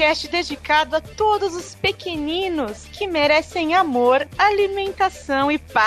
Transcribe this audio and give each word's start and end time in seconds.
podcast 0.00 0.28
dedicado 0.28 0.96
a 0.96 1.00
todos 1.00 1.54
os 1.54 1.74
pequeninos 1.74 2.86
que 2.90 3.06
merecem 3.06 3.74
amor, 3.74 4.26
alimentação 4.38 5.52
e 5.52 5.58
paz. 5.58 5.84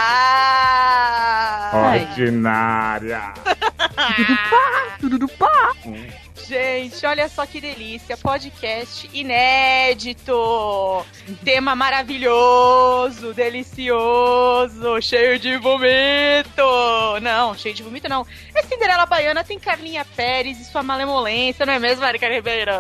Ordinária. 2.12 3.34
Tudo 4.16 4.38
pá, 4.52 4.98
tudo 5.00 5.28
pá. 5.30 5.74
Gente, 6.48 7.06
olha 7.06 7.30
só 7.30 7.46
que 7.46 7.62
delícia. 7.62 8.18
Podcast 8.18 9.10
inédito. 9.14 11.06
Tema 11.44 11.76
maravilhoso, 11.76 13.34
delicioso, 13.34 15.02
cheio 15.02 15.40
de 15.40 15.58
vomito. 15.58 16.62
Não, 17.22 17.56
cheio 17.56 17.74
de 17.74 17.84
vomito 17.84 18.10
não. 18.10 18.26
É 18.54 18.62
Cinderela 18.64 19.06
Baiana, 19.06 19.44
tem 19.44 19.58
Carlinha 19.58 20.06
Pérez 20.06 20.60
e 20.60 20.66
sua 20.66 20.84
malemolência, 20.84 21.66
não 21.66 21.74
é 21.74 21.80
mesmo, 21.80 22.06
Erika 22.06 22.28
Ribeiro? 22.28 22.72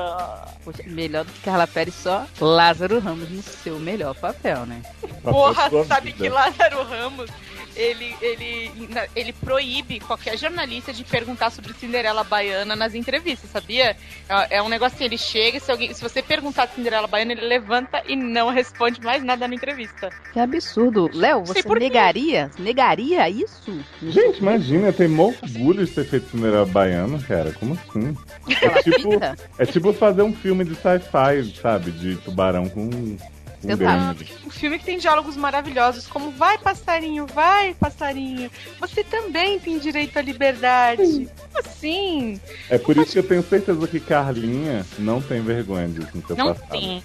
Poxa, 0.63 0.83
melhor 0.85 1.25
do 1.25 1.31
que 1.31 1.41
Carla 1.41 1.67
Pérez, 1.67 1.95
só 1.95 2.25
Lázaro 2.39 2.99
Ramos 2.99 3.29
no 3.29 3.41
seu 3.41 3.79
melhor 3.79 4.15
papel, 4.15 4.65
né? 4.65 4.81
Porra, 5.23 5.69
sabe 5.85 6.11
vida. 6.11 6.23
que 6.23 6.29
Lázaro 6.29 6.83
Ramos, 6.83 7.29
ele, 7.75 8.15
ele, 8.21 8.71
ele 9.15 9.33
proíbe 9.33 9.99
qualquer 9.99 10.37
jornalista 10.37 10.93
de 10.93 11.03
perguntar 11.03 11.49
sobre 11.49 11.73
Cinderela 11.73 12.23
Baiana 12.23 12.75
nas 12.75 12.93
entrevistas, 12.93 13.49
sabia? 13.49 13.95
É, 14.29 14.57
é 14.57 14.61
um 14.61 14.69
negócio 14.69 14.95
assim, 14.95 15.05
ele 15.05 15.17
chega, 15.17 15.59
se, 15.59 15.71
alguém, 15.71 15.93
se 15.93 16.01
você 16.01 16.21
perguntar 16.21 16.67
de 16.67 16.75
Cinderela 16.75 17.07
Baiana, 17.07 17.33
ele 17.33 17.45
levanta 17.45 18.01
e 18.07 18.15
não 18.15 18.49
responde 18.49 19.01
mais 19.01 19.23
nada 19.23 19.47
na 19.47 19.55
entrevista. 19.55 20.09
Que 20.31 20.39
absurdo. 20.39 21.09
Léo, 21.13 21.45
você 21.45 21.61
negaria? 21.79 22.51
Negaria 22.59 23.29
isso? 23.29 23.83
Gente, 24.01 24.39
imagina, 24.39 24.87
eu 24.87 24.93
tenho 24.93 25.09
mó 25.09 25.33
orgulho 25.41 25.85
de 25.85 25.91
ter 25.91 26.05
feito 26.05 26.29
Cinderela 26.29 26.65
Baiana, 26.65 27.19
cara. 27.19 27.51
Como 27.53 27.73
assim? 27.73 28.17
É 28.61 28.81
tipo, 28.81 29.09
é 29.57 29.65
tipo 29.65 29.93
fazer 29.93 30.21
um 30.21 30.33
filme 30.33 30.63
de 30.63 30.75
sci-fi, 30.75 31.61
sabe? 31.61 31.91
De 31.91 32.15
tubarão 32.17 32.67
com, 32.69 33.17
grande. 33.63 34.33
Um 34.45 34.49
filme 34.49 34.77
que 34.79 34.85
tem 34.85 34.97
diálogos 34.97 35.35
maravilhosos, 35.35 36.07
como 36.07 36.31
vai 36.31 36.57
passarinho, 36.57 37.25
vai 37.27 37.73
passarinho, 37.73 38.49
você 38.79 39.03
também 39.03 39.59
tem 39.59 39.79
direito 39.79 40.17
à 40.17 40.21
liberdade. 40.21 41.29
Assim, 41.55 42.39
É 42.69 42.77
por 42.77 42.97
isso 42.97 43.11
que 43.13 43.19
eu 43.19 43.27
tenho 43.27 43.43
certeza 43.43 43.87
que 43.87 43.99
Carlinha 43.99 44.85
não 44.99 45.21
tem 45.21 45.41
vergonha 45.41 45.87
disso 45.87 46.09
no 46.13 46.25
seu 46.27 46.35
não 46.35 46.53
passado. 46.53 46.69
tem. 46.71 47.03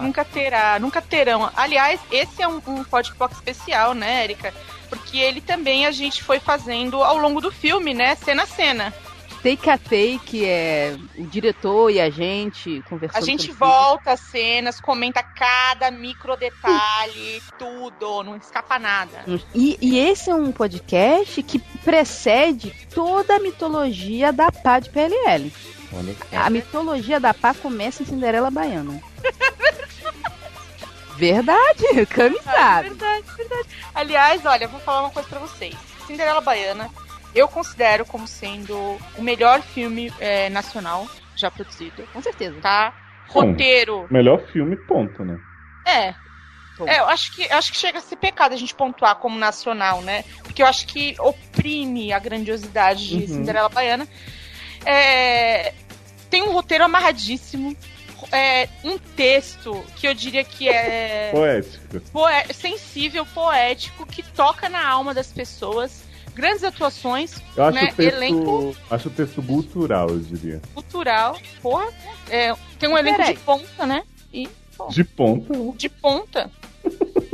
Nunca 0.00 0.24
terá, 0.24 0.78
nunca 0.80 1.02
terão. 1.02 1.50
Aliás, 1.54 2.00
esse 2.10 2.42
é 2.42 2.48
um, 2.48 2.62
um 2.66 2.82
podbox 2.82 3.36
especial, 3.36 3.92
né, 3.92 4.24
Erika? 4.24 4.52
Porque 4.88 5.18
ele 5.18 5.40
também 5.42 5.84
a 5.86 5.90
gente 5.90 6.22
foi 6.22 6.40
fazendo 6.40 7.02
ao 7.02 7.18
longo 7.18 7.40
do 7.42 7.52
filme, 7.52 7.92
né? 7.92 8.14
Cena 8.14 8.44
a 8.44 8.46
cena. 8.46 8.94
Take 9.42 9.68
a 9.68 9.76
take 9.76 10.46
é 10.46 10.96
o 11.18 11.24
diretor 11.24 11.90
e 11.90 12.00
a 12.00 12.08
gente 12.08 12.80
conversando. 12.88 13.20
A 13.20 13.26
gente 13.26 13.50
volta 13.50 14.12
as 14.12 14.20
cenas, 14.20 14.80
comenta 14.80 15.20
cada 15.22 15.90
micro 15.90 16.36
detalhe, 16.36 17.42
tudo, 17.58 18.22
não 18.22 18.36
escapa 18.36 18.78
nada. 18.78 19.24
E, 19.52 19.76
e 19.80 19.98
esse 19.98 20.30
é 20.30 20.34
um 20.34 20.52
podcast 20.52 21.42
que 21.42 21.58
precede 21.58 22.72
toda 22.94 23.36
a 23.36 23.40
mitologia 23.40 24.32
da 24.32 24.52
pá 24.52 24.78
de 24.78 24.90
PLL. 24.90 25.52
A 26.32 26.48
mitologia 26.48 27.18
da 27.18 27.34
pá 27.34 27.52
começa 27.52 28.02
em 28.02 28.06
Cinderela 28.06 28.50
Baiana. 28.50 29.02
Verdade, 31.16 32.06
Cami 32.06 32.36
Ah, 32.46 32.82
verdade, 32.82 33.24
verdade. 33.36 33.68
Aliás, 33.94 34.44
olha, 34.44 34.66
vou 34.66 34.80
falar 34.80 35.02
uma 35.02 35.10
coisa 35.10 35.28
pra 35.28 35.38
vocês. 35.38 35.76
Cinderela 36.06 36.40
Baiana, 36.40 36.90
eu 37.34 37.48
considero 37.48 38.04
como 38.04 38.26
sendo 38.26 38.76
o 39.16 39.22
melhor 39.22 39.62
filme 39.62 40.12
é, 40.20 40.48
nacional 40.50 41.06
já 41.36 41.50
produzido, 41.50 42.02
Com 42.12 42.20
certeza. 42.22 42.60
tá? 42.60 42.94
Bom. 43.32 43.40
Roteiro. 43.50 44.06
Melhor 44.10 44.40
filme, 44.52 44.76
ponto, 44.76 45.24
né? 45.24 45.38
É. 45.86 46.14
Bom. 46.78 46.86
É, 46.88 46.98
eu 47.00 47.06
acho 47.06 47.32
que, 47.34 47.50
acho 47.50 47.72
que 47.72 47.78
chega 47.78 47.98
a 47.98 48.02
ser 48.02 48.16
pecado 48.16 48.52
a 48.54 48.56
gente 48.56 48.74
pontuar 48.74 49.16
como 49.16 49.38
nacional, 49.38 50.00
né? 50.02 50.24
Porque 50.42 50.62
eu 50.62 50.66
acho 50.66 50.86
que 50.86 51.14
oprime 51.18 52.12
a 52.12 52.18
grandiosidade 52.18 53.08
de 53.08 53.16
Uhum. 53.22 53.26
Cinderela 53.38 53.68
Baiana. 53.68 54.06
É, 54.84 55.72
tem 56.30 56.42
um 56.42 56.52
roteiro 56.52 56.84
amarradíssimo. 56.84 57.76
É, 58.30 58.68
um 58.84 58.98
texto 58.98 59.84
que 59.96 60.06
eu 60.06 60.14
diria 60.14 60.44
que 60.44 60.68
é 60.68 61.30
Poético. 61.32 62.00
poé- 62.12 62.46
sensível, 62.52 63.26
poético, 63.26 64.06
que 64.06 64.22
toca 64.22 64.68
na 64.68 64.86
alma 64.86 65.12
das 65.12 65.32
pessoas. 65.32 66.04
Grandes 66.34 66.64
atuações, 66.64 67.42
Eu 67.56 67.64
acho 67.64 67.74
Né, 67.76 67.84
o 67.84 67.94
texto. 67.94 68.16
elenco- 68.16 68.76
Acho 68.90 69.08
o 69.08 69.10
texto 69.10 69.42
cultural, 69.42 70.08
eu 70.08 70.18
diria. 70.20 70.60
cultural, 70.74 71.38
porra. 71.60 71.86
É, 72.30 72.54
tem 72.78 72.88
um 72.88 72.96
elenco 72.96 73.18
Peraí. 73.18 73.34
de 73.34 73.40
ponta, 73.40 73.86
né? 73.86 74.02
E 74.32 74.48
De 74.90 75.04
ponta. 75.04 75.54
de 75.76 75.88
ponta. 75.88 76.50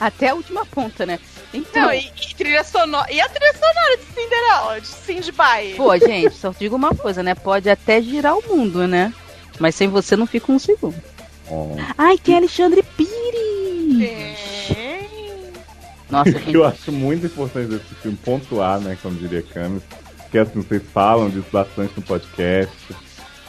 Até 0.00 0.28
a 0.28 0.34
última 0.34 0.64
ponta, 0.66 1.04
né? 1.06 1.18
Então, 1.52 1.86
Não, 1.86 1.92
e, 1.92 1.98
e 2.30 2.34
trilha 2.34 2.62
sonora. 2.62 3.10
E 3.12 3.20
a 3.20 3.28
trilha 3.28 3.52
sonora 3.54 3.96
de 3.96 4.04
Cinderela, 4.04 4.80
de 4.80 4.86
Cindy 4.86 5.32
Bay. 5.32 5.74
pô, 5.74 5.96
gente, 5.98 6.34
só 6.36 6.50
digo 6.56 6.76
uma 6.76 6.94
coisa, 6.94 7.22
né? 7.22 7.34
Pode 7.34 7.68
até 7.70 8.00
girar 8.02 8.36
o 8.36 8.42
mundo, 8.48 8.86
né? 8.86 9.12
Mas 9.58 9.74
sem 9.74 9.88
você 9.88 10.14
não 10.14 10.26
fica 10.26 10.52
um 10.52 10.58
segundo. 10.58 10.94
Ó. 11.50 11.74
Ai, 11.96 12.18
tem 12.18 12.36
Alexandre 12.36 12.82
Pires! 12.82 13.98
Tem. 13.98 14.36
Nossa, 16.10 16.30
O 16.30 16.32
que 16.34 16.38
gente. 16.40 16.54
eu 16.54 16.64
acho 16.64 16.92
muito 16.92 17.26
importante 17.26 17.68
desse 17.68 17.94
filme 17.96 18.16
pontuar, 18.24 18.78
né, 18.80 18.96
como 19.02 19.16
diria 19.16 19.42
Camis, 19.42 19.82
que 20.30 20.38
assim, 20.38 20.60
vocês 20.62 20.82
falam 20.92 21.28
disso 21.30 21.46
bastante 21.52 21.92
no 21.96 22.02
podcast, 22.02 22.72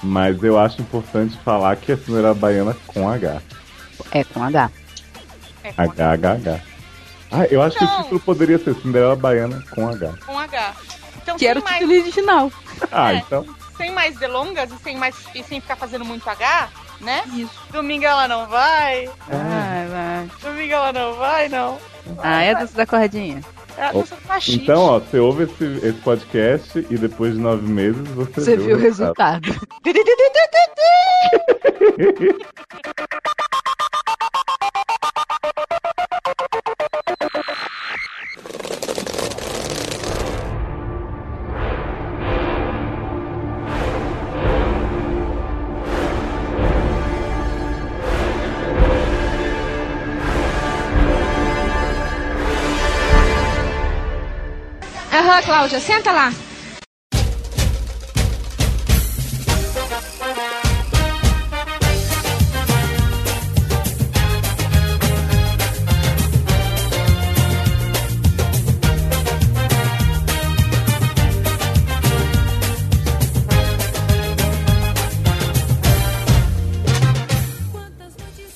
mas 0.04 0.42
eu 0.44 0.58
acho 0.60 0.82
importante 0.82 1.38
falar 1.44 1.76
que 1.76 1.92
é 1.92 1.98
Cinderela 1.98 2.34
Baiana 2.34 2.76
com 2.88 3.10
H. 3.10 3.42
É 4.12 4.24
com 4.24 4.44
H. 4.44 4.72
É 5.64 5.72
com, 5.74 5.82
H, 5.82 6.12
H, 6.12 6.32
H. 6.34 6.62
Ah, 7.32 7.46
eu 7.52 7.62
acho 7.62 7.78
que 7.78 7.84
Não. 7.84 8.00
o 8.00 8.04
título 8.04 8.20
poderia 8.22 8.58
ser 8.58 8.74
Cinderela 8.76 9.16
Baiana 9.16 9.64
com 9.72 9.88
H. 9.88 10.14
com 10.26 10.40
H. 10.40 10.74
Então, 11.22 11.38
Que 11.38 11.46
era 11.48 11.60
o 11.60 11.64
mais, 11.64 11.78
título 11.80 12.00
original. 12.02 12.52
Ah, 12.92 13.14
É. 13.14 13.18
então. 13.18 13.46
sem 13.78 13.92
mais 13.94 14.18
delongas 14.18 14.72
e 14.72 14.78
sem, 14.80 14.98
mais, 14.98 15.16
e 15.36 15.44
sem 15.44 15.62
ficar 15.62 15.76
fazendo 15.76 16.04
muito 16.04 16.28
H, 16.30 16.70
né? 17.02 17.24
Isso. 17.34 17.52
Domingo 17.72 18.04
ela 18.06 18.28
não 18.28 18.48
vai. 18.48 19.08
Vai, 19.28 19.88
vai. 19.88 20.30
Domingo 20.42 20.74
ela 20.74 20.92
não 20.94 21.14
vai, 21.16 21.48
não. 21.50 21.78
Ah, 22.18 22.44
é 22.44 22.52
a 22.52 22.60
dança 22.60 22.76
da 22.76 22.86
cordinha. 22.86 23.42
É 23.78 23.86
a 23.86 23.92
dança 23.92 24.16
do 24.16 24.28
machista. 24.28 24.62
Então, 24.62 24.82
ó, 24.82 25.00
você 25.00 25.20
ouve 25.20 25.44
esse, 25.44 25.64
esse 25.86 26.00
podcast 26.02 26.86
e 26.90 26.98
depois 26.98 27.34
de 27.34 27.40
nove 27.40 27.68
meses 27.68 28.08
você, 28.10 28.42
Você 28.42 28.58
viu 28.58 28.76
o 28.76 28.80
resultado. 28.80 29.50
Aham, 29.50 29.60
Cláudia, 55.50 55.80
senta 55.80 56.12
lá. 56.12 56.32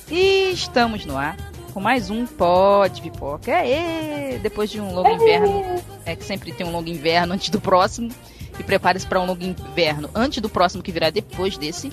Estamos 0.08 1.04
no 1.04 1.18
ar 1.18 1.36
com 1.72 1.80
mais 1.80 2.08
um 2.08 2.24
Pod 2.24 3.02
Pipoca. 3.02 3.52
Aê! 3.52 4.38
Depois 4.40 4.70
de 4.70 4.80
um 4.80 4.94
longo 4.94 5.08
inverno, 5.08 5.82
é 6.04 6.14
que 6.16 6.24
sempre 6.24 6.52
tem 6.52 6.66
um 6.66 6.72
longo 6.72 6.88
inverno 6.88 7.34
antes 7.34 7.48
do 7.48 7.60
próximo. 7.60 8.10
E 8.58 8.62
prepare-se 8.62 9.06
para 9.06 9.20
um 9.20 9.26
longo 9.26 9.42
inverno 9.42 10.08
antes 10.14 10.40
do 10.40 10.48
próximo 10.48 10.82
que 10.82 10.92
virá 10.92 11.10
depois 11.10 11.56
desse. 11.56 11.90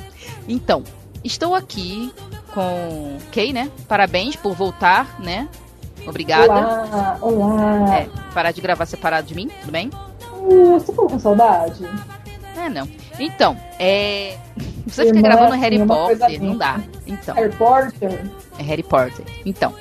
Então, 0.47 0.83
estou 1.23 1.55
aqui 1.55 2.13
com 2.53 3.17
Kay, 3.31 3.51
né? 3.51 3.71
Parabéns 3.87 4.35
por 4.35 4.53
voltar, 4.53 5.19
né? 5.19 5.47
Obrigada. 6.05 6.51
Olá, 6.51 7.17
olá. 7.21 7.97
É, 7.97 8.09
parar 8.33 8.51
de 8.51 8.61
gravar 8.61 8.85
separado 8.85 9.27
de 9.27 9.35
mim, 9.35 9.49
tudo 9.61 9.71
bem? 9.71 9.89
Hum, 10.33 10.79
você 10.79 10.87
ficou 10.87 11.07
com 11.07 11.19
saudade? 11.19 11.83
É, 12.57 12.69
não. 12.69 12.87
Então, 13.19 13.57
é. 13.79 14.37
Você 14.85 15.03
Irmã, 15.03 15.15
fica 15.15 15.29
gravando 15.29 15.55
Harry 15.55 15.85
Potter, 15.85 16.43
não 16.43 16.57
dá. 16.57 16.79
Então. 17.07 17.35
Harry 17.35 17.55
Potter? 17.55 18.31
É 18.57 18.63
Harry 18.63 18.83
Potter. 18.83 19.25
Então, 19.45 19.73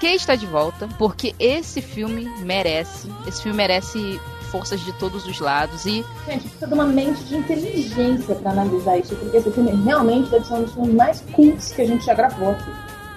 Kay 0.00 0.14
está 0.14 0.34
de 0.34 0.46
volta 0.46 0.88
porque 0.98 1.34
esse 1.38 1.82
filme 1.82 2.24
merece, 2.40 3.08
esse 3.26 3.42
filme 3.42 3.56
merece 3.56 4.18
forças 4.50 4.80
de 4.80 4.92
todos 4.94 5.26
os 5.26 5.38
lados 5.38 5.84
e 5.86 6.04
Gente, 6.26 6.42
precisa 6.42 6.66
de 6.66 6.74
uma 6.74 6.86
mente 6.86 7.22
de 7.24 7.36
inteligência 7.36 8.34
pra 8.34 8.50
analisar 8.50 8.98
isso, 8.98 9.14
porque 9.14 9.36
esse 9.36 9.50
filme 9.50 9.70
realmente 9.84 10.30
deve 10.30 10.44
ser 10.44 10.54
um 10.54 10.62
dos 10.62 10.72
filmes 10.72 10.94
mais 10.94 11.20
cultos 11.32 11.70
que 11.70 11.82
a 11.82 11.86
gente 11.86 12.04
já 12.04 12.14
gravou 12.14 12.50
aqui. 12.50 12.70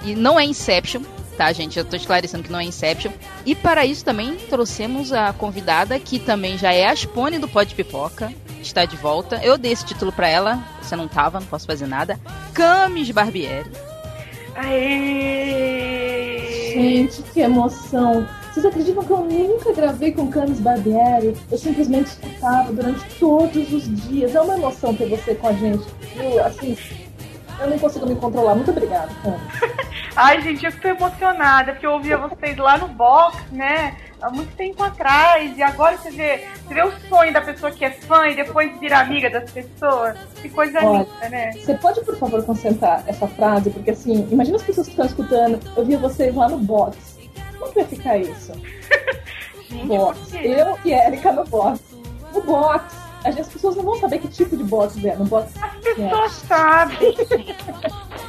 E 0.03 0.15
não 0.15 0.39
é 0.39 0.45
Inception, 0.45 1.01
tá, 1.37 1.51
gente? 1.53 1.79
Eu 1.79 1.85
tô 1.85 1.95
esclarecendo 1.95 2.43
que 2.43 2.51
não 2.51 2.59
é 2.59 2.65
Inception. 2.65 3.11
E 3.45 3.55
para 3.55 3.85
isso 3.85 4.03
também 4.03 4.35
trouxemos 4.35 5.11
a 5.11 5.31
convidada, 5.33 5.99
que 5.99 6.19
também 6.19 6.57
já 6.57 6.73
é 6.73 6.85
a 6.85 6.95
Spone 6.95 7.39
do 7.39 7.47
Pode 7.47 7.73
Pipoca. 7.73 8.31
Está 8.61 8.85
de 8.85 8.95
volta. 8.95 9.41
Eu 9.43 9.57
dei 9.57 9.71
esse 9.71 9.85
título 9.85 10.11
pra 10.11 10.27
ela. 10.27 10.59
Você 10.81 10.95
não 10.95 11.07
tava, 11.07 11.39
não 11.39 11.47
posso 11.47 11.65
fazer 11.65 11.87
nada. 11.87 12.19
Camis 12.53 13.09
Barbieri. 13.11 13.92
Aê! 14.55 16.43
Gente, 16.73 17.21
que 17.23 17.41
emoção! 17.41 18.27
Vocês 18.53 18.65
acreditam 18.65 19.03
que 19.03 19.11
eu 19.11 19.25
nunca 19.25 19.73
gravei 19.73 20.11
com 20.11 20.27
Camis 20.27 20.59
Barbieri? 20.59 21.35
Eu 21.51 21.57
simplesmente 21.57 22.07
escutava 22.07 22.71
durante 22.71 23.03
todos 23.19 23.73
os 23.73 24.07
dias. 24.07 24.35
É 24.35 24.41
uma 24.41 24.55
emoção 24.55 24.93
ter 24.93 25.09
você 25.09 25.33
com 25.33 25.47
a 25.47 25.53
gente. 25.53 25.83
Eu, 26.15 26.45
assim, 26.45 26.77
eu 27.59 27.69
não 27.69 27.79
consigo 27.79 28.05
me 28.05 28.15
controlar. 28.15 28.55
Muito 28.55 28.71
obrigada. 28.71 29.09
Ai, 30.15 30.41
gente, 30.41 30.65
eu 30.65 30.71
tô 30.79 30.87
emocionada, 30.87 31.71
porque 31.71 31.85
eu 31.85 31.93
ouvia 31.93 32.17
vocês 32.17 32.55
lá 32.57 32.77
no 32.77 32.87
box, 32.87 33.37
né? 33.51 33.97
Há 34.21 34.29
muito 34.29 34.55
tempo 34.55 34.81
atrás. 34.83 35.57
E 35.57 35.63
agora 35.63 35.97
você 35.97 36.11
vê, 36.11 36.47
você 36.65 36.73
vê 36.73 36.83
o 36.83 36.91
sonho 37.09 37.33
da 37.33 37.41
pessoa 37.41 37.71
que 37.71 37.83
é 37.83 37.91
fã 37.91 38.27
e 38.27 38.35
depois 38.35 38.77
vira 38.79 38.99
amiga 38.99 39.29
das 39.29 39.49
pessoas. 39.51 40.17
Que 40.41 40.49
coisa 40.49 40.79
Olha, 40.85 40.99
linda, 40.99 41.29
né? 41.29 41.51
Você 41.53 41.73
pode, 41.75 42.01
por 42.01 42.15
favor, 42.17 42.43
concentrar 42.45 43.03
essa 43.07 43.27
frase? 43.27 43.69
Porque, 43.69 43.91
assim, 43.91 44.27
imagina 44.31 44.57
as 44.57 44.63
pessoas 44.63 44.87
que 44.87 44.93
estão 44.93 45.05
escutando. 45.05 45.59
Eu 45.75 45.85
via 45.85 45.97
vocês 45.97 46.33
lá 46.35 46.47
no 46.47 46.57
box. 46.57 47.17
Como 47.57 47.71
que 47.71 47.79
vai 47.79 47.85
ficar 47.85 48.17
isso? 48.17 48.53
Gente, 49.69 49.87
Box. 49.87 50.33
Eu 50.35 50.77
e 50.85 50.91
Erika 50.91 51.31
no 51.31 51.43
box. 51.45 51.81
No 52.33 52.41
box. 52.41 53.02
Gente- 53.25 53.41
As 53.41 53.47
pessoas 53.47 53.75
não 53.75 53.83
vão 53.83 53.95
saber 53.99 54.19
que 54.19 54.27
tipo 54.27 54.55
de 54.57 54.63
box 54.63 55.03
é. 55.05 55.15
No 55.15 55.25
box. 55.25 55.51
As 55.61 55.71
pessoas 55.95 56.31
sabem. 56.47 57.15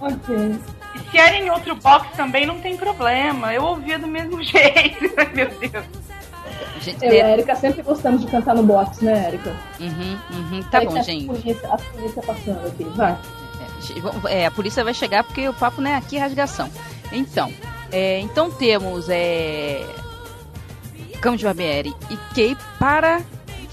Ok. 0.00 0.58
Se 1.10 1.18
era 1.18 1.36
em 1.36 1.50
outro 1.50 1.74
box 1.76 2.08
também, 2.16 2.46
não 2.46 2.60
tem 2.60 2.76
problema. 2.76 3.54
Eu 3.54 3.62
ouvia 3.64 3.98
do 3.98 4.06
mesmo 4.06 4.42
jeito. 4.44 5.04
Meu 5.34 5.48
Deus. 5.48 5.84
Gente, 6.80 7.04
Eu 7.04 7.10
a 7.26 7.30
Erika 7.30 7.54
sempre 7.56 7.82
gostamos 7.82 8.20
de 8.22 8.26
cantar 8.30 8.54
no 8.54 8.62
box, 8.62 9.04
né, 9.04 9.28
Erika? 9.28 9.54
Uhum, 9.80 10.18
uhum. 10.32 10.62
Tá 10.70 10.78
Aí 10.78 10.86
bom, 10.86 10.92
tem 10.92 11.00
a 11.00 11.04
gente. 11.04 11.26
Polícia, 11.26 11.68
a 11.68 11.76
polícia 11.78 12.22
passando 12.22 12.66
aqui. 12.66 12.84
Vai. 12.84 13.16
É, 14.28 14.42
é, 14.42 14.46
a 14.46 14.50
polícia 14.50 14.82
vai 14.84 14.94
chegar 14.94 15.22
porque 15.24 15.48
o 15.48 15.54
papo 15.54 15.80
não 15.80 15.90
é 15.90 15.94
aqui 15.96 16.18
rasgação. 16.18 16.68
Então, 17.12 17.52
é, 17.92 18.18
então 18.20 18.50
temos 18.50 19.08
é, 19.08 19.86
Camus 21.20 21.42
Barbieri 21.42 21.94
e 22.10 22.16
Kay 22.34 22.56
para 22.78 23.20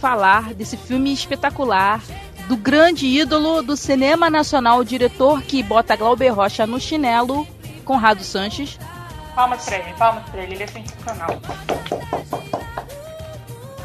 falar 0.03 0.53
desse 0.53 0.75
filme 0.75 1.13
espetacular 1.13 2.03
do 2.50 2.57
grande 2.57 3.07
ídolo 3.07 3.63
do 3.63 3.77
cinema 3.77 4.29
nacional, 4.29 4.79
o 4.79 4.83
diretor 4.83 5.41
que 5.41 5.63
bota 5.63 5.95
Glauber 5.95 6.27
Rocha 6.27 6.67
no 6.67 6.77
chinelo, 6.77 7.47
Conrado 7.85 8.21
Sanches. 8.21 8.77
Palmas 9.33 9.63
pra 9.63 9.77
ele, 9.77 9.94
palmas 9.94 10.23
pra 10.29 10.44
ele. 10.44 10.55
Ele 10.55 10.63
é 10.63 10.67
sensacional. 10.67 11.29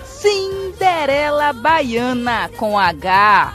Cinderela 0.05 1.53
Baiana 1.53 2.51
com 2.57 2.77
H. 2.77 3.55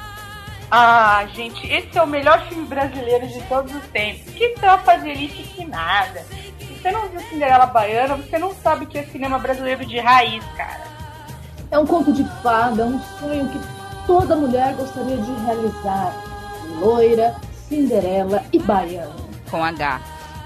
Ah, 0.72 1.26
gente, 1.36 1.68
esse 1.68 1.98
é 1.98 2.02
o 2.02 2.08
melhor 2.08 2.48
filme 2.48 2.66
brasileiro 2.66 3.28
de 3.28 3.42
todos 3.42 3.76
os 3.76 3.84
tempos. 3.88 4.34
Que 4.34 4.52
tropa 4.52 4.96
de 5.00 5.10
elite 5.10 5.44
que 5.44 5.66
nada. 5.66 6.26
Se 6.58 6.80
você 6.82 6.92
não 6.92 7.10
viu 7.10 7.20
Cinderela 7.20 7.66
Baiana, 7.66 8.16
você 8.16 8.38
não 8.38 8.56
sabe 8.56 8.86
o 8.86 8.88
que 8.88 9.00
é 9.00 9.04
cinema 9.04 9.38
brasileiro 9.38 9.86
de 9.86 10.00
raiz, 10.00 10.42
cara. 10.56 10.93
É 11.74 11.78
um 11.80 11.88
conto 11.88 12.14
de 12.14 12.24
fada, 12.44 12.86
um 12.86 13.00
sonho 13.20 13.50
que 13.50 13.60
toda 14.06 14.36
mulher 14.36 14.76
gostaria 14.76 15.18
de 15.18 15.32
realizar. 15.44 16.14
Loira, 16.80 17.36
Cinderela 17.68 18.44
e 18.54 18.60
Baiana. 18.60 19.10
Com 19.50 19.64
H. 19.64 20.00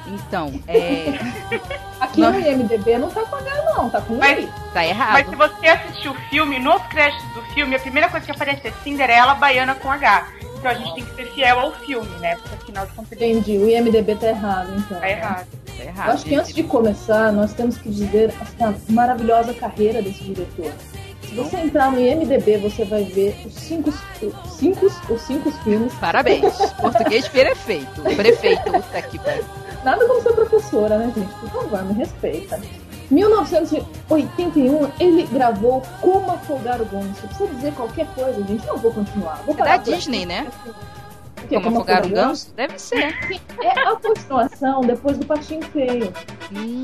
Então, 0.08 0.54
é. 0.70 1.20
Aqui 2.00 2.22
Não. 2.22 2.32
no 2.32 2.40
IMDB 2.40 2.98
não 2.98 3.10
tá 3.10 3.24
com 3.24 3.36
H, 3.36 3.64
não, 3.76 3.90
tá 3.90 4.00
com 4.00 4.16
Mas- 4.16 4.40
I. 4.46 4.50
Tá 4.74 4.86
errado. 4.86 5.12
Mas 5.14 5.30
se 5.30 5.36
você 5.36 5.68
assistir 5.68 6.08
o 6.08 6.14
filme, 6.30 6.60
nos 6.60 6.82
créditos 6.84 7.26
do 7.34 7.42
filme, 7.54 7.76
a 7.76 7.80
primeira 7.80 8.08
coisa 8.10 8.26
que 8.26 8.32
aparece 8.32 8.66
é 8.66 8.72
Cinderela 8.84 9.34
Baiana 9.36 9.76
com 9.76 9.92
H. 9.92 10.28
Então 10.58 10.72
a 10.72 10.74
gente 10.76 10.96
tem 10.96 11.04
que 11.06 11.14
ser 11.16 11.26
fiel 11.34 11.60
ao 11.60 11.74
filme, 11.74 12.08
né? 12.20 12.38
Porque 12.38 12.56
afinal 12.56 12.86
de 12.86 12.94
contas 12.94 13.12
Entendi, 13.12 13.58
o 13.58 13.68
IMDB 13.70 14.16
tá 14.16 14.28
errado, 14.28 14.70
então. 14.78 14.98
tá 15.00 15.10
errado. 15.10 15.48
Tá 15.78 15.84
errado. 15.84 16.08
Eu 16.08 16.14
acho 16.14 16.26
que 16.26 16.36
antes 16.36 16.54
de 16.56 16.64
começar, 16.64 17.32
nós 17.34 17.52
temos 17.54 17.78
que 17.78 17.90
dizer 17.90 18.34
assim, 18.42 18.64
a 18.64 18.74
maravilhosa 18.94 19.54
carreira 19.54 20.02
desse 20.02 20.24
diretor. 20.24 20.72
Se 21.28 21.36
você 21.36 21.58
entrar 21.58 21.92
no 21.92 22.00
IMDB, 22.00 22.58
você 22.58 22.86
vai 22.86 23.04
ver 23.04 23.36
os 23.46 23.54
cinco, 23.54 23.90
os 23.90 24.54
cinco, 24.58 24.86
os 25.10 25.22
cinco 25.22 25.52
filmes. 25.64 25.94
Parabéns. 25.96 26.56
Português 26.80 27.28
perfeito. 27.28 28.02
Prefeito. 28.02 28.64
Puta 28.64 29.02
que 29.02 29.20
pariu. 29.20 29.44
Nada 29.84 30.06
como 30.08 30.22
ser 30.22 30.34
professora, 30.34 30.98
né, 30.98 31.12
gente? 31.16 31.34
Por 31.36 31.50
favor, 31.50 31.84
me 31.86 31.94
respeita. 31.94 32.60
1981, 33.10 34.92
ele 35.00 35.24
gravou 35.28 35.82
Como 36.02 36.32
Afogar 36.32 36.82
o 36.82 36.86
Ganso. 36.86 37.28
Precisa 37.28 37.48
dizer 37.54 37.74
qualquer 37.74 38.08
coisa, 38.08 38.44
gente. 38.44 38.66
Não 38.66 38.78
vou 38.78 38.92
continuar. 38.92 39.42
Vou 39.46 39.56
É 39.60 39.64
da 39.64 39.78
Disney, 39.78 40.18
aqui. 40.20 40.26
né? 40.26 40.48
O 41.44 41.48
quê? 41.48 41.62
Como 41.62 41.78
afogar 41.78 42.06
um 42.06 42.10
ganso? 42.10 42.52
Deve 42.56 42.78
ser. 42.80 43.16
É 43.62 43.70
a 43.88 43.96
continuação 43.96 44.82
depois 44.82 45.18
do 45.18 45.26
Patinho 45.26 45.62
Feio. 45.68 46.12
Hum, 46.52 46.84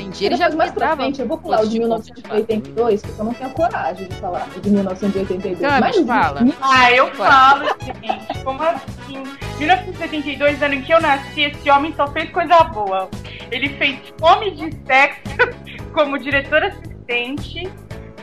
entendi. 0.00 0.24
Ele 0.24 0.36
já 0.36 0.50
mais 0.50 0.70
pra 0.72 0.96
frente, 0.96 1.20
eu 1.20 1.28
vou 1.28 1.38
pular 1.38 1.62
o 1.62 1.68
de 1.68 1.78
pontos 1.80 2.06
de 2.06 2.22
1982, 2.22 3.02
porque 3.02 3.20
eu 3.20 3.24
não 3.24 3.34
tenho 3.34 3.50
coragem 3.50 4.08
de 4.08 4.14
falar 4.16 4.48
o 4.56 4.60
de 4.60 4.70
1982. 4.70 5.58
Camis, 5.58 5.80
Mas 5.80 6.06
fala. 6.06 6.40
Ah, 6.60 6.92
eu 6.92 7.14
falo, 7.14 7.64
gente. 7.80 8.42
Como 8.42 8.62
assim? 8.62 9.22
1972, 9.58 10.62
ano 10.62 10.74
em 10.74 10.82
que 10.82 10.92
eu 10.92 11.00
nasci, 11.00 11.42
esse 11.42 11.70
homem 11.70 11.92
só 11.94 12.06
fez 12.08 12.30
coisa 12.30 12.64
boa. 12.64 13.08
Ele 13.50 13.68
fez 13.70 13.98
Fome 14.18 14.50
de 14.52 14.74
Sexo 14.86 15.36
como 15.92 16.18
diretor 16.18 16.62
assistente. 16.64 17.70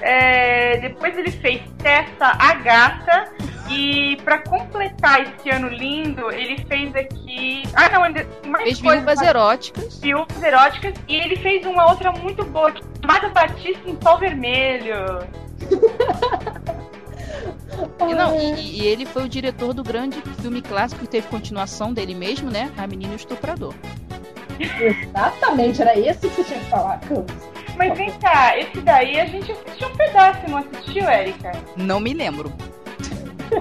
É, 0.01 0.77
depois 0.77 1.18
ele 1.18 1.31
fez 1.31 1.62
Tessa 1.77 2.31
a 2.39 2.54
Gata. 2.56 3.32
E 3.70 4.16
pra 4.24 4.40
completar 4.40 5.22
esse 5.22 5.50
ano 5.50 5.68
lindo, 5.70 6.32
ele 6.32 6.58
fez 6.68 6.96
aqui. 6.96 7.64
Ah, 7.76 7.90
não, 7.90 8.04
ainda 8.04 8.26
mais 8.48 8.64
Fez 8.64 8.82
coisas. 8.82 9.00
viúvas 9.04 9.22
eróticas. 9.22 10.00
Viúvas 10.00 10.44
eróticas. 10.44 10.94
E 11.08 11.16
ele 11.16 11.36
fez 11.36 11.66
uma 11.66 11.90
outra 11.90 12.12
muito 12.12 12.44
boa, 12.46 12.74
chamada 13.02 13.30
Batista 13.30 13.90
em 13.90 13.98
Sol 14.02 14.18
Vermelho. 14.18 15.20
E, 18.10 18.14
não, 18.14 18.36
e, 18.38 18.82
e 18.82 18.88
ele 18.88 19.06
foi 19.06 19.24
o 19.24 19.30
diretor 19.30 19.74
do 19.74 19.84
grande 19.84 20.22
filme 20.42 20.62
clássico 20.62 21.02
que 21.02 21.08
teve 21.08 21.28
continuação 21.28 21.94
dele 21.94 22.14
mesmo, 22.14 22.50
né? 22.50 22.70
A 22.78 22.86
Menina 22.86 23.16
Estuprador. 23.16 23.74
Exatamente, 24.60 25.82
era 25.82 25.98
esse 25.98 26.20
que 26.28 26.36
você 26.36 26.44
tinha 26.44 26.60
que 26.60 26.70
falar, 26.70 27.00
Camis. 27.02 27.26
Mas 27.78 27.98
vem 27.98 28.12
cá, 28.20 28.58
esse 28.58 28.82
daí 28.82 29.20
a 29.20 29.26
gente 29.26 29.52
assistiu 29.52 29.88
um 29.88 29.96
pedaço, 29.96 30.42
não 30.50 30.58
assistiu, 30.58 31.08
Érica? 31.08 31.52
Não 31.78 32.00
me 32.02 32.14
lembro. 32.14 32.52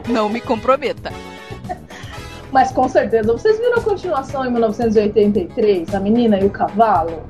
Não 0.09 0.29
me 0.29 0.41
comprometa. 0.41 1.13
Mas 2.53 2.73
com 2.73 2.89
certeza, 2.89 3.33
vocês 3.33 3.59
viram 3.59 3.79
a 3.79 3.83
continuação 3.83 4.45
em 4.45 4.51
1983, 4.51 5.95
A 5.95 6.01
Menina 6.01 6.39
e 6.39 6.45
o 6.47 6.51
Cavalo? 6.51 7.23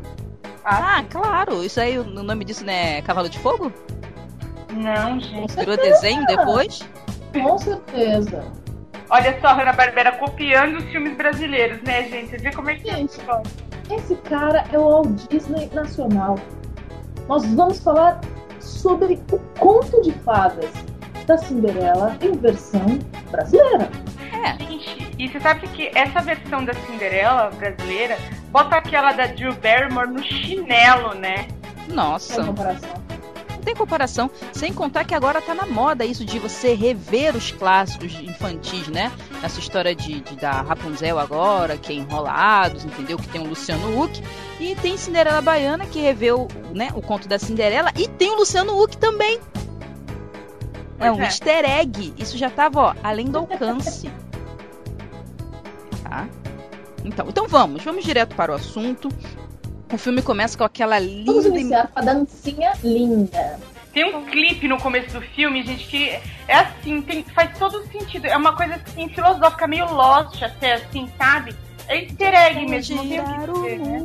Ah, 0.64 1.02
claro. 1.10 1.64
Isso 1.64 1.80
aí, 1.80 1.98
o 1.98 2.04
nome 2.04 2.44
disso 2.44 2.64
não 2.64 2.72
é 2.72 3.02
Cavalo 3.02 3.28
de 3.28 3.38
Fogo? 3.38 3.72
Não, 4.72 5.18
gente. 5.18 5.56
Virou 5.56 5.76
desenho 5.76 6.24
depois? 6.26 6.86
Com 7.32 7.58
certeza. 7.58 8.44
Olha 9.10 9.40
só 9.40 9.48
a 9.48 9.54
Hanna-Barbera 9.54 10.12
copiando 10.12 10.78
os 10.78 10.84
filmes 10.84 11.16
brasileiros, 11.16 11.80
né, 11.82 12.04
gente? 12.08 12.30
Você 12.30 12.36
vê 12.36 12.52
como 12.52 12.70
é 12.70 12.74
que 12.76 12.90
é. 12.90 12.96
Gente, 12.96 13.18
esse 13.90 14.14
cara 14.16 14.64
é 14.70 14.78
o 14.78 14.86
Walt 14.86 15.08
Disney 15.30 15.70
Nacional. 15.72 16.38
Nós 17.26 17.44
vamos 17.54 17.78
falar 17.80 18.20
sobre 18.60 19.18
o 19.32 19.38
conto 19.58 20.02
de 20.02 20.12
fadas 20.12 20.70
da 21.28 21.36
Cinderela 21.36 22.16
em 22.22 22.32
versão 22.32 22.98
brasileira. 23.30 23.90
É. 24.32 24.64
Gente, 24.64 25.14
e 25.18 25.28
você 25.28 25.38
sabe 25.38 25.68
que 25.68 25.90
essa 25.94 26.20
versão 26.22 26.64
da 26.64 26.72
Cinderela 26.72 27.50
brasileira 27.50 28.16
bota 28.50 28.76
aquela 28.76 29.12
da 29.12 29.26
Drew 29.26 29.54
Barrymore 29.54 30.08
no 30.08 30.22
chinelo, 30.22 31.14
né? 31.14 31.46
Sem 31.86 31.94
Nossa. 31.94 32.44
comparação. 32.44 33.08
Não 33.50 33.58
tem 33.58 33.74
comparação. 33.74 34.30
Sem 34.52 34.72
contar 34.72 35.04
que 35.04 35.14
agora 35.14 35.42
tá 35.42 35.54
na 35.54 35.66
moda 35.66 36.04
isso 36.04 36.24
de 36.24 36.38
você 36.38 36.72
rever 36.72 37.36
os 37.36 37.50
clássicos 37.50 38.14
infantis, 38.14 38.88
né? 38.88 39.12
Essa 39.42 39.60
história 39.60 39.94
de, 39.94 40.20
de 40.20 40.36
da 40.36 40.62
Rapunzel 40.62 41.18
agora, 41.18 41.76
que 41.76 41.92
é 41.92 41.96
Enrolados, 41.96 42.84
entendeu? 42.84 43.18
Que 43.18 43.28
tem 43.28 43.40
o 43.40 43.48
Luciano 43.48 44.00
Huck. 44.00 44.22
E 44.58 44.74
tem 44.76 44.96
Cinderela 44.96 45.42
Baiana, 45.42 45.84
que 45.84 46.00
reveu 46.00 46.48
né, 46.72 46.88
o 46.94 47.02
conto 47.02 47.28
da 47.28 47.38
Cinderela. 47.38 47.92
E 47.96 48.08
tem 48.08 48.30
o 48.30 48.36
Luciano 48.36 48.80
Huck 48.80 48.96
também. 48.96 49.38
É 51.00 51.12
um 51.12 51.20
é. 51.20 51.26
easter 51.26 51.64
egg. 51.64 52.14
Isso 52.18 52.36
já 52.36 52.50
tava, 52.50 52.80
ó, 52.80 52.94
além 53.02 53.26
do 53.26 53.38
alcance. 53.38 54.10
Tá? 56.02 56.28
Então, 57.04 57.26
então 57.28 57.48
vamos, 57.48 57.82
vamos 57.84 58.04
direto 58.04 58.34
para 58.34 58.52
o 58.52 58.54
assunto. 58.54 59.08
O 59.92 59.96
filme 59.96 60.20
começa 60.20 60.58
com 60.58 60.64
aquela 60.64 60.98
Vamos 60.98 61.44
linda. 61.44 61.48
iniciar 61.48 61.88
com 61.88 61.98
a 61.98 62.02
dancinha 62.02 62.72
linda. 62.82 63.58
Tem 63.92 64.14
um 64.14 64.24
clipe 64.24 64.68
no 64.68 64.78
começo 64.78 65.18
do 65.18 65.20
filme, 65.20 65.62
gente, 65.62 65.86
que 65.86 66.10
é 66.46 66.54
assim, 66.54 67.00
tem, 67.00 67.24
faz 67.24 67.56
todo 67.58 67.82
sentido. 67.90 68.26
É 68.26 68.36
uma 68.36 68.54
coisa 68.54 68.74
assim, 68.74 69.08
filosófica, 69.08 69.66
meio 69.66 69.90
lost 69.92 70.42
até, 70.42 70.74
assim, 70.74 71.10
sabe? 71.16 71.56
É 71.88 72.02
easter 72.02 72.34
egg 72.34 72.66
mesmo, 72.66 72.96
não 72.96 73.08
tem 73.08 73.20
o 73.20 73.24
o 73.24 73.62
dizer, 73.62 73.78
né? 73.78 73.98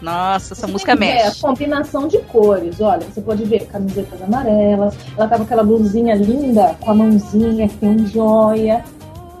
Nossa, 0.00 0.54
essa 0.54 0.66
Você 0.66 0.72
música 0.72 0.94
ver 0.94 1.06
mexe. 1.06 1.44
A 1.44 1.48
combinação 1.48 2.06
de 2.06 2.18
cores, 2.18 2.80
olha, 2.80 3.06
você 3.06 3.20
pode 3.20 3.44
ver 3.44 3.66
camisetas 3.66 4.22
amarelas, 4.22 4.94
ela 5.16 5.26
tava 5.26 5.38
com 5.38 5.42
aquela 5.44 5.64
blusinha 5.64 6.14
linda, 6.14 6.76
com 6.80 6.90
a 6.90 6.94
mãozinha, 6.94 7.68
que 7.68 7.76
tem 7.76 7.88
um 7.88 8.06
joia. 8.06 8.84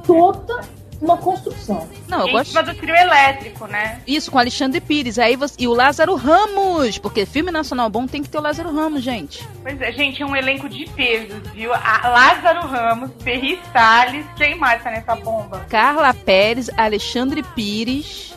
Toda 0.04 0.60
uma 1.00 1.16
construção. 1.16 1.86
Não, 2.08 2.20
eu 2.20 2.28
em 2.28 2.32
gosto. 2.32 2.48
cima 2.48 2.62
do 2.62 2.74
trio 2.74 2.94
elétrico, 2.94 3.66
né? 3.66 4.00
Isso, 4.06 4.30
com 4.30 4.38
Alexandre 4.38 4.80
Pires. 4.80 5.18
Aí 5.18 5.36
você... 5.36 5.54
E 5.58 5.68
o 5.68 5.72
Lázaro 5.72 6.14
Ramos. 6.16 6.98
Porque 6.98 7.24
filme 7.24 7.50
nacional 7.50 7.88
bom 7.88 8.06
tem 8.06 8.22
que 8.22 8.28
ter 8.28 8.38
o 8.38 8.42
Lázaro 8.42 8.72
Ramos, 8.72 9.02
gente. 9.02 9.46
Pois 9.62 9.80
é, 9.80 9.92
gente, 9.92 10.22
é 10.22 10.26
um 10.26 10.34
elenco 10.34 10.68
de 10.68 10.86
pesos, 10.90 11.40
viu? 11.54 11.72
A 11.72 12.08
Lázaro 12.08 12.66
Ramos, 12.66 13.10
Perry 13.22 13.60
Salles, 13.72 14.26
quem 14.36 14.56
mais 14.56 14.82
tá 14.82 14.90
nessa 14.90 15.14
bomba? 15.14 15.64
Carla 15.68 16.12
Pérez, 16.12 16.68
Alexandre 16.76 17.42
Pires. 17.54 18.36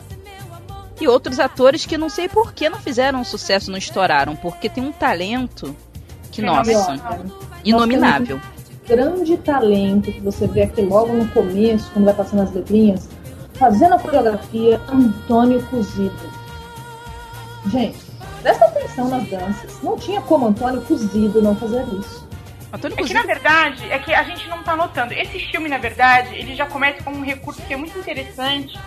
E 1.02 1.08
outros 1.08 1.40
atores 1.40 1.84
que 1.84 1.98
não 1.98 2.08
sei 2.08 2.28
por 2.28 2.52
que 2.52 2.68
não 2.68 2.78
fizeram 2.78 3.24
sucesso, 3.24 3.72
não 3.72 3.76
estouraram. 3.76 4.36
Porque 4.36 4.68
tem 4.68 4.84
um 4.84 4.92
talento 4.92 5.74
que, 6.30 6.40
nossa, 6.40 6.70
Fenomenal. 6.70 7.18
inominável. 7.64 8.40
grande 8.86 9.36
talento 9.38 10.12
que 10.12 10.20
você 10.20 10.46
vê 10.46 10.62
aqui 10.62 10.80
logo 10.80 11.12
no 11.12 11.26
começo, 11.28 11.90
quando 11.92 12.04
vai 12.04 12.14
passando 12.14 12.42
as 12.42 12.52
letrinhas, 12.52 13.08
fazendo 13.54 13.96
a 13.96 13.98
coreografia, 13.98 14.80
Antônio 14.88 15.60
Cozido. 15.66 16.32
Gente, 17.66 17.98
presta 18.40 18.64
atenção 18.66 19.08
nas 19.08 19.28
danças. 19.28 19.82
Não 19.82 19.96
tinha 19.96 20.20
como 20.20 20.46
Antônio 20.46 20.82
Cozido 20.82 21.42
não 21.42 21.56
fazer 21.56 21.84
isso. 21.98 22.28
Antônio 22.72 22.96
É 22.96 23.02
que 23.02 23.12
na 23.12 23.22
verdade, 23.24 23.90
é 23.90 23.98
que 23.98 24.14
a 24.14 24.22
gente 24.22 24.48
não 24.48 24.62
tá 24.62 24.76
notando. 24.76 25.12
Esse 25.14 25.40
filme, 25.50 25.68
na 25.68 25.78
verdade, 25.78 26.36
ele 26.36 26.54
já 26.54 26.64
começa 26.64 27.02
com 27.02 27.10
um 27.10 27.24
recurso 27.24 27.60
que 27.62 27.74
é 27.74 27.76
muito 27.76 27.98
interessante, 27.98 28.78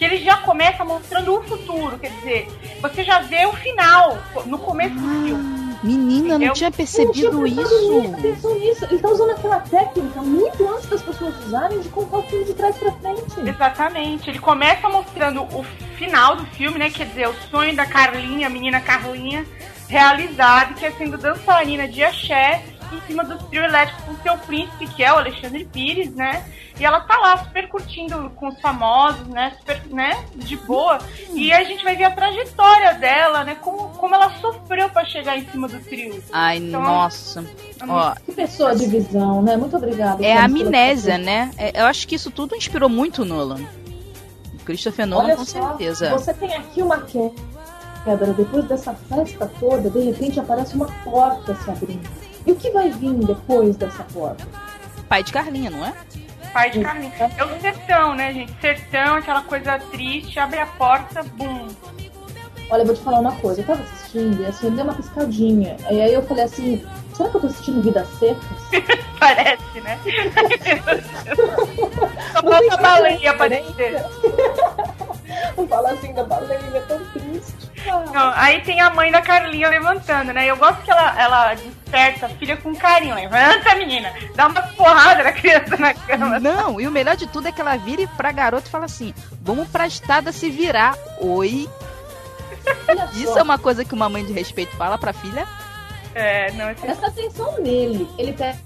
que 0.00 0.04
ele 0.06 0.16
já 0.24 0.38
começa 0.38 0.82
mostrando 0.82 1.36
o 1.36 1.42
futuro. 1.42 1.98
Quer 1.98 2.08
dizer, 2.12 2.48
você 2.80 3.04
já 3.04 3.18
vê 3.20 3.44
o 3.44 3.52
final 3.52 4.16
no 4.46 4.58
começo 4.58 4.94
do 4.94 5.08
filme. 5.26 5.60
Menina, 5.82 6.38
não 6.38 6.46
Eu- 6.46 6.52
tinha 6.54 6.70
percebido 6.70 7.32
não 7.32 7.44
tinha 7.46 7.62
isso. 7.62 8.14
atenção 8.14 8.54
nisso. 8.58 8.84
Ele 8.86 8.98
tá 8.98 9.08
usando 9.10 9.30
aquela 9.32 9.60
técnica 9.60 10.22
muito 10.22 10.66
antes 10.74 10.86
das 10.88 11.02
pessoas 11.02 11.34
usarem 11.44 11.80
de 11.80 11.88
contar 11.90 12.16
o 12.16 12.22
filme 12.22 12.46
de 12.46 12.54
trás 12.54 12.76
pra 12.78 12.92
frente. 12.92 13.40
Exatamente. 13.46 14.30
Ele 14.30 14.38
começa 14.38 14.88
mostrando 14.88 15.42
o 15.42 15.62
final 15.98 16.34
do 16.36 16.46
filme, 16.46 16.78
né? 16.78 16.88
Quer 16.88 17.04
dizer, 17.06 17.28
o 17.28 17.34
sonho 17.50 17.76
da 17.76 17.84
Carlinha, 17.84 18.46
a 18.46 18.50
menina 18.50 18.80
Carlinha, 18.80 19.44
realizado, 19.86 20.74
que 20.76 20.86
é 20.86 20.92
sendo 20.92 21.18
dançarina 21.18 21.86
de 21.86 22.02
axé 22.02 22.62
em 22.96 23.00
cima 23.02 23.24
do 23.24 23.36
trio 23.48 23.64
elétrico 23.64 24.02
com 24.02 24.22
seu 24.22 24.36
príncipe, 24.38 24.86
que 24.88 25.02
é 25.04 25.12
o 25.12 25.16
Alexandre 25.18 25.64
Pires, 25.64 26.14
né? 26.14 26.44
E 26.78 26.84
ela 26.84 27.00
tá 27.00 27.18
lá 27.18 27.36
super 27.44 27.68
curtindo 27.68 28.30
com 28.36 28.48
os 28.48 28.58
famosos, 28.60 29.26
né? 29.28 29.52
Super, 29.58 29.82
né? 29.90 30.24
De 30.34 30.56
boa. 30.56 30.98
E 31.34 31.52
a 31.52 31.62
gente 31.64 31.84
vai 31.84 31.94
ver 31.94 32.04
a 32.04 32.10
trajetória 32.10 32.94
dela, 32.94 33.44
né? 33.44 33.54
Como, 33.60 33.90
como 33.90 34.14
ela 34.14 34.30
sofreu 34.40 34.88
pra 34.88 35.04
chegar 35.04 35.36
em 35.36 35.46
cima 35.50 35.68
do 35.68 35.78
trio. 35.80 36.22
Ai, 36.32 36.56
Então, 36.56 36.80
nossa. 36.82 37.44
Ó, 37.86 38.14
Que 38.24 38.32
pessoa 38.32 38.74
de 38.74 38.86
visão, 38.86 39.42
né? 39.42 39.56
Muito 39.56 39.76
obrigada. 39.76 40.24
é 40.24 40.36
a 40.36 40.44
amnésia, 40.44 41.18
né? 41.18 41.50
É- 41.58 41.80
eu 41.82 41.86
acho 41.86 42.08
que 42.08 42.14
isso 42.14 42.30
tudo 42.30 42.56
inspirou 42.56 42.88
muito 42.88 43.22
o 43.22 43.24
Nolan. 43.26 43.60
O 44.54 44.64
Christopher 44.64 45.06
Nolan, 45.06 45.24
Olha 45.24 45.36
com 45.36 45.44
só, 45.44 45.68
certeza. 45.68 46.10
Você 46.10 46.32
tem 46.34 46.54
aqui 46.54 46.80
uma 46.82 46.98
quebra. 47.02 48.32
Depois 48.34 48.64
dessa 48.64 48.94
festa 48.94 49.50
toda, 49.60 49.90
de 49.90 50.00
repente 50.00 50.40
aparece 50.40 50.74
uma 50.74 50.86
porta 51.04 51.54
se 51.54 51.70
abrindo. 51.70 52.08
E 52.46 52.52
o 52.52 52.56
que 52.56 52.70
vai 52.70 52.90
vir 52.90 53.14
depois 53.14 53.76
dessa 53.76 54.02
porta? 54.04 54.46
Pai 55.08 55.22
de 55.22 55.32
Carlinha, 55.32 55.70
não 55.70 55.84
é? 55.84 55.92
Pai 56.52 56.70
de 56.70 56.80
Carlinha. 56.80 57.12
É 57.36 57.44
o 57.44 57.60
sertão, 57.60 58.14
né, 58.14 58.32
gente? 58.32 58.52
Sertão, 58.60 59.16
aquela 59.16 59.42
coisa 59.42 59.78
triste, 59.90 60.38
abre 60.38 60.60
a 60.60 60.66
porta, 60.66 61.22
bum. 61.22 61.68
Olha, 62.70 62.82
eu 62.82 62.86
vou 62.86 62.94
te 62.94 63.02
falar 63.02 63.18
uma 63.18 63.34
coisa. 63.36 63.60
Eu 63.60 63.66
tava 63.66 63.82
assistindo 63.82 64.42
e 64.42 64.46
assim, 64.46 64.70
deu 64.70 64.84
uma 64.84 64.94
piscadinha. 64.94 65.76
E 65.90 66.00
aí 66.00 66.14
eu 66.14 66.22
falei 66.22 66.44
assim: 66.44 66.86
será 67.14 67.28
que 67.28 67.36
eu 67.36 67.40
tô 67.40 67.46
assistindo 67.48 67.82
Vidas 67.82 68.08
Secas? 68.18 68.44
Parece, 69.18 69.80
né? 69.80 69.98
Só 72.32 72.42
falta 72.42 72.74
a 72.74 72.76
baleia 72.76 73.62
dizer. 73.62 74.04
Não 75.56 75.66
fala 75.66 75.92
assim 75.92 76.12
da 76.12 76.24
baleia, 76.24 76.60
é 76.74 76.80
tão 76.80 76.98
triste. 77.06 77.29
Não, 78.12 78.32
aí 78.34 78.60
tem 78.62 78.80
a 78.80 78.90
mãe 78.90 79.10
da 79.10 79.22
Carlinha 79.22 79.68
levantando, 79.68 80.32
né? 80.32 80.46
Eu 80.46 80.56
gosto 80.56 80.82
que 80.82 80.90
ela, 80.90 81.20
ela 81.20 81.54
desperta 81.54 82.26
a 82.26 82.28
filha 82.28 82.56
com 82.58 82.74
carinho. 82.76 83.14
Levanta, 83.14 83.74
menina! 83.74 84.12
Dá 84.34 84.48
uma 84.48 84.62
porrada 84.62 85.22
na 85.24 85.32
criança 85.32 85.76
na 85.76 85.94
cama. 85.94 86.38
Não, 86.38 86.80
e 86.80 86.86
o 86.86 86.90
melhor 86.90 87.16
de 87.16 87.26
tudo 87.26 87.48
é 87.48 87.52
que 87.52 87.60
ela 87.60 87.76
vira 87.76 88.06
pra 88.16 88.32
garota 88.32 88.68
e 88.68 88.70
fala 88.70 88.84
assim: 88.84 89.14
vamos 89.40 89.68
pra 89.68 89.86
estrada 89.86 90.30
se 90.30 90.50
virar. 90.50 90.94
Oi. 91.18 91.68
Isso 93.14 93.38
é 93.38 93.42
uma 93.42 93.58
coisa 93.58 93.84
que 93.84 93.94
uma 93.94 94.08
mãe 94.08 94.24
de 94.24 94.32
respeito 94.32 94.76
fala 94.76 94.98
pra 94.98 95.12
filha? 95.12 95.46
É, 96.14 96.50
não, 96.52 96.70
esse... 96.70 96.82
Presta 96.82 97.06
atenção 97.06 97.60
nele. 97.60 98.08
Ele 98.18 98.32
pega 98.32 98.58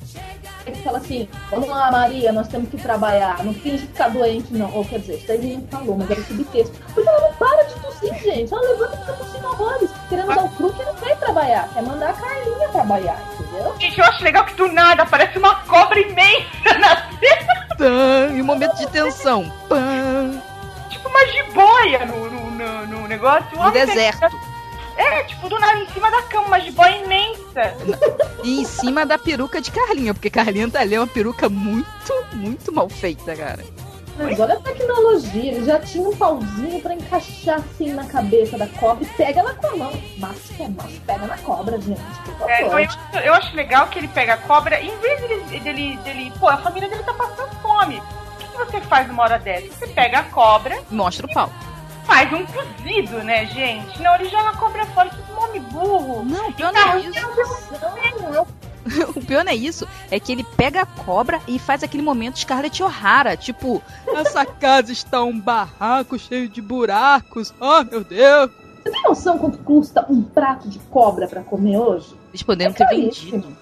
e 0.70 0.82
fala 0.82 0.98
assim: 0.98 1.28
Vamos 1.50 1.68
lá, 1.68 1.90
Maria, 1.90 2.32
nós 2.32 2.48
temos 2.48 2.68
que 2.68 2.76
trabalhar. 2.76 3.42
Não 3.44 3.54
finge 3.54 3.86
ficar 3.86 4.08
doente, 4.08 4.52
não. 4.52 4.72
Ou 4.74 4.84
quer 4.84 5.00
dizer, 5.00 5.16
isso 5.16 5.26
daí 5.26 5.38
ele 5.38 5.56
não 5.56 5.66
falou, 5.68 5.96
mas 5.96 6.10
era 6.10 6.22
subtexto. 6.22 6.78
Porque 6.94 7.08
ela 7.08 7.20
não 7.20 7.32
para 7.34 7.62
de 7.64 7.74
tossir, 7.80 8.14
gente. 8.22 8.52
Ela 8.52 8.62
levanta 8.62 8.96
e 8.96 8.98
fica 9.00 9.12
tossindo 9.12 9.46
horrores. 9.46 9.90
Querendo 10.08 10.34
dar 10.34 10.44
o 10.44 10.48
truque 10.48 10.82
e 10.82 10.84
não 10.84 10.94
quer 10.94 11.16
trabalhar. 11.18 11.68
Quer 11.72 11.82
mandar 11.82 12.10
a 12.10 12.12
Carlinha 12.12 12.68
trabalhar, 12.68 13.22
entendeu? 13.38 13.74
Gente, 13.78 13.98
eu 13.98 14.04
acho 14.04 14.24
legal 14.24 14.44
que 14.44 14.54
do 14.54 14.72
nada 14.72 15.02
aparece 15.02 15.38
uma 15.38 15.54
cobra 15.64 16.00
imensa 16.00 16.78
na 16.78 16.96
cena. 17.18 18.30
E 18.34 18.40
um 18.40 18.44
momento 18.44 18.76
de 18.76 18.86
tensão. 18.88 19.50
Pã, 19.68 20.40
Tipo 20.88 21.08
uma 21.08 21.26
jiboia 21.26 22.06
no, 22.06 22.30
no, 22.30 22.50
no, 22.50 22.86
no 22.86 23.08
negócio. 23.08 23.58
No 23.58 23.70
deserto. 23.70 24.53
É, 24.96 25.22
tipo, 25.24 25.48
do 25.48 25.58
nada 25.58 25.78
em 25.78 25.88
cima 25.88 26.10
da 26.10 26.22
cama, 26.22 26.46
uma 26.46 26.60
jiboia 26.60 26.96
imensa. 27.04 27.74
E 28.42 28.60
em 28.60 28.64
cima 28.64 29.04
da 29.04 29.18
peruca 29.18 29.60
de 29.60 29.70
Carlinha, 29.70 30.14
porque 30.14 30.30
Carlinha 30.30 30.70
tá 30.70 30.80
ali 30.80 30.94
é 30.94 31.00
uma 31.00 31.06
peruca 31.06 31.48
muito, 31.48 31.86
muito 32.32 32.72
mal 32.72 32.88
feita, 32.88 33.34
cara. 33.34 33.64
Mas 34.16 34.38
olha 34.38 34.54
a 34.54 34.60
tecnologia. 34.60 35.50
Ele 35.52 35.64
já 35.64 35.80
tinha 35.80 36.08
um 36.08 36.14
pauzinho 36.16 36.80
pra 36.80 36.94
encaixar 36.94 37.56
assim 37.58 37.92
na 37.92 38.04
cabeça 38.04 38.56
da 38.56 38.68
cobra 38.68 39.02
e 39.02 39.06
pega 39.08 39.40
ela 39.40 39.54
com 39.54 39.66
a 39.66 39.76
mão. 39.76 39.92
Macho 40.18 40.54
que 40.56 40.62
é 40.62 40.68
macho, 40.68 41.00
pega 41.04 41.26
na 41.26 41.36
cobra, 41.38 41.80
gente. 41.80 42.00
É, 42.46 42.60
favor. 42.62 42.78
eu, 42.80 42.86
acho- 42.86 42.98
eu 43.24 43.34
acho 43.34 43.56
legal 43.56 43.88
que 43.88 43.98
ele 43.98 44.06
pega 44.06 44.34
a 44.34 44.36
cobra, 44.36 44.80
em 44.80 44.96
vez 45.00 45.20
dele, 45.20 45.60
dele, 45.60 45.96
dele. 46.04 46.32
Pô, 46.38 46.48
a 46.48 46.58
família 46.58 46.88
dele 46.88 47.02
tá 47.02 47.12
passando 47.14 47.50
fome. 47.60 47.96
O 47.98 48.36
que, 48.38 48.46
que 48.46 48.56
você 48.56 48.80
faz 48.82 49.08
numa 49.08 49.24
hora 49.24 49.38
dessa? 49.40 49.66
Você 49.66 49.88
pega 49.88 50.20
a 50.20 50.22
cobra, 50.24 50.78
E 50.88 50.94
mostra 50.94 51.26
o 51.26 51.34
pau. 51.34 51.50
Faz 52.04 52.32
um 52.32 52.44
cozido, 52.46 53.22
né, 53.22 53.46
gente? 53.46 54.00
Não, 54.02 54.14
ele 54.14 54.28
joga 54.28 54.52
cobra 54.56 54.84
fora, 54.86 55.10
que 55.10 55.32
nome 55.32 55.60
burro. 55.60 56.24
Não, 56.24 56.48
o 56.48 56.52
pior 56.52 56.72
Tá, 56.72 56.86
não 56.86 56.92
é 56.94 57.00
isso. 57.00 58.46
O 59.16 59.20
pior 59.24 59.42
não 59.44 59.50
é 59.52 59.54
isso. 59.54 59.88
É 60.10 60.20
que 60.20 60.30
ele 60.30 60.44
pega 60.44 60.82
a 60.82 60.86
cobra 60.86 61.40
e 61.48 61.58
faz 61.58 61.82
aquele 61.82 62.02
momento 62.02 62.38
Scarlett 62.38 62.82
O'Hara. 62.82 63.34
Tipo, 63.34 63.82
essa 64.08 64.44
casa 64.44 64.92
está 64.92 65.22
um 65.22 65.40
barraco 65.40 66.18
cheio 66.18 66.48
de 66.50 66.60
buracos. 66.60 67.54
Oh, 67.58 67.82
meu 67.82 68.04
Deus. 68.04 68.50
Você 68.82 68.90
tem 68.90 69.02
noção 69.04 69.38
quanto 69.38 69.56
custa 69.58 70.04
um 70.10 70.22
prato 70.22 70.68
de 70.68 70.78
cobra 70.78 71.26
pra 71.26 71.42
comer 71.42 71.78
hoje? 71.78 72.14
Eles 72.28 72.42
poderiam 72.42 72.72
É 72.72 72.76
ter 72.76 72.84
caríssimo. 72.84 73.30
vendido. 73.32 73.56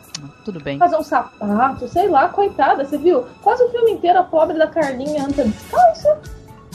Tudo 0.45 0.61
bem. 0.61 0.79
Fazer 0.79 0.97
um 0.97 1.03
sapato, 1.05 1.87
sei 1.87 2.09
lá, 2.09 2.29
coitada, 2.29 2.85
você 2.85 2.99
viu? 2.99 3.25
Quase 3.43 3.63
o 3.63 3.71
filme 3.71 3.93
inteiro 3.93 4.19
a 4.19 4.25
pobre 4.25 4.59
da 4.59 4.67
Carlinha 4.67 5.25
anda 5.25 5.45
descalça. 5.45 6.21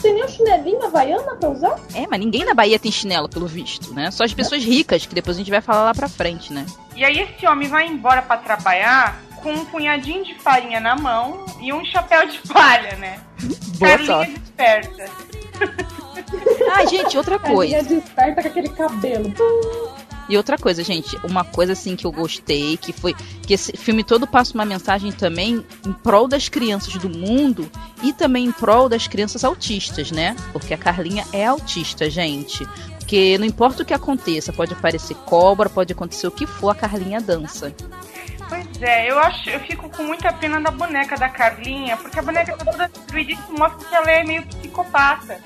Tem 0.00 0.14
nem 0.14 0.24
um 0.24 0.28
chinelinho 0.28 0.82
havaiana 0.84 1.34
pra 1.36 1.48
usar? 1.50 1.76
É, 1.94 2.06
mas 2.06 2.20
ninguém 2.20 2.44
na 2.44 2.54
Bahia 2.54 2.78
tem 2.78 2.90
chinelo, 2.92 3.28
pelo 3.28 3.46
visto, 3.46 3.92
né? 3.92 4.10
Só 4.10 4.24
as 4.24 4.32
pessoas 4.32 4.62
ricas, 4.64 5.04
que 5.06 5.14
depois 5.14 5.36
a 5.36 5.40
gente 5.40 5.50
vai 5.50 5.60
falar 5.60 5.84
lá 5.84 5.94
pra 5.94 6.08
frente, 6.08 6.52
né? 6.52 6.64
E 6.94 7.04
aí 7.04 7.18
esse 7.20 7.46
homem 7.46 7.68
vai 7.68 7.86
embora 7.86 8.22
pra 8.22 8.36
trabalhar 8.36 9.20
com 9.42 9.52
um 9.52 9.64
punhadinho 9.64 10.24
de 10.24 10.34
farinha 10.36 10.80
na 10.80 10.96
mão 10.96 11.44
e 11.60 11.72
um 11.72 11.84
chapéu 11.84 12.26
de 12.26 12.38
palha, 12.48 12.96
né? 12.96 13.20
Boa 13.78 13.90
Carlinha 13.90 14.06
sorte. 14.06 14.32
desperta. 14.38 15.04
Ah, 16.72 16.84
gente, 16.86 17.16
outra 17.16 17.38
Carlinha 17.38 17.78
coisa. 17.82 17.82
desperta 17.82 18.42
com 18.42 18.48
aquele 18.48 18.68
cabelo. 18.68 19.32
E 20.28 20.36
outra 20.36 20.58
coisa, 20.58 20.84
gente, 20.84 21.18
uma 21.24 21.42
coisa 21.42 21.72
assim 21.72 21.96
que 21.96 22.06
eu 22.06 22.12
gostei, 22.12 22.76
que 22.76 22.92
foi 22.92 23.14
que 23.46 23.54
esse 23.54 23.72
filme 23.76 24.04
todo 24.04 24.26
passa 24.26 24.54
uma 24.54 24.64
mensagem 24.64 25.10
também 25.10 25.64
em 25.86 25.92
prol 25.92 26.28
das 26.28 26.48
crianças 26.48 26.92
do 26.94 27.08
mundo 27.08 27.70
e 28.02 28.12
também 28.12 28.44
em 28.44 28.52
prol 28.52 28.88
das 28.88 29.06
crianças 29.06 29.42
autistas, 29.42 30.10
né? 30.10 30.36
Porque 30.52 30.74
a 30.74 30.78
Carlinha 30.78 31.24
é 31.32 31.46
autista, 31.46 32.10
gente. 32.10 32.66
Porque 32.98 33.38
não 33.38 33.46
importa 33.46 33.82
o 33.82 33.86
que 33.86 33.94
aconteça, 33.94 34.52
pode 34.52 34.74
aparecer 34.74 35.16
cobra, 35.24 35.70
pode 35.70 35.94
acontecer 35.94 36.26
o 36.26 36.30
que 36.30 36.46
for, 36.46 36.70
a 36.70 36.74
Carlinha 36.74 37.22
dança. 37.22 37.74
Pois 38.48 38.82
é, 38.82 39.10
eu 39.10 39.18
acho, 39.18 39.48
eu 39.48 39.60
fico 39.60 39.88
com 39.88 40.02
muita 40.02 40.32
pena 40.32 40.60
da 40.60 40.70
boneca 40.70 41.16
da 41.16 41.28
Carlinha, 41.28 41.96
porque 41.96 42.18
a 42.18 42.22
boneca 42.22 42.56
tá 42.56 42.64
toda 42.70 42.88
destruída 42.88 43.32
e 43.32 43.58
mostra 43.58 43.88
que 43.88 43.94
ela 43.94 44.10
é 44.10 44.24
meio 44.24 44.42
psicopata. 44.46 45.40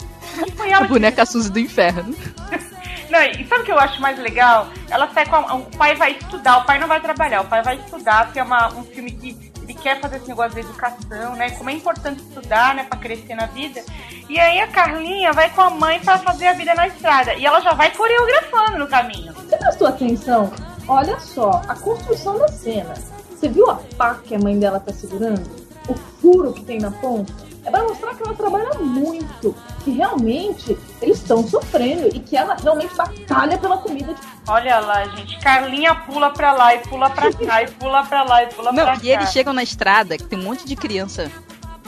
A 0.74 0.84
boneca 0.84 1.26
Suzy 1.26 1.50
do 1.50 1.58
inferno. 1.58 2.14
Não, 3.12 3.22
e 3.22 3.46
sabe 3.46 3.60
o 3.60 3.64
que 3.66 3.70
eu 3.70 3.78
acho 3.78 4.00
mais 4.00 4.18
legal? 4.18 4.68
Ela 4.88 5.06
sai 5.12 5.26
com 5.26 5.36
a, 5.36 5.54
o 5.54 5.66
pai 5.76 5.94
vai 5.94 6.12
estudar, 6.12 6.56
o 6.56 6.64
pai 6.64 6.78
não 6.78 6.88
vai 6.88 6.98
trabalhar, 6.98 7.42
o 7.42 7.44
pai 7.44 7.62
vai 7.62 7.76
estudar, 7.76 8.24
porque 8.24 8.40
é 8.40 8.42
uma, 8.42 8.72
um 8.72 8.82
filme 8.84 9.10
que 9.10 9.52
ele 9.62 9.74
quer 9.74 10.00
fazer 10.00 10.16
esse 10.16 10.28
negócio 10.28 10.54
de 10.54 10.60
educação, 10.60 11.36
né? 11.36 11.50
Como 11.50 11.68
é 11.68 11.74
importante 11.74 12.22
estudar, 12.22 12.74
né, 12.74 12.84
para 12.84 12.98
crescer 12.98 13.34
na 13.34 13.44
vida. 13.44 13.84
E 14.30 14.40
aí 14.40 14.60
a 14.60 14.66
Carlinha 14.66 15.30
vai 15.34 15.50
com 15.50 15.60
a 15.60 15.68
mãe 15.68 16.00
para 16.00 16.16
fazer 16.20 16.46
a 16.46 16.54
vida 16.54 16.74
na 16.74 16.86
estrada 16.86 17.34
e 17.34 17.44
ela 17.44 17.60
já 17.60 17.74
vai 17.74 17.90
coreografando 17.90 18.78
no 18.78 18.86
caminho. 18.86 19.34
Você 19.34 19.58
prestou 19.58 19.88
atenção? 19.88 20.50
Olha 20.88 21.20
só, 21.20 21.60
a 21.68 21.74
construção 21.74 22.38
da 22.38 22.48
cena. 22.48 22.94
Você 23.30 23.46
viu 23.46 23.68
a 23.68 23.78
pá 23.94 24.14
que 24.24 24.34
a 24.34 24.38
mãe 24.38 24.58
dela 24.58 24.80
tá 24.80 24.90
segurando? 24.90 25.50
O 25.86 25.94
furo 25.94 26.54
que 26.54 26.64
tem 26.64 26.78
na 26.78 26.90
ponta? 26.90 27.30
É 27.64 27.70
pra 27.70 27.82
mostrar 27.84 28.14
que 28.14 28.22
ela 28.24 28.34
trabalha 28.34 28.74
muito. 28.78 29.54
Que 29.84 29.90
realmente 29.92 30.76
eles 31.00 31.18
estão 31.18 31.46
sofrendo 31.46 32.08
e 32.08 32.18
que 32.20 32.36
ela 32.36 32.56
realmente 32.60 32.94
batalha 32.94 33.56
pela 33.58 33.78
comida 33.78 34.14
de 34.14 34.20
Olha 34.48 34.80
lá, 34.80 35.04
gente, 35.04 35.38
Carlinha 35.38 35.94
pula 35.94 36.30
pra 36.30 36.52
lá 36.52 36.74
e 36.74 36.78
pula 36.80 37.08
pra 37.10 37.32
cá 37.32 37.62
e 37.62 37.70
pula 37.70 38.02
pra 38.04 38.24
lá 38.24 38.42
e 38.42 38.46
pula 38.48 38.72
Não, 38.72 38.84
pra 38.84 38.94
e 38.96 38.98
cá. 39.00 39.06
eles 39.06 39.30
chegam 39.32 39.52
na 39.52 39.62
estrada, 39.62 40.16
que 40.18 40.24
tem 40.24 40.36
um 40.38 40.42
monte 40.42 40.66
de 40.66 40.74
criança, 40.74 41.30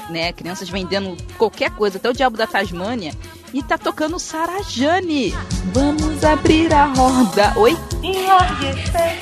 né? 0.08 0.32
Crianças 0.32 0.68
vendendo 0.68 1.16
qualquer 1.36 1.70
coisa, 1.72 1.98
até 1.98 2.08
o 2.08 2.12
diabo 2.12 2.36
da 2.36 2.46
Tasmânia. 2.46 3.12
E 3.52 3.62
tá 3.62 3.76
tocando 3.76 4.18
Sarajane. 4.18 5.30
Vamos 5.72 6.22
abrir 6.24 6.72
a 6.72 6.84
roda. 6.86 7.52
Oi? 7.56 7.76
Enlarguecer. 8.02 9.18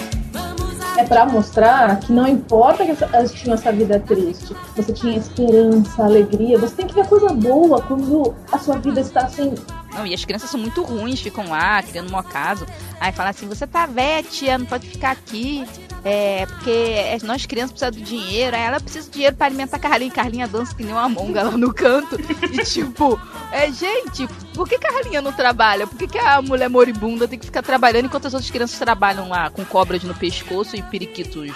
É 0.97 1.05
pra 1.05 1.25
mostrar 1.25 1.99
que 2.01 2.13
não 2.13 2.29
importa 2.29 2.85
que 2.85 2.97
elas 3.13 3.33
tinham 3.33 3.55
essa 3.55 3.73
vida 3.73 3.99
triste, 3.99 4.55
você 4.77 4.93
tinha 4.93 5.17
esperança, 5.17 6.05
alegria, 6.05 6.59
você 6.59 6.77
tem 6.77 6.87
que 6.87 6.95
ver 6.95 7.07
coisa 7.07 7.29
boa 7.29 7.81
quando 7.81 8.35
a 8.53 8.59
sua 8.59 8.79
vida 8.79 9.01
está 9.01 9.23
assim. 9.23 9.55
Não, 9.95 10.07
e 10.07 10.15
as 10.15 10.25
crianças 10.25 10.51
são 10.51 10.59
muito 10.59 10.83
ruins, 10.83 11.21
ficam 11.21 11.49
lá, 11.49 11.83
criando 11.83 12.13
um 12.13 12.19
acaso. 12.19 12.67
Aí 13.01 13.13
fala 13.13 13.31
assim, 13.31 13.47
você 13.47 13.67
tá 13.67 13.87
velha, 13.87 14.23
tia, 14.23 14.57
não 14.59 14.67
pode 14.67 14.89
ficar 14.89 15.11
aqui. 15.11 15.67
É, 16.05 16.47
porque 16.47 16.71
é- 16.71 17.19
nós 17.23 17.47
crianças 17.47 17.71
precisamos 17.73 17.97
do 17.99 18.03
dinheiro. 18.05 18.57
Aí 18.57 18.63
ela 18.63 18.81
precisa 18.81 19.07
de 19.07 19.13
dinheiro 19.13 19.37
pra 19.37 19.47
alimentar 19.47 19.77
a 19.77 19.81
Carlinha. 19.81 20.11
Carlinha 20.11 20.49
dança 20.49 20.75
que 20.75 20.83
nem 20.83 20.93
uma 20.93 21.09
monga 21.09 21.43
lá 21.45 21.51
no 21.53 21.73
canto. 21.73 22.17
E 22.53 22.65
tipo, 22.65 23.21
é, 23.53 23.71
gente, 23.71 24.27
por 24.55 24.69
que 24.69 24.79
Carlinha 24.79 25.23
não 25.23 25.33
trabalha? 25.33 25.87
Por 25.87 25.97
que, 25.97 26.09
que 26.09 26.19
a 26.19 26.43
mulher 26.43 26.69
moribunda 26.69 27.29
tem 27.29 27.39
que 27.39 27.47
ficar 27.47 27.63
trabalhando 27.63 28.07
enquanto 28.07 28.27
as 28.27 28.35
outras 28.35 28.51
crianças 28.51 28.79
trabalham 28.79 29.29
lá 29.29 29.51
com 29.51 29.65
cobras 29.65 30.03
no 30.03 30.15
pescoço 30.15 30.75
e 30.75 30.83
periquitos 30.83 31.53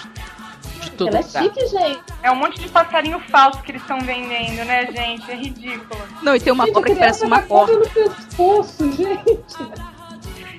de 0.87 0.97
todo 0.97 1.09
Ela 1.09 1.19
é 1.19 1.23
chique, 1.23 1.67
gente. 1.69 2.01
É 2.23 2.31
um 2.31 2.37
monte 2.37 2.61
de 2.61 2.69
passarinho 2.69 3.21
falso 3.29 3.63
que 3.63 3.71
eles 3.73 3.83
estão 3.83 3.99
vendendo, 4.01 4.65
né, 4.65 4.87
gente? 4.87 5.31
É 5.31 5.35
ridículo. 5.35 6.01
Não, 6.23 6.35
e 6.35 6.41
tem 6.41 6.53
uma 6.53 6.65
Gente, 6.65 6.75
cobra 6.75 6.91
que 6.93 6.99
parece 6.99 7.25
uma 7.25 7.37
a 7.37 7.43
cobra 7.43 7.77
porta. 7.77 8.01
no 8.01 8.11
pescoço, 8.11 8.93
gente. 8.93 9.57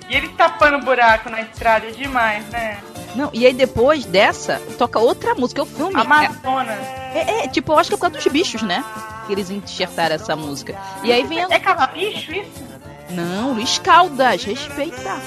E 0.09 0.15
eles 0.15 0.31
tapando 0.37 0.85
buraco 0.85 1.29
na 1.29 1.41
estrada 1.41 1.87
é 1.87 1.91
demais, 1.91 2.45
né? 2.45 2.79
Não, 3.15 3.29
e 3.33 3.45
aí 3.45 3.53
depois 3.53 4.05
dessa, 4.05 4.61
toca 4.77 4.99
outra 4.99 5.33
música. 5.35 5.63
O 5.63 5.65
filme 5.65 5.95
é, 5.95 5.99
Amazonas. 5.99 6.79
é, 7.13 7.43
é, 7.43 7.47
tipo, 7.47 7.73
eu 7.73 7.79
acho 7.79 7.89
que 7.89 7.95
é 7.95 7.97
por 7.97 8.01
causa 8.03 8.17
dos 8.17 8.31
bichos, 8.31 8.61
né? 8.61 8.83
Que 9.25 9.33
eles 9.33 9.49
enxertaram 9.49 10.15
essa 10.15 10.35
música. 10.35 10.77
E 11.03 11.11
aí 11.11 11.23
vem 11.23 11.43
a... 11.43 11.47
É 11.49 11.59
cavabicho 11.59 12.31
isso? 12.31 12.63
Não, 13.09 13.53
Luiz 13.53 13.79
Caldas, 13.79 14.43
respeita. 14.43 15.19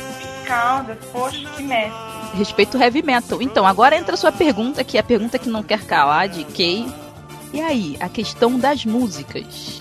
Caldas, 0.47 0.99
poxa, 1.13 1.47
que 1.57 1.63
mestre. 1.63 2.10
Respeita 2.35 2.79
o 2.79 2.83
heavy 2.83 3.03
metal. 3.03 3.43
Então, 3.43 3.67
agora 3.67 3.97
entra 3.97 4.15
a 4.15 4.17
sua 4.17 4.33
pergunta, 4.33 4.85
que 4.85 4.97
é 4.97 5.01
a 5.01 5.05
pergunta 5.05 5.39
que 5.39 5.49
não 5.49 5.63
quer 5.63 5.85
calar, 5.85 6.29
de 6.29 6.45
Kay. 6.45 6.87
E 7.53 7.61
aí, 7.61 7.97
a 7.99 8.09
questão 8.09 8.59
das 8.59 8.85
músicas. 8.85 9.81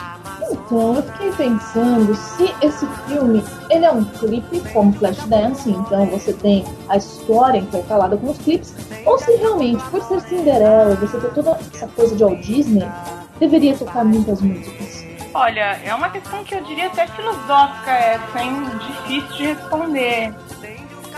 Então, 0.49 0.95
eu 0.95 1.03
fiquei 1.03 1.31
pensando 1.33 2.15
se 2.15 2.51
esse 2.61 2.87
filme 3.07 3.43
ele 3.69 3.85
é 3.85 3.91
um 3.91 4.03
clipe 4.03 4.59
como 4.73 4.91
Flashdance, 4.93 5.69
então 5.69 6.07
você 6.07 6.33
tem 6.33 6.65
a 6.87 6.97
história 6.97 7.59
intercalada 7.59 8.17
com 8.17 8.31
os 8.31 8.37
clipes, 8.39 8.73
ou 9.05 9.19
se 9.19 9.35
realmente, 9.35 9.83
por 9.91 10.01
ser 10.01 10.19
Cinderela, 10.21 10.95
você 10.95 11.19
ter 11.19 11.31
toda 11.33 11.51
essa 11.51 11.87
coisa 11.89 12.15
de 12.15 12.23
Walt 12.23 12.41
Disney, 12.41 12.87
deveria 13.39 13.77
tocar 13.77 14.03
muitas 14.03 14.41
músicas. 14.41 15.05
Olha, 15.31 15.79
é 15.83 15.93
uma 15.93 16.09
questão 16.09 16.43
que 16.43 16.55
eu 16.55 16.63
diria 16.63 16.87
até 16.87 17.05
filosófica 17.05 17.91
essa, 17.91 18.41
hein? 18.41 18.63
Difícil 18.79 19.37
de 19.37 19.45
responder. 19.45 20.33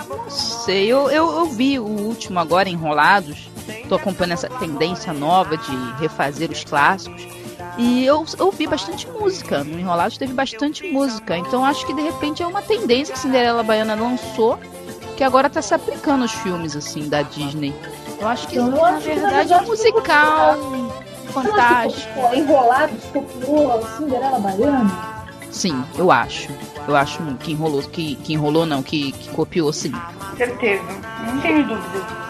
Não 0.08 0.30
sei, 0.30 0.88
eu, 0.88 1.10
eu, 1.10 1.32
eu 1.32 1.46
vi 1.46 1.80
o 1.80 1.86
último 1.86 2.40
agora, 2.40 2.70
Enrolados. 2.70 3.50
Tô 3.88 3.96
acompanhando 3.96 4.34
essa 4.34 4.50
tendência 4.50 5.14
nova 5.14 5.58
de 5.58 5.72
refazer 6.00 6.50
os 6.52 6.64
clássicos. 6.64 7.28
E 7.78 8.06
eu 8.06 8.26
ouvi 8.40 8.68
bastante 8.68 9.08
música. 9.08 9.64
No 9.64 9.80
Enrolados 9.80 10.18
teve 10.18 10.34
bastante 10.34 10.86
música. 10.92 11.38
Então 11.38 11.64
acho 11.66 11.86
que 11.86 11.94
de 11.94 12.02
repente 12.02 12.44
é 12.44 12.48
uma 12.48 12.62
tendência 12.62 13.14
que 13.14 13.20
Cinderela 13.20 13.64
Baiana 13.64 13.96
lançou, 13.96 14.60
que 15.16 15.24
agora 15.24 15.50
tá 15.50 15.62
se 15.62 15.74
aplicando 15.74 16.24
aos 16.24 16.32
filmes, 16.32 16.76
assim, 16.76 17.08
da 17.08 17.22
Disney. 17.22 17.74
Eu 18.20 18.28
acho 18.28 18.48
que, 18.48 18.56
Eu 18.58 18.68
na 18.68 19.00
verdade, 19.00 19.54
é 19.54 19.58
um 19.58 19.66
musical 19.66 20.58
fantástico. 21.34 22.14
pô, 22.14 22.36
Enrolados 22.36 23.04
Cinderela 23.98 24.40
Baiana? 24.40 25.22
Sim, 25.50 25.84
eu 25.98 26.12
acho. 26.12 26.50
Eu 26.88 26.96
acho 26.96 27.20
que 27.38 27.52
enrolou, 27.52 27.82
que, 27.84 28.16
que 28.16 28.34
enrolou 28.34 28.66
não, 28.66 28.82
que, 28.82 29.12
que 29.12 29.30
copiou 29.30 29.72
sim. 29.72 29.92
Certeza. 30.36 30.84
Não 31.26 31.40
tenho 31.42 31.68
dúvida. 31.68 32.22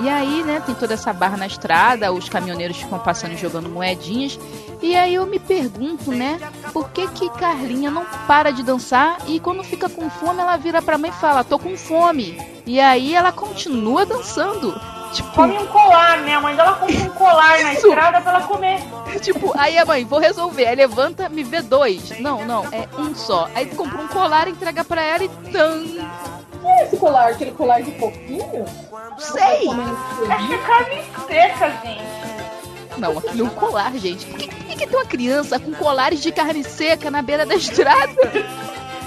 E 0.00 0.08
aí, 0.08 0.44
né, 0.44 0.62
tem 0.64 0.76
toda 0.76 0.94
essa 0.94 1.12
barra 1.12 1.36
na 1.36 1.46
estrada, 1.46 2.12
os 2.12 2.28
caminhoneiros 2.28 2.76
ficam 2.76 3.00
passando 3.00 3.32
e 3.32 3.36
jogando 3.36 3.68
moedinhas. 3.68 4.38
E 4.80 4.94
aí 4.94 5.14
eu 5.14 5.26
me 5.26 5.40
pergunto, 5.40 6.12
né, 6.12 6.38
por 6.72 6.90
que 6.90 7.08
que 7.08 7.28
Carlinha 7.30 7.90
não 7.90 8.06
para 8.26 8.52
de 8.52 8.62
dançar 8.62 9.18
e 9.26 9.40
quando 9.40 9.64
fica 9.64 9.88
com 9.88 10.08
fome 10.08 10.40
ela 10.40 10.56
vira 10.56 10.80
pra 10.80 10.96
mãe 10.96 11.10
e 11.10 11.14
fala, 11.14 11.42
tô 11.42 11.58
com 11.58 11.76
fome. 11.76 12.38
E 12.64 12.78
aí 12.78 13.12
ela 13.12 13.32
continua 13.32 14.06
dançando. 14.06 14.72
Tipo, 15.12 15.30
Come 15.32 15.58
um 15.58 15.66
colar, 15.66 16.18
né? 16.18 16.34
A 16.34 16.40
mãe 16.40 16.54
dela 16.54 16.74
compra 16.74 16.94
um 16.94 17.10
colar 17.10 17.62
na 17.62 17.72
estrada 17.72 18.20
pra 18.20 18.32
ela 18.32 18.42
comer. 18.42 18.80
tipo, 19.20 19.52
aí 19.58 19.78
a 19.78 19.84
mãe, 19.84 20.04
vou 20.04 20.18
resolver. 20.18 20.66
Aí 20.66 20.76
levanta, 20.76 21.28
me 21.28 21.42
vê 21.42 21.62
dois. 21.62 22.18
Não, 22.20 22.44
não, 22.44 22.64
é 22.66 22.88
um 22.98 23.14
só. 23.14 23.48
Aí 23.54 23.66
compra 23.66 24.02
um 24.02 24.08
colar, 24.08 24.48
entrega 24.48 24.84
pra 24.84 25.02
ela 25.02 25.24
e 25.24 25.28
tan. 25.50 25.84
Que 26.60 26.66
é 26.66 26.84
esse 26.84 26.96
colar? 26.96 27.30
Aquele 27.30 27.52
colar 27.52 27.82
de 27.82 27.92
coquinho? 27.92 28.64
Sei! 29.18 29.68
Que 29.68 30.54
é 30.54 30.58
carne 30.58 31.04
seca, 31.26 31.70
gente. 31.82 32.98
Não, 32.98 33.16
aquilo 33.18 33.40
é 33.40 33.44
um 33.44 33.54
colar, 33.54 33.92
gente. 33.96 34.26
Por 34.26 34.38
que, 34.38 34.48
que, 34.48 34.76
que 34.76 34.86
tem 34.86 34.98
uma 34.98 35.06
criança 35.06 35.58
com 35.58 35.72
colares 35.72 36.20
de 36.20 36.32
carne 36.32 36.64
seca 36.64 37.10
na 37.10 37.22
beira 37.22 37.46
da 37.46 37.54
estrada? 37.54 38.14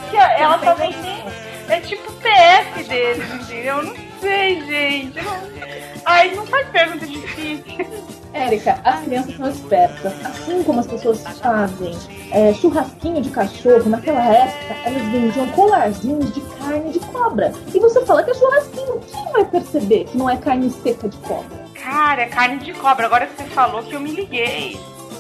Que 0.10 0.18
ela 0.18 0.58
também 0.58 0.94
tem. 0.94 1.22
É 1.68 1.80
tipo 1.80 2.12
PF 2.14 2.84
deles, 2.84 3.34
entendeu? 3.34 3.78
Eu 3.78 3.84
Não 3.84 3.96
sei, 4.20 4.66
gente. 4.66 5.18
Eu 5.18 5.24
Não... 5.24 5.91
Ai, 6.06 6.34
não 6.36 6.46
faz 6.46 6.68
pergunta 6.70 7.06
difícil. 7.06 7.86
Érica, 8.34 8.80
as 8.84 9.02
crianças 9.02 9.36
são 9.36 9.50
espertas. 9.50 10.14
Assim 10.26 10.64
como 10.64 10.80
as 10.80 10.88
pessoas 10.88 11.22
fazem 11.40 11.98
é, 12.32 12.54
churrasquinho 12.54 13.22
de 13.22 13.30
cachorro, 13.30 13.90
naquela 13.90 14.24
época 14.24 14.76
elas 14.86 15.04
vendiam 15.04 15.48
colarzinhos 15.50 16.34
de 16.34 16.42
carne 16.42 16.92
de 16.92 17.00
cobra. 17.00 17.52
E 17.74 17.80
você 17.80 18.06
fala 18.06 18.24
que 18.24 18.32
é 18.32 18.34
churrasquinho, 18.34 19.00
quem 19.12 19.32
vai 19.34 19.46
perceber 19.46 20.06
que 20.06 20.18
não 20.18 20.30
é 20.30 20.38
carne 20.38 20.70
seca 20.70 21.10
de 21.10 21.18
cobra? 21.18 21.62
Cara, 21.74 22.22
é 22.22 22.28
carne 22.28 22.60
de 22.60 22.74
cobra. 22.74 23.06
Agora 23.06 23.28
que 23.28 23.36
você 23.36 23.50
falou 23.50 23.84
que 23.84 23.94
eu 23.94 24.00
me 24.00 24.12
liguei. 24.12 24.80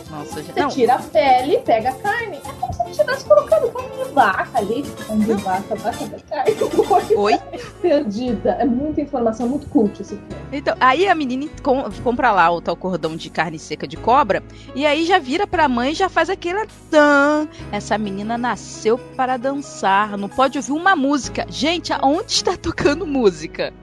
Nossa, 0.09 0.41
gente. 0.41 0.53
Você 0.53 0.59
Não, 0.59 0.69
tira 0.69 0.95
a 0.95 0.99
pele, 0.99 1.57
pega 1.59 1.89
a 1.89 1.93
carne. 1.93 2.37
É 2.37 2.51
como 2.59 2.73
se 2.73 2.80
tivesse 3.01 3.25
colocado 3.25 3.71
carne 3.71 4.03
de 4.03 4.11
vaca 4.13 4.49
ali. 4.57 4.83
Carne 5.07 5.25
de 5.25 5.33
vaca, 5.33 5.75
vaca 5.75 6.05
da 6.07 6.19
carne. 6.19 7.15
Oi? 7.15 7.39
Perdida. 7.81 8.51
É 8.59 8.65
muita 8.65 9.01
informação, 9.01 9.47
muito 9.47 9.67
cult 9.67 10.01
esse 10.01 10.15
filme. 10.15 10.35
Então, 10.51 10.75
aí 10.79 11.07
a 11.07 11.15
menina 11.15 11.49
com- 11.63 11.89
compra 12.03 12.31
lá 12.31 12.49
o 12.51 12.61
tal 12.61 12.75
cordão 12.75 13.15
de 13.15 13.29
carne 13.29 13.57
seca 13.59 13.87
de 13.87 13.97
cobra 13.97 14.43
e 14.75 14.85
aí 14.85 15.05
já 15.05 15.17
vira 15.19 15.47
pra 15.47 15.67
mãe 15.67 15.91
e 15.91 15.95
já 15.95 16.09
faz 16.09 16.29
aquele 16.29 16.65
tan. 16.89 17.47
Essa 17.71 17.97
menina 17.97 18.37
nasceu 18.37 18.97
para 18.97 19.37
dançar, 19.37 20.17
não 20.17 20.29
pode 20.29 20.57
ouvir 20.57 20.71
uma 20.71 20.95
música. 20.95 21.45
Gente, 21.49 21.91
aonde 21.93 22.31
está 22.31 22.55
tocando 22.57 23.05
música? 23.07 23.73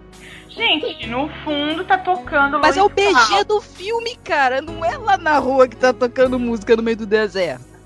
Gente, 0.49 1.07
no 1.07 1.29
fundo 1.45 1.85
tá 1.85 1.97
tocando 1.99 2.59
Mas 2.59 2.77
é 2.77 2.83
o 2.83 2.89
BG 2.89 3.45
do 3.47 3.61
filme, 3.61 4.17
cara, 4.25 4.61
não 4.61 4.85
é 4.85 4.97
lá 4.97 5.17
na 5.17 5.39
rua 5.39 5.69
que 5.69 5.77
tá 5.77 5.93
tocando 5.93 6.39
música 6.39 6.75
no 6.77 6.83
meio 6.83 6.97
do 6.97 7.07
deserto. 7.07 7.78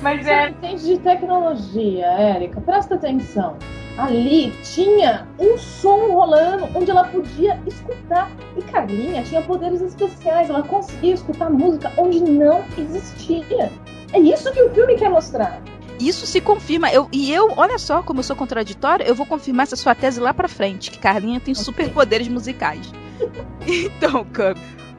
Mas 0.00 0.24
Você 0.24 0.30
é. 0.30 0.48
entende 0.50 0.84
de 0.84 0.98
tecnologia, 0.98 2.06
Érica. 2.06 2.60
Presta 2.60 2.94
atenção. 2.94 3.56
Ali 3.96 4.52
tinha 4.62 5.26
um 5.38 5.56
som 5.56 6.12
rolando 6.12 6.68
onde 6.74 6.90
ela 6.90 7.04
podia 7.04 7.58
escutar. 7.66 8.30
E 8.56 8.62
Carlinha 8.62 9.22
tinha 9.22 9.40
poderes 9.40 9.80
especiais. 9.80 10.50
Ela 10.50 10.62
conseguia 10.62 11.14
escutar 11.14 11.48
música 11.48 11.90
onde 11.96 12.20
não 12.20 12.62
existia. 12.76 13.70
É 14.12 14.18
isso 14.18 14.52
que 14.52 14.62
o 14.62 14.70
filme 14.74 14.96
quer 14.96 15.08
mostrar. 15.08 15.62
Isso 15.98 16.26
se 16.26 16.42
confirma. 16.42 16.90
Eu, 16.92 17.08
e 17.10 17.32
eu, 17.32 17.54
olha 17.56 17.78
só 17.78 18.02
como 18.02 18.20
eu 18.20 18.24
sou 18.24 18.36
contraditória, 18.36 19.04
eu 19.04 19.14
vou 19.14 19.24
confirmar 19.24 19.64
essa 19.64 19.76
sua 19.76 19.94
tese 19.94 20.20
lá 20.20 20.34
pra 20.34 20.46
frente, 20.46 20.90
que 20.90 20.98
Carlinha 20.98 21.40
tem 21.40 21.54
superpoderes 21.54 22.28
musicais. 22.28 22.92
então, 23.66 24.24
Cam, 24.26 24.54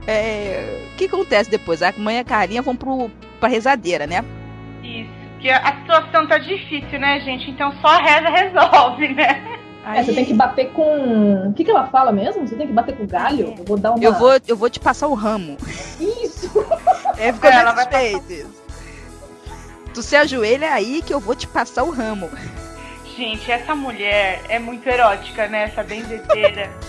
é, 0.08 0.88
o 0.92 0.98
que 0.98 1.06
acontece 1.06 1.52
depois? 1.52 1.84
A 1.84 1.94
mãe 1.98 2.16
e 2.16 2.20
a 2.20 2.24
Carlinha 2.24 2.64
vão 2.64 2.76
pro, 2.76 3.12
pra 3.40 3.48
rezadeira, 3.48 4.08
né? 4.08 4.26
Porque 5.38 5.50
a 5.52 5.76
situação 5.82 6.26
tá 6.28 6.39
difícil, 6.39 7.00
né, 7.00 7.19
gente? 7.19 7.52
Então 7.52 7.71
só 7.80 7.89
a 7.89 7.97
reza 8.00 8.28
resolve, 8.34 9.13
né? 9.13 9.60
É, 9.86 10.04
você 10.04 10.13
tem 10.13 10.26
que 10.26 10.34
bater 10.34 10.71
com. 10.71 11.47
O 11.47 11.54
que, 11.54 11.63
que 11.63 11.69
ela 11.71 11.88
fala 11.88 12.12
mesmo? 12.12 12.45
Você 12.45 12.56
tem 12.56 12.67
que 12.67 12.73
bater 12.73 12.97
com 12.97 13.04
o 13.04 13.08
galho? 13.08 13.54
Eu 13.58 13.63
vou 13.63 13.78
dar 13.78 13.91
uma. 13.91 14.04
Eu 14.04 14.13
vou, 14.13 14.32
eu 14.47 14.58
vou 14.58 14.69
te 14.69 14.80
passar 14.80 15.08
o 15.08 15.13
ramo. 15.13 15.56
Isso! 16.00 16.52
É, 17.19 17.34
ficou 17.34 17.50
Ela 17.50 17.71
vai 17.71 17.89
jeito. 17.91 18.47
Tu 19.91 20.04
se 20.04 20.15
ajoelha 20.15 20.71
aí 20.71 21.02
que 21.02 21.12
eu 21.12 21.19
vou 21.19 21.34
te 21.34 21.47
passar 21.47 21.82
o 21.84 21.89
ramo. 21.89 22.30
Gente, 23.15 23.52
essa 23.52 23.73
mulher 23.73 24.43
é 24.50 24.60
muito 24.60 24.88
erótica, 24.88 25.47
né? 25.47 25.63
Essa 25.63 25.82
benzedeira. 25.84 26.69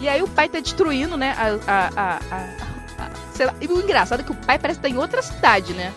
E 0.00 0.08
aí 0.08 0.22
o 0.22 0.28
pai 0.28 0.48
tá 0.48 0.58
destruindo, 0.60 1.16
né? 1.16 1.34
A, 1.38 1.70
a, 1.70 1.86
a, 1.96 2.14
a- 2.30 3.04
a- 3.04 3.10
sei 3.32 3.46
lá. 3.46 3.54
E 3.60 3.66
o 3.66 3.80
engraçado 3.80 4.20
é 4.20 4.22
que 4.22 4.32
o 4.32 4.34
pai 4.34 4.58
parece 4.58 4.78
estar 4.78 4.88
em 4.88 4.96
outra 4.98 5.22
cidade, 5.22 5.72
né? 5.72 5.92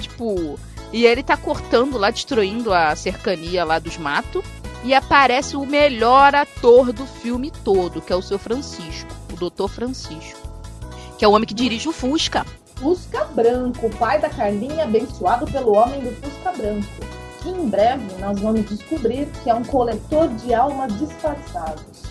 Tipo. 0.00 0.58
E 0.92 1.04
ele 1.04 1.22
tá 1.22 1.36
cortando 1.36 1.98
lá, 1.98 2.10
destruindo 2.10 2.72
a 2.72 2.94
cercania 2.96 3.64
lá 3.64 3.78
dos 3.78 3.96
matos. 3.96 4.44
E 4.84 4.94
aparece 4.94 5.56
o 5.56 5.66
melhor 5.66 6.34
ator 6.34 6.92
do 6.92 7.04
filme 7.04 7.50
todo, 7.50 8.00
que 8.00 8.12
é 8.12 8.16
o 8.16 8.22
seu 8.22 8.38
Francisco, 8.38 9.10
o 9.32 9.36
Doutor 9.36 9.68
Francisco. 9.68 10.38
Que 11.18 11.24
é 11.24 11.28
o 11.28 11.32
homem 11.32 11.46
que 11.46 11.54
dirige 11.54 11.88
o 11.88 11.92
Fusca. 11.92 12.46
Fusca 12.76 13.24
Branco, 13.24 13.90
pai 13.96 14.20
da 14.20 14.30
Carlinha, 14.30 14.84
abençoado 14.84 15.46
pelo 15.46 15.74
homem 15.74 16.00
do 16.00 16.12
Fusca 16.22 16.52
Branco. 16.52 16.86
Que 17.42 17.48
em 17.48 17.68
breve 17.68 18.04
nós 18.20 18.38
vamos 18.38 18.68
descobrir 18.68 19.26
que 19.42 19.50
é 19.50 19.54
um 19.54 19.64
coletor 19.64 20.28
de 20.28 20.54
almas 20.54 20.96
disfarçados. 20.96 22.04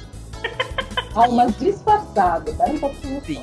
almas 1.15 1.57
disfarçadas, 1.57 2.53
pera 2.55 2.71
um 2.71 2.79
pouquinho 2.79 3.21
Sim. 3.25 3.41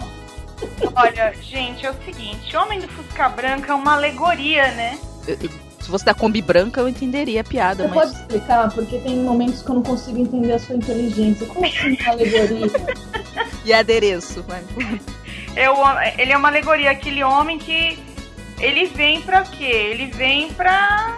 Olha, 0.95 1.35
gente, 1.35 1.85
é 1.85 1.91
o 1.91 2.05
seguinte: 2.05 2.57
Homem 2.57 2.81
do 2.81 2.89
Fusca 2.89 3.29
Branca 3.29 3.73
é 3.73 3.75
uma 3.75 3.95
alegoria, 3.95 4.71
né? 4.73 4.99
Eu- 5.27 5.37
eu- 5.43 5.51
Se 5.81 5.91
fosse 5.91 6.05
da 6.05 6.15
Kombi 6.15 6.41
branca, 6.41 6.81
eu 6.81 6.89
entenderia 6.89 7.43
a 7.43 7.45
piada, 7.45 7.83
Você 7.87 7.95
mas. 7.95 8.09
pode 8.09 8.13
explicar? 8.21 8.73
Porque 8.73 8.99
tem 9.01 9.19
momentos 9.19 9.61
que 9.61 9.69
eu 9.69 9.75
não 9.75 9.83
consigo 9.83 10.19
entender 10.19 10.53
a 10.55 10.59
sua 10.59 10.77
inteligência. 10.77 11.47
Como 11.47 11.67
assim 11.67 11.97
uma 12.01 12.11
alegoria? 12.13 12.71
E 13.67 13.73
adereço, 13.73 14.43
vai. 14.45 14.63
É 15.57 15.71
o, 15.71 15.77
ele 16.19 16.33
é 16.33 16.37
uma 16.37 16.49
alegoria, 16.49 16.91
aquele 16.91 17.23
homem 17.25 17.59
que 17.59 17.99
ele 18.61 18.87
vem 18.87 19.21
pra 19.23 19.43
quê? 19.43 19.65
Ele 19.65 20.07
vem 20.07 20.53
pra, 20.53 21.17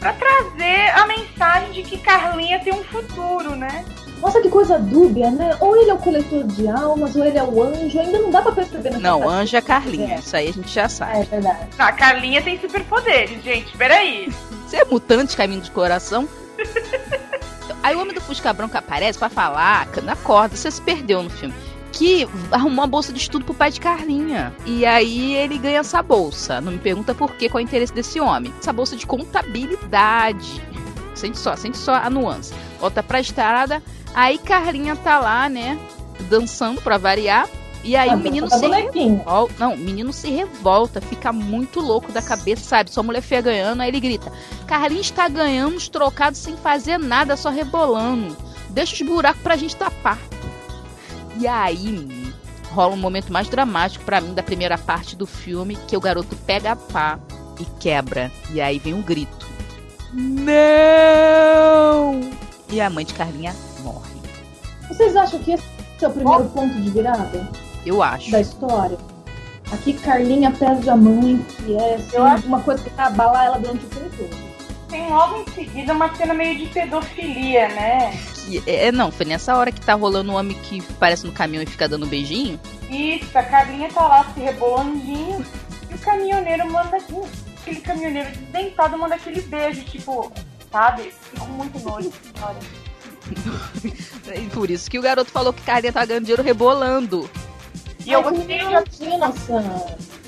pra 0.00 0.12
trazer 0.12 0.90
a 0.94 1.06
mensagem 1.06 1.72
de 1.72 1.82
que 1.82 1.98
Carlinha 1.98 2.58
tem 2.60 2.72
um 2.72 2.84
futuro, 2.84 3.54
né? 3.56 3.84
Nossa, 4.20 4.40
que 4.40 4.48
coisa 4.48 4.78
dúbia, 4.78 5.30
né? 5.30 5.56
Ou 5.60 5.76
ele 5.76 5.90
é 5.90 5.94
o 5.94 5.98
coletor 5.98 6.44
de 6.44 6.68
almas, 6.68 7.14
ou 7.14 7.24
ele 7.24 7.38
é 7.38 7.42
o 7.42 7.62
anjo. 7.62 7.98
Ainda 8.00 8.18
não 8.18 8.30
dá 8.30 8.42
pra 8.42 8.52
perceber 8.52 8.90
nessa 8.90 9.00
Não. 9.00 9.28
Anjo 9.28 9.56
é 9.56 9.60
Carlinha. 9.60 10.14
É. 10.14 10.18
Isso 10.18 10.36
aí 10.36 10.48
a 10.48 10.52
gente 10.52 10.68
já 10.72 10.88
sabe. 10.88 11.18
É 11.18 11.22
verdade. 11.24 11.68
Não, 11.78 11.86
a 11.86 11.92
Carlinha 11.92 12.42
tem 12.42 12.58
superpoderes, 12.60 13.42
gente. 13.42 13.76
Peraí. 13.76 14.32
Você 14.66 14.78
é 14.78 14.84
mutante, 14.84 15.36
caminho 15.36 15.60
de 15.60 15.70
coração? 15.70 16.28
Aí 17.82 17.94
o 17.94 18.00
homem 18.00 18.12
do 18.12 18.20
Fusca 18.20 18.52
Branco 18.52 18.76
aparece 18.76 19.18
pra 19.18 19.28
falar, 19.28 19.88
na 20.02 20.16
corda, 20.16 20.56
você 20.56 20.70
se 20.70 20.82
perdeu 20.82 21.22
no 21.22 21.30
filme. 21.30 21.54
Que 21.92 22.28
arrumou 22.50 22.80
uma 22.80 22.86
bolsa 22.86 23.12
de 23.12 23.18
estudo 23.18 23.44
pro 23.44 23.54
pai 23.54 23.70
de 23.70 23.80
Carlinha. 23.80 24.52
E 24.66 24.84
aí 24.84 25.34
ele 25.34 25.56
ganha 25.56 25.78
essa 25.78 26.02
bolsa. 26.02 26.60
Não 26.60 26.72
me 26.72 26.78
pergunta 26.78 27.14
por 27.14 27.34
quê, 27.34 27.48
qual 27.48 27.60
é 27.60 27.64
o 27.64 27.66
interesse 27.66 27.92
desse 27.92 28.20
homem. 28.20 28.52
Essa 28.60 28.72
bolsa 28.72 28.94
de 28.94 29.06
contabilidade. 29.06 30.60
Sente 31.14 31.38
só, 31.38 31.56
sente 31.56 31.78
só 31.78 31.94
a 31.94 32.10
nuance. 32.10 32.52
Volta 32.78 33.02
pra 33.02 33.20
estrada, 33.20 33.82
aí 34.14 34.38
Carlinha 34.38 34.96
tá 34.96 35.18
lá, 35.18 35.48
né? 35.48 35.78
Dançando 36.28 36.80
pra 36.80 36.98
variar. 36.98 37.48
E 37.84 37.94
aí 37.96 38.10
Ah, 38.10 38.14
o 38.14 38.18
menino 38.18 38.48
tá 38.48 38.58
se. 38.58 38.66
Ó, 39.24 39.48
Não, 39.58 39.74
o 39.74 39.78
menino 39.78 40.12
se 40.12 40.28
revolta, 40.30 41.00
fica 41.00 41.32
muito 41.32 41.80
louco 41.80 42.10
da 42.10 42.20
cabeça, 42.20 42.62
sabe? 42.64 42.90
Sua 42.90 43.04
mulher 43.04 43.22
feia 43.22 43.40
ganhando, 43.40 43.80
aí 43.80 43.88
ele 43.88 44.00
grita: 44.00 44.32
Carlinhos 44.66 45.06
está 45.06 45.28
ganhando 45.28 45.76
os 45.76 45.88
trocados 45.88 46.40
sem 46.40 46.56
fazer 46.56 46.98
nada, 46.98 47.36
só 47.36 47.50
rebolando. 47.50 48.36
Deixa 48.70 48.94
os 48.94 49.02
buracos 49.02 49.40
pra 49.42 49.56
gente 49.56 49.76
tapar. 49.76 50.18
E 51.38 51.46
aí, 51.46 51.84
menino, 51.86 52.32
rola 52.72 52.94
um 52.94 52.98
momento 52.98 53.32
mais 53.32 53.48
dramático 53.48 54.04
pra 54.04 54.20
mim 54.20 54.34
da 54.34 54.42
primeira 54.42 54.76
parte 54.76 55.14
do 55.14 55.26
filme, 55.26 55.78
que 55.86 55.96
o 55.96 56.00
garoto 56.00 56.34
pega 56.44 56.72
a 56.72 56.76
pá 56.76 57.18
e 57.60 57.64
quebra. 57.80 58.30
E 58.52 58.60
aí 58.60 58.80
vem 58.80 58.92
um 58.92 59.02
grito: 59.02 59.46
Não! 60.12 62.20
E 62.70 62.80
a 62.80 62.90
mãe 62.90 63.04
de 63.04 63.14
Carlinha. 63.14 63.54
Vocês 64.88 65.14
acham 65.16 65.38
que 65.40 65.52
esse 65.52 65.64
é 66.02 66.08
o 66.08 66.10
primeiro 66.10 66.44
ponto 66.46 66.74
de 66.80 66.90
virada 66.90 67.48
Eu 67.84 68.02
acho. 68.02 68.30
da 68.30 68.40
história? 68.40 68.98
Aqui 69.72 69.92
Carlinha 69.92 70.50
perde 70.50 70.88
a 70.88 70.96
mãe, 70.96 71.36
que 71.56 71.76
é 71.76 71.94
assim, 71.96 72.16
Eu 72.16 72.24
acho- 72.24 72.46
uma 72.46 72.60
coisa 72.60 72.82
que 72.82 72.90
vai 72.90 73.06
abalar 73.06 73.44
ela 73.46 73.58
durante 73.58 73.84
o 73.84 73.88
filme 73.90 74.10
todo. 74.16 74.48
Tem 74.88 75.06
logo 75.10 75.36
em 75.42 75.52
seguida 75.52 75.92
uma 75.92 76.14
cena 76.16 76.32
meio 76.32 76.56
de 76.58 76.66
pedofilia, 76.66 77.68
né? 77.68 78.18
Que- 78.46 78.62
É, 78.66 78.90
não, 78.90 79.10
foi 79.12 79.26
nessa 79.26 79.54
hora 79.54 79.70
que 79.70 79.80
tá 79.82 79.92
rolando 79.92 80.32
um 80.32 80.36
homem 80.36 80.56
que 80.62 80.80
parece 80.94 81.26
no 81.26 81.32
caminhão 81.32 81.62
e 81.62 81.66
fica 81.66 81.86
dando 81.86 82.06
um 82.06 82.08
beijinho. 82.08 82.58
Isso, 82.88 83.36
a 83.36 83.42
Carlinha 83.42 83.90
tá 83.92 84.06
lá 84.08 84.24
se 84.32 84.40
rebolandinho 84.40 85.44
e 85.90 85.94
o 85.94 85.98
caminhoneiro 85.98 86.72
manda 86.72 86.96
aquele 86.96 87.80
caminhoneiro 87.82 88.30
desdentado 88.30 88.96
manda 88.96 89.16
aquele 89.16 89.42
beijo, 89.42 89.82
tipo, 89.84 90.32
sabe? 90.72 91.12
Fico 91.34 91.46
muito 91.48 91.78
nojo, 91.80 92.10
olha. 92.42 92.56
E 94.34 94.46
por 94.50 94.70
isso 94.70 94.90
que 94.90 94.98
o 94.98 95.02
garoto 95.02 95.30
falou 95.30 95.52
que 95.52 95.62
Carlinha 95.62 95.92
tá 95.92 96.04
ganhando 96.04 96.24
dinheiro 96.24 96.42
rebolando. 96.42 97.30
E 98.04 98.12
eu 98.12 98.22
gostei. 98.22 98.60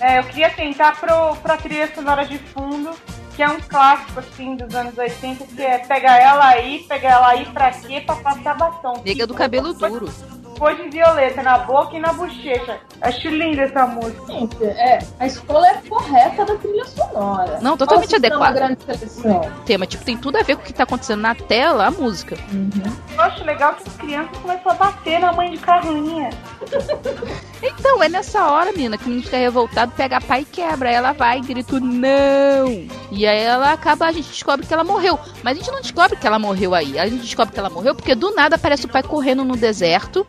É, 0.01 0.19
eu 0.19 0.25
queria 0.25 0.51
tentar 0.51 0.99
pro, 0.99 1.37
pra 1.37 1.57
trilha 1.57 1.93
sonora 1.95 2.25
de 2.25 2.39
fundo, 2.39 2.91
que 3.37 3.43
é 3.43 3.49
um 3.49 3.61
clássico, 3.61 4.21
assim, 4.21 4.57
dos 4.57 4.75
anos 4.75 4.97
80, 4.97 5.47
que 5.47 5.63
é 5.63 5.79
pegar 5.79 6.17
ela 6.17 6.47
aí, 6.47 6.85
pegar 6.89 7.11
ela 7.11 7.29
aí 7.29 7.45
pra 7.47 7.71
quê? 7.71 8.01
Pra 8.01 8.17
passar 8.17 8.57
batom. 8.57 9.03
Nega 9.05 9.27
do 9.27 9.35
cabelo 9.35 9.73
duro. 9.73 10.13
Cor 10.61 10.75
de 10.75 10.91
violeta 10.91 11.43
na 11.43 11.57
boca 11.61 11.97
e 11.97 11.99
na 11.99 12.13
bochecha. 12.13 12.81
Acho 13.01 13.29
linda 13.31 13.63
essa 13.63 13.87
música. 13.87 14.27
Gente, 14.27 14.63
é, 14.63 14.99
a 15.19 15.27
escola 15.27 15.67
é 15.67 15.81
correta 15.89 16.45
da 16.45 16.55
trilha 16.57 16.85
sonora. 16.85 17.59
Não, 17.63 17.79
totalmente 17.79 18.11
uma 18.11 18.19
adequada. 18.19 18.53
grande 18.53 18.83
seleção. 18.85 19.41
O 19.41 19.61
tema, 19.63 19.87
tipo, 19.87 20.05
tem 20.05 20.19
tudo 20.19 20.37
a 20.37 20.43
ver 20.43 20.57
com 20.57 20.63
o 20.63 20.65
que 20.67 20.75
tá 20.75 20.83
acontecendo 20.83 21.23
na 21.23 21.35
tela, 21.35 21.87
a 21.87 21.91
música. 21.91 22.37
Uhum. 22.53 22.71
Eu 23.15 23.21
acho 23.23 23.43
legal 23.43 23.73
que 23.73 23.89
as 23.89 23.97
crianças 23.97 24.37
começam 24.37 24.71
a 24.71 24.75
bater 24.75 25.19
na 25.19 25.33
mãe 25.33 25.51
de 25.51 25.57
Carlinha. 25.57 26.29
Então, 27.63 28.03
é 28.03 28.09
nessa 28.09 28.51
hora, 28.51 28.73
menina, 28.73 28.97
que 28.97 29.05
o 29.05 29.09
menino 29.09 29.25
fica 29.25 29.37
revoltado, 29.37 29.93
pega 29.95 30.17
a 30.17 30.21
pá 30.21 30.41
e 30.41 30.47
quebra. 30.47 30.89
Aí 30.89 30.95
ela 30.95 31.13
vai 31.13 31.39
e 31.39 31.43
grita, 31.43 31.79
não! 31.79 32.89
E 33.11 33.27
aí 33.27 33.39
ela 33.39 33.73
acaba, 33.73 34.07
a 34.07 34.13
gente 34.13 34.29
descobre 34.29 34.67
que 34.67 34.73
ela 34.73 34.83
morreu. 34.83 35.19
Mas 35.43 35.57
a 35.57 35.61
gente 35.61 35.71
não 35.71 35.81
descobre 35.83 36.17
que 36.17 36.27
ela 36.27 36.39
morreu 36.39 36.75
aí. 36.75 36.99
A 36.99 37.07
gente 37.07 37.21
descobre 37.21 37.53
que 37.53 37.61
ela 37.61 37.69
morreu 37.69 37.95
porque 37.95 38.15
do 38.15 38.35
nada 38.35 38.57
aparece 38.57 38.87
o 38.87 38.89
pai 38.89 39.03
correndo 39.03 39.45
no 39.45 39.57
deserto. 39.57 40.27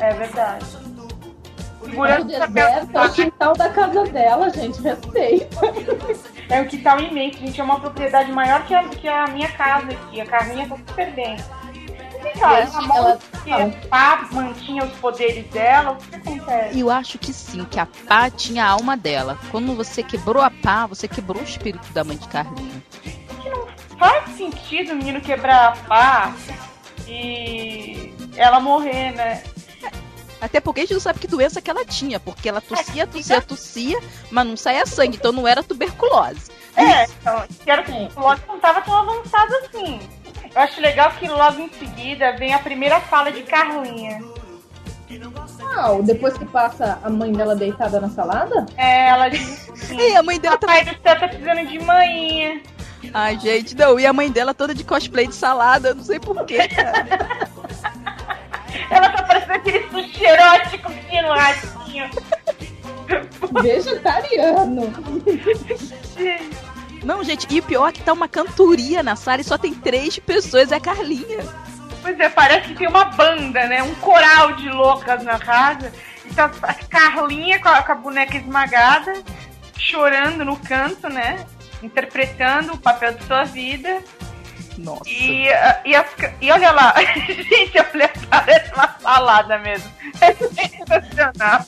É 0.00 0.12
verdade. 0.14 0.66
O 1.80 1.86
Segurando 1.86 2.22
o 2.22 2.24
deserto 2.24 2.56
é 2.56 3.00
o 3.00 3.08
chapéu. 3.08 3.10
quintal 3.10 3.52
da 3.54 3.68
casa 3.70 4.04
dela, 4.04 4.50
gente, 4.50 4.80
respeita. 4.80 5.56
É 6.48 6.60
um 6.60 6.64
quintal 6.66 7.00
imenso, 7.00 7.38
gente. 7.38 7.60
É 7.60 7.64
uma 7.64 7.80
propriedade 7.80 8.32
maior 8.32 8.64
que 8.66 8.74
a, 8.74 8.88
que 8.88 9.08
a 9.08 9.26
minha 9.28 9.50
casa 9.52 9.86
aqui. 9.90 10.20
A 10.20 10.26
Carlinha 10.26 10.68
tá 10.68 10.76
super 10.76 11.12
bem. 11.12 11.36
E 12.22 13.50
ela 13.50 13.68
a 13.68 13.86
pá 13.88 14.28
mantinha 14.30 14.84
os 14.84 14.92
poderes 14.98 15.46
dela. 15.46 15.92
O 15.92 15.96
que 15.96 16.16
acontece? 16.16 16.78
Eu 16.78 16.90
acho 16.90 17.18
que 17.18 17.32
sim, 17.32 17.64
que 17.64 17.80
a 17.80 17.86
pá 17.86 18.28
tinha 18.30 18.64
a 18.64 18.68
alma 18.68 18.96
dela. 18.96 19.38
Quando 19.50 19.74
você 19.74 20.02
quebrou 20.02 20.42
a 20.42 20.50
pá, 20.50 20.86
você 20.86 21.08
quebrou 21.08 21.40
o 21.40 21.44
espírito 21.44 21.90
da 21.92 22.04
mãe 22.04 22.16
de 22.16 22.28
Carlinha. 22.28 22.82
Faz 23.98 24.30
sentido 24.36 24.92
o 24.92 24.96
menino 24.96 25.20
quebrar 25.20 25.68
a 25.68 25.76
pá 25.86 26.34
e 27.06 28.14
ela 28.36 28.60
morrer, 28.60 29.12
né? 29.12 29.42
Até 30.40 30.60
porque 30.60 30.80
a 30.80 30.82
gente 30.84 30.94
não 30.94 31.00
sabe 31.00 31.18
que 31.18 31.26
doença 31.26 31.60
que 31.60 31.70
ela 31.70 31.84
tinha, 31.84 32.18
porque 32.18 32.48
ela 32.48 32.60
tossia, 32.60 33.06
tossia, 33.06 33.42
tossia, 33.42 34.00
mas 34.30 34.46
não 34.46 34.56
saía 34.56 34.86
sangue, 34.86 35.16
então 35.16 35.32
não 35.32 35.46
era 35.46 35.62
tuberculose. 35.62 36.50
É, 36.76 37.04
então, 37.04 37.44
quero 37.64 37.84
que 37.84 37.92
Sim. 37.92 38.06
o 38.06 38.10
plot 38.10 38.40
não 38.48 38.58
tava 38.58 38.80
tão 38.80 38.96
avançado 38.96 39.54
assim. 39.56 40.00
Eu 40.54 40.62
acho 40.62 40.80
legal 40.80 41.12
que 41.12 41.28
logo 41.28 41.60
em 41.60 41.70
seguida 41.72 42.32
vem 42.36 42.54
a 42.54 42.58
primeira 42.58 43.00
fala 43.00 43.30
de 43.30 43.42
Carlinha. 43.42 44.22
Ah, 45.76 45.98
depois 46.02 46.38
que 46.38 46.44
passa 46.44 46.98
a 47.02 47.10
mãe 47.10 47.32
dela 47.32 47.56
deitada 47.56 48.00
na 48.00 48.08
salada? 48.08 48.66
É, 48.76 49.08
ela 49.08 49.28
diz 49.28 49.68
assim, 49.70 49.96
E 49.96 50.16
a 50.16 50.22
mãe 50.22 50.38
dela 50.38 50.56
tá. 50.56 50.66
Papai 50.66 50.84
do 50.84 50.90
céu 50.90 51.18
tá 51.18 51.28
precisando 51.28 51.66
de 51.66 51.78
manhinha. 51.80 52.60
Ai, 53.12 53.38
gente, 53.38 53.74
não, 53.74 53.98
e 53.98 54.06
a 54.06 54.12
mãe 54.12 54.30
dela 54.30 54.54
toda 54.54 54.74
de 54.74 54.84
cosplay 54.84 55.26
de 55.26 55.34
salada, 55.34 55.88
eu 55.88 55.94
não 55.94 56.04
sei 56.04 56.20
porquê, 56.20 56.68
cara. 56.68 57.48
Ela 58.90 59.08
tá 59.10 59.22
parecendo 59.22 59.52
aquele 59.54 59.88
sushi 59.90 60.24
erótico 60.24 60.90
fino, 60.90 61.28
ratinho. 61.28 62.10
Vegetariano. 63.62 64.92
Não, 67.02 67.24
gente, 67.24 67.46
e 67.50 67.60
o 67.60 67.62
pior 67.62 67.88
é 67.88 67.92
que 67.92 68.02
tá 68.02 68.12
uma 68.12 68.28
cantoria 68.28 69.02
na 69.02 69.16
sala 69.16 69.40
e 69.40 69.44
só 69.44 69.56
tem 69.56 69.74
três 69.74 70.18
pessoas, 70.18 70.70
é 70.70 70.76
a 70.76 70.80
Carlinha. 70.80 71.44
Pois 72.02 72.18
é, 72.18 72.28
parece 72.28 72.68
que 72.68 72.74
tem 72.74 72.88
uma 72.88 73.04
banda, 73.04 73.66
né? 73.66 73.82
Um 73.82 73.94
coral 73.96 74.52
de 74.52 74.68
loucas 74.68 75.22
na 75.22 75.38
casa. 75.38 75.92
E 76.24 76.34
tá 76.34 76.50
a 76.62 76.74
Carlinha 76.74 77.58
com 77.60 77.68
a, 77.68 77.82
com 77.82 77.92
a 77.92 77.94
boneca 77.94 78.36
esmagada, 78.36 79.14
chorando 79.76 80.44
no 80.44 80.56
canto, 80.56 81.08
né? 81.08 81.46
interpretando 81.82 82.74
o 82.74 82.78
papel 82.78 83.14
de 83.14 83.24
sua 83.24 83.44
vida. 83.44 84.02
Nossa. 84.84 85.02
E, 85.08 85.48
ah, 85.48 85.80
e, 85.84 85.94
as 85.94 86.06
e 86.40 86.50
olha 86.50 86.72
lá, 86.72 86.94
gente, 87.26 87.78
a 87.78 87.86
mulher 87.92 88.12
parece 88.28 88.72
uma 88.74 88.88
salada 89.00 89.58
mesmo. 89.58 89.90
É 90.20 90.32
sensacional. 90.32 91.64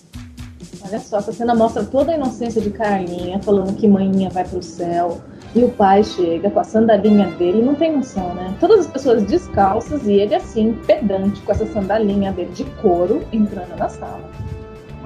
Olha 0.85 0.99
só, 0.99 1.19
essa 1.19 1.33
cena 1.33 1.55
mostra 1.55 1.85
toda 1.85 2.13
a 2.13 2.17
inocência 2.17 2.61
de 2.61 2.71
Carlinha, 2.71 3.41
falando 3.43 3.77
que 3.77 3.87
manhinha 3.87 4.31
vai 4.31 4.45
pro 4.45 4.63
céu. 4.63 5.23
E 5.55 5.63
o 5.63 5.71
pai 5.71 6.03
chega 6.03 6.51
com 6.51 6.59
a 6.61 6.65
sandalinha 6.65 7.27
dele, 7.33 7.61
não 7.61 7.75
tem 7.75 7.93
noção, 7.95 8.35
né? 8.35 8.55
Todas 8.59 8.81
as 8.81 8.87
pessoas 8.87 9.23
descalças 9.25 10.07
e 10.07 10.13
ele 10.15 10.35
assim, 10.35 10.73
pedante, 10.87 11.41
com 11.43 11.53
essa 11.53 11.67
sandalinha 11.67 12.33
dele 12.33 12.51
de 12.53 12.65
couro, 12.81 13.23
entrando 13.33 13.77
na 13.77 13.89
sala. 13.89 14.31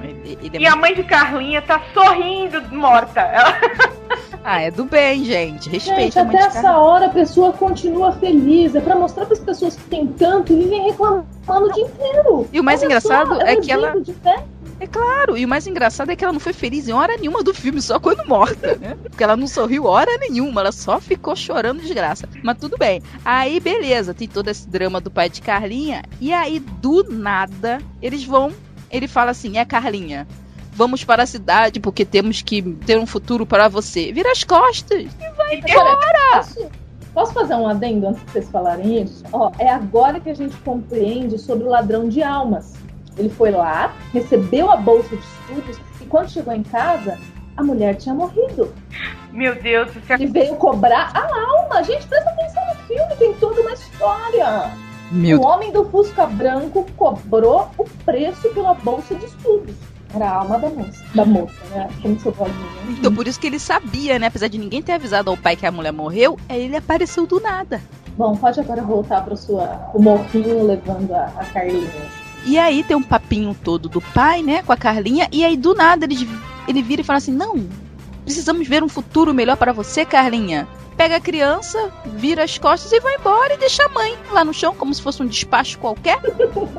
É 0.01 0.57
E 0.57 0.65
a 0.65 0.75
mãe 0.75 0.95
de 0.95 1.03
Carlinha 1.03 1.61
tá 1.61 1.81
sorrindo 1.93 2.61
morta. 2.73 3.19
Ela- 3.19 3.59
Ah, 4.49 4.61
é 4.61 4.71
do 4.71 4.85
bem, 4.85 5.25
gente. 5.25 5.69
Respeita 5.69 6.01
Gente, 6.01 6.19
até 6.19 6.37
essa 6.37 6.61
Carlinha. 6.61 6.77
hora 6.77 7.05
a 7.07 7.09
pessoa 7.09 7.51
continua 7.51 8.13
feliz. 8.13 8.73
É 8.75 8.79
pra 8.79 8.95
mostrar 8.95 9.25
para 9.25 9.33
as 9.33 9.41
pessoas 9.41 9.75
que 9.75 9.83
têm 9.89 10.07
tanto 10.07 10.53
e 10.53 10.55
vivem 10.55 10.83
reclamando 10.83 11.25
o 11.47 11.73
dia 11.73 11.83
inteiro. 11.83 12.47
E 12.53 12.57
o 12.57 12.63
mais 12.63 12.79
Olha 12.79 12.85
engraçado 12.85 13.35
só, 13.35 13.41
é 13.41 13.57
que 13.57 13.69
ela. 13.69 13.93
É 14.79 14.87
claro, 14.87 15.37
e 15.37 15.43
o 15.43 15.47
mais 15.49 15.67
engraçado 15.67 16.11
é 16.11 16.15
que 16.15 16.23
ela 16.23 16.31
não 16.31 16.39
foi 16.39 16.53
feliz 16.53 16.87
em 16.87 16.93
hora 16.93 17.17
nenhuma 17.17 17.43
do 17.43 17.53
filme, 17.53 17.81
só 17.81 17.99
quando 17.99 18.25
morta, 18.25 18.77
né? 18.77 18.95
Porque 19.03 19.21
ela 19.21 19.35
não 19.35 19.47
sorriu 19.47 19.83
hora 19.83 20.17
nenhuma, 20.17 20.61
ela 20.61 20.71
só 20.71 21.01
ficou 21.01 21.35
chorando 21.35 21.79
de 21.79 21.87
desgraça. 21.87 22.29
Mas 22.41 22.57
tudo 22.57 22.77
bem. 22.77 23.01
Aí, 23.25 23.59
beleza, 23.59 24.13
tem 24.13 24.29
todo 24.29 24.47
esse 24.47 24.65
drama 24.69 25.01
do 25.01 25.11
pai 25.11 25.29
de 25.29 25.41
Carlinha. 25.41 26.03
E 26.21 26.31
aí, 26.31 26.59
do 26.59 27.03
nada, 27.03 27.79
eles 28.01 28.23
vão. 28.23 28.53
Ele 28.89 29.09
fala 29.09 29.31
assim: 29.31 29.57
é 29.57 29.65
Carlinha. 29.65 30.25
Vamos 30.77 31.03
para 31.03 31.23
a 31.23 31.25
cidade 31.25 31.79
porque 31.79 32.05
temos 32.05 32.43
que 32.43 32.61
ter 32.61 32.99
um 32.99 33.07
futuro 33.07 33.47
para 33.47 33.67
você. 33.67 34.11
Vira 34.13 34.31
as 34.31 34.43
costas. 34.43 35.07
Posso, 36.33 36.71
posso 37.15 37.33
fazer 37.33 37.55
um 37.55 37.67
adendo 37.67 38.09
antes 38.09 38.23
de 38.23 38.31
vocês 38.31 38.49
falarem 38.51 39.01
isso? 39.01 39.23
Ó, 39.33 39.51
é 39.57 39.67
agora 39.67 40.19
que 40.19 40.29
a 40.29 40.35
gente 40.35 40.55
compreende 40.57 41.39
sobre 41.39 41.63
o 41.63 41.69
ladrão 41.69 42.07
de 42.07 42.21
almas. 42.21 42.75
Ele 43.17 43.27
foi 43.27 43.49
lá, 43.49 43.95
recebeu 44.13 44.69
a 44.69 44.75
bolsa 44.75 45.15
de 45.15 45.23
estudos 45.23 45.79
e 45.99 46.05
quando 46.05 46.29
chegou 46.29 46.53
em 46.53 46.61
casa, 46.61 47.17
a 47.57 47.63
mulher 47.63 47.95
tinha 47.95 48.13
morrido. 48.13 48.71
Meu 49.31 49.59
Deus, 49.59 49.95
isso 49.95 50.13
é 50.13 50.15
Ele 50.15 50.27
veio 50.27 50.57
cobrar 50.57 51.09
a 51.11 51.25
alma. 51.25 51.83
Gente, 51.83 52.05
presta 52.05 52.29
atenção 52.29 52.63
no 52.67 52.75
filme, 52.83 53.15
tem 53.17 53.33
toda 53.33 53.61
uma 53.61 53.73
história. 53.73 54.71
Meu 55.11 55.39
O 55.39 55.43
homem 55.43 55.71
do 55.71 55.85
Fusca 55.85 56.27
Branco 56.27 56.85
cobrou 56.95 57.71
o 57.79 57.83
preço 58.05 58.47
pela 58.49 58.75
bolsa 58.75 59.15
de 59.15 59.25
estudos. 59.25 59.73
Era 60.17 60.31
a 60.31 60.35
alma 60.37 60.57
da 60.57 60.69
moça. 60.69 61.03
Da 61.13 61.25
moça, 61.25 61.53
né? 61.69 61.87
Seu 62.19 62.31
vozinho. 62.31 62.57
Então 62.89 63.13
por 63.13 63.27
isso 63.27 63.39
que 63.39 63.45
ele 63.45 63.59
sabia, 63.59 64.17
né? 64.17 64.27
Apesar 64.27 64.47
de 64.47 64.57
ninguém 64.57 64.81
ter 64.81 64.93
avisado 64.93 65.29
ao 65.29 65.37
pai 65.37 65.55
que 65.55 65.65
a 65.65 65.71
mulher 65.71 65.93
morreu, 65.93 66.39
aí 66.49 66.63
ele 66.63 66.75
apareceu 66.75 67.27
do 67.27 67.39
nada. 67.39 67.79
Bom, 68.17 68.35
pode 68.35 68.59
agora 68.59 68.81
voltar 68.81 69.23
para 69.23 69.35
sua 69.35 69.91
o 69.93 70.01
morrinho 70.01 70.65
levando 70.65 71.11
a, 71.11 71.25
a 71.37 71.45
Carlinha. 71.45 71.87
E 72.43 72.57
aí 72.57 72.83
tem 72.83 72.97
um 72.97 73.03
papinho 73.03 73.55
todo 73.63 73.87
do 73.87 74.01
pai, 74.01 74.41
né, 74.41 74.63
com 74.63 74.71
a 74.73 74.77
Carlinha, 74.77 75.27
e 75.31 75.43
aí 75.45 75.55
do 75.55 75.75
nada 75.75 76.05
ele, 76.05 76.27
ele 76.67 76.81
vira 76.81 77.01
e 77.01 77.03
fala 77.03 77.17
assim: 77.17 77.33
Não, 77.33 77.67
precisamos 78.27 78.67
ver 78.67 78.83
um 78.83 78.89
futuro 78.89 79.33
melhor 79.33 79.55
para 79.55 79.71
você, 79.71 80.03
Carlinha. 80.03 80.67
Pega 80.97 81.15
a 81.15 81.19
criança, 81.21 81.91
vira 82.05 82.43
as 82.43 82.57
costas 82.57 82.91
e 82.91 82.99
vai 82.99 83.15
embora 83.15 83.53
e 83.53 83.57
deixa 83.57 83.85
a 83.85 83.89
mãe 83.89 84.17
lá 84.31 84.43
no 84.43 84.53
chão, 84.53 84.75
como 84.75 84.93
se 84.93 85.01
fosse 85.01 85.23
um 85.23 85.27
despacho 85.27 85.79
qualquer. 85.79 86.19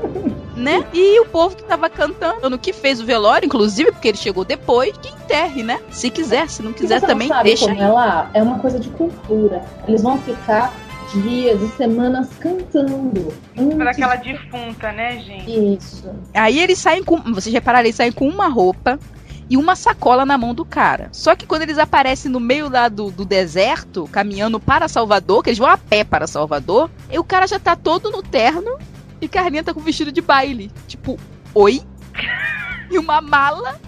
né? 0.55 0.85
E 0.93 1.19
o 1.21 1.25
povo 1.25 1.57
que 1.57 1.63
tava 1.63 1.89
cantando, 1.89 2.59
que 2.59 2.73
fez 2.75 3.01
o 3.01 3.07
velório, 3.07 3.47
inclusive, 3.47 3.93
porque 3.93 4.09
ele 4.09 4.19
chegou 4.19 4.45
depois, 4.45 4.95
que 4.99 5.09
enterre, 5.09 5.63
né? 5.63 5.81
Se 5.91 6.11
quiser, 6.11 6.51
se 6.51 6.63
não 6.63 6.73
Se 6.73 6.81
quiser 6.81 7.01
também, 7.01 7.29
não 7.29 7.43
deixa 7.43 7.69
como 7.69 7.99
aí. 7.99 8.27
é 8.35 8.41
é 8.41 8.43
uma 8.43 8.59
coisa 8.59 8.79
de 8.79 8.91
cultura. 8.91 9.65
Eles 9.87 10.03
vão 10.03 10.19
ficar 10.19 10.75
dias 11.15 11.63
e 11.63 11.69
semanas 11.77 12.29
cantando. 12.41 13.33
Antes 13.57 13.87
aquela 13.87 14.17
defunta, 14.17 14.93
né, 14.93 15.19
gente? 15.21 15.77
Isso. 15.77 16.11
Aí 16.35 16.59
eles 16.59 16.79
saem 16.79 17.03
com. 17.03 17.17
Vocês 17.33 17.55
repararam, 17.55 17.87
eles 17.87 17.97
saem 17.97 18.13
com 18.13 18.29
uma 18.29 18.49
roupa 18.49 18.99
e 19.51 19.57
uma 19.57 19.75
sacola 19.75 20.27
na 20.27 20.37
mão 20.37 20.55
do 20.55 20.65
cara. 20.65 21.09
Só 21.13 21.35
que 21.35 21.47
quando 21.47 21.63
eles 21.63 21.79
aparecem 21.79 22.31
no 22.31 22.41
meio 22.41 22.69
lá 22.69 22.89
do, 22.89 23.11
do 23.11 23.25
deserto, 23.25 24.09
caminhando 24.13 24.61
para 24.61 24.89
Salvador, 24.89 25.43
que 25.43 25.51
eles 25.51 25.59
vão 25.59 25.69
a 25.69 25.79
pé 25.79 26.05
para 26.05 26.27
Salvador, 26.27 26.91
e 27.11 27.19
o 27.19 27.25
cara 27.25 27.47
já 27.47 27.59
tá 27.59 27.75
todo 27.75 28.11
no 28.11 28.23
terno 28.23 28.79
e 29.21 29.29
Carlinha 29.29 29.65
tá 29.65 29.75
com 29.75 29.81
vestido 29.81 30.13
de 30.13 30.21
baile. 30.21 30.71
Tipo, 30.87 31.19
oi? 31.55 31.83
E 32.91 32.99
uma 32.99 33.21
mala. 33.21 33.81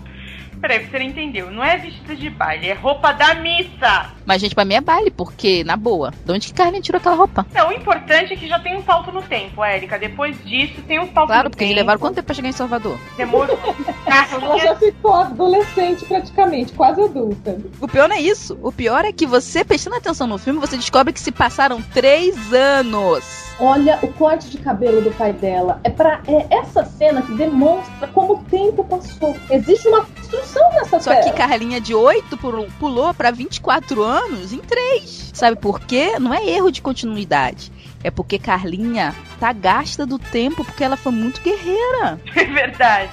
Peraí, 0.60 0.86
você 0.86 0.98
não 0.98 1.06
entendeu. 1.06 1.50
Não 1.50 1.64
é 1.64 1.78
vestido 1.78 2.16
de 2.16 2.28
baile, 2.28 2.68
é 2.68 2.74
roupa 2.74 3.12
da 3.12 3.34
missa. 3.34 4.12
Mas, 4.30 4.40
gente, 4.40 4.54
pra 4.54 4.64
mim 4.64 4.74
é 4.74 4.80
baile, 4.80 5.10
porque, 5.10 5.64
na 5.64 5.76
boa, 5.76 6.12
de 6.24 6.30
onde 6.32 6.46
que 6.46 6.54
Carlinha 6.54 6.80
tirou 6.80 7.00
aquela 7.00 7.16
roupa? 7.16 7.44
Não, 7.52 7.70
o 7.70 7.72
importante 7.72 8.32
é 8.32 8.36
que 8.36 8.46
já 8.46 8.60
tem 8.60 8.76
um 8.78 8.82
salto 8.84 9.10
no 9.10 9.22
tempo, 9.22 9.64
Érica. 9.64 9.98
Depois 9.98 10.36
disso, 10.44 10.80
tem 10.86 11.00
um 11.00 11.12
salto 11.12 11.26
Claro, 11.26 11.44
no 11.46 11.50
porque 11.50 11.64
eles 11.64 11.74
tempo. 11.74 11.80
levaram 11.80 11.98
quanto 11.98 12.14
tempo 12.14 12.26
pra 12.26 12.34
chegar 12.36 12.48
em 12.48 12.52
Salvador? 12.52 12.96
Demorou. 13.16 13.58
Ela 14.06 14.24
Carlinha, 14.26 14.58
já 14.62 14.76
ficou 14.76 15.12
adolescente 15.14 16.04
praticamente, 16.04 16.72
quase 16.74 17.02
adulta. 17.02 17.58
O 17.80 17.88
pior 17.88 18.08
não 18.08 18.14
é 18.14 18.20
isso. 18.20 18.56
O 18.62 18.70
pior 18.70 19.04
é 19.04 19.12
que 19.12 19.26
você, 19.26 19.64
prestando 19.64 19.96
atenção 19.96 20.28
no 20.28 20.38
filme, 20.38 20.60
você 20.60 20.76
descobre 20.76 21.12
que 21.12 21.18
se 21.18 21.32
passaram 21.32 21.82
três 21.82 22.52
anos. 22.52 23.50
Olha 23.58 23.98
o 24.02 24.08
corte 24.12 24.48
de 24.48 24.58
cabelo 24.58 25.02
do 25.02 25.10
pai 25.10 25.32
dela. 25.32 25.80
É 25.84 25.90
para 25.90 26.22
é 26.28 26.46
essa 26.54 26.84
cena 26.84 27.20
que 27.20 27.34
demonstra 27.34 28.06
como 28.08 28.34
o 28.34 28.44
tempo 28.44 28.84
passou. 28.84 29.36
Existe 29.50 29.86
uma 29.88 30.04
construção 30.04 30.70
nessa 30.72 30.98
Só 31.00 31.10
tela. 31.10 31.24
que 31.24 31.32
Carlinha 31.32 31.80
de 31.80 31.94
8 31.94 32.36
pulou- 32.38 32.68
pulou 32.78 33.12
pra 33.12 33.30
24 33.30 34.02
anos 34.02 34.19
em 34.52 34.58
3. 34.58 35.30
Sabe 35.34 35.56
por 35.60 35.80
quê? 35.80 36.18
Não 36.18 36.32
é 36.32 36.46
erro 36.46 36.70
de 36.70 36.82
continuidade. 36.82 37.72
É 38.02 38.10
porque 38.10 38.38
Carlinha 38.38 39.14
tá 39.38 39.52
gasta 39.52 40.06
do 40.06 40.18
tempo 40.18 40.64
porque 40.64 40.84
ela 40.84 40.96
foi 40.96 41.12
muito 41.12 41.40
guerreira. 41.42 42.20
é 42.34 42.44
verdade. 42.44 43.10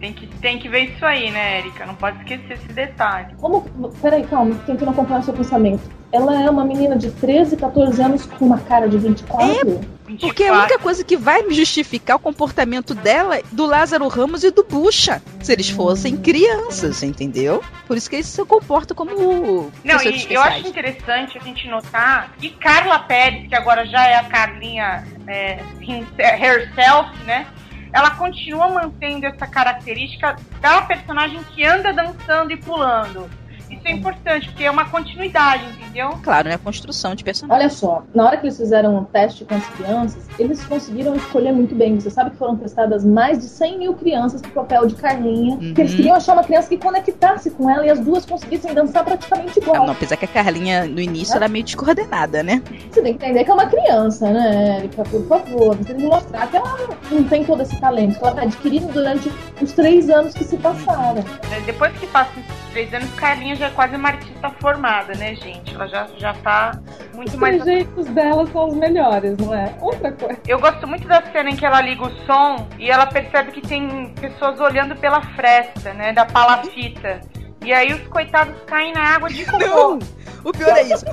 Tem 0.00 0.12
que, 0.12 0.26
tem 0.26 0.58
que 0.58 0.68
ver 0.68 0.90
isso 0.90 1.04
aí, 1.04 1.30
né, 1.30 1.58
Érica? 1.58 1.84
Não 1.84 1.94
pode 1.94 2.18
esquecer 2.18 2.52
esse 2.52 2.72
detalhe. 2.72 3.34
Como. 3.36 3.62
Peraí, 4.00 4.24
calma, 4.24 4.54
tentando 4.64 4.90
acompanhar 4.90 5.20
o 5.20 5.24
seu 5.24 5.34
pensamento. 5.34 5.82
Ela 6.12 6.40
é 6.40 6.48
uma 6.48 6.64
menina 6.64 6.96
de 6.96 7.10
13, 7.10 7.56
14 7.56 8.00
anos 8.00 8.24
com 8.24 8.46
uma 8.46 8.58
cara 8.58 8.88
de 8.88 8.96
24. 8.96 9.98
Porque 10.20 10.44
é 10.44 10.48
a 10.48 10.52
24. 10.52 10.54
única 10.54 10.78
coisa 10.78 11.04
que 11.04 11.16
vai 11.16 11.42
me 11.42 11.52
justificar 11.52 12.16
o 12.16 12.20
comportamento 12.20 12.94
dela, 12.94 13.40
do 13.52 13.66
Lázaro 13.66 14.08
Ramos 14.08 14.42
e 14.44 14.50
do 14.50 14.62
Bucha. 14.62 15.20
Se 15.42 15.52
eles 15.52 15.68
fossem 15.68 16.16
crianças, 16.16 17.02
entendeu? 17.02 17.62
Por 17.86 17.96
isso 17.96 18.08
que 18.08 18.16
eles 18.16 18.26
se 18.26 18.42
comportam 18.44 18.96
como 18.96 19.70
Não, 19.84 20.02
e 20.02 20.32
eu 20.32 20.40
acho 20.40 20.66
interessante 20.66 21.36
a 21.36 21.40
gente 21.42 21.68
notar 21.68 22.32
que 22.38 22.50
Carla 22.50 23.00
Pérez, 23.00 23.48
que 23.48 23.54
agora 23.54 23.84
já 23.84 24.06
é 24.06 24.14
a 24.14 24.24
Carlinha 24.24 25.04
é, 25.26 25.58
herself, 26.18 27.10
né? 27.26 27.46
Ela 27.92 28.10
continua 28.10 28.68
mantendo 28.68 29.26
essa 29.26 29.46
característica 29.46 30.36
da 30.60 30.82
personagem 30.82 31.42
que 31.44 31.64
anda 31.64 31.92
dançando 31.92 32.52
e 32.52 32.56
pulando. 32.56 33.30
Isso 33.70 33.82
é 33.84 33.90
importante, 33.92 34.48
porque 34.48 34.64
é 34.64 34.70
uma 34.70 34.84
continuidade, 34.86 35.64
entendeu? 35.80 36.10
Claro, 36.22 36.48
né? 36.48 36.58
Construção 36.58 37.14
de 37.14 37.22
personagem. 37.24 37.60
Olha 37.62 37.70
só, 37.70 38.02
na 38.14 38.24
hora 38.26 38.36
que 38.36 38.46
eles 38.46 38.56
fizeram 38.56 38.96
um 38.96 39.04
teste 39.04 39.44
com 39.44 39.54
as 39.54 39.66
crianças, 39.68 40.26
eles 40.38 40.64
conseguiram 40.64 41.14
escolher 41.16 41.52
muito 41.52 41.74
bem. 41.74 41.98
Você 42.00 42.10
sabe 42.10 42.30
que 42.30 42.36
foram 42.36 42.56
testadas 42.56 43.04
mais 43.04 43.38
de 43.38 43.44
100 43.44 43.78
mil 43.78 43.94
crianças 43.94 44.40
pro 44.40 44.50
papel 44.52 44.86
de 44.86 44.94
Carlinha. 44.94 45.56
Porque 45.56 45.80
eles 45.80 45.90
Uhum. 45.92 45.96
queriam 45.96 46.16
achar 46.16 46.32
uma 46.34 46.44
criança 46.44 46.68
que 46.68 46.76
conectasse 46.78 47.50
com 47.50 47.68
ela 47.70 47.86
e 47.86 47.90
as 47.90 48.00
duas 48.00 48.24
conseguissem 48.24 48.72
dançar 48.74 49.04
praticamente 49.04 49.58
Ah, 49.58 49.62
igual. 49.62 49.86
não, 49.86 49.92
apesar 49.92 50.16
que 50.16 50.24
a 50.24 50.28
Carlinha 50.28 50.84
no 50.86 51.00
início 51.00 51.36
era 51.36 51.48
meio 51.48 51.64
descoordenada, 51.64 52.42
né? 52.42 52.62
Você 52.90 53.02
tem 53.02 53.16
que 53.16 53.24
entender 53.24 53.44
que 53.44 53.50
é 53.50 53.54
uma 53.54 53.66
criança, 53.66 54.30
né, 54.30 54.78
Erika? 54.78 55.02
Por 55.04 55.26
favor. 55.26 55.76
Você 55.76 55.84
tem 55.94 55.96
que 55.96 56.06
mostrar 56.06 56.46
que 56.46 56.56
ela 56.56 56.76
não 57.10 57.24
tem 57.24 57.44
todo 57.44 57.62
esse 57.62 57.78
talento, 57.80 58.18
que 58.18 58.24
ela 58.24 58.34
tá 58.34 58.42
adquirindo 58.42 58.88
durante 58.92 59.30
os 59.60 59.72
três 59.72 60.08
anos 60.10 60.34
que 60.34 60.44
se 60.44 60.56
passaram. 60.56 61.24
É, 61.52 61.60
Depois 61.60 61.92
que 61.98 62.06
passam 62.06 62.32
esses 62.38 62.70
três 62.72 62.94
anos, 62.94 63.10
Carlinha 63.14 63.56
já 63.58 63.66
é 63.66 63.70
quase 63.70 63.96
uma 63.96 64.08
artista 64.08 64.50
formada, 64.60 65.14
né, 65.14 65.34
gente? 65.34 65.74
Ela 65.74 65.86
já, 65.88 66.06
já 66.16 66.32
tá 66.34 66.78
muito 67.14 67.30
Os 67.30 67.34
mais. 67.36 67.62
jeitos 67.64 68.06
dela 68.06 68.46
são 68.52 68.68
os 68.68 68.74
melhores, 68.74 69.36
não 69.36 69.52
é? 69.54 69.74
Outra 69.80 70.12
coisa. 70.12 70.38
Eu 70.46 70.58
gosto 70.60 70.86
muito 70.86 71.06
da 71.08 71.20
cena 71.32 71.50
em 71.50 71.56
que 71.56 71.66
ela 71.66 71.80
liga 71.80 72.04
o 72.06 72.10
som 72.26 72.66
e 72.78 72.90
ela 72.90 73.06
percebe 73.06 73.52
que 73.52 73.60
tem 73.60 74.14
pessoas 74.20 74.58
olhando 74.60 74.94
pela 74.96 75.20
fresta, 75.34 75.92
né? 75.92 76.12
Da 76.12 76.24
palafita. 76.24 77.20
E 77.64 77.72
aí 77.72 77.92
os 77.92 78.06
coitados 78.08 78.54
caem 78.66 78.92
na 78.94 79.02
água 79.16 79.28
de 79.28 79.44
cocô. 79.44 79.58
Não! 79.58 79.98
O 80.44 80.52
pior 80.52 80.76
é 80.76 80.82
isso. 80.84 81.04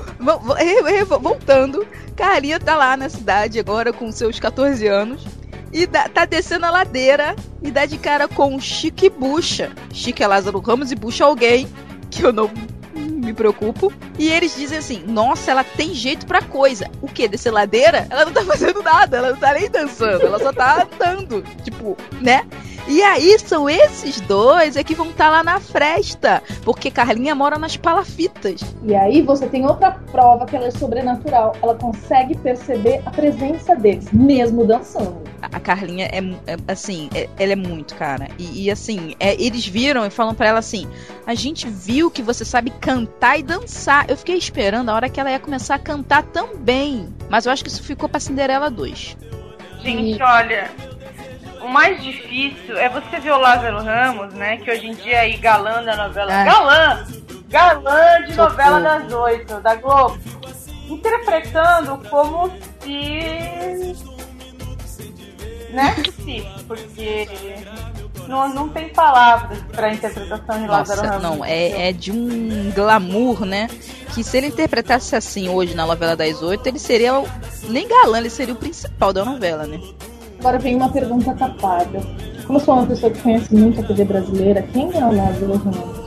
Voltando, 1.20 1.86
Carlinha 2.16 2.58
tá 2.60 2.76
lá 2.76 2.96
na 2.96 3.08
cidade 3.08 3.58
agora 3.58 3.92
com 3.92 4.10
seus 4.12 4.38
14 4.38 4.86
anos. 4.86 5.26
E 5.72 5.86
dá- 5.86 6.08
tá 6.08 6.24
descendo 6.24 6.64
a 6.64 6.70
ladeira 6.70 7.34
e 7.60 7.70
dá 7.70 7.84
de 7.84 7.98
cara 7.98 8.28
com 8.28 8.58
Chique 8.60 9.10
Bucha. 9.10 9.70
Chique 9.92 10.22
é 10.22 10.26
Lázaro 10.26 10.60
Ramos 10.60 10.92
e 10.92 10.94
Bucha 10.94 11.24
é 11.24 11.26
alguém 11.26 11.68
que 12.16 12.24
eu 12.24 12.32
não 12.32 12.50
me 12.94 13.32
preocupo. 13.32 13.92
E 14.18 14.28
eles 14.28 14.56
dizem 14.56 14.78
assim: 14.78 15.04
Nossa, 15.06 15.50
ela 15.50 15.64
tem 15.64 15.94
jeito 15.94 16.26
pra 16.26 16.40
coisa. 16.42 16.88
O 17.02 17.08
quê? 17.08 17.28
Descer 17.28 17.52
ladeira? 17.52 18.06
Ela 18.08 18.24
não 18.24 18.32
tá 18.32 18.42
fazendo 18.46 18.82
nada, 18.82 19.18
ela 19.18 19.30
não 19.30 19.36
tá 19.36 19.52
nem 19.52 19.70
dançando, 19.70 20.22
ela 20.26 20.38
só 20.38 20.52
tá 20.52 20.86
andando. 20.90 21.42
Tipo, 21.62 21.96
né? 22.20 22.44
E 22.88 23.02
aí 23.02 23.36
são 23.40 23.68
esses 23.68 24.20
dois 24.20 24.76
é 24.76 24.84
que 24.84 24.94
vão 24.94 25.10
estar 25.10 25.28
lá 25.28 25.42
na 25.42 25.58
festa, 25.58 26.40
porque 26.62 26.88
Carlinha 26.88 27.34
mora 27.34 27.58
nas 27.58 27.76
palafitas. 27.76 28.60
E 28.84 28.94
aí 28.94 29.22
você 29.22 29.48
tem 29.48 29.66
outra 29.66 29.90
prova 29.90 30.46
que 30.46 30.54
ela 30.54 30.66
é 30.66 30.70
sobrenatural. 30.70 31.56
Ela 31.60 31.74
consegue 31.74 32.36
perceber 32.38 33.02
a 33.04 33.10
presença 33.10 33.74
deles, 33.74 34.12
mesmo 34.12 34.64
dançando. 34.64 35.20
A 35.42 35.58
Carlinha 35.58 36.06
é, 36.06 36.18
é, 36.52 36.56
assim, 36.68 37.10
é- 37.12 37.28
ela 37.36 37.52
é 37.52 37.56
muito, 37.56 37.96
cara. 37.96 38.28
E, 38.38 38.66
e, 38.66 38.70
assim, 38.70 39.16
é, 39.18 39.34
eles 39.34 39.66
viram 39.66 40.06
e 40.06 40.10
falam 40.10 40.34
pra 40.34 40.46
ela 40.46 40.60
assim: 40.60 40.86
a 41.26 41.34
gente 41.34 41.68
viu 41.68 42.08
que 42.10 42.22
você 42.22 42.44
sabe 42.44 42.70
cantar 42.70 43.38
e 43.38 43.42
dançar. 43.42 44.08
Eu 44.08 44.16
fiquei 44.16 44.36
esperando 44.36 44.90
a 44.90 44.94
hora 44.94 45.08
que 45.08 45.18
ela 45.18 45.30
ia 45.30 45.40
começar 45.40 45.74
a 45.74 45.78
cantar 45.78 46.22
também. 46.22 47.12
Mas 47.28 47.46
eu 47.46 47.52
acho 47.52 47.64
que 47.64 47.68
isso 47.68 47.82
ficou 47.82 48.08
pra 48.08 48.20
Cinderela 48.20 48.70
2. 48.70 49.16
Gente, 49.82 50.22
olha, 50.22 50.70
o 51.60 51.68
mais 51.68 52.00
difícil 52.02 52.78
é 52.78 52.88
você 52.88 53.18
ver 53.18 53.32
o 53.32 53.38
Lázaro 53.38 53.82
Ramos, 53.82 54.32
né? 54.34 54.58
Que 54.58 54.70
hoje 54.70 54.86
em 54.86 54.94
dia 54.94 55.16
é 55.16 55.20
aí 55.20 55.36
galã 55.36 55.82
da 55.82 55.96
novela. 55.96 56.32
É. 56.32 56.44
Galã! 56.44 57.06
Galã 57.48 58.22
de 58.22 58.34
Socorro. 58.34 58.50
novela 58.50 58.80
das 58.80 59.12
oito, 59.12 59.60
da 59.60 59.74
Globo. 59.74 60.18
Interpretando 60.88 61.98
como 62.08 62.52
se. 62.80 63.96
Né? 65.70 65.94
Porque 66.66 67.28
não, 68.28 68.48
não 68.48 68.68
tem 68.68 68.88
palavras 68.88 69.58
pra 69.72 69.92
interpretação 69.92 70.60
de 70.60 70.66
Lázaro 70.66 71.02
Nossa, 71.02 71.18
Ramos. 71.18 71.22
não, 71.38 71.44
é, 71.44 71.88
é 71.88 71.92
de 71.92 72.12
um 72.12 72.70
glamour, 72.74 73.44
né? 73.44 73.68
Que 74.14 74.22
se 74.22 74.36
ele 74.36 74.48
interpretasse 74.48 75.14
assim 75.14 75.48
hoje 75.48 75.74
na 75.74 75.86
novela 75.86 76.16
das 76.16 76.42
oito, 76.42 76.66
ele 76.66 76.78
seria 76.78 77.18
o, 77.18 77.28
nem 77.68 77.86
galã, 77.88 78.18
ele 78.18 78.30
seria 78.30 78.54
o 78.54 78.56
principal 78.56 79.12
da 79.12 79.24
novela, 79.24 79.66
né? 79.66 79.80
Agora 80.38 80.58
vem 80.58 80.76
uma 80.76 80.88
pergunta 80.88 81.34
tapada. 81.34 82.00
Como 82.46 82.58
eu 82.58 82.64
sou 82.64 82.74
uma 82.74 82.86
pessoa 82.86 83.10
que 83.10 83.20
conhece 83.20 83.52
muito 83.54 83.80
a 83.80 83.84
TV 83.84 84.04
brasileira, 84.04 84.62
quem 84.62 84.90
é 84.94 85.04
o 85.04 85.16
Lázaro 85.16 85.56
Ramos? 85.56 86.05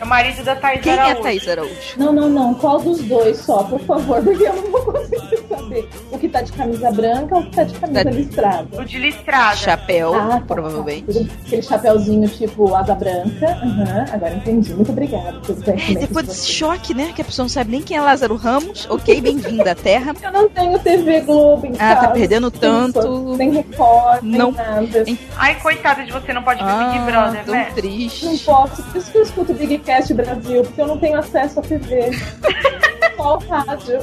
É 0.00 0.04
o 0.04 0.06
marido 0.06 0.44
da 0.44 0.54
Thaís 0.54 0.80
Quem 0.80 0.92
é 0.92 0.98
Araújo. 1.00 1.22
Thaís 1.22 1.48
Araújo? 1.48 1.74
Não, 1.96 2.12
não, 2.12 2.28
não. 2.28 2.54
Qual 2.54 2.78
dos 2.78 3.00
dois 3.02 3.38
só, 3.38 3.64
por 3.64 3.80
favor? 3.80 4.22
Porque 4.22 4.44
eu 4.44 4.54
não 4.54 4.70
vou 4.70 4.82
conseguir 4.82 5.38
saber. 5.48 5.88
O 6.12 6.18
que 6.18 6.28
tá 6.28 6.40
de 6.42 6.52
camisa 6.52 6.90
branca 6.92 7.34
ou 7.34 7.40
o 7.40 7.44
que 7.44 7.56
tá 7.56 7.64
de 7.64 7.74
camisa 7.74 8.04
Tá- 8.04 8.10
listrada? 8.10 8.68
O 8.80 8.84
de 8.84 8.98
listrada. 8.98 9.56
Chapéu, 9.56 10.14
Ah, 10.14 10.28
tá, 10.28 10.40
provavelmente. 10.46 11.12
tá. 11.26 11.34
Aquele 11.46 11.62
chapéuzinho 11.62 12.28
tipo 12.28 12.74
asa 12.74 12.94
branca. 12.94 13.46
Aham, 13.46 14.04
agora 14.12 14.34
entendi. 14.34 14.72
Muito 14.74 14.92
obrigada 14.92 15.40
É, 15.66 15.94
depois 15.94 16.24
de 16.26 16.30
desse 16.32 16.48
choque, 16.52 16.94
né? 16.94 17.12
Que 17.14 17.22
a 17.22 17.24
pessoa 17.24 17.44
não 17.44 17.48
sabe 17.48 17.70
nem 17.72 17.82
quem 17.82 17.96
é 17.96 18.00
Lázaro 18.00 18.36
Ramos. 18.36 18.86
Ok, 18.90 19.20
bem-vindo 19.20 19.68
à 19.68 19.74
Terra. 19.74 20.14
Eu 20.22 20.32
não 20.32 20.48
tenho 20.48 20.78
TV 20.78 21.20
Globo 21.22 21.66
em 21.66 21.72
Ah, 21.78 21.96
tá 21.96 22.08
perdendo 22.10 22.50
tanto. 22.50 23.36
Sem 23.36 23.50
Record, 23.50 24.20
sem 24.20 24.30
Não. 24.30 24.52
nada. 24.52 25.04
Ai, 25.36 25.56
coitada 25.60 26.04
de 26.04 26.12
você, 26.12 26.32
não 26.32 26.42
pode 26.42 26.62
ver 26.62 26.70
Big 26.70 26.98
Ah, 26.98 27.04
Brother, 27.10 27.44
tão 27.44 27.54
né? 27.54 27.66
Não 27.68 27.74
triste. 27.74 28.44
posso, 28.44 28.82
por 28.84 28.96
isso 28.96 29.10
que 29.10 29.18
eu 29.18 29.22
escuto 29.22 29.54
Big 29.54 29.78
Cast 29.88 30.12
Brasil, 30.12 30.62
porque 30.64 30.80
eu 30.82 30.86
não 30.86 30.98
tenho 30.98 31.18
acesso 31.18 31.60
à 31.60 31.62
TV. 31.62 32.10
Só 33.16 33.36
o 33.36 33.38
rádio. 33.48 33.98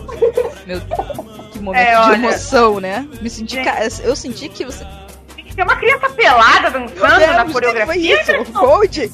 Meu 0.65 0.81
que 1.51 1.59
momento 1.59 1.79
É, 1.81 1.91
de 1.91 1.97
olha. 2.01 2.15
emoção, 2.15 2.79
né? 2.79 3.07
Me 3.21 3.29
senti. 3.29 3.57
Eu 4.03 4.15
senti 4.15 4.49
que 4.49 4.65
você. 4.65 4.83
Tem 5.35 5.45
que 5.45 5.55
ter 5.55 5.61
uma 5.63 5.75
criança 5.75 6.09
pelada 6.09 6.71
dançando 6.71 7.01
na 7.19 7.43
Foi 7.45 7.53
coreografia. 7.53 8.21
isso, 8.21 8.51
Gold. 8.51 9.11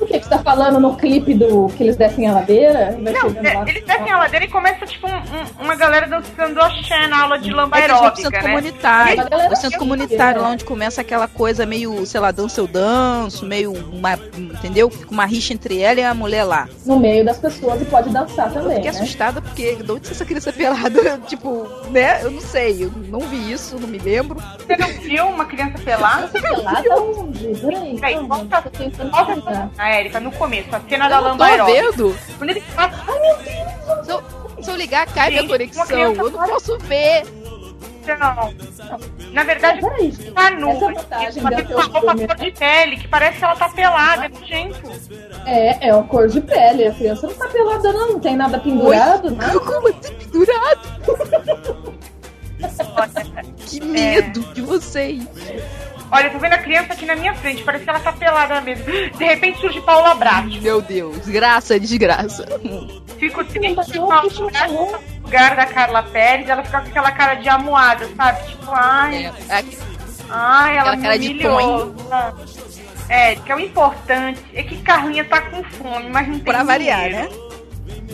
O 0.00 0.06
que 0.06 0.18
que 0.18 0.24
você 0.24 0.30
tá 0.30 0.38
falando 0.38 0.80
no 0.80 0.96
clipe 0.96 1.34
do 1.34 1.68
que 1.68 1.82
eles 1.82 1.96
descem 1.96 2.26
a 2.28 2.32
ladeira? 2.34 2.96
Não, 2.98 3.12
é, 3.12 3.70
eles 3.70 3.84
descem 3.84 4.10
a 4.10 4.18
ladeira 4.18 4.44
e 4.44 4.48
começa, 4.48 4.84
tipo, 4.86 5.06
um- 5.06 5.10
um- 5.10 5.64
uma 5.64 5.74
galera 5.76 6.06
dançando 6.06 6.60
axé 6.60 7.06
na 7.06 7.22
aula 7.22 7.38
de 7.38 7.50
lamba 7.50 7.76
É 7.78 7.82
que 7.82 7.86
eles 7.86 8.00
vão 8.00 8.10
pro 8.10 8.20
aeróbica, 8.20 8.30
centro 8.30 8.48
né? 8.48 8.54
comunitário. 8.54 9.16
Galera 9.30 9.52
O 9.52 9.56
centro 9.56 9.78
comunitário, 9.78 10.40
né? 10.40 10.46
lá 10.48 10.52
onde 10.52 10.64
começa 10.64 11.00
aquela 11.00 11.28
coisa 11.28 11.64
meio, 11.66 12.04
sei 12.06 12.20
lá, 12.20 12.30
dança 12.30 12.60
eu 12.60 12.66
danço, 12.66 13.46
meio 13.46 13.72
uma. 13.72 14.14
Entendeu? 14.36 14.90
Fica 14.90 15.10
uma 15.10 15.24
rixa 15.26 15.52
entre 15.52 15.80
ela 15.80 16.00
e 16.00 16.04
a 16.04 16.14
mulher 16.14 16.44
lá. 16.44 16.68
No 16.86 16.98
meio 16.98 17.24
das 17.24 17.38
pessoas 17.38 17.80
e 17.82 17.84
pode 17.84 18.10
dançar 18.10 18.48
Eu 18.48 18.54
também, 18.54 18.76
fiquei 18.76 18.90
né? 18.92 18.98
assustada 19.00 19.40
porque 19.42 19.76
de 19.76 19.90
onde 19.92 20.10
essa 20.10 20.24
criança 20.24 20.52
pelada? 20.52 21.18
tipo, 21.26 21.66
né? 21.90 22.22
Eu 22.22 22.30
não 22.30 22.40
sei. 22.40 22.84
Eu 22.84 22.92
não 23.08 23.20
vi 23.20 23.52
isso, 23.52 23.78
não 23.78 23.88
me 23.88 23.98
lembro. 23.98 24.36
Você 24.58 24.76
não 24.76 24.88
viu 24.88 25.26
uma 25.28 25.44
criança 25.44 25.78
pelada? 25.78 26.28
Pelada 26.28 27.00
onde? 27.02 27.54
Peraí, 27.60 27.94
Peraí, 28.00 28.14
calma, 28.14 28.36
volta- 28.36 28.62
tô 28.62 28.70
tentando 28.70 29.10
Volta 29.10 29.32
imaginar. 29.32 29.70
A 29.84 29.90
Érica, 29.96 30.18
no 30.20 30.32
começo, 30.32 30.74
a 30.74 30.80
cena 30.88 31.08
da 31.08 31.16
Eu 31.16 31.20
não 31.22 31.28
lamba 31.30 31.44
tô 31.46 31.50
aeróbica. 31.52 31.82
vendo. 31.92 32.18
Quando 32.38 32.50
ele 32.50 32.60
passa, 32.74 33.04
Se 34.04 34.10
eu, 34.10 34.22
se 34.62 34.70
eu 34.70 34.76
ligar, 34.76 35.06
cai 35.12 35.30
minha 35.30 35.42
Gente, 35.42 35.50
uma 35.50 35.58
conexão. 35.86 36.00
Eu 36.00 36.30
não 36.30 36.48
posso 36.48 36.78
ver. 36.78 37.22
não. 38.18 38.54
Na 39.32 39.42
verdade, 39.44 39.80
tá 40.34 40.50
nu. 40.50 40.78
Da 40.78 41.62
tem 41.62 41.74
uma 41.74 41.82
roupa 41.84 42.14
cor 42.16 42.36
de 42.36 42.50
pele, 42.52 42.96
que 42.98 43.08
parece 43.08 43.38
que 43.38 43.44
ela 43.44 43.56
tá 43.56 43.68
pelada, 43.68 44.26
é 44.26 44.28
nojento. 44.28 44.80
É, 45.46 45.88
é 45.88 45.94
uma 45.94 46.04
cor 46.04 46.28
de 46.28 46.40
pele. 46.40 46.86
A 46.86 46.94
criança 46.94 47.26
não 47.26 47.34
tá 47.34 47.48
pelada, 47.48 47.92
não. 47.92 48.12
Não 48.12 48.20
tem 48.20 48.36
nada 48.36 48.58
pendurado, 48.58 49.30
né? 49.30 49.52
Como 49.58 49.88
assim, 49.88 50.14
pendurado? 50.14 51.94
Que 53.66 53.80
medo 53.84 54.40
de 54.54 54.62
vocês. 54.62 55.22
Olha, 56.10 56.26
eu 56.26 56.32
tô 56.32 56.38
vendo 56.38 56.52
a 56.52 56.58
criança 56.58 56.92
aqui 56.92 57.04
na 57.06 57.16
minha 57.16 57.34
frente, 57.34 57.62
parece 57.64 57.84
que 57.84 57.90
ela 57.90 57.98
tá 58.00 58.12
pelada 58.12 58.60
mesmo. 58.60 58.84
De 58.84 59.24
repente 59.24 59.58
surge 59.60 59.80
Paula 59.80 60.14
Brat. 60.14 60.46
Meu 60.60 60.80
Deus, 60.80 61.26
graça, 61.26 61.78
desgraça. 61.80 62.46
Fico 63.18 63.44
triste 63.44 63.98
Paula 63.98 64.22
Brat 64.22 64.68
não. 64.70 64.92
no 64.92 64.98
lugar 65.24 65.56
da 65.56 65.66
Carla 65.66 66.02
Pérez, 66.04 66.48
ela 66.48 66.62
fica 66.62 66.80
com 66.80 66.88
aquela 66.88 67.10
cara 67.12 67.34
de 67.34 67.48
amuada, 67.48 68.08
sabe? 68.16 68.46
Tipo, 68.48 68.70
ai, 68.70 69.32
É, 69.48 69.56
aqui- 69.56 69.78
ai, 70.30 70.76
ela 70.76 70.92
aquela 70.92 71.16
me 71.18 71.28
humilhou. 71.30 71.94
É, 73.08 73.34
que 73.36 73.52
é 73.52 73.56
o 73.56 73.60
importante 73.60 74.40
é 74.54 74.62
que 74.62 74.80
Carlinha 74.80 75.24
tá 75.26 75.40
com 75.42 75.62
fome, 75.64 76.08
mas 76.08 76.26
não 76.26 76.34
tem 76.36 76.44
pra 76.44 76.62
variar, 76.64 77.04
dinheiro. 77.10 77.28
né? 77.30 77.43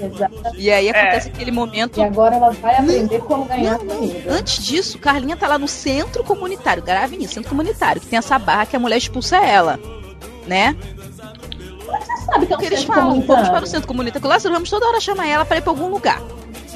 Exato. 0.02 0.56
E 0.56 0.70
aí 0.70 0.88
acontece 0.88 1.28
aquele 1.28 1.50
momento. 1.50 2.00
E 2.00 2.02
agora 2.02 2.36
ela 2.36 2.50
vai 2.50 2.76
aprender 2.76 3.20
como 3.20 3.44
ganhar 3.44 3.78
comida. 3.78 4.32
Antes 4.32 4.64
disso, 4.64 4.98
Carlinha 4.98 5.36
tá 5.36 5.46
lá 5.46 5.58
no 5.58 5.68
centro 5.68 6.24
comunitário. 6.24 6.82
Grave 6.82 7.16
nisso, 7.16 7.34
centro 7.34 7.50
comunitário, 7.50 8.00
que 8.00 8.06
tem 8.06 8.18
essa 8.18 8.38
barra 8.38 8.66
que 8.66 8.76
a 8.76 8.78
mulher 8.78 8.96
expulsa 8.96 9.36
ela. 9.36 9.78
Né? 10.46 10.76
Você 11.84 12.24
sabe 12.24 12.46
que 12.46 12.54
é 12.54 12.56
um 12.56 12.62
eles 12.62 12.84
falam, 12.84 13.20
vamos 13.22 13.48
para 13.48 13.64
o 13.64 13.66
centro 13.66 13.88
comunitário. 13.88 14.26
O 14.26 14.28
Lázaro 14.28 14.54
Ramos 14.54 14.70
toda 14.70 14.86
hora 14.86 15.00
chama 15.00 15.26
ela 15.26 15.44
para 15.44 15.58
ir 15.58 15.62
pra 15.62 15.70
algum 15.70 15.88
lugar. 15.88 16.20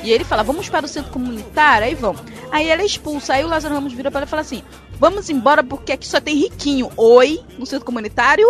E 0.03 0.11
ele 0.11 0.25
fala, 0.25 0.43
vamos 0.43 0.69
para 0.69 0.85
o 0.85 0.89
centro 0.89 1.11
comunitário, 1.11 1.87
aí 1.87 1.95
vão. 1.95 2.15
Aí 2.51 2.69
ela 2.69 2.83
é 2.83 2.85
expulsa, 2.85 3.35
aí 3.35 3.45
o 3.45 3.49
Lázaro 3.49 3.75
Ramos 3.75 3.93
vira 3.93 4.11
para 4.11 4.21
ela 4.21 4.27
e 4.27 4.31
fala 4.31 4.43
assim: 4.43 4.63
vamos 4.99 5.29
embora 5.31 5.65
porque 5.65 5.93
aqui 5.93 6.07
só 6.07 6.21
tem 6.21 6.37
riquinho. 6.37 6.91
Oi, 6.97 7.41
no 7.59 7.67
centro 7.67 7.85
comunitário. 7.85 8.49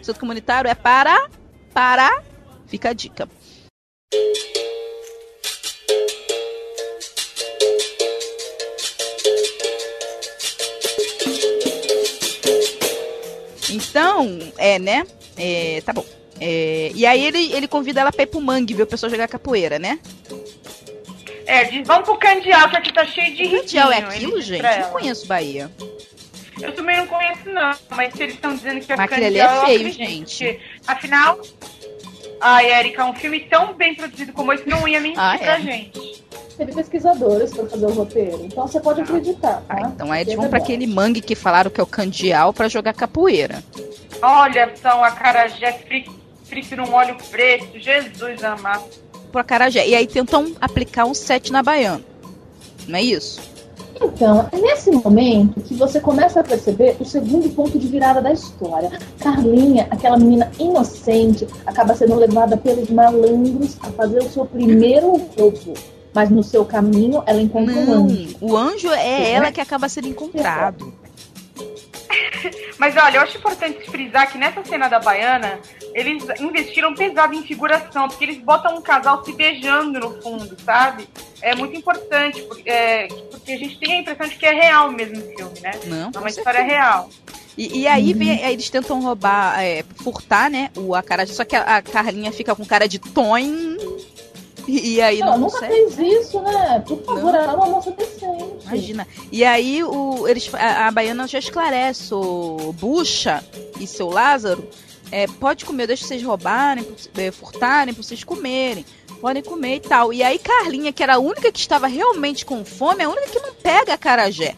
O 0.00 0.04
centro 0.04 0.20
comunitário 0.20 0.70
é 0.70 0.74
para. 0.74 1.28
Para. 1.72 2.22
Fica 2.66 2.90
a 2.90 2.92
dica. 2.92 3.28
Então, 13.70 14.38
é, 14.58 14.78
né? 14.78 15.06
É, 15.36 15.82
tá 15.84 15.92
bom. 15.92 16.04
É, 16.40 16.90
e 16.94 17.06
aí 17.06 17.24
ele, 17.24 17.52
ele 17.52 17.68
convida 17.68 18.00
ela 18.00 18.10
pra 18.10 18.22
ir 18.24 18.26
pro 18.26 18.40
mangue 18.40 18.74
ver 18.74 18.82
o 18.82 18.86
pessoal 18.86 19.10
jogar 19.10 19.28
capoeira, 19.28 19.78
né? 19.78 19.98
É, 21.46 21.64
diz, 21.64 21.86
vamos 21.86 22.04
pro 22.04 22.16
Candial, 22.16 22.68
que 22.70 22.76
aqui 22.76 22.92
tá 22.92 23.04
cheio 23.04 23.34
de 23.36 23.42
riquinho. 23.42 23.60
Candial 23.60 23.92
é 23.92 23.98
aquilo, 23.98 24.40
gente? 24.40 24.60
pra 24.60 24.78
Não 24.78 24.90
conheço 24.90 25.26
Bahia. 25.26 25.70
Eu 26.60 26.72
também 26.74 26.96
não 26.96 27.06
conheço, 27.06 27.48
não. 27.50 27.72
Mas 27.90 28.14
se 28.14 28.22
eles 28.22 28.34
estão 28.34 28.54
dizendo 28.54 28.80
que 28.80 28.92
é 28.92 28.96
Mas 28.96 29.10
Candial, 29.10 29.50
é 29.50 29.60
eu 29.60 29.66
feio, 29.66 29.92
gente. 29.92 30.60
Afinal, 30.86 31.40
ai, 32.42 32.70
Erika, 32.72 33.04
um 33.04 33.14
filme 33.14 33.40
tão 33.40 33.72
bem 33.74 33.94
produzido 33.94 34.32
como 34.32 34.52
esse 34.52 34.68
não 34.68 34.86
ia 34.86 35.00
mentir 35.00 35.18
Ah, 35.20 35.36
é. 35.36 35.38
pra 35.38 35.58
gente. 35.60 36.22
Teve 36.56 36.72
pesquisadores 36.72 37.52
pra 37.54 37.66
fazer 37.66 37.86
o 37.86 37.90
roteiro. 37.92 38.44
Então 38.44 38.66
você 38.66 38.78
pode 38.80 39.00
acreditar, 39.00 39.62
tá? 39.66 39.76
Ah, 39.76 39.90
então 39.94 40.12
aí 40.12 40.20
eles 40.20 40.34
É 40.34 40.36
vão 40.36 40.48
pra 40.48 40.58
verdade. 40.58 40.74
aquele 40.74 40.92
mangue 40.92 41.20
que 41.22 41.34
falaram 41.34 41.70
que 41.70 41.80
é 41.80 41.82
o 41.82 41.86
Candial 41.86 42.52
pra 42.52 42.68
jogar 42.68 42.92
capoeira. 42.92 43.62
Olha 44.20 44.70
só, 44.80 45.02
a 45.02 45.10
carajé 45.10 45.72
frito, 45.72 46.14
frito 46.44 46.76
num 46.76 46.92
óleo 46.92 47.16
preto. 47.30 47.78
Jesus 47.78 48.44
amado. 48.44 48.84
Pro 49.32 49.40
Acarajé. 49.40 49.86
E 49.88 49.94
aí 49.94 50.06
tentam 50.06 50.52
aplicar 50.60 51.06
um 51.06 51.14
set 51.14 51.50
na 51.50 51.62
Baiana. 51.62 52.02
Não 52.86 52.98
é 52.98 53.02
isso? 53.02 53.40
Então, 54.00 54.48
é 54.50 54.58
nesse 54.58 54.90
momento 54.90 55.60
que 55.60 55.74
você 55.74 56.00
começa 56.00 56.40
a 56.40 56.44
perceber 56.44 56.96
o 56.98 57.04
segundo 57.04 57.48
ponto 57.50 57.78
de 57.78 57.86
virada 57.86 58.20
da 58.20 58.32
história. 58.32 58.90
Carlinha, 59.18 59.86
aquela 59.90 60.16
menina 60.16 60.50
inocente, 60.58 61.46
acaba 61.66 61.94
sendo 61.94 62.14
levada 62.16 62.56
pelos 62.56 62.90
malandros 62.90 63.76
a 63.82 63.90
fazer 63.90 64.18
o 64.18 64.28
seu 64.30 64.44
primeiro 64.46 65.12
roubo. 65.38 65.74
Mas 66.14 66.28
no 66.30 66.42
seu 66.42 66.64
caminho, 66.64 67.22
ela 67.26 67.40
encontra 67.40 67.74
um 67.74 67.84
Não, 67.86 68.04
anjo. 68.04 68.36
o 68.40 68.56
anjo 68.56 68.90
é 68.90 69.24
Sim, 69.24 69.30
ela 69.32 69.46
né? 69.46 69.52
que 69.52 69.60
acaba 69.60 69.88
sendo 69.88 70.08
encontrado. 70.08 70.92
Mas 72.78 72.96
olha, 72.96 73.16
eu 73.18 73.22
acho 73.22 73.36
importante 73.38 73.88
frisar 73.90 74.30
que 74.30 74.38
nessa 74.38 74.64
cena 74.64 74.88
da 74.88 74.98
baiana, 74.98 75.60
eles 75.94 76.24
investiram 76.40 76.94
pesado 76.94 77.34
em 77.34 77.42
figuração, 77.42 78.08
porque 78.08 78.24
eles 78.24 78.38
botam 78.38 78.76
um 78.76 78.82
casal 78.82 79.24
se 79.24 79.32
beijando 79.32 80.00
no 80.00 80.22
fundo, 80.22 80.56
sabe? 80.64 81.08
É 81.40 81.54
muito 81.54 81.76
importante, 81.76 82.42
porque, 82.42 82.68
é, 82.68 83.08
porque 83.30 83.52
a 83.52 83.58
gente 83.58 83.78
tem 83.78 83.92
a 83.92 84.00
impressão 84.00 84.26
de 84.28 84.36
que 84.36 84.46
é 84.46 84.52
real 84.52 84.90
mesmo 84.90 85.18
o 85.18 85.36
filme, 85.36 85.60
né? 85.60 85.72
Não, 85.86 85.96
É 85.96 86.00
uma 86.04 86.12
certeza. 86.12 86.38
história 86.40 86.62
real. 86.62 87.10
E, 87.56 87.80
e 87.80 87.86
aí, 87.86 88.14
vem, 88.14 88.42
aí 88.42 88.54
eles 88.54 88.70
tentam 88.70 89.00
roubar, 89.00 89.62
é, 89.62 89.84
furtar, 90.02 90.48
né? 90.50 90.70
O 90.74 90.94
acarajé. 90.94 91.34
Só 91.34 91.44
que 91.44 91.54
a, 91.54 91.76
a 91.76 91.82
Carlinha 91.82 92.32
fica 92.32 92.54
com 92.54 92.64
cara 92.64 92.88
de 92.88 92.98
toin. 92.98 93.76
E, 94.66 94.94
e 94.94 95.00
aí 95.02 95.20
Ela 95.20 95.32
não 95.32 95.46
nunca 95.46 95.60
consegue. 95.60 95.90
fez 95.90 96.26
isso, 96.26 96.40
né? 96.40 96.82
Por 96.86 97.02
favor, 97.02 97.32
Não. 97.32 97.36
ela 97.36 97.52
é 97.52 97.56
uma 97.56 97.66
moça 97.66 97.90
decente. 97.90 98.64
Imagina. 98.64 99.06
E 99.30 99.44
aí 99.44 99.82
o, 99.82 100.26
eles, 100.28 100.48
a, 100.54 100.86
a 100.88 100.90
baiana 100.90 101.26
já 101.26 101.38
esclarece, 101.38 102.14
o 102.14 102.72
Bucha 102.78 103.42
e 103.80 103.86
seu 103.86 104.08
Lázaro, 104.08 104.68
é, 105.10 105.26
pode 105.26 105.64
comer, 105.64 105.86
deixa 105.86 106.06
vocês 106.06 106.22
roubarem, 106.22 106.86
é, 107.16 107.30
furtarem, 107.30 107.92
pra 107.92 108.02
vocês 108.02 108.22
comerem. 108.24 108.84
Podem 109.20 109.42
comer 109.42 109.76
e 109.76 109.80
tal. 109.80 110.12
E 110.12 110.22
aí 110.22 110.38
Carlinha, 110.38 110.92
que 110.92 111.02
era 111.02 111.14
a 111.14 111.18
única 111.18 111.52
que 111.52 111.58
estava 111.60 111.86
realmente 111.86 112.44
com 112.44 112.64
fome, 112.64 113.02
é 113.02 113.04
a 113.04 113.08
única 113.08 113.28
que 113.28 113.38
não 113.40 113.54
pega 113.54 113.94
a 113.94 113.98
carajé. 113.98 114.56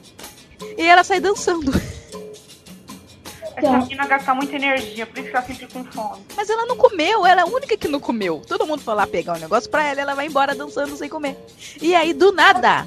E 0.78 0.82
ela 0.82 1.04
sai 1.04 1.20
dançando. 1.20 1.70
Essa 3.56 3.78
menina 3.78 4.06
gasta 4.06 4.34
muita 4.34 4.56
energia, 4.56 5.06
por 5.06 5.18
isso 5.18 5.30
que 5.30 5.36
ela 5.36 5.46
sempre 5.46 5.66
com 5.66 5.84
fome. 5.84 6.22
Mas 6.36 6.50
ela 6.50 6.66
não 6.66 6.76
comeu, 6.76 7.24
ela 7.24 7.42
é 7.42 7.44
a 7.44 7.46
única 7.46 7.76
que 7.76 7.88
não 7.88 8.00
comeu. 8.00 8.42
Todo 8.46 8.66
mundo 8.66 8.80
foi 8.82 8.94
lá 8.94 9.06
pegar 9.06 9.34
um 9.34 9.40
negócio 9.40 9.70
pra 9.70 9.84
ela, 9.84 10.00
ela 10.00 10.14
vai 10.14 10.26
embora 10.26 10.54
dançando 10.54 10.96
sem 10.96 11.08
comer. 11.08 11.36
E 11.80 11.94
aí, 11.94 12.12
do 12.12 12.32
nada, 12.32 12.86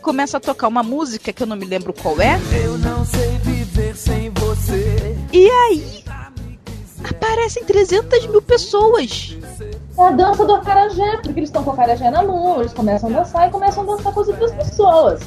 começa 0.00 0.38
a 0.38 0.40
tocar 0.40 0.68
uma 0.68 0.82
música 0.82 1.32
que 1.32 1.42
eu 1.42 1.46
não 1.46 1.56
me 1.56 1.66
lembro 1.66 1.92
qual 1.92 2.20
é. 2.20 2.38
Eu 2.64 2.78
não 2.78 3.04
sei 3.04 3.38
viver 3.38 3.94
sem 3.94 4.30
você. 4.30 5.16
E 5.32 5.48
aí, 5.48 6.04
aparecem 7.10 7.64
300 7.64 8.26
mil 8.26 8.42
pessoas. 8.42 9.36
É 9.98 10.02
a 10.02 10.10
dança 10.10 10.44
do 10.44 10.54
acarajé, 10.54 11.16
porque 11.22 11.40
eles 11.40 11.48
estão 11.48 11.64
com 11.64 11.70
o 11.70 11.72
acarajé 11.72 12.10
na 12.10 12.22
mão, 12.22 12.60
eles 12.60 12.72
começam 12.72 13.10
a 13.10 13.12
dançar 13.12 13.48
e 13.48 13.50
começam 13.50 13.82
a 13.82 13.96
dançar 13.96 14.12
com 14.12 14.20
as 14.20 14.28
outras 14.28 14.52
pessoas. 14.52 15.20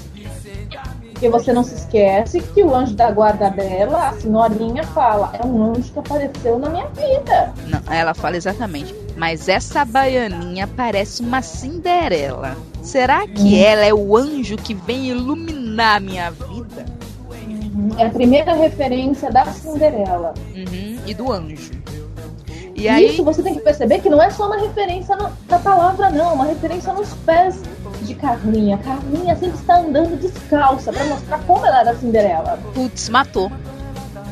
Porque 1.22 1.30
você 1.38 1.54
não 1.54 1.64
se 1.64 1.76
esquece 1.76 2.42
que 2.42 2.64
o 2.64 2.74
anjo 2.74 2.96
da 2.96 3.12
guarda 3.12 3.48
dela, 3.52 4.08
a 4.10 4.14
senhorinha, 4.14 4.82
fala: 4.86 5.32
é 5.40 5.46
um 5.46 5.72
anjo 5.72 5.94
que 5.94 6.00
apareceu 6.00 6.58
na 6.58 6.68
minha 6.68 6.88
vida. 6.88 7.54
Não, 7.68 7.94
ela 7.94 8.16
fala 8.16 8.38
exatamente. 8.38 8.96
Mas 9.16 9.48
essa 9.48 9.86
baianinha 9.86 10.66
parece 10.68 11.22
uma 11.22 11.44
Cinderela. 11.44 12.58
Será 12.82 13.28
que 13.28 13.64
ela 13.64 13.86
é 13.86 13.94
o 13.94 14.18
anjo 14.18 14.56
que 14.58 14.74
vem 14.74 15.10
iluminar 15.10 15.98
a 15.98 16.00
minha 16.00 16.32
vida? 16.32 16.86
É 18.00 18.08
a 18.08 18.10
primeira 18.10 18.56
referência 18.56 19.30
da 19.32 19.46
Cinderela. 19.46 20.34
Uhum, 20.56 20.98
e 21.06 21.14
do 21.14 21.32
anjo. 21.32 21.70
E 22.74 22.90
aí, 22.90 23.10
Isso 23.14 23.24
você 23.24 23.44
tem 23.44 23.54
que 23.54 23.60
perceber 23.62 24.00
que 24.00 24.10
não 24.10 24.24
é 24.24 24.32
só 24.32 24.48
uma 24.48 24.58
referência 24.60 25.16
no- 25.16 25.30
da 25.48 25.60
palavra, 25.60 26.10
não, 26.10 26.32
é 26.32 26.34
uma 26.34 26.46
referência 26.46 26.92
nos 26.94 27.10
pés 27.28 27.62
de 28.02 28.16
Carlinha. 28.16 28.78
Carlinha 28.78 29.36
sempre 29.36 29.60
está 29.60 29.80
andando 29.80 30.20
descalça 30.20 30.92
pra 30.92 31.04
mostrar 31.06 31.40
como 31.40 31.66
ela 31.66 31.82
era 31.82 31.96
Cinderela. 31.96 32.60
putz, 32.74 33.10
matou. 33.10 33.52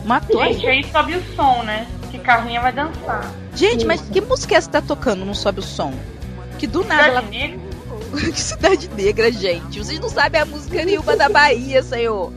Matou. 0.05 0.43
Gente, 0.43 0.67
aí 0.67 0.83
sobe 0.91 1.15
o 1.15 1.35
som, 1.35 1.63
né? 1.63 1.87
Que 2.11 2.17
Carlinha 2.19 2.61
vai 2.61 2.71
dançar. 2.71 3.31
Gente, 3.53 3.85
mas 3.85 4.01
Isso. 4.01 4.11
que 4.11 4.21
música 4.21 4.55
é 4.55 4.57
essa 4.57 4.67
que 4.67 4.73
tá 4.73 4.81
tocando? 4.81 5.25
Não 5.25 5.33
sobe 5.33 5.59
o 5.59 5.63
som. 5.63 5.93
Que 6.57 6.65
do 6.65 6.83
nada 6.83 7.07
ela. 7.07 7.21
Cidade 7.21 7.37
Negra? 7.37 7.59
que 8.33 8.41
cidade 8.41 8.89
negra, 8.95 9.31
gente. 9.31 9.79
Vocês 9.79 9.99
não 9.99 10.09
sabem 10.09 10.41
a 10.41 10.45
música 10.45 10.83
nenhuma 10.83 11.15
da 11.15 11.29
Bahia, 11.29 11.83
senhor. 11.83 12.33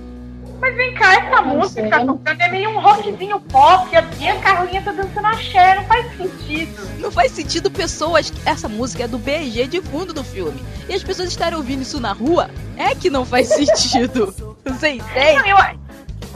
Mas 0.62 0.76
vem 0.76 0.94
cá, 0.94 1.14
essa 1.14 1.42
Não 1.42 1.56
música 1.56 1.90
tá 1.90 2.06
tocando 2.06 2.40
é 2.40 2.48
meio 2.48 2.70
um 2.70 2.80
rockzinho 2.80 3.40
pop 3.40 3.88
e 3.92 3.96
a, 4.28 4.36
Carlinha 4.40 4.80
tá 4.80 4.92
dançando 4.92 5.26
axé, 5.26 5.74
não 5.74 5.84
faz 5.86 6.16
sentido. 6.16 6.88
Não 7.00 7.10
faz 7.10 7.32
sentido 7.32 7.68
pessoas. 7.68 8.32
Essa 8.46 8.68
música 8.68 9.02
é 9.02 9.08
do 9.08 9.18
BG 9.18 9.66
de 9.66 9.82
fundo 9.82 10.12
do 10.12 10.22
filme. 10.22 10.62
E 10.88 10.94
as 10.94 11.02
pessoas 11.02 11.30
estarem 11.30 11.58
ouvindo 11.58 11.82
isso 11.82 11.98
na 11.98 12.12
rua 12.12 12.48
é 12.76 12.94
que 12.94 13.10
não 13.10 13.26
faz 13.26 13.48
sentido. 13.52 14.32
Você 14.64 14.90
entende? 14.90 15.48
Não, 15.50 15.58
eu- 15.58 15.82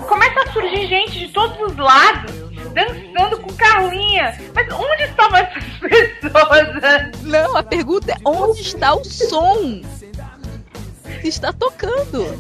começa 0.08 0.40
a 0.40 0.52
surgir 0.52 0.88
gente 0.88 1.20
de 1.20 1.28
todos 1.28 1.56
os 1.70 1.76
lados 1.76 2.32
dançando 2.74 3.38
com 3.40 3.52
Carlinha. 3.54 4.36
Mas 4.52 4.66
onde 4.74 5.04
estavam 5.04 5.36
essas 5.38 5.64
pessoas? 5.78 7.22
Não, 7.22 7.56
a 7.56 7.62
pergunta 7.62 8.10
é 8.10 8.16
onde 8.24 8.60
está 8.60 8.92
o 8.92 9.04
som 9.04 9.82
está 11.22 11.52
tocando? 11.52 12.36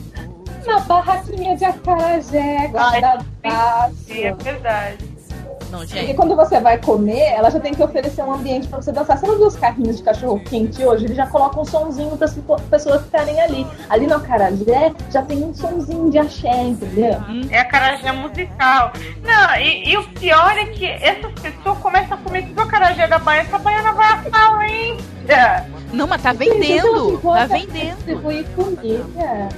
Na 0.66 0.80
barraquinha 0.80 1.56
de 1.56 1.64
acarajé, 1.64 2.66
guardadaço. 2.68 3.94
É 4.10 4.32
verdade. 4.32 5.05
Não, 5.70 5.80
Porque 5.80 5.98
gente. 5.98 6.14
quando 6.14 6.36
você 6.36 6.60
vai 6.60 6.78
comer, 6.78 7.32
ela 7.32 7.50
já 7.50 7.58
tem 7.60 7.74
que 7.74 7.82
oferecer 7.82 8.22
um 8.22 8.32
ambiente 8.32 8.68
pra 8.68 8.80
você 8.80 8.92
dançar. 8.92 9.18
Você 9.18 9.26
não 9.26 9.36
viu 9.36 9.46
os 9.46 9.56
carrinhos 9.56 9.96
de 9.96 10.02
cachorro 10.02 10.40
quente 10.40 10.84
hoje? 10.84 11.04
Eles 11.06 11.16
já 11.16 11.26
colocam 11.26 11.62
um 11.62 11.64
sonzinho 11.64 12.16
para 12.16 12.26
as 12.26 12.34
pessoas 12.70 13.02
ficarem 13.02 13.40
ali. 13.40 13.66
Ali 13.88 14.06
no 14.06 14.16
acarajé 14.16 14.92
já 15.10 15.22
tem 15.22 15.42
um 15.44 15.54
sonzinho 15.54 16.10
de 16.10 16.18
axé, 16.18 16.62
entendeu? 16.62 17.16
É 17.50 17.58
a 17.58 17.64
carajé 17.64 18.12
musical. 18.12 18.92
Não, 19.22 19.56
e, 19.56 19.90
e 19.90 19.96
o 19.96 20.04
pior 20.10 20.56
é 20.56 20.66
que 20.66 20.86
essas 20.86 21.32
pessoas 21.32 21.78
começam 21.78 22.16
a 22.16 22.20
comer 22.20 22.46
tudo 22.46 22.60
a 22.60 22.66
carajé 22.66 23.06
da 23.06 23.18
Bahia. 23.18 23.42
Essa 23.42 23.58
baiana 23.58 23.92
vai 23.92 24.12
à 24.12 24.16
falência. 24.22 25.66
Não, 25.92 26.06
mas 26.06 26.22
tá 26.22 26.32
vendendo. 26.32 27.18
Tá 27.18 27.46
vendendo. 27.46 27.96
Distribuir 27.96 28.46
comida. 28.54 29.04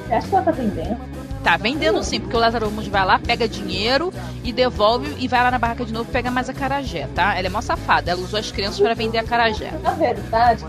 Você 0.06 0.14
acha 0.14 0.28
que 0.28 0.34
ela 0.34 0.44
tá 0.44 0.50
vendendo? 0.50 0.98
Tá 1.42 1.56
vendendo 1.56 2.02
sim, 2.02 2.20
porque 2.20 2.36
o 2.36 2.40
Lázaro 2.40 2.66
Ramos 2.66 2.88
vai 2.88 3.04
lá, 3.06 3.18
pega 3.18 3.48
dinheiro 3.48 4.12
e 4.44 4.52
devolve 4.52 5.14
e 5.18 5.28
vai 5.28 5.42
lá 5.42 5.50
na 5.50 5.58
barraca 5.58 5.84
de 5.84 5.92
novo 5.92 6.10
pega 6.10 6.30
mais 6.30 6.48
a 6.48 6.52
carajé, 6.52 7.08
tá? 7.14 7.36
Ela 7.38 7.46
é 7.46 7.50
mó 7.50 7.60
safada. 7.60 8.10
Ela 8.10 8.20
usou 8.20 8.38
as 8.38 8.50
crianças 8.50 8.80
pra 8.80 8.92
vender 8.94 9.18
a 9.18 9.24
carajé. 9.24 9.72
Na 9.82 9.92
verdade, 9.92 10.64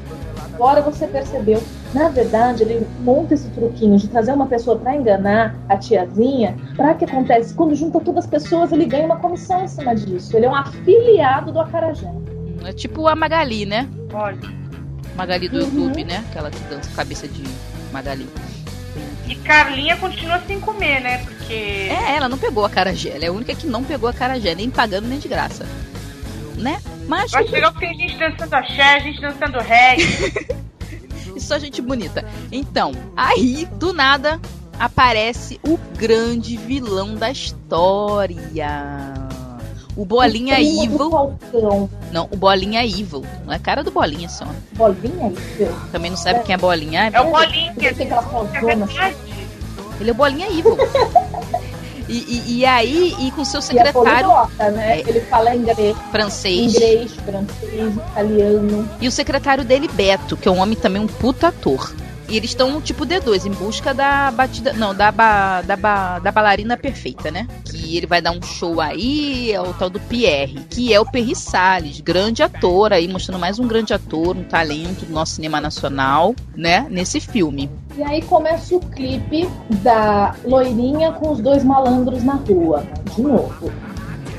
agora 0.53 0.81
você 0.81 1.07
percebeu. 1.07 1.61
Na 1.93 2.07
verdade, 2.09 2.61
ele 2.63 2.85
monta 3.01 3.33
esse 3.33 3.49
truquinho 3.49 3.97
de 3.97 4.07
trazer 4.07 4.31
uma 4.31 4.45
pessoa 4.45 4.77
pra 4.77 4.95
enganar 4.95 5.55
a 5.67 5.75
tiazinha. 5.75 6.55
Pra 6.75 6.93
que 6.93 7.03
acontece? 7.03 7.53
Quando 7.55 7.73
junta 7.75 7.99
todas 7.99 8.25
as 8.25 8.29
pessoas, 8.29 8.71
ele 8.71 8.85
ganha 8.85 9.05
uma 9.05 9.17
comissão 9.17 9.63
em 9.63 9.67
cima 9.67 9.95
disso. 9.95 10.37
Ele 10.37 10.45
é 10.45 10.49
um 10.49 10.55
afiliado 10.55 11.51
do 11.51 11.59
acarajé. 11.59 12.11
É 12.63 12.71
tipo 12.71 13.07
a 13.07 13.15
Magali, 13.15 13.65
né? 13.65 13.87
Olha. 14.13 14.37
Magali 15.15 15.49
do 15.49 15.57
Uhum. 15.57 15.63
YouTube, 15.63 16.03
né? 16.03 16.23
Aquela 16.29 16.51
que 16.51 16.59
dança 16.65 16.89
cabeça 16.95 17.27
de 17.27 17.43
Magali. 17.91 18.27
E 19.29 19.35
Carlinha 19.35 19.95
continua 19.95 20.41
sem 20.47 20.59
comer, 20.59 20.99
né? 20.99 21.19
Porque. 21.23 21.53
É, 21.53 22.15
ela 22.15 22.27
não 22.27 22.37
pegou 22.37 22.65
a 22.65 22.69
carajé. 22.69 23.11
Ela 23.11 23.25
é 23.25 23.27
a 23.27 23.31
única 23.31 23.53
que 23.53 23.67
não 23.67 23.83
pegou 23.83 24.09
a 24.09 24.13
carajé, 24.13 24.55
nem 24.55 24.71
pagando 24.71 25.07
nem 25.07 25.19
de 25.19 25.27
graça. 25.27 25.67
Né? 26.57 26.81
Mas 27.07 27.33
acho 27.33 27.51
legal 27.51 27.71
que 27.73 27.79
tem 27.79 27.97
gente 27.97 28.17
dançando 28.17 28.53
axé, 28.53 28.99
gente 29.01 29.21
dançando 29.21 29.59
reggae. 29.59 30.03
E 31.35 31.39
só 31.39 31.59
gente 31.59 31.79
bonita. 31.81 32.25
Então, 32.51 32.91
aí, 33.15 33.67
do 33.73 33.93
nada, 33.93 34.41
aparece 34.79 35.59
o 35.63 35.77
grande 35.95 36.57
vilão 36.57 37.13
da 37.15 37.29
história. 37.29 38.35
O 39.99 40.05
Bolinha 40.05 40.55
Primo 40.55 40.97
do 40.97 41.37
Evil. 41.51 41.89
Não, 42.13 42.29
o 42.31 42.37
Bolinha 42.37 42.85
Evil. 42.85 43.25
Não 43.45 43.51
é 43.51 43.59
cara 43.59 43.83
do 43.83 43.91
Bolinha 43.91 44.29
só. 44.29 44.45
Bolinha 44.71 45.27
Evil. 45.27 45.75
Também 45.91 46.09
não 46.09 46.17
sabe 46.17 46.41
quem 46.45 46.55
é 46.55 46.57
Bolinha. 46.57 47.11
É 47.13 47.19
o 47.19 47.29
bolinho. 47.29 47.73
Porque 47.73 47.93
tem 47.93 48.09
aquela 48.09 48.49
É. 49.03 49.13
Ele 49.99 50.09
é 50.09 50.13
o 50.13 50.15
Bolinha 50.15 50.47
Evil. 50.47 50.77
E, 52.11 52.25
e, 52.27 52.57
e 52.57 52.65
aí, 52.65 53.15
e 53.19 53.29
com 53.29 53.45
seu 53.45 53.59
E 53.59 53.61
é 53.61 53.65
secretário 53.67 53.93
poliglota, 53.93 54.71
né? 54.71 55.01
Ele 55.01 55.21
fala 55.21 55.55
inglês, 55.55 55.95
francês. 56.09 56.73
inglês, 56.73 57.11
francês, 57.23 57.95
italiano. 57.95 58.89
E 58.99 59.07
o 59.07 59.11
secretário 59.11 59.63
dele, 59.63 59.87
Beto, 59.87 60.35
que 60.35 60.47
é 60.47 60.51
um 60.51 60.57
homem 60.57 60.75
também 60.75 60.99
um 60.99 61.05
puta 61.05 61.49
ator. 61.49 61.93
E 62.29 62.37
eles 62.37 62.51
estão, 62.51 62.79
tipo, 62.79 63.07
D2, 63.07 63.47
em 63.47 63.51
busca 63.51 63.91
da 63.91 64.29
batida. 64.29 64.71
Não, 64.73 64.93
da, 64.93 65.11
ba, 65.11 65.61
da, 65.61 65.75
ba, 65.75 66.19
da 66.19 66.31
bailarina 66.31 66.77
perfeita, 66.77 67.31
né? 67.31 67.47
Que 67.65 67.97
ele 67.97 68.05
vai 68.05 68.21
dar 68.21 68.31
um 68.31 68.41
show 68.41 68.79
aí, 68.79 69.51
é 69.51 69.59
o 69.59 69.73
tal 69.73 69.89
do 69.89 69.99
Pierre, 69.99 70.59
que 70.69 70.93
é 70.93 70.99
o 70.99 71.05
Perry 71.05 71.35
Salles, 71.35 71.99
grande 72.01 72.43
ator 72.43 72.93
aí, 72.93 73.07
mostrando 73.07 73.39
mais 73.39 73.57
um 73.57 73.67
grande 73.67 73.95
ator, 73.95 74.37
um 74.37 74.43
talento 74.43 75.05
do 75.05 75.11
nosso 75.11 75.35
cinema 75.35 75.59
nacional, 75.59 76.35
né? 76.55 76.85
Nesse 76.89 77.19
filme. 77.19 77.69
E 77.97 78.03
aí 78.03 78.21
começa 78.21 78.75
o 78.75 78.79
clipe 78.79 79.49
da 79.81 80.35
loirinha 80.45 81.11
com 81.13 81.31
os 81.31 81.39
dois 81.39 81.63
malandros 81.63 82.23
na 82.23 82.35
rua. 82.35 82.83
De 83.15 83.23
novo. 83.23 83.71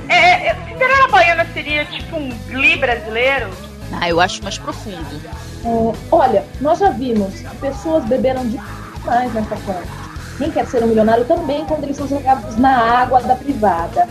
É, 0.09 0.49
é, 0.49 0.55
Cinderela 0.67 1.09
Baiana 1.09 1.47
seria 1.53 1.85
tipo 1.85 2.17
um 2.17 2.31
Glee 2.49 2.77
brasileiro? 2.77 3.51
Ah, 3.93 4.09
eu 4.09 4.21
acho 4.21 4.43
mais 4.43 4.59
profundo. 4.59 5.21
É, 5.65 5.93
olha, 6.11 6.45
nós 6.61 6.79
já 6.79 6.91
vimos 6.91 7.35
que 7.35 7.57
pessoas 7.57 8.05
beberam 8.05 8.43
demais 8.47 9.33
nessa 9.35 9.57
conta. 9.57 10.01
Quem 10.39 10.51
quer 10.51 10.67
ser 10.67 10.83
um 10.83 10.87
milionário 10.87 11.25
também 11.27 11.67
quando 11.67 11.85
eles 11.85 11.97
são 11.97 12.09
jogados 12.09 12.57
na 12.57 13.03
água 13.03 13.21
da 13.21 13.37
privada. 13.37 14.09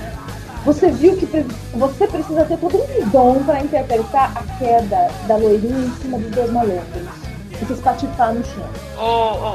Você 0.63 0.91
viu 0.91 1.15
que 1.15 1.25
você 1.73 2.05
precisa 2.05 2.45
ter 2.45 2.57
todo 2.57 2.77
um 2.77 3.09
dom 3.09 3.43
para 3.43 3.61
interpretar 3.61 4.31
a 4.35 4.57
queda 4.57 5.09
da 5.27 5.37
loirinha 5.37 5.87
em 5.87 6.01
cima 6.01 6.19
dos 6.19 6.29
dois 6.31 6.51
malandros. 6.51 7.07
E 7.59 7.65
se 7.65 7.73
espatifar 7.73 8.33
no 8.33 8.45
chão. 8.45 8.69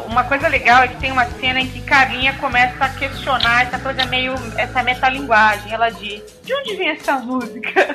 Uma 0.06 0.24
coisa 0.24 0.48
legal 0.48 0.82
é 0.82 0.88
que 0.88 0.96
tem 1.00 1.12
uma 1.12 1.26
cena 1.26 1.60
em 1.60 1.68
que 1.68 1.80
Carlinha 1.82 2.32
começa 2.34 2.84
a 2.84 2.88
questionar 2.88 3.66
essa 3.66 3.78
coisa 3.78 4.04
meio. 4.06 4.34
essa 4.56 4.82
metalinguagem. 4.82 5.72
Ela 5.72 5.90
diz: 5.90 6.22
De 6.42 6.54
onde 6.54 6.76
vem 6.76 6.88
essa 6.90 7.18
música? 7.18 7.94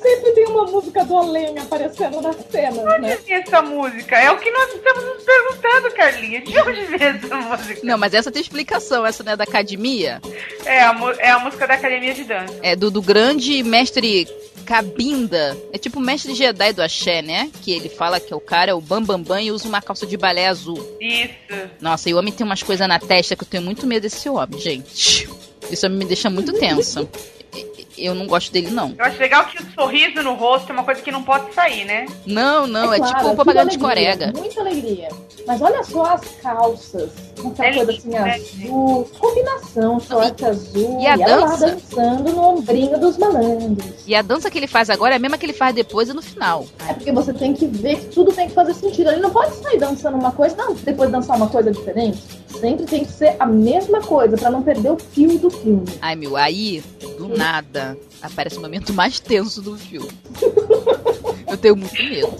Sempre 0.00 0.32
tem 0.32 0.46
uma 0.46 0.64
música 0.64 1.04
do 1.04 1.16
além 1.16 1.58
aparecendo 1.58 2.22
nas 2.22 2.36
cenas, 2.50 3.00
né? 3.00 3.18
E 3.26 3.32
essa 3.32 3.60
música? 3.60 4.16
É 4.16 4.30
o 4.30 4.38
que 4.38 4.50
nós 4.50 4.72
estamos 4.72 5.04
nos 5.04 5.22
perguntando, 5.22 5.90
Carlinha. 5.94 6.40
De 6.40 6.58
onde 6.58 6.84
veio 6.86 7.02
essa 7.02 7.36
música? 7.36 7.80
Não, 7.82 7.98
mas 7.98 8.14
essa 8.14 8.30
tem 8.30 8.40
explicação. 8.40 9.04
Essa 9.04 9.22
não 9.22 9.32
é 9.32 9.36
da 9.36 9.44
academia? 9.44 10.20
É 10.64 10.82
a, 10.82 10.96
é 11.18 11.30
a 11.30 11.38
música 11.38 11.66
da 11.66 11.74
Academia 11.74 12.14
de 12.14 12.24
Dança. 12.24 12.58
É 12.62 12.74
do, 12.74 12.90
do 12.90 13.02
grande 13.02 13.62
mestre 13.62 14.26
Cabinda. 14.70 15.56
É 15.72 15.78
tipo 15.78 15.98
o 15.98 16.02
mestre 16.02 16.32
Jedi 16.32 16.72
do 16.72 16.80
Axé, 16.82 17.22
né? 17.22 17.50
Que 17.60 17.72
ele 17.72 17.88
fala 17.88 18.20
que 18.20 18.32
o 18.32 18.40
cara 18.40 18.70
é 18.70 18.74
o 18.74 18.80
Bam 18.80 19.02
Bam 19.02 19.20
E 19.40 19.50
usa 19.50 19.68
uma 19.68 19.80
calça 19.80 20.06
de 20.06 20.16
balé 20.16 20.46
azul. 20.48 20.78
Isso. 21.00 21.70
Nossa, 21.80 22.10
e 22.10 22.14
o 22.14 22.18
homem 22.18 22.32
tem 22.32 22.44
umas 22.44 22.62
coisas 22.62 22.86
na 22.86 22.98
testa 22.98 23.34
que 23.34 23.42
eu 23.42 23.48
tenho 23.48 23.62
muito 23.62 23.86
medo 23.86 24.02
desse 24.02 24.28
homem, 24.28 24.60
gente. 24.60 25.28
Isso 25.70 25.88
me 25.88 26.04
deixa 26.04 26.28
muito 26.28 26.52
tensa. 26.52 27.08
Eu 28.00 28.14
não 28.14 28.26
gosto 28.26 28.50
dele, 28.52 28.70
não. 28.70 28.94
Eu 28.98 29.04
acho 29.04 29.18
legal 29.18 29.44
que 29.44 29.62
o 29.62 29.66
sorriso 29.72 30.22
no 30.22 30.34
rosto 30.34 30.70
é 30.70 30.72
uma 30.72 30.84
coisa 30.84 31.02
que 31.02 31.12
não 31.12 31.22
pode 31.22 31.52
sair, 31.54 31.84
né? 31.84 32.06
Não, 32.26 32.66
não, 32.66 32.92
é, 32.92 32.96
claro, 32.98 33.12
tipo 33.12 33.24
tudo 33.24 33.34
propaganda 33.36 33.70
de 33.70 33.78
corega. 33.78 34.32
Muita 34.36 34.60
alegria. 34.60 35.08
Mas 35.46 35.60
olha 35.62 35.82
só 35.84 36.04
as 36.04 36.20
calças. 36.42 37.10
com 37.40 37.48
Aquela 37.48 37.68
É 37.68 37.74
coisa 37.74 37.92
lindo, 37.92 37.98
assim 37.98 38.08
né? 38.10 38.34
azul. 38.34 39.10
Combinação, 39.18 40.00
short 40.00 40.44
azul. 40.44 40.98
e 41.00 41.06
a 41.06 41.14
ela 41.14 41.36
lá 41.36 41.46
dança? 41.46 41.66
dançando 41.68 42.32
no 42.32 42.42
ombrinho 42.48 42.98
dos 42.98 43.16
malandros. 43.18 43.86
E 44.06 44.14
a 44.14 44.22
dança 44.22 44.50
que 44.50 44.58
ele 44.58 44.66
faz 44.66 44.90
agora 44.90 45.14
é 45.14 45.16
a 45.16 45.18
mesma 45.20 45.38
que 45.38 45.46
ele 45.46 45.52
faz 45.52 45.74
depois 45.74 46.08
e 46.08 46.12
no 46.12 46.22
final. 46.22 46.66
É 46.88 46.92
porque 46.92 47.12
você 47.12 47.32
tem 47.32 47.54
que 47.54 47.66
ver 47.66 47.96
que 47.96 48.06
tudo 48.06 48.32
tem 48.32 48.48
que 48.48 48.54
fazer 48.54 48.74
sentido. 48.74 49.10
Ele 49.10 49.20
não 49.20 49.30
pode 49.30 49.54
sair 49.56 49.78
dançando 49.78 50.16
uma 50.16 50.32
coisa, 50.32 50.54
não, 50.56 50.74
depois 50.74 51.10
dançar 51.10 51.36
uma 51.36 51.48
coisa 51.48 51.70
diferente. 51.70 52.18
Sempre 52.60 52.84
tem 52.84 53.04
que 53.04 53.12
ser 53.12 53.36
a 53.38 53.46
mesma 53.46 54.00
coisa, 54.02 54.36
pra 54.36 54.50
não 54.50 54.62
perder 54.62 54.90
o 54.92 54.98
fio 54.98 55.38
do 55.38 55.50
filme. 55.50 55.84
Ai, 56.02 56.14
meu, 56.16 56.36
aí, 56.36 56.82
do 57.16 57.28
nada, 57.28 57.89
aparece 58.22 58.58
o 58.58 58.60
momento 58.60 58.92
mais 58.92 59.20
tenso 59.20 59.60
do 59.62 59.76
filme. 59.76 60.10
Eu 61.46 61.56
tenho 61.56 61.76
muito 61.76 62.02
medo. 62.02 62.32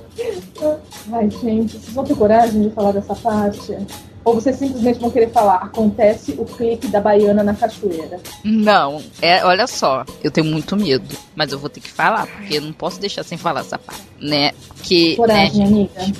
Ai, 1.13 1.29
gente, 1.31 1.77
vocês 1.77 1.93
vão 1.93 2.05
ter 2.05 2.15
coragem 2.15 2.63
de 2.63 2.71
falar 2.71 2.93
dessa 2.93 3.15
parte? 3.15 3.77
Ou 4.23 4.35
vocês 4.35 4.57
simplesmente 4.57 5.01
vão 5.01 5.11
querer 5.11 5.31
falar, 5.31 5.57
acontece 5.57 6.33
o 6.33 6.45
clique 6.45 6.87
da 6.89 7.01
baiana 7.01 7.43
na 7.43 7.55
cachoeira. 7.55 8.21
Não, 8.45 9.03
é, 9.23 9.45
olha 9.45 9.67
só, 9.67 10.05
eu 10.23 10.31
tenho 10.31 10.47
muito 10.47 10.77
medo, 10.77 11.17
mas 11.35 11.53
eu 11.53 11.59
vou 11.59 11.71
ter 11.71 11.81
que 11.81 11.91
falar, 11.91 12.27
porque 12.27 12.59
eu 12.59 12.61
não 12.61 12.73
posso 12.73 13.01
deixar 13.01 13.23
sem 13.23 13.39
falar 13.39 13.61
essa 13.61 13.79
parte, 13.79 14.03
né? 14.21 14.53
Que, 14.83 15.11
né, 15.11 15.17
Coragem, 15.17 15.65
amiga. 15.65 16.13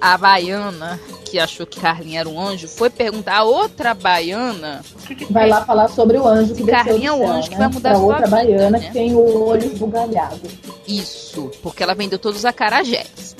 A 0.00 0.16
baiana 0.18 1.00
que 1.24 1.38
achou 1.38 1.66
que 1.66 1.80
Carlinha 1.80 2.20
era 2.20 2.28
um 2.28 2.40
anjo 2.40 2.68
foi 2.68 2.88
perguntar 2.88 3.38
a 3.38 3.42
outra 3.44 3.94
baiana 3.94 4.82
que 5.06 5.14
que 5.14 5.32
Vai 5.32 5.48
lá 5.48 5.64
falar 5.64 5.88
sobre 5.88 6.18
o 6.18 6.26
anjo 6.26 6.54
que 6.54 6.64
Carlinha 6.64 7.08
é 7.08 7.12
o 7.12 7.28
anjo 7.28 7.48
que 7.48 7.54
né? 7.56 7.60
vai 7.66 7.68
mudar 7.74 7.90
pra 7.90 7.98
a 7.98 8.00
sua 8.00 8.04
outra 8.06 8.24
vida, 8.26 8.36
baiana 8.36 8.70
né? 8.78 8.86
que 8.86 8.92
tem 8.92 9.14
o 9.14 9.44
olho 9.44 9.64
esbugalhado. 9.66 10.40
isso, 10.86 11.50
porque 11.62 11.82
ela 11.82 11.94
vendeu 11.94 12.18
todos 12.18 12.38
os 12.38 12.44
acarajés. 12.44 13.34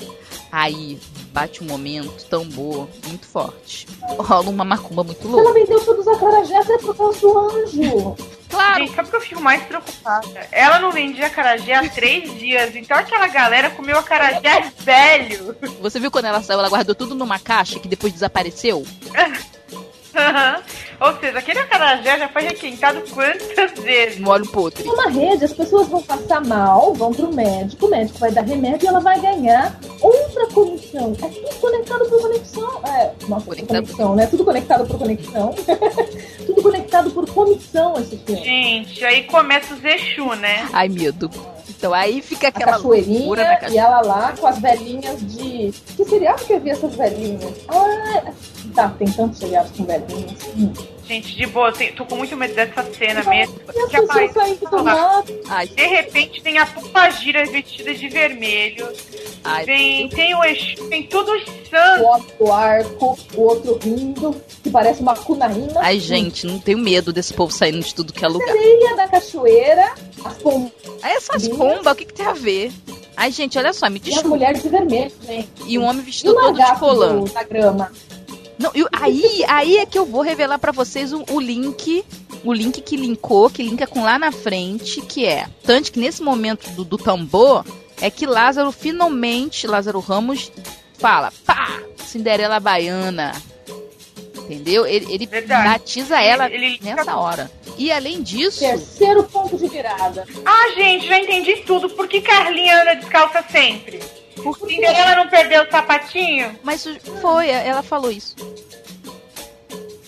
Aí 0.51 0.97
bate 1.33 1.63
um 1.63 1.67
momento 1.67 2.25
tambor 2.25 2.87
muito 3.07 3.25
forte. 3.27 3.85
Rola 4.17 4.49
uma 4.49 4.63
macumba 4.65 5.03
muito 5.03 5.21
Se 5.21 5.27
ela 5.27 5.35
louca. 5.43 5.53
vendeu 5.53 5.79
todos 5.85 6.07
os 6.07 6.13
acarajés, 6.13 6.69
é 6.69 6.77
por 6.77 6.95
causa 6.95 7.19
do 7.19 7.37
anjo. 7.37 8.15
Claro, 8.49 8.79
Gente, 8.79 8.95
sabe 8.95 9.07
o 9.07 9.11
que 9.11 9.17
eu 9.17 9.21
fico 9.21 9.41
mais 9.41 9.61
preocupada? 9.63 10.47
Ela 10.51 10.79
não 10.79 10.91
vendia 10.91 11.27
acarajé 11.27 11.73
há 11.73 11.89
três 11.89 12.31
dias, 12.39 12.75
então 12.75 12.97
aquela 12.97 13.27
galera 13.27 13.69
comeu 13.71 13.97
acarajé 13.99 14.71
velho. 14.79 15.55
você 15.81 15.99
viu 15.99 16.09
quando 16.11 16.25
ela 16.25 16.41
saiu, 16.41 16.59
ela 16.59 16.69
guardou 16.69 16.95
tudo 16.95 17.13
numa 17.15 17.39
caixa 17.39 17.79
que 17.79 17.87
depois 17.87 18.13
desapareceu? 18.13 18.85
Ou 20.99 21.19
seja, 21.19 21.37
aquele 21.39 21.59
acarajé 21.59 22.17
já 22.17 22.27
foi 22.29 22.41
requentado 22.43 23.01
quantas 23.13 23.71
vezes? 23.83 24.19
No 24.19 24.29
óleo 24.31 24.47
podre. 24.47 24.83
Numa 24.83 25.09
rede, 25.09 25.45
as 25.45 25.53
pessoas 25.53 25.87
vão 25.87 26.01
passar 26.01 26.43
mal, 26.43 26.93
vão 26.93 27.13
pro 27.13 27.31
médico, 27.33 27.85
o 27.85 27.89
médico 27.89 28.17
vai 28.19 28.31
dar 28.31 28.41
remédio 28.41 28.85
e 28.85 28.87
ela 28.87 28.99
vai 28.99 29.19
ganhar 29.19 29.79
outra 30.01 30.47
comissão. 30.47 31.13
É 31.21 31.27
tudo 31.27 31.55
conectado 31.61 32.05
por 32.09 32.21
conexão. 32.21 32.81
É, 32.87 33.11
nossa, 33.27 33.45
Conectado. 33.45 33.67
conexão, 33.85 34.15
né? 34.15 34.25
Tudo 34.27 34.45
conectado 34.45 34.87
por 34.87 34.97
conexão. 34.97 35.55
tudo 36.45 36.61
conectado 36.63 37.11
por 37.11 37.29
comissão 37.29 37.93
esse 37.99 38.17
filme. 38.17 38.43
Gente, 38.43 39.05
aí 39.05 39.23
começa 39.23 39.73
o 39.73 39.77
Zexu, 39.77 40.35
né? 40.35 40.67
Ai, 40.73 40.89
medo. 40.89 41.29
Então 41.77 41.93
aí 41.93 42.21
fica 42.21 42.47
aquela 42.47 42.73
cachoeirinha 42.73 43.19
loucura 43.19 43.59
na 43.61 43.69
e 43.69 43.77
ela 43.77 44.01
lá 44.01 44.33
com 44.37 44.47
as 44.47 44.57
velhinhas 44.59 45.19
de. 45.19 45.71
Que 45.95 46.05
seriado 46.05 46.43
que 46.43 46.53
eu 46.53 46.59
vi 46.59 46.71
essas 46.71 46.95
velhinhas? 46.95 47.53
Ah, 47.67 48.31
tá, 48.73 48.89
tem 48.97 49.07
tantos 49.11 49.37
seriados 49.37 49.71
com 49.71 49.85
velhinhas. 49.85 50.33
Hum. 50.57 50.73
Gente, 51.07 51.35
de 51.37 51.45
boa, 51.47 51.73
eu 51.79 51.95
tô 51.95 52.05
com 52.05 52.17
muito 52.17 52.35
medo 52.35 52.53
dessa 52.53 52.83
cena 52.83 53.23
mesmo. 53.23 53.55
E 53.69 53.73
Que 53.87 53.95
a 53.95 54.01
pessoas 54.01 54.07
Maísa 54.07 54.33
saindo 54.33 54.59
do 54.59 54.67
fala, 54.69 54.83
mato. 54.83 55.33
Ai, 55.47 55.67
De 55.67 55.87
repente 55.87 56.41
tem 56.41 56.57
a 56.57 56.65
Pupagira 56.65 57.45
vestida 57.45 57.93
de 57.95 58.09
vermelho. 58.09 58.89
ai, 59.43 59.63
Tem, 59.65 60.09
tem 60.09 60.35
o 60.35 60.43
Exu, 60.43 60.89
tem 60.89 61.03
todos 61.07 61.33
os 61.41 61.47
O 61.47 61.69
santos. 61.69 62.05
outro 62.05 62.51
arco, 62.51 63.19
o 63.35 63.41
outro 63.41 63.79
rindo, 63.81 64.35
que 64.61 64.69
parece 64.69 65.01
uma 65.01 65.15
cunaína. 65.15 65.79
ai, 65.79 65.97
gente, 65.97 66.45
não 66.45 66.59
tenho 66.59 66.77
medo 66.77 67.13
desse 67.13 67.33
povo 67.33 67.53
saindo 67.53 67.79
de 67.79 67.95
tudo 67.95 68.11
que 68.11 68.25
é 68.25 68.27
lugar. 68.27 68.49
Areia 68.49 68.95
da 68.97 69.07
cachoeira, 69.07 69.93
as 70.25 70.33
pombas 70.37 70.71
Aí 71.01 71.13
essas 71.13 71.47
pombas, 71.47 71.93
o 71.93 71.95
que, 71.95 72.05
que 72.05 72.13
tem 72.13 72.25
a 72.25 72.33
ver? 72.33 72.71
Ai, 73.15 73.31
gente, 73.31 73.57
olha 73.57 73.71
só, 73.71 73.89
me 73.89 73.95
e 73.95 73.99
as 73.99 74.03
desculpa. 74.05 74.29
mulheres 74.29 74.61
de 74.61 74.67
vermelho, 74.69 75.11
gente. 75.25 75.49
E 75.65 75.79
um 75.79 75.83
homem 75.85 76.01
E 76.01 76.05
vestido 76.05 76.31
o 76.31 76.35
todo 76.35 76.57
de 76.57 76.79
colã. 76.79 77.23
da 77.33 77.43
grama. 77.43 77.91
Não, 78.59 78.71
e 78.73 78.83
o- 78.83 78.89
aí, 78.91 79.43
aí 79.47 79.77
é 79.77 79.85
que 79.85 79.97
eu 79.97 80.05
vou 80.05 80.21
revelar 80.21 80.57
pra 80.57 80.71
vocês 80.71 81.13
o, 81.13 81.23
o 81.29 81.39
link, 81.39 82.03
o 82.43 82.51
link 82.53 82.81
que 82.81 82.95
linkou, 82.97 83.49
que 83.49 83.61
linka 83.63 83.85
com 83.85 84.03
lá 84.03 84.17
na 84.17 84.31
frente, 84.31 85.01
que 85.01 85.25
é, 85.25 85.47
tanto 85.63 85.91
que 85.91 85.99
nesse 85.99 86.21
momento 86.23 86.69
do, 86.71 86.83
do 86.83 86.97
tambor, 86.97 87.63
é 88.01 88.09
que 88.09 88.25
Lázaro 88.25 88.71
finalmente, 88.71 89.67
Lázaro 89.67 89.99
Ramos 89.99 90.51
fala, 90.97 91.31
pá, 91.45 91.79
Cinderela 91.97 92.59
Baiana. 92.59 93.31
Entendeu? 94.37 94.85
Ele, 94.87 95.13
ele 95.13 95.25
Verdade. 95.27 95.67
batiza 95.69 96.21
ela 96.21 96.45
Ele- 96.49 96.65
ele- 96.65 96.79
nessa 96.81 97.17
hora. 97.17 97.51
E 97.77 97.91
além 97.91 98.23
disso, 98.23 98.59
Terceiro 98.61 99.23
ponto 99.23 99.57
de 99.57 99.67
virada. 99.67 100.25
Ah, 100.45 100.69
gente, 100.73 101.05
já 101.05 101.19
entendi 101.19 101.57
tudo. 101.57 101.89
Por 101.89 102.07
que 102.07 102.21
Carlinha 102.21 102.81
anda 102.81 102.95
descalça 102.95 103.43
sempre? 103.51 103.99
Por 104.43 104.59
quê? 104.59 104.75
Cinderela 104.75 105.15
não 105.15 105.29
perdeu 105.29 105.63
o 105.63 105.71
sapatinho? 105.71 106.57
Mas 106.63 106.87
foi, 107.21 107.49
ela 107.49 107.83
falou 107.83 108.11
isso. 108.11 108.35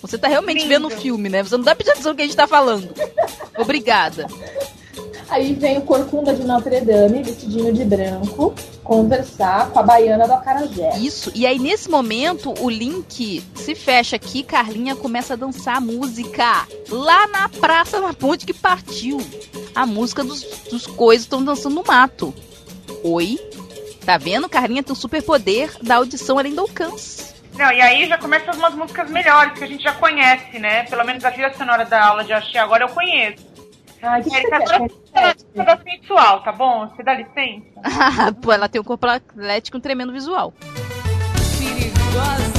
Você 0.01 0.17
tá 0.17 0.27
realmente 0.27 0.63
Lindo. 0.63 0.69
vendo 0.69 0.87
o 0.87 0.89
filme, 0.89 1.29
né? 1.29 1.43
Você 1.43 1.57
não 1.57 1.63
dá 1.63 1.75
pra 1.75 1.91
atenção 1.91 2.11
no 2.11 2.15
que 2.15 2.23
a 2.23 2.25
gente 2.25 2.35
tá 2.35 2.47
falando. 2.47 2.93
Obrigada. 3.57 4.27
Aí 5.29 5.53
vem 5.53 5.77
o 5.77 5.81
corcunda 5.81 6.33
de 6.33 6.43
Notre 6.43 6.81
Dame, 6.81 7.21
vestidinho 7.21 7.71
de 7.71 7.85
branco, 7.85 8.55
conversar 8.83 9.69
com 9.69 9.77
a 9.77 9.83
baiana 9.83 10.25
do 10.25 10.33
Acarajé. 10.33 10.97
Isso. 10.97 11.31
E 11.35 11.45
aí, 11.45 11.59
nesse 11.59 11.87
momento, 11.87 12.51
o 12.59 12.67
link 12.67 13.43
se 13.53 13.75
fecha 13.75 14.15
aqui, 14.15 14.41
Carlinha 14.41 14.95
começa 14.95 15.33
a 15.33 15.37
dançar 15.37 15.77
a 15.77 15.81
música. 15.81 16.67
Lá 16.89 17.27
na 17.27 17.47
praça, 17.47 17.99
na 17.99 18.11
ponte 18.11 18.45
que 18.45 18.53
partiu. 18.53 19.21
A 19.75 19.85
música 19.85 20.23
dos, 20.23 20.41
dos 20.71 20.87
coisas 20.87 21.25
estão 21.25 21.43
dançando 21.43 21.75
no 21.75 21.83
mato. 21.83 22.33
Oi? 23.03 23.39
Tá 24.09 24.17
vendo? 24.17 24.49
Carlinha 24.49 24.81
tem 24.81 24.91
o 24.91 24.95
superpoder 24.95 25.71
da 25.83 25.97
audição 25.97 26.39
além 26.39 26.55
do 26.55 26.61
alcance. 26.61 27.31
Não, 27.53 27.71
e 27.71 27.79
aí 27.79 28.07
já 28.07 28.17
começam 28.17 28.55
umas 28.55 28.73
músicas 28.73 29.07
melhores 29.11 29.53
que 29.53 29.63
a 29.63 29.67
gente 29.67 29.83
já 29.83 29.93
conhece, 29.93 30.57
né? 30.57 30.81
Pelo 30.85 31.05
menos 31.05 31.23
a 31.23 31.29
trilha 31.29 31.53
sonora 31.53 31.85
da 31.85 32.07
aula 32.07 32.23
de 32.23 32.33
axé 32.33 32.57
agora 32.57 32.85
eu 32.85 32.89
conheço. 32.89 33.45
Ai, 34.01 34.23
que, 34.23 34.31
você 34.31 34.51
agora 34.51 34.79
você 34.79 35.63
tá 35.63 35.77
sensual, 35.83 36.41
tá 36.41 36.51
bom? 36.51 36.87
Você 36.87 37.03
dá 37.03 37.13
licença? 37.13 38.33
Pô, 38.41 38.51
ela 38.51 38.67
tem 38.67 38.81
um 38.81 38.83
corpo 38.83 39.05
atlético 39.05 39.77
e 39.77 39.79
um 39.79 39.81
tremendo 39.81 40.11
visual. 40.11 40.55
Perigosa. 41.59 42.49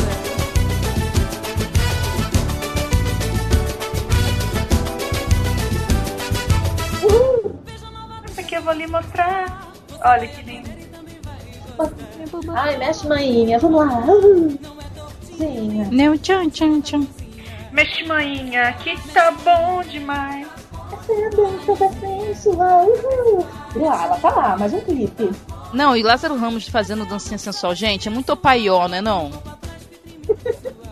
Isso 8.31 8.41
aqui 8.41 8.55
eu 8.55 8.63
vou 8.63 8.73
lhe 8.73 8.87
mostrar. 8.87 9.69
Olha 10.05 10.29
que 10.29 10.43
lindo. 10.43 10.70
Ai, 12.55 12.77
mexe 12.79 13.07
mainha, 13.07 13.59
vamos 13.59 13.87
lá. 13.87 13.99
Uh, 14.01 14.59
sim. 15.37 15.89
Não, 15.91 16.17
tchan, 16.19 16.49
tchan, 16.49 16.81
tchan. 16.81 17.07
Mexe, 17.73 18.05
manhinha, 18.05 18.73
que 18.75 18.97
tá 19.13 19.31
bom 19.31 19.83
demais. 19.85 20.47
Essa 20.93 21.13
é 21.13 21.31
dança 21.31 21.77
da 21.77 21.89
sensual. 22.01 22.87
Uhul. 22.87 23.47
Ah, 23.77 24.05
ela 24.05 24.17
tá 24.19 24.31
lá, 24.31 24.57
mais 24.57 24.73
um 24.73 24.81
clipe. 24.81 25.31
Não, 25.73 25.97
e 25.97 26.03
Lázaro 26.03 26.37
Ramos 26.37 26.69
fazendo 26.69 27.07
dancinha 27.07 27.39
sensual. 27.39 27.75
Gente, 27.75 28.09
é 28.09 28.11
muito 28.11 28.33
opaió, 28.33 28.89
né 28.89 29.01
não? 29.01 29.31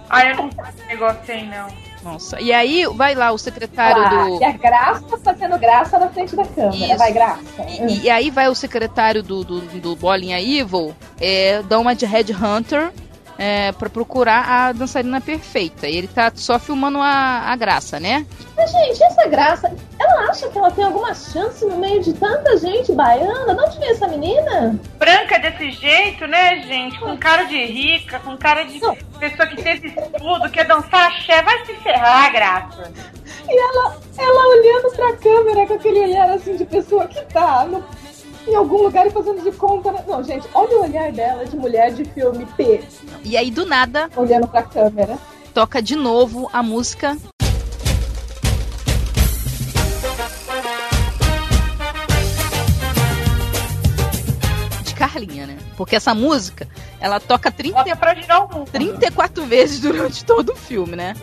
Ai, 0.09 0.33
eu 0.33 0.37
não 0.37 0.49
esse 0.49 0.87
negócio 0.87 1.35
aí, 1.35 1.47
não. 1.49 1.88
Nossa. 2.13 2.41
E 2.41 2.53
aí, 2.53 2.87
vai 2.95 3.15
lá 3.15 3.33
o 3.33 3.39
secretário 3.39 4.03
Ah, 4.03 4.25
do... 4.25 4.41
E 4.41 4.45
a 4.45 4.53
Graça 4.53 5.19
fazendo 5.23 5.59
graça 5.59 5.99
na 5.99 6.09
frente 6.09 6.35
da 6.35 6.45
câmera. 6.45 6.87
Isso. 6.87 6.99
Vai, 6.99 7.13
Graça. 7.13 7.41
E, 7.89 8.01
e 8.05 8.11
aí 8.11 8.31
vai 8.31 8.49
o 8.49 8.55
secretário 8.55 9.23
do, 9.23 9.45
do, 9.45 9.61
do 9.61 9.97
Bolinha 9.97 10.41
Evil 10.41 10.95
é, 11.21 11.63
dar 11.63 11.79
uma 11.79 11.95
de 11.95 12.07
Headhunter 12.07 12.91
é, 13.39 13.73
pra 13.73 13.89
procurar 13.89 14.49
a 14.49 14.73
dançarina 14.73 15.21
perfeita. 15.21 15.87
E 15.87 15.97
ele 15.97 16.09
tá 16.09 16.33
só 16.35 16.59
filmando 16.59 16.99
a, 16.99 17.53
a 17.53 17.57
graça, 17.57 18.01
né? 18.01 18.27
Mas, 18.59 18.73
gente, 18.73 19.03
essa 19.05 19.29
graça, 19.29 19.73
ela 20.01 20.29
acha 20.31 20.49
que 20.49 20.59
ela 20.59 20.69
tem 20.73 20.83
alguma 20.85 21.15
chance 21.15 21.65
no 21.65 21.79
meio 21.79 22.03
de 22.03 22.13
tanta 22.13 22.57
gente 22.59 22.93
baiana? 22.93 23.55
De 23.55 23.61
onde 23.63 23.79
vem 23.79 23.91
essa 23.91 24.09
menina? 24.09 24.79
Branca 24.99 25.39
desse 25.39 25.71
jeito, 25.71 26.27
né, 26.27 26.61
gente? 26.63 26.99
Com 26.99 27.17
cara 27.17 27.45
de 27.45 27.57
rica, 27.67 28.19
com 28.19 28.37
cara 28.37 28.65
de 28.65 28.81
Não. 28.81 28.97
pessoa 29.21 29.47
que 29.47 29.63
teve 29.63 29.87
estudo, 29.89 30.51
quer 30.51 30.67
dançar 30.67 31.07
axé, 31.07 31.41
vai 31.41 31.65
se 31.65 31.73
ferrar, 31.75 32.33
graça. 32.33 32.91
E 33.49 33.57
ela, 33.57 33.97
ela 34.19 34.49
olhando 34.49 34.91
pra 34.97 35.17
câmera 35.17 35.67
com 35.69 35.75
aquele 35.75 36.01
olhar 36.01 36.29
assim 36.31 36.57
de 36.57 36.65
pessoa 36.65 37.07
que 37.07 37.23
tá 37.27 37.65
no- 37.65 37.85
em 38.47 38.55
algum 38.57 38.83
lugar 38.83 39.07
e 39.07 39.11
fazendo 39.11 39.41
de 39.41 39.53
conta. 39.53 39.93
né? 39.93 40.03
Não, 40.09 40.23
gente, 40.25 40.49
olha 40.53 40.79
o 40.79 40.83
olhar 40.83 41.13
dela 41.13 41.45
de 41.47 41.57
mulher 41.57 41.93
de 41.93 42.05
filme 42.07 42.45
P, 42.57 42.83
E 43.25 43.37
aí, 43.37 43.53
do 43.53 43.65
nada, 43.65 44.11
olhando 44.17 44.49
pra 44.49 44.63
câmera. 44.65 45.17
toca 45.55 45.81
de 45.81 45.95
novo 45.95 46.51
a 46.53 46.61
música. 46.61 47.17
Carlinha, 55.09 55.47
né? 55.47 55.57
Porque 55.77 55.97
essa 55.97 56.15
música, 56.15 56.69
ela 57.01 57.19
toca 57.19 57.51
30, 57.51 57.77
Bota 57.77 57.97
pra 57.97 58.15
girar 58.15 58.45
o 58.45 58.59
mundo. 58.59 58.71
34 58.71 59.45
vezes 59.47 59.81
durante 59.81 60.25
todo 60.25 60.53
o 60.53 60.57
filme, 60.57 60.95
né? 60.97 61.15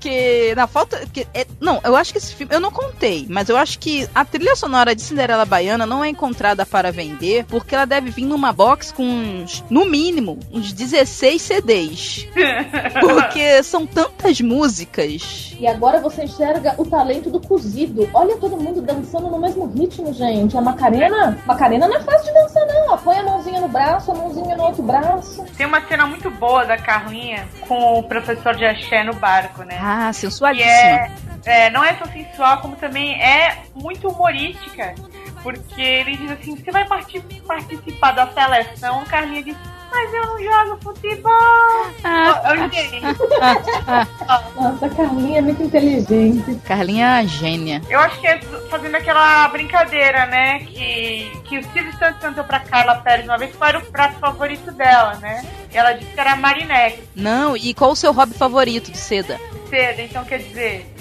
Que 0.00 0.54
na 0.54 0.66
falta. 0.66 1.04
Que 1.12 1.26
é- 1.34 1.46
não, 1.60 1.80
eu 1.84 1.96
acho 1.96 2.12
que 2.12 2.18
esse 2.18 2.34
filme. 2.34 2.54
Eu 2.54 2.60
não 2.60 2.70
contei, 2.70 3.26
mas 3.28 3.48
eu 3.48 3.56
acho 3.56 3.78
que 3.78 4.08
a 4.14 4.24
trilha 4.24 4.54
sonora 4.56 4.94
de 4.94 5.02
Cinderela 5.02 5.44
Baiana 5.44 5.86
não 5.86 6.04
é 6.04 6.08
encontrada 6.08 6.66
para 6.66 6.92
vender, 6.92 7.44
porque 7.46 7.74
ela 7.74 7.84
deve 7.86 8.10
vir 8.10 8.24
numa 8.24 8.52
box 8.52 8.92
com 8.92 9.02
uns, 9.04 9.64
no 9.70 9.84
mínimo, 9.84 10.38
uns 10.52 10.72
16 10.72 11.40
CDs. 11.40 12.28
Porque 13.00 13.62
são 13.62 13.86
tantas 13.86 14.40
músicas. 14.40 15.54
E 15.58 15.66
agora 15.66 16.00
você 16.00 16.24
enxerga 16.24 16.74
o 16.78 16.84
talento 16.84 17.30
do 17.30 17.40
cozido. 17.40 18.08
Olha 18.12 18.36
todo 18.36 18.56
mundo 18.56 18.80
dançando 18.82 19.28
no 19.28 19.38
mesmo 19.38 19.66
ritmo, 19.66 20.12
gente. 20.12 20.56
A 20.56 20.60
Macarena, 20.60 21.38
Macarena 21.46 21.86
não 21.88 21.96
é 21.96 22.00
fácil 22.00 22.26
de 22.26 22.34
dançar, 22.34 22.66
não. 22.66 22.84
Ela 22.84 22.98
põe 22.98 23.16
a 23.18 23.22
mãozinha 23.22 23.60
no 23.60 23.68
braço, 23.68 24.10
a 24.10 24.14
mãozinha 24.14 24.56
no 24.56 24.64
outro 24.64 24.82
braço. 24.82 25.44
Tem 25.56 25.66
uma 25.66 25.80
cena 25.86 26.06
muito 26.06 26.30
boa 26.30 26.64
da 26.64 26.76
Carlinha 26.76 27.46
com 27.68 27.98
o 27.98 28.02
professor 28.02 28.54
de 28.54 28.64
axé 28.64 29.02
no 29.04 29.14
barco, 29.24 29.62
né? 29.62 29.78
Ah, 29.80 30.12
sensualíssima. 30.12 30.70
é, 30.70 31.10
é, 31.46 31.70
não 31.70 31.82
é 31.82 31.94
só 31.96 32.04
sensual, 32.06 32.60
como 32.60 32.76
também 32.76 33.20
é 33.22 33.62
muito 33.74 34.08
humorística. 34.08 34.94
Porque 35.42 35.80
ele 35.80 36.16
diz 36.16 36.30
assim, 36.30 36.56
você 36.56 36.70
vai 36.70 36.84
parti- 36.86 37.20
participar 37.46 38.12
da 38.12 38.26
seleção? 38.32 39.04
Carlinha 39.04 39.42
diz, 39.42 39.56
mas 39.94 40.12
eu 40.14 40.26
não 40.26 40.42
jogo 40.42 40.80
futebol. 40.82 41.86
Ah, 42.02 42.42
Eu 42.54 42.64
entendi. 42.64 43.00
Nossa, 44.56 44.86
a 44.86 44.90
Carlinha 44.90 45.38
é 45.38 45.42
muito 45.42 45.62
inteligente. 45.62 46.54
Carlinha 46.66 47.06
é 47.06 47.18
a 47.20 47.24
gênia. 47.24 47.80
Eu 47.88 47.98
acho 48.00 48.20
que 48.20 48.26
é 48.26 48.38
fazendo 48.70 48.94
aquela 48.96 49.48
brincadeira, 49.48 50.26
né? 50.26 50.60
Que, 50.60 51.30
que 51.44 51.58
o 51.58 51.62
Silvio 51.72 51.92
Santos 51.98 52.20
cantou 52.20 52.44
pra 52.44 52.60
Carla 52.60 52.96
Pérez 52.96 53.24
uma 53.26 53.38
vez, 53.38 53.54
qual 53.56 53.68
era 53.68 53.78
o 53.78 53.86
prato 53.86 54.18
favorito 54.18 54.70
dela, 54.72 55.14
né? 55.16 55.44
E 55.72 55.76
ela 55.76 55.92
disse 55.92 56.12
que 56.12 56.20
era 56.20 56.36
marinex, 56.36 56.98
Não, 57.14 57.56
e 57.56 57.72
qual 57.74 57.92
o 57.92 57.96
seu 57.96 58.12
hobby 58.12 58.34
favorito 58.34 58.90
de 58.90 58.98
seda? 58.98 59.38
seda, 59.70 60.02
então 60.02 60.24
quer 60.24 60.38
dizer. 60.38 60.93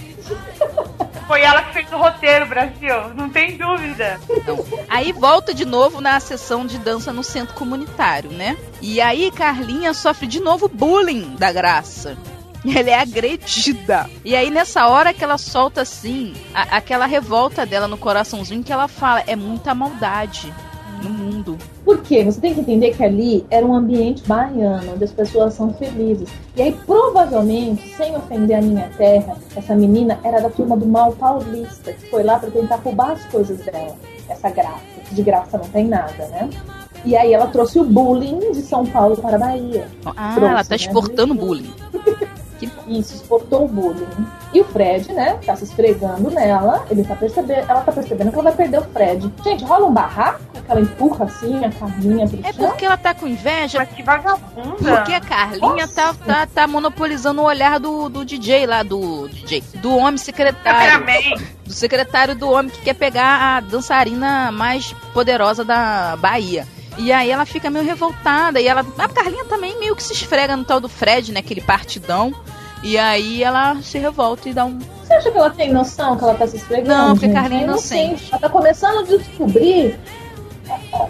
Foi 1.28 1.42
ela 1.42 1.64
que 1.64 1.74
fez 1.74 1.92
o 1.92 1.98
roteiro, 1.98 2.46
Brasil, 2.46 3.14
não 3.16 3.30
tem 3.30 3.58
dúvida. 3.58 4.20
Então, 4.30 4.60
aí 4.90 5.12
volta 5.14 5.54
de 5.54 5.66
novo 5.66 6.02
na 6.02 6.20
sessão 6.20 6.66
de 6.66 6.78
dança 6.78 7.14
no 7.14 7.24
centro 7.24 7.56
comunitário, 7.56 8.30
né? 8.32 8.58
E 8.82 9.00
aí 9.00 9.32
Carlinha 9.32 9.94
sofre 9.94 10.28
de 10.28 10.40
novo 10.42 10.68
bullying 10.68 11.36
da 11.38 11.52
graça. 11.52 12.18
Ela 12.66 12.90
é 12.92 13.00
agredida. 13.00 14.10
E 14.24 14.36
aí, 14.36 14.50
nessa 14.50 14.88
hora 14.88 15.14
que 15.14 15.22
ela 15.24 15.38
solta 15.38 15.82
assim, 15.82 16.34
a- 16.54 16.78
aquela 16.78 17.06
revolta 17.06 17.66
dela 17.66 17.88
no 17.90 17.98
coraçãozinho 17.98 18.64
que 18.64 18.72
ela 18.72 18.88
fala, 18.88 19.22
é 19.28 19.36
muita 19.36 19.74
maldade 19.76 20.54
no 21.04 21.10
mundo. 21.10 21.58
Por 21.84 22.02
quê? 22.02 22.24
Você 22.24 22.40
tem 22.40 22.54
que 22.54 22.62
entender 22.62 22.96
que 22.96 23.04
ali 23.04 23.46
era 23.50 23.66
um 23.66 23.74
ambiente 23.74 24.24
baiano, 24.28 24.94
onde 24.94 25.04
as 25.04 25.12
pessoas 25.12 25.54
são 25.54 25.74
felizes. 25.74 26.30
E 26.56 26.62
aí, 26.62 26.72
provavelmente, 26.86 27.96
sem 27.96 28.16
ofender 28.16 28.58
a 28.58 28.62
minha 28.62 28.90
terra, 28.98 29.36
essa 29.56 29.76
menina 29.76 30.20
era 30.24 30.42
da 30.42 30.50
turma 30.50 30.78
do 30.78 30.86
mal 30.86 31.12
paulista, 31.14 31.94
que 31.94 32.10
foi 32.10 32.24
lá 32.24 32.40
pra 32.40 32.50
tentar 32.50 32.78
roubar 32.78 33.12
as 33.12 33.26
coisas 33.26 33.58
dela. 33.60 33.96
Essa 34.30 34.50
graça, 34.50 34.82
que 35.08 35.16
de 35.16 35.22
graça 35.22 35.58
não 35.58 35.66
tem 35.66 35.88
nada, 35.88 36.28
né? 36.28 36.50
E 37.06 37.18
aí 37.18 37.34
ela 37.34 37.48
trouxe 37.48 37.80
o 37.80 37.84
bullying 37.84 38.40
de 38.52 38.62
São 38.62 38.86
Paulo 38.86 39.18
para 39.18 39.36
a 39.36 39.40
Bahia. 39.40 39.88
Ah, 40.06 40.36
Trouxe, 40.36 40.52
ela 40.52 40.64
tá 40.64 40.70
né? 40.70 40.76
exportando 40.78 41.36
bullying. 42.68 43.00
Isso, 43.00 43.16
exportou 43.16 43.66
o 43.66 43.68
bullying. 43.68 44.08
E 44.54 44.62
o 44.62 44.66
Fred, 44.66 45.12
né, 45.14 45.40
tá 45.46 45.56
se 45.56 45.64
esfregando 45.64 46.30
nela, 46.30 46.86
ele 46.90 47.04
tá 47.04 47.16
percebendo, 47.16 47.70
ela 47.70 47.82
tá 47.82 47.92
percebendo 47.92 48.30
que 48.30 48.36
ela 48.36 48.44
vai 48.44 48.54
perder 48.54 48.80
o 48.80 48.84
Fred. 48.84 49.32
Gente, 49.44 49.64
rola 49.66 49.86
um 49.88 49.94
barraco, 49.94 50.40
que 50.54 50.72
ela 50.72 50.82
empurra 50.82 51.26
assim 51.26 51.64
a 51.66 51.72
Carlinha 51.72 52.28
pro 52.28 52.40
É 52.44 52.54
chão. 52.54 52.68
porque 52.68 52.86
ela 52.86 52.98
tá 52.98 53.14
com 53.14 53.28
inveja. 53.28 53.80
Mas 53.80 53.90
que 53.90 54.04
vagabunda. 54.04 54.96
Porque 54.96 55.14
a 55.14 55.22
Carlinha 55.22 55.88
tá, 55.88 56.14
tá, 56.14 56.46
tá 56.48 56.68
monopolizando 56.68 57.42
o 57.42 57.46
olhar 57.46 57.80
do, 57.80 58.10
do 58.10 58.24
DJ 58.24 58.66
lá, 58.66 58.84
do 58.84 59.28
DJ, 59.30 59.64
do 59.76 59.96
homem 59.98 60.18
secretário. 60.18 61.06
Do 61.66 61.74
secretário 61.74 62.36
do 62.36 62.50
homem 62.52 62.70
que 62.70 62.82
quer 62.82 62.94
pegar 62.94 63.58
a 63.58 63.60
dançarina 63.60 64.52
mais 64.52 64.94
poderosa 65.14 65.64
da 65.64 66.16
Bahia. 66.18 66.68
E 66.98 67.12
aí 67.12 67.32
ela 67.32 67.46
fica 67.46 67.70
meio 67.70 67.86
revoltada. 67.86 68.60
E 68.60 68.68
ela. 68.68 68.86
A 68.98 69.08
Carlinha 69.08 69.46
também 69.46 69.80
meio 69.80 69.96
que 69.96 70.04
se 70.04 70.14
esfrega 70.14 70.56
no 70.56 70.64
tal 70.64 70.80
do 70.80 70.90
Fred, 70.90 71.32
né? 71.32 71.40
Aquele 71.40 71.62
partidão. 71.62 72.34
E 72.84 72.98
aí 72.98 73.42
ela 73.42 73.82
se 73.82 73.98
revolta 73.98 74.50
e 74.50 74.54
dá 74.54 74.66
um. 74.66 74.78
Você 74.78 75.14
acha 75.14 75.32
que 75.32 75.38
ela 75.38 75.50
tem 75.50 75.72
noção 75.72 76.18
que 76.18 76.24
ela 76.24 76.36
tá 76.36 76.46
se 76.48 76.58
esfregando? 76.58 76.90
Não, 76.90 77.14
porque? 77.14 77.30
Carlinha 77.30 77.62
é 77.62 77.64
inocente. 77.64 78.28
Ela 78.30 78.42
tá 78.42 78.50
começando 78.50 79.00
a 79.00 79.04
descobrir 79.04 79.98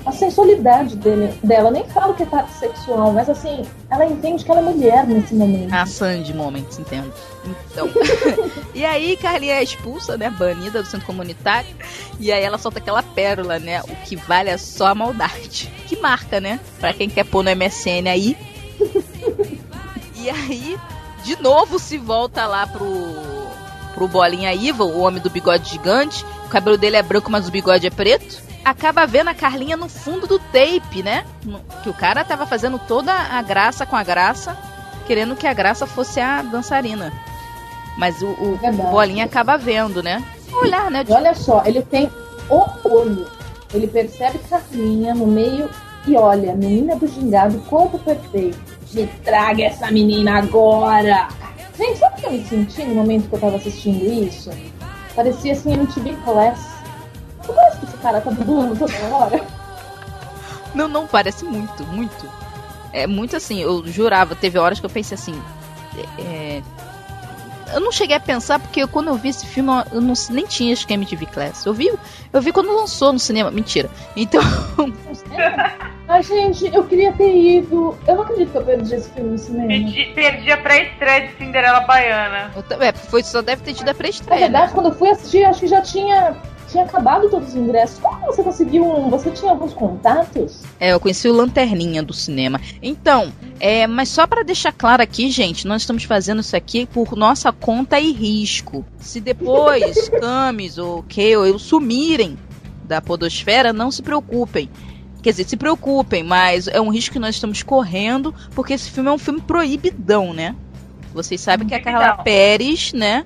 a, 0.05 0.11
sensualidade 0.11 0.95
dele, 0.95 1.33
dela. 1.43 1.69
Nem 1.71 1.83
falo 1.89 2.13
que 2.13 2.23
é 2.23 2.25
parte 2.25 2.53
sexual, 2.53 3.11
mas 3.11 3.29
assim, 3.29 3.65
ela 3.89 4.05
entende 4.05 4.43
que 4.43 4.51
ela 4.51 4.61
é 4.61 4.63
mulher 4.63 5.07
nesse 5.07 5.35
momento. 5.35 5.73
A 5.73 5.85
Sandy 5.85 6.33
Moments, 6.33 6.79
entendo. 6.79 7.13
Então. 7.45 7.89
e 8.73 8.85
aí 8.85 9.17
Carlinha 9.17 9.55
é 9.55 9.63
expulsa, 9.63 10.17
né? 10.17 10.29
Banida 10.29 10.81
do 10.81 10.87
centro 10.87 11.05
comunitário. 11.05 11.69
E 12.19 12.31
aí 12.31 12.43
ela 12.43 12.57
solta 12.57 12.79
aquela 12.79 13.03
pérola, 13.03 13.59
né? 13.59 13.81
O 13.81 13.95
que 14.05 14.15
vale 14.15 14.49
é 14.49 14.57
só 14.57 14.87
a 14.87 14.95
maldade. 14.95 15.71
Que 15.87 15.97
marca, 15.97 16.39
né? 16.39 16.59
Pra 16.79 16.93
quem 16.93 17.09
quer 17.09 17.25
pôr 17.25 17.43
no 17.43 17.55
MSN 17.55 18.07
aí. 18.09 18.37
e 20.15 20.29
aí, 20.29 20.77
de 21.23 21.41
novo 21.41 21.79
se 21.79 21.97
volta 21.97 22.45
lá 22.45 22.65
pro. 22.67 23.13
pro 23.93 24.07
Bolinha 24.07 24.53
Iva, 24.53 24.83
o 24.83 24.99
homem 24.99 25.21
do 25.21 25.29
bigode 25.29 25.69
gigante. 25.69 26.25
O 26.45 26.49
cabelo 26.49 26.77
dele 26.77 26.97
é 26.97 27.03
branco, 27.03 27.31
mas 27.31 27.47
o 27.47 27.51
bigode 27.51 27.87
é 27.87 27.89
preto. 27.89 28.42
Acaba 28.63 29.05
vendo 29.05 29.29
a 29.29 29.33
Carlinha 29.33 29.75
no 29.75 29.89
fundo 29.89 30.25
do 30.25 30.39
tape, 30.39 31.03
né? 31.03 31.25
Que 31.83 31.89
o 31.89 31.93
cara 31.93 32.23
tava 32.23 32.45
fazendo 32.45 32.79
toda 32.79 33.11
a 33.13 33.41
graça 33.41 33.85
com 33.85 33.95
a 33.95 34.03
graça, 34.03 34.57
querendo 35.05 35.35
que 35.35 35.45
a 35.45 35.53
graça 35.53 35.85
fosse 35.85 36.19
a 36.19 36.41
dançarina. 36.41 37.11
Mas 37.97 38.21
o, 38.21 38.27
o 38.27 38.57
Verdade. 38.57 38.89
Bolinha 38.89 39.25
acaba 39.25 39.57
vendo, 39.57 40.01
né? 40.01 40.23
Olhar, 40.51 40.89
né? 40.89 41.05
Olha 41.09 41.33
só, 41.33 41.63
ele 41.65 41.81
tem 41.81 42.09
o 42.49 42.65
olho. 42.83 43.27
Ele 43.73 43.87
percebe 43.87 44.39
Carlinha 44.49 45.13
no 45.13 45.27
meio 45.27 45.69
e 46.05 46.15
olha, 46.15 46.55
menina 46.55 46.95
do 46.95 47.07
gingado, 47.07 47.57
corpo 47.61 47.97
perfeito. 47.99 48.59
Me 48.93 49.07
traga 49.23 49.63
essa 49.63 49.89
menina 49.89 50.37
agora! 50.37 51.27
Gente, 51.75 51.97
sabe 51.97 52.17
o 52.17 52.21
que 52.21 52.25
eu 52.27 52.31
me 52.31 52.45
senti 52.45 52.83
no 52.83 52.93
momento 52.93 53.27
que 53.27 53.35
eu 53.35 53.39
tava 53.39 53.55
assistindo 53.55 54.05
isso? 54.05 54.51
Parecia 55.15 55.53
assim 55.53 55.73
MTV 55.73 56.15
Class. 56.23 56.82
Não 57.47 57.53
parece 57.55 57.77
que 57.77 57.85
esse 57.85 57.97
cara 57.97 58.21
tá 58.21 58.29
dublando 58.31 58.75
toda 58.75 59.15
hora? 59.15 59.41
Não, 60.73 60.87
não, 60.87 61.07
parece 61.07 61.45
muito, 61.45 61.83
muito. 61.85 62.29
É 62.91 63.07
muito 63.07 63.35
assim, 63.35 63.59
eu 63.59 63.85
jurava, 63.85 64.35
teve 64.35 64.57
horas 64.57 64.79
que 64.79 64.85
eu 64.85 64.89
pensei 64.89 65.15
assim. 65.15 65.39
é, 66.19 66.61
eu 67.73 67.79
não 67.79 67.91
cheguei 67.91 68.15
a 68.15 68.19
pensar, 68.19 68.59
porque 68.59 68.85
quando 68.87 69.07
eu 69.07 69.15
vi 69.15 69.29
esse 69.29 69.45
filme, 69.45 69.71
eu 69.91 69.99
não, 69.99 70.13
nem 70.29 70.45
tinha 70.45 70.73
esquema 70.73 71.03
de 71.03 71.15
Class. 71.25 71.65
Eu 71.65 71.73
vi, 71.73 71.91
eu 72.31 72.41
vi 72.41 72.51
quando 72.51 72.73
lançou 72.73 73.11
no 73.11 73.19
cinema. 73.19 73.49
Mentira. 73.49 73.89
Então. 74.15 74.41
Ai, 76.07 76.21
gente, 76.21 76.69
eu 76.73 76.83
queria 76.83 77.11
ter 77.13 77.35
ido. 77.35 77.97
Eu 78.07 78.15
não 78.15 78.23
acredito 78.23 78.51
que 78.51 78.57
eu 78.57 78.63
perdi 78.63 78.93
esse 78.93 79.09
filme 79.09 79.31
no 79.31 79.37
cinema. 79.37 79.67
Perdi, 79.67 80.11
perdi 80.13 80.51
a 80.51 80.57
pré-estreia 80.57 81.27
de 81.27 81.37
Cinderela 81.37 81.79
Baiana. 81.81 82.51
eu 82.55 82.81
é, 82.81 82.91
foi, 82.93 83.23
só 83.23 83.41
deve 83.41 83.63
ter 83.63 83.73
tido 83.73 83.89
a 83.89 83.93
Na 83.93 83.97
pré-estreia. 83.97 84.41
né? 84.41 84.47
verdade, 84.47 84.73
quando 84.73 84.89
eu 84.89 84.95
fui 84.95 85.09
assistir, 85.09 85.43
acho 85.45 85.61
que 85.61 85.67
já 85.67 85.81
tinha, 85.81 86.35
tinha 86.73 86.83
acabado 86.83 87.29
todos 87.29 87.49
os 87.49 87.55
ingressos. 87.55 87.99
Como 87.99 88.25
você 88.25 88.43
conseguiu 88.43 88.83
um? 88.83 89.09
Você 89.09 89.29
tinha 89.31 89.51
alguns 89.51 89.73
contatos? 89.73 90.63
É, 90.79 90.91
eu 90.91 90.99
conheci 90.99 91.29
o 91.29 91.33
Lanterninha 91.33 92.01
do 92.01 92.13
cinema. 92.13 92.59
Então, 92.81 93.31
é, 93.59 93.85
mas 93.85 94.09
só 94.09 94.25
pra 94.25 94.41
deixar 94.41 94.73
claro 94.73 95.01
aqui, 95.01 95.29
gente, 95.29 95.67
nós 95.67 95.83
estamos 95.83 96.03
fazendo 96.03 96.41
isso 96.41 96.55
aqui 96.55 96.87
por 96.87 97.15
nossa 97.15 97.51
conta 97.51 97.99
e 97.99 98.11
risco. 98.11 98.83
Se 98.97 99.21
depois 99.21 100.09
Camis 100.19 100.79
ou 100.79 101.03
Kale 101.03 101.37
ou 101.37 101.45
eu 101.45 101.59
sumirem 101.59 102.37
da 102.83 102.99
podosfera, 102.99 103.71
não 103.71 103.91
se 103.91 104.01
preocupem. 104.01 104.69
Quer 105.21 105.29
dizer, 105.29 105.47
se 105.47 105.55
preocupem, 105.55 106.23
mas 106.23 106.67
é 106.67 106.81
um 106.81 106.89
risco 106.89 107.13
que 107.13 107.19
nós 107.19 107.35
estamos 107.35 107.63
correndo, 107.63 108.33
porque 108.53 108.73
esse 108.73 108.89
filme 108.89 109.09
é 109.09 109.13
um 109.13 109.17
filme 109.17 109.39
proibidão, 109.39 110.33
né? 110.33 110.55
Vocês 111.13 111.39
sabem 111.39 111.67
que 111.67 111.75
a 111.75 111.81
Carla. 111.81 112.23
Pérez, 112.23 112.91
né? 112.91 113.23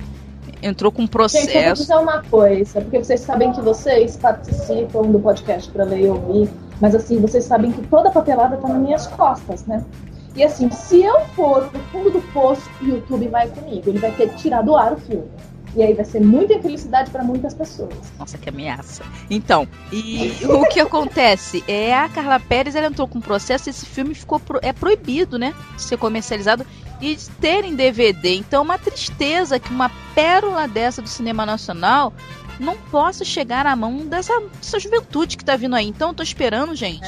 Entrou 0.62 0.92
com 0.92 1.02
Gente, 1.02 1.14
eu 1.14 1.20
vou 1.20 1.30
processo. 1.30 1.82
dizer 1.82 1.96
uma 1.96 2.22
coisa, 2.24 2.82
porque 2.82 3.04
vocês 3.04 3.22
sabem 3.22 3.52
que 3.52 3.62
vocês 3.62 4.16
participam 4.18 5.04
do 5.04 5.20
podcast 5.20 5.70
pra 5.72 5.84
ler 5.84 6.02
e 6.02 6.10
ouvir, 6.10 6.50
mas 6.80 6.96
assim, 6.96 7.20
vocês 7.20 7.44
sabem 7.46 7.72
que 7.72 7.86
toda 7.88 8.10
a 8.10 8.12
papelada 8.12 8.58
tá 8.58 8.68
nas 8.68 8.82
minhas 8.82 9.08
costas, 9.08 9.66
né? 9.66 9.84
E 10.36 10.44
assim, 10.44 10.70
se 10.70 11.04
eu 11.04 11.20
for 11.36 11.68
pro 11.70 11.80
fundo 11.92 12.12
do 12.12 12.22
poço, 12.32 12.62
o 12.82 12.86
YouTube 12.86 13.28
vai 13.28 13.48
comigo. 13.50 13.90
Ele 13.90 13.98
vai 13.98 14.12
ter 14.12 14.30
que 14.30 14.36
tirar 14.36 14.62
do 14.62 14.76
ar 14.76 14.94
o 14.94 14.98
filme. 14.98 15.28
E 15.78 15.84
aí 15.84 15.94
vai 15.94 16.04
ser 16.06 16.20
muita 16.22 16.56
infelicidade 16.56 17.12
pra 17.12 17.24
muitas 17.24 17.54
pessoas. 17.54 17.94
Nossa, 18.18 18.36
que 18.38 18.50
ameaça. 18.50 19.04
Então, 19.30 19.68
e 19.92 20.32
o 20.50 20.66
que 20.70 20.80
acontece? 20.80 21.64
É 21.68 21.96
a 21.96 22.10
Carla 22.10 22.40
Pérez, 22.40 22.76
ela 22.76 22.88
entrou 22.88 23.08
com 23.08 23.22
processo, 23.22 23.70
esse 23.70 23.86
filme 23.86 24.16
ficou 24.16 24.40
pro- 24.40 24.60
é 24.64 24.74
proibido, 24.74 25.38
né? 25.38 25.54
De 25.76 25.82
ser 25.84 25.98
comercializado 25.98 26.66
e 27.00 27.16
de 27.16 27.30
ter 27.30 27.64
em 27.64 27.76
DVD. 27.76 28.36
Então, 28.36 28.62
é 28.62 28.66
uma 28.66 28.80
tristeza 28.80 29.60
que 29.60 29.70
uma 29.72 29.92
pérola 30.16 30.68
dessa 30.68 31.00
do 31.02 31.08
cinema 31.08 31.46
nacional 31.46 32.12
não 32.60 32.76
possa 32.76 33.24
chegar 33.24 33.68
à 33.68 33.76
mão 33.76 33.98
dessa, 34.08 34.34
dessa 34.60 34.80
juventude 34.80 35.38
que 35.38 35.46
tá 35.46 35.56
vindo 35.56 35.76
aí. 35.76 35.86
Então, 35.88 36.10
eu 36.10 36.14
tô 36.16 36.24
esperando, 36.24 36.74
gente. 36.76 37.08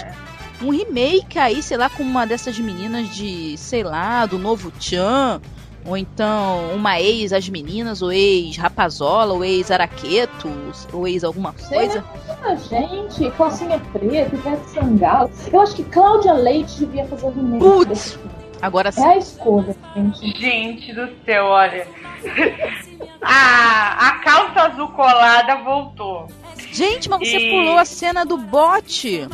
Um 0.61 0.70
remake 0.70 1.39
aí, 1.39 1.63
sei 1.63 1.78
lá, 1.78 1.89
com 1.89 2.03
uma 2.03 2.28
dessas 2.28 2.59
meninas 2.59 3.09
de, 3.15 3.57
sei 3.57 3.82
lá, 3.82 4.26
do 4.28 4.38
novo 4.38 4.70
Tchan, 4.72 5.41
ou 5.89 5.97
então 5.97 6.71
uma 6.73 6.99
ex 7.01 7.33
as 7.33 7.49
meninas, 7.49 8.01
ou 8.01 8.11
ex 8.11 8.55
Rapazola, 8.57 9.33
ou 9.33 9.43
ex 9.43 9.69
Araqueto, 9.71 10.49
ou 10.93 11.07
ex 11.07 11.23
alguma 11.23 11.53
coisa. 11.53 12.03
Muita 12.27 12.55
gente, 12.57 13.31
calcinha 13.31 13.79
preta, 13.91 14.35
Ivete 14.35 14.69
Sangalo. 14.69 15.29
Eu 15.51 15.61
acho 15.61 15.75
que 15.75 15.83
Cláudia 15.83 16.33
Leite 16.33 16.75
devia 16.79 17.05
fazer 17.05 17.25
o 17.25 17.31
remake 17.31 17.59
Putz. 17.65 18.19
Agora 18.61 18.89
É 18.89 18.91
sim. 18.91 19.03
a 19.05 19.17
escolha, 19.17 19.75
gente. 19.95 20.39
Gente 20.39 20.93
do 20.93 21.09
céu, 21.25 21.45
olha. 21.45 21.87
a, 23.21 24.07
a 24.07 24.11
calça 24.19 24.61
azul 24.63 24.87
colada 24.89 25.55
voltou. 25.63 26.27
Gente, 26.71 27.09
mas 27.09 27.19
você 27.19 27.37
E- 27.37 27.49
pulou 27.51 27.77
a 27.77 27.85
cena 27.85 28.25
do 28.25 28.37
bote. 28.37 29.27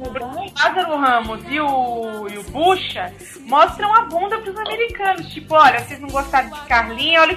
Verdade. 0.00 0.52
Lázaro 0.56 0.96
Ramos 0.96 1.44
e 1.48 1.60
o, 1.60 2.28
e 2.28 2.38
o 2.38 2.42
Bucha 2.44 3.12
mostram 3.42 3.94
a 3.94 4.02
bunda 4.02 4.38
pros 4.38 4.56
americanos. 4.56 5.28
Tipo, 5.28 5.54
olha, 5.54 5.80
vocês 5.80 6.00
não 6.00 6.08
gostaram 6.08 6.50
de 6.50 6.60
Carlinha, 6.62 7.20
olha 7.20 7.36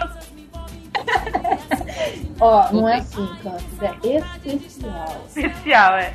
Ó, 2.40 2.72
não 2.72 2.88
é 2.88 2.98
assim, 2.98 3.28
Campos, 3.42 3.64
é 3.82 4.18
especial. 4.18 5.26
especial, 5.28 5.96
é. 5.96 6.14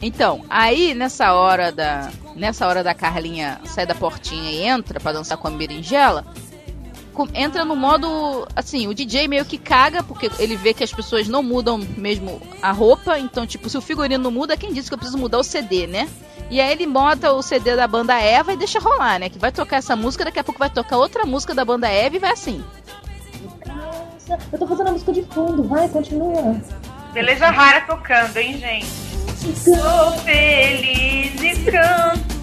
Então, 0.00 0.44
aí 0.48 0.94
nessa 0.94 1.34
hora 1.34 1.70
da 1.70 2.10
nessa 2.34 2.66
hora 2.66 2.82
da 2.82 2.94
Carlinha 2.94 3.60
sai 3.64 3.84
da 3.84 3.94
portinha 3.94 4.50
e 4.50 4.62
entra 4.62 4.98
pra 4.98 5.12
dançar 5.12 5.36
com 5.36 5.48
a 5.48 5.50
berinjela, 5.50 6.24
entra 7.34 7.64
no 7.64 7.74
modo 7.74 8.46
assim, 8.54 8.86
o 8.86 8.94
DJ 8.94 9.28
meio 9.28 9.44
que 9.44 9.58
caga 9.58 10.02
porque 10.02 10.30
ele 10.38 10.56
vê 10.56 10.74
que 10.74 10.84
as 10.84 10.92
pessoas 10.92 11.28
não 11.28 11.42
mudam 11.42 11.78
mesmo 11.96 12.40
a 12.62 12.72
roupa, 12.72 13.18
então 13.18 13.46
tipo, 13.46 13.68
se 13.68 13.76
o 13.76 13.80
figurino 13.80 14.22
não 14.22 14.30
muda, 14.30 14.56
quem 14.56 14.72
disse 14.72 14.88
que 14.88 14.94
eu 14.94 14.98
preciso 14.98 15.18
mudar 15.18 15.38
o 15.38 15.44
CD, 15.44 15.86
né? 15.86 16.08
E 16.50 16.60
aí 16.60 16.72
ele 16.72 16.86
bota 16.86 17.32
o 17.32 17.42
CD 17.42 17.76
da 17.76 17.86
banda 17.86 18.20
Eva 18.20 18.52
e 18.52 18.56
deixa 18.56 18.80
rolar, 18.80 19.20
né? 19.20 19.28
Que 19.28 19.38
vai 19.38 19.52
tocar 19.52 19.76
essa 19.76 19.94
música, 19.94 20.24
daqui 20.24 20.40
a 20.40 20.44
pouco 20.44 20.58
vai 20.58 20.70
tocar 20.70 20.96
outra 20.96 21.24
música 21.24 21.54
da 21.54 21.64
banda 21.64 21.88
Eva 21.88 22.16
e 22.16 22.18
vai 22.18 22.32
assim. 22.32 22.64
Nossa, 23.66 24.38
eu 24.52 24.58
tô 24.58 24.66
fazendo 24.66 24.88
a 24.88 24.92
música 24.92 25.12
de 25.12 25.22
fundo, 25.22 25.62
vai, 25.62 25.88
continua. 25.88 26.60
Beleza 27.12 27.50
rara 27.50 27.82
tocando, 27.82 28.36
hein, 28.36 28.58
gente? 28.58 29.10
Sou 29.56 30.12
feliz 30.24 31.40
e 31.40 31.70
canto. 31.70 32.39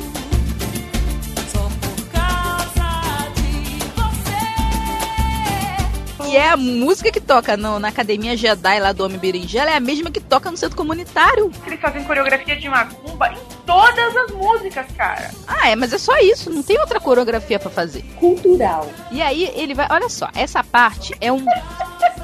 E 6.29 6.35
é 6.35 6.49
a 6.49 6.57
música 6.57 7.11
que 7.11 7.21
toca 7.21 7.55
no- 7.55 7.79
na 7.79 7.87
Academia 7.87 8.35
Jedi 8.35 8.79
lá 8.79 8.91
do 8.91 9.03
Homem 9.05 9.17
Berinjela, 9.17 9.71
é 9.71 9.75
a 9.75 9.79
mesma 9.79 10.11
que 10.11 10.19
toca 10.19 10.51
no 10.51 10.57
centro 10.57 10.75
comunitário. 10.75 11.51
Eles 11.65 11.79
fazem 11.79 12.03
coreografia 12.03 12.55
de 12.55 12.67
macumba 12.67 13.29
em 13.31 13.37
todas 13.65 14.15
as 14.15 14.31
músicas, 14.31 14.85
cara. 14.97 15.31
Ah, 15.47 15.69
é, 15.69 15.75
mas 15.75 15.93
é 15.93 15.97
só 15.97 16.17
isso, 16.19 16.49
não 16.49 16.61
tem 16.61 16.77
outra 16.79 16.99
coreografia 16.99 17.57
pra 17.59 17.69
fazer. 17.69 18.01
Cultural. 18.19 18.89
E 19.11 19.21
aí 19.21 19.51
ele 19.55 19.73
vai, 19.73 19.87
olha 19.89 20.09
só, 20.09 20.29
essa 20.35 20.63
parte 20.63 21.15
é 21.21 21.31
um 21.31 21.45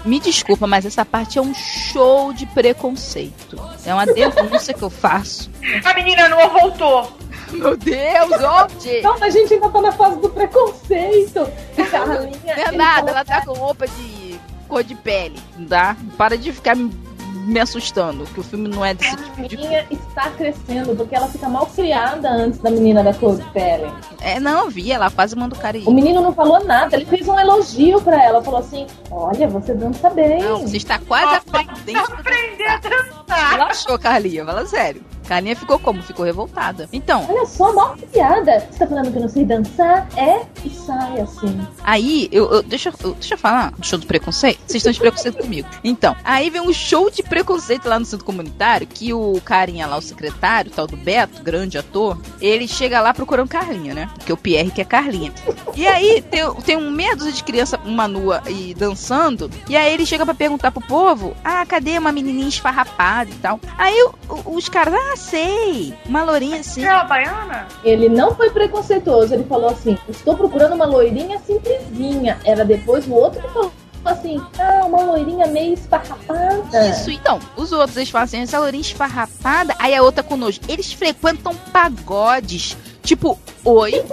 Me 0.05 0.19
desculpa, 0.19 0.67
mas 0.67 0.85
essa 0.85 1.05
parte 1.05 1.39
é 1.39 1.41
um 1.41 1.53
show 1.53 2.33
de 2.33 2.45
preconceito. 2.47 3.57
É 3.85 3.93
uma 3.93 4.05
denúncia 4.05 4.73
que 4.73 4.81
eu 4.81 4.89
faço. 4.89 5.49
A 5.85 5.93
menina 5.93 6.27
não 6.27 6.49
voltou. 6.49 7.09
Meu 7.53 7.77
Deus, 7.77 8.31
onde? 8.31 9.01
Não, 9.01 9.23
a 9.23 9.29
gente 9.29 9.53
ainda 9.53 9.69
tá 9.69 9.81
na 9.81 9.91
fase 9.91 10.17
do 10.19 10.29
preconceito. 10.29 11.47
Carlinha. 11.89 12.55
Não 12.57 12.63
é 12.63 12.71
nada, 12.71 13.11
ela 13.11 13.25
tá 13.25 13.45
com 13.45 13.53
roupa 13.53 13.87
de 13.87 14.39
cor 14.67 14.83
de 14.83 14.95
pele, 14.95 15.39
tá? 15.69 15.95
Para 16.17 16.35
de 16.37 16.51
ficar 16.51 16.75
me, 16.75 17.59
assustando, 17.59 18.23
que 18.25 18.39
o 18.39 18.43
filme 18.43 18.67
não 18.67 18.83
é 18.83 18.93
desse 18.93 19.15
tipo 19.15 19.47
de. 19.47 19.55
Carlinha 19.57 19.85
está 19.91 20.29
crescendo, 20.31 20.95
porque 20.95 21.15
ela 21.15 21.27
fica 21.27 21.47
mal 21.47 21.65
criada 21.67 22.29
antes 22.29 22.59
da 22.59 22.71
menina 22.71 23.03
da 23.03 23.13
cor 23.13 23.35
de 23.37 23.43
pele. 23.51 23.91
É, 24.21 24.39
não, 24.39 24.69
vi, 24.69 24.91
ela 24.91 25.11
quase 25.11 25.35
manda 25.35 25.55
o 25.55 25.59
cara 25.59 25.77
ir. 25.77 25.87
O 25.87 25.91
menino 25.91 26.21
não 26.21 26.33
falou 26.33 26.63
nada, 26.63 26.95
ele 26.95 27.05
fez 27.05 27.27
um 27.27 27.39
elogio 27.39 28.01
pra 28.01 28.23
ela. 28.23 28.41
Falou 28.41 28.59
assim: 28.61 28.87
Olha, 29.11 29.47
você 29.47 29.73
dança 29.73 30.09
bem. 30.09 30.41
Não, 30.41 30.61
você 30.61 30.77
está 30.77 30.97
quase 30.99 31.35
aprendendo. 31.35 32.07
pra 32.07 32.19
Aprender 32.19 32.67
a 32.67 32.77
dançar. 32.77 33.23
dançar. 33.27 33.51
Relaxou, 33.51 33.99
Carlinha, 33.99 34.45
fala 34.45 34.65
sério. 34.65 35.03
Carlinha 35.27 35.55
ficou 35.55 35.79
como? 35.79 36.01
Ficou 36.01 36.25
revoltada. 36.25 36.87
Então, 36.91 37.25
Olha 37.29 37.45
só, 37.45 37.73
mal 37.73 37.95
criada. 38.11 38.59
Você 38.71 38.79
tá 38.79 38.87
falando 38.87 39.11
que 39.11 39.17
eu 39.17 39.21
não 39.21 39.29
sei 39.29 39.45
dançar? 39.45 40.07
É? 40.17 40.41
E 40.65 40.69
sai 40.69 41.19
assim. 41.21 41.59
Aí, 41.83 42.27
eu, 42.31 42.51
eu- 42.51 42.63
deixa, 42.63 42.93
eu- 43.03 43.13
deixa 43.13 43.33
eu 43.33 43.37
falar 43.37 43.71
do 43.71 43.85
show 43.85 43.97
do 43.99 44.05
preconceito. 44.05 44.59
Vocês 44.65 44.75
estão 44.81 44.91
de 44.91 44.99
preconceito 44.99 45.37
comigo. 45.37 45.67
Então, 45.83 46.15
aí 46.23 46.49
vem 46.49 46.61
um 46.61 46.73
show 46.73 47.09
de 47.09 47.23
preconceito 47.23 47.87
lá 47.87 47.99
no 47.99 48.05
centro 48.05 48.25
comunitário, 48.25 48.87
que 48.87 49.13
o 49.13 49.39
carinha 49.43 49.87
lá, 49.87 49.97
o 49.97 50.01
secretário, 50.01 50.71
tal 50.71 50.87
do 50.87 50.97
Beto, 50.97 51.41
grande 51.43 51.77
ator, 51.77 52.17
ele 52.41 52.67
chega 52.67 53.01
lá 53.01 53.13
procurando 53.13 53.47
Carlinha, 53.49 53.93
né? 53.93 54.09
Porque 54.15 54.31
o 54.33 54.37
Pierre 54.37 54.71
quer 54.71 54.85
Carlinha. 54.85 55.31
E 55.75 55.87
aí 55.87 56.21
tem, 56.21 56.41
tem 56.65 56.77
um 56.77 56.89
meia 56.91 57.15
dúzia 57.15 57.31
de 57.31 57.43
criança, 57.43 57.79
uma 57.85 58.07
nua 58.07 58.41
e 58.47 58.73
dançando, 58.73 59.49
e 59.67 59.75
aí 59.75 59.93
ele 59.93 60.05
chega 60.05 60.25
pra 60.25 60.33
perguntar 60.33 60.71
pro 60.71 60.81
povo, 60.81 61.35
ah, 61.43 61.65
cadê 61.65 61.97
uma 61.97 62.11
menininha 62.11 62.47
esfarrapada 62.47 63.29
e 63.29 63.35
tal. 63.35 63.59
Aí 63.77 63.95
o- 64.29 64.55
os 64.55 64.69
caras, 64.69 64.93
ah, 64.93 65.12
sei, 65.15 65.93
uma 66.05 66.23
lourinha 66.23 66.59
assim. 66.59 66.85
É 66.85 67.05
baiana? 67.05 67.67
Ele 67.83 68.09
não 68.09 68.35
foi 68.35 68.49
preconceituoso, 68.49 69.33
ele 69.33 69.43
falou 69.43 69.69
assim: 69.69 69.97
Estou 70.07 70.35
procurando 70.35 70.73
uma 70.73 70.85
loirinha 70.85 71.39
simplesinha. 71.39 72.39
Era 72.43 72.63
depois 72.63 73.07
o 73.07 73.13
outro 73.13 73.41
que 73.41 73.47
falou 73.49 73.71
assim: 74.05 74.41
Ah, 74.59 74.85
uma 74.85 75.03
loirinha 75.03 75.47
meio 75.47 75.73
esparrapada. 75.73 76.89
Isso, 76.89 77.11
então, 77.11 77.39
os 77.55 77.71
outros 77.71 77.97
eles 77.97 78.09
falam 78.09 78.25
assim, 78.25 78.41
essa 78.41 78.59
lourinha 78.59 78.81
esfarrapada, 78.81 79.75
aí 79.79 79.95
a 79.95 80.01
outra 80.01 80.23
com 80.23 80.37
nojo. 80.37 80.59
Eles 80.67 80.91
frequentam 80.93 81.55
pagodes, 81.71 82.77
tipo, 83.01 83.37
oi, 83.63 84.03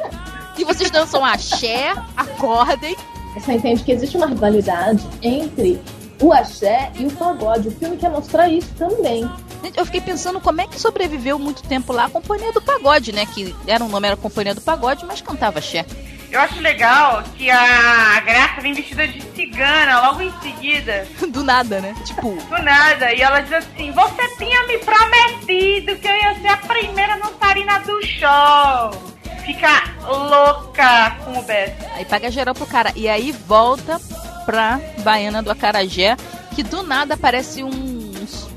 e 0.59 0.64
vocês 0.64 0.90
dançam 0.90 1.24
axé, 1.24 1.94
acordem. 2.16 2.96
Você 3.34 3.53
entende 3.53 3.82
que 3.82 3.92
existe 3.92 4.16
uma 4.16 4.26
rivalidade 4.26 5.07
entre 5.22 5.80
o 6.21 6.33
axé 6.33 6.91
e 6.99 7.07
o 7.07 7.11
pagode. 7.12 7.68
O 7.68 7.71
filme 7.73 7.97
quer 7.97 8.11
mostrar 8.11 8.49
isso 8.49 8.68
também. 8.79 9.29
Gente, 9.62 9.79
Eu 9.79 9.85
fiquei 9.87 10.01
pensando 10.01 10.41
como 10.41 10.61
é 10.61 10.66
que 10.66 10.81
sobreviveu 10.81 11.39
muito 11.39 11.62
tempo 11.62 11.93
lá 11.93 12.05
a 12.07 12.11
Companhia 12.11 12.53
do 12.53 12.61
Pagode, 12.62 13.12
né, 13.12 13.27
que 13.27 13.55
era 13.66 13.83
um 13.85 13.89
nome, 13.89 14.07
era 14.07 14.16
Companhia 14.16 14.55
do 14.55 14.61
Pagode, 14.61 15.05
mas 15.05 15.21
cantava 15.21 15.59
axé. 15.59 15.85
Eu 16.31 16.41
acho 16.41 16.61
legal 16.61 17.25
que 17.37 17.51
a 17.51 18.21
Graça 18.21 18.61
vem 18.61 18.73
vestida 18.73 19.07
de 19.09 19.21
cigana 19.35 20.01
logo 20.03 20.23
em 20.23 20.33
seguida, 20.41 21.05
Do 21.29 21.43
nada, 21.43 21.81
né, 21.81 21.93
tipo, 22.05 22.31
do 22.31 22.62
nada. 22.62 23.12
E 23.12 23.21
ela 23.21 23.41
diz 23.41 23.53
assim: 23.53 23.91
Você 23.91 24.37
tinha 24.39 24.64
me 24.68 24.79
prometido 24.79 25.97
que 25.97 26.07
eu 26.07 26.16
ia 26.16 26.35
ser 26.41 26.49
a 26.49 26.57
primeira 26.59 27.18
dançarina 27.18 27.81
do 27.81 28.01
show. 28.07 29.12
Fica 29.45 29.83
louca 30.07 31.16
com 31.25 31.39
o 31.39 31.43
Beto. 31.43 31.85
aí 31.97 32.05
paga 32.05 32.31
geral 32.31 32.55
pro 32.55 32.66
cara. 32.66 32.93
E 32.95 33.09
aí 33.09 33.33
volta 33.33 34.01
pra 34.45 34.80
Baiana 35.03 35.43
do 35.43 35.51
Acarajé, 35.51 36.16
que 36.55 36.62
do 36.62 36.82
nada 36.82 37.16
parece 37.16 37.62
um 37.62 38.12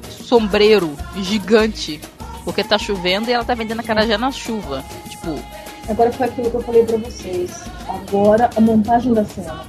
sombreiro 0.09 0.95
gigante. 1.17 1.99
Porque 2.43 2.63
tá 2.63 2.77
chovendo 2.77 3.29
e 3.29 3.33
ela 3.33 3.45
tá 3.45 3.53
vendendo 3.53 3.79
acarajé 3.79 4.17
na 4.17 4.31
chuva. 4.31 4.83
Tipo, 5.09 5.39
Agora 5.87 6.11
foi 6.11 6.27
aquilo 6.27 6.49
que 6.49 6.55
eu 6.57 6.61
falei 6.61 6.85
pra 6.85 6.97
vocês. 6.97 7.65
Agora 7.87 8.49
a 8.55 8.61
montagem 8.61 9.13
da 9.13 9.25
cena. 9.25 9.65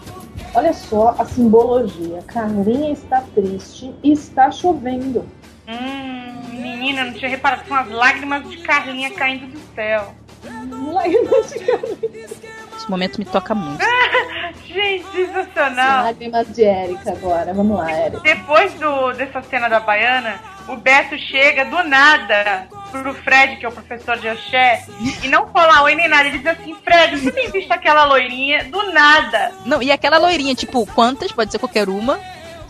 Olha 0.54 0.72
só 0.72 1.14
a 1.18 1.24
simbologia. 1.24 2.22
Carlinha 2.26 2.92
está 2.92 3.20
triste 3.34 3.92
e 4.02 4.12
está 4.12 4.50
chovendo. 4.52 5.26
Hum, 5.66 6.52
menina, 6.52 7.04
não 7.04 7.12
tinha 7.14 7.30
reparado 7.30 7.64
com 7.66 7.74
as 7.74 7.88
lágrimas 7.90 8.48
de 8.48 8.58
Carlinha 8.58 9.10
caindo 9.10 9.46
do 9.46 9.60
céu. 9.74 10.14
Lágrimas 10.92 11.50
de 11.50 11.58
Carlinha. 11.60 12.28
Esse 12.84 12.90
momento 12.90 13.18
me 13.18 13.24
toca 13.24 13.54
muito. 13.54 13.82
Gente, 14.66 15.06
sensacional. 15.12 16.04
Lágrimas 16.04 16.52
de 16.52 16.64
Érica 16.64 17.12
agora. 17.12 17.54
Vamos 17.54 17.78
lá, 17.78 17.90
Érica. 17.90 18.20
Depois 18.20 18.72
do, 18.74 19.12
dessa 19.12 19.40
cena 19.42 19.68
da 19.68 19.80
baiana, 19.80 20.40
o 20.68 20.76
Beto 20.76 21.16
chega 21.16 21.64
do 21.64 21.82
nada 21.84 22.66
pro 22.90 23.14
Fred, 23.14 23.56
que 23.56 23.64
é 23.64 23.68
o 23.68 23.72
professor 23.72 24.18
de 24.18 24.28
axé, 24.28 24.84
e 25.22 25.28
não 25.28 25.48
falar 25.48 25.82
oi 25.84 25.94
nem 25.94 26.08
nada. 26.08 26.28
Ele 26.28 26.38
diz 26.38 26.46
assim, 26.46 26.74
Fred, 26.84 27.18
você 27.18 27.32
tem 27.32 27.50
visto 27.50 27.72
aquela 27.72 28.04
loirinha? 28.04 28.64
Do 28.64 28.92
nada. 28.92 29.52
Não, 29.64 29.82
e 29.82 29.90
aquela 29.90 30.18
loirinha, 30.18 30.54
tipo, 30.54 30.84
quantas? 30.86 31.32
Pode 31.32 31.50
ser 31.52 31.58
qualquer 31.58 31.88
uma. 31.88 32.18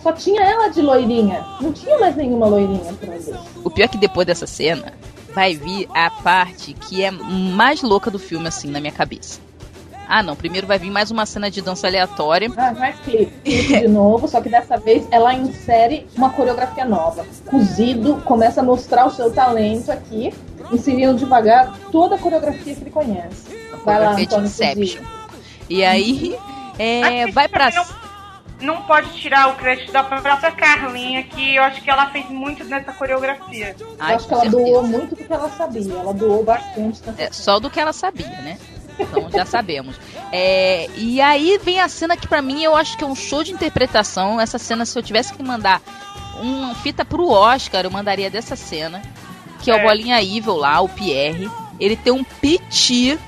Só 0.02 0.12
tinha 0.12 0.42
ela 0.42 0.68
de 0.68 0.82
loirinha. 0.82 1.44
Não 1.60 1.72
tinha 1.72 1.98
mais 1.98 2.14
nenhuma 2.14 2.46
loirinha 2.46 2.92
por 2.92 3.08
ali. 3.08 3.34
O 3.64 3.70
pior 3.70 3.86
é 3.86 3.88
que 3.88 3.98
depois 3.98 4.26
dessa 4.26 4.46
cena 4.46 4.92
vai 5.34 5.54
vir 5.56 5.88
a 5.94 6.10
parte 6.10 6.74
que 6.74 7.02
é 7.02 7.10
mais 7.10 7.82
louca 7.82 8.10
do 8.10 8.18
filme, 8.18 8.46
assim, 8.46 8.70
na 8.70 8.78
minha 8.80 8.92
cabeça. 8.92 9.43
Ah, 10.08 10.22
não. 10.22 10.36
Primeiro 10.36 10.66
vai 10.66 10.78
vir 10.78 10.90
mais 10.90 11.10
uma 11.10 11.24
cena 11.26 11.50
de 11.50 11.60
dança 11.62 11.86
aleatória. 11.86 12.50
Ah, 12.56 12.72
mais 12.72 12.96
clipe. 13.00 13.32
Clipe 13.44 13.80
de 13.80 13.88
novo, 13.88 14.28
só 14.28 14.40
que 14.40 14.48
dessa 14.48 14.76
vez 14.76 15.06
ela 15.10 15.32
insere 15.34 16.06
uma 16.16 16.30
coreografia 16.30 16.84
nova. 16.84 17.24
Cozido 17.46 18.16
começa 18.24 18.60
a 18.60 18.64
mostrar 18.64 19.06
o 19.06 19.10
seu 19.10 19.30
talento 19.32 19.90
aqui, 19.90 20.32
inserindo 20.72 21.14
devagar 21.18 21.76
toda 21.90 22.16
a 22.16 22.18
coreografia 22.18 22.74
que 22.74 22.82
ele 22.82 22.90
conhece. 22.90 23.44
Vai 23.84 24.00
lá, 24.00 24.12
Antônio 24.12 24.46
Inception. 24.46 25.02
Cozido. 25.02 25.24
E 25.68 25.84
aí, 25.84 26.38
é, 26.78 27.26
vai 27.32 27.48
pra. 27.48 27.70
também 27.70 27.86
Não 28.60 28.82
pode 28.82 29.10
tirar 29.14 29.48
o 29.48 29.54
crédito 29.56 29.90
da 29.92 30.02
própria 30.04 30.52
Carlinha, 30.52 31.22
que 31.24 31.54
eu 31.56 31.62
acho 31.62 31.82
que 31.82 31.90
ela 31.90 32.06
fez 32.10 32.28
muito 32.28 32.64
nessa 32.64 32.92
coreografia. 32.92 33.74
Ai, 33.98 34.12
Eu 34.12 34.16
acho 34.16 34.26
que 34.28 34.32
ela 34.34 34.42
certeza. 34.42 34.64
doou 34.64 34.82
muito 34.86 35.10
do 35.10 35.16
que 35.16 35.32
ela 35.32 35.48
sabia. 35.50 35.92
Ela 35.94 36.12
doou 36.14 36.44
bastante 36.44 37.00
É, 37.18 37.30
só 37.32 37.58
do 37.58 37.70
que 37.70 37.80
ela 37.80 37.92
sabia, 37.92 38.26
né? 38.28 38.58
Então 38.98 39.30
já 39.30 39.44
sabemos. 39.44 39.96
É, 40.32 40.88
e 40.96 41.20
aí 41.20 41.58
vem 41.62 41.80
a 41.80 41.88
cena 41.88 42.16
que 42.16 42.26
pra 42.26 42.42
mim 42.42 42.62
eu 42.62 42.74
acho 42.76 42.96
que 42.96 43.04
é 43.04 43.06
um 43.06 43.14
show 43.14 43.42
de 43.42 43.52
interpretação. 43.52 44.40
Essa 44.40 44.58
cena, 44.58 44.84
se 44.84 44.98
eu 44.98 45.02
tivesse 45.02 45.32
que 45.34 45.42
mandar 45.42 45.80
uma 46.40 46.74
fita 46.74 47.04
pro 47.04 47.28
Oscar, 47.28 47.84
eu 47.84 47.90
mandaria 47.90 48.30
dessa 48.30 48.56
cena. 48.56 49.02
Que 49.60 49.70
é 49.70 49.76
o. 49.76 49.82
Bolinha 49.82 50.22
Evil 50.22 50.56
lá, 50.56 50.80
o 50.80 50.88
Pierre. 50.88 51.50
Ele 51.80 51.96
tem 51.96 52.12
um 52.12 52.22
piti 52.24 53.18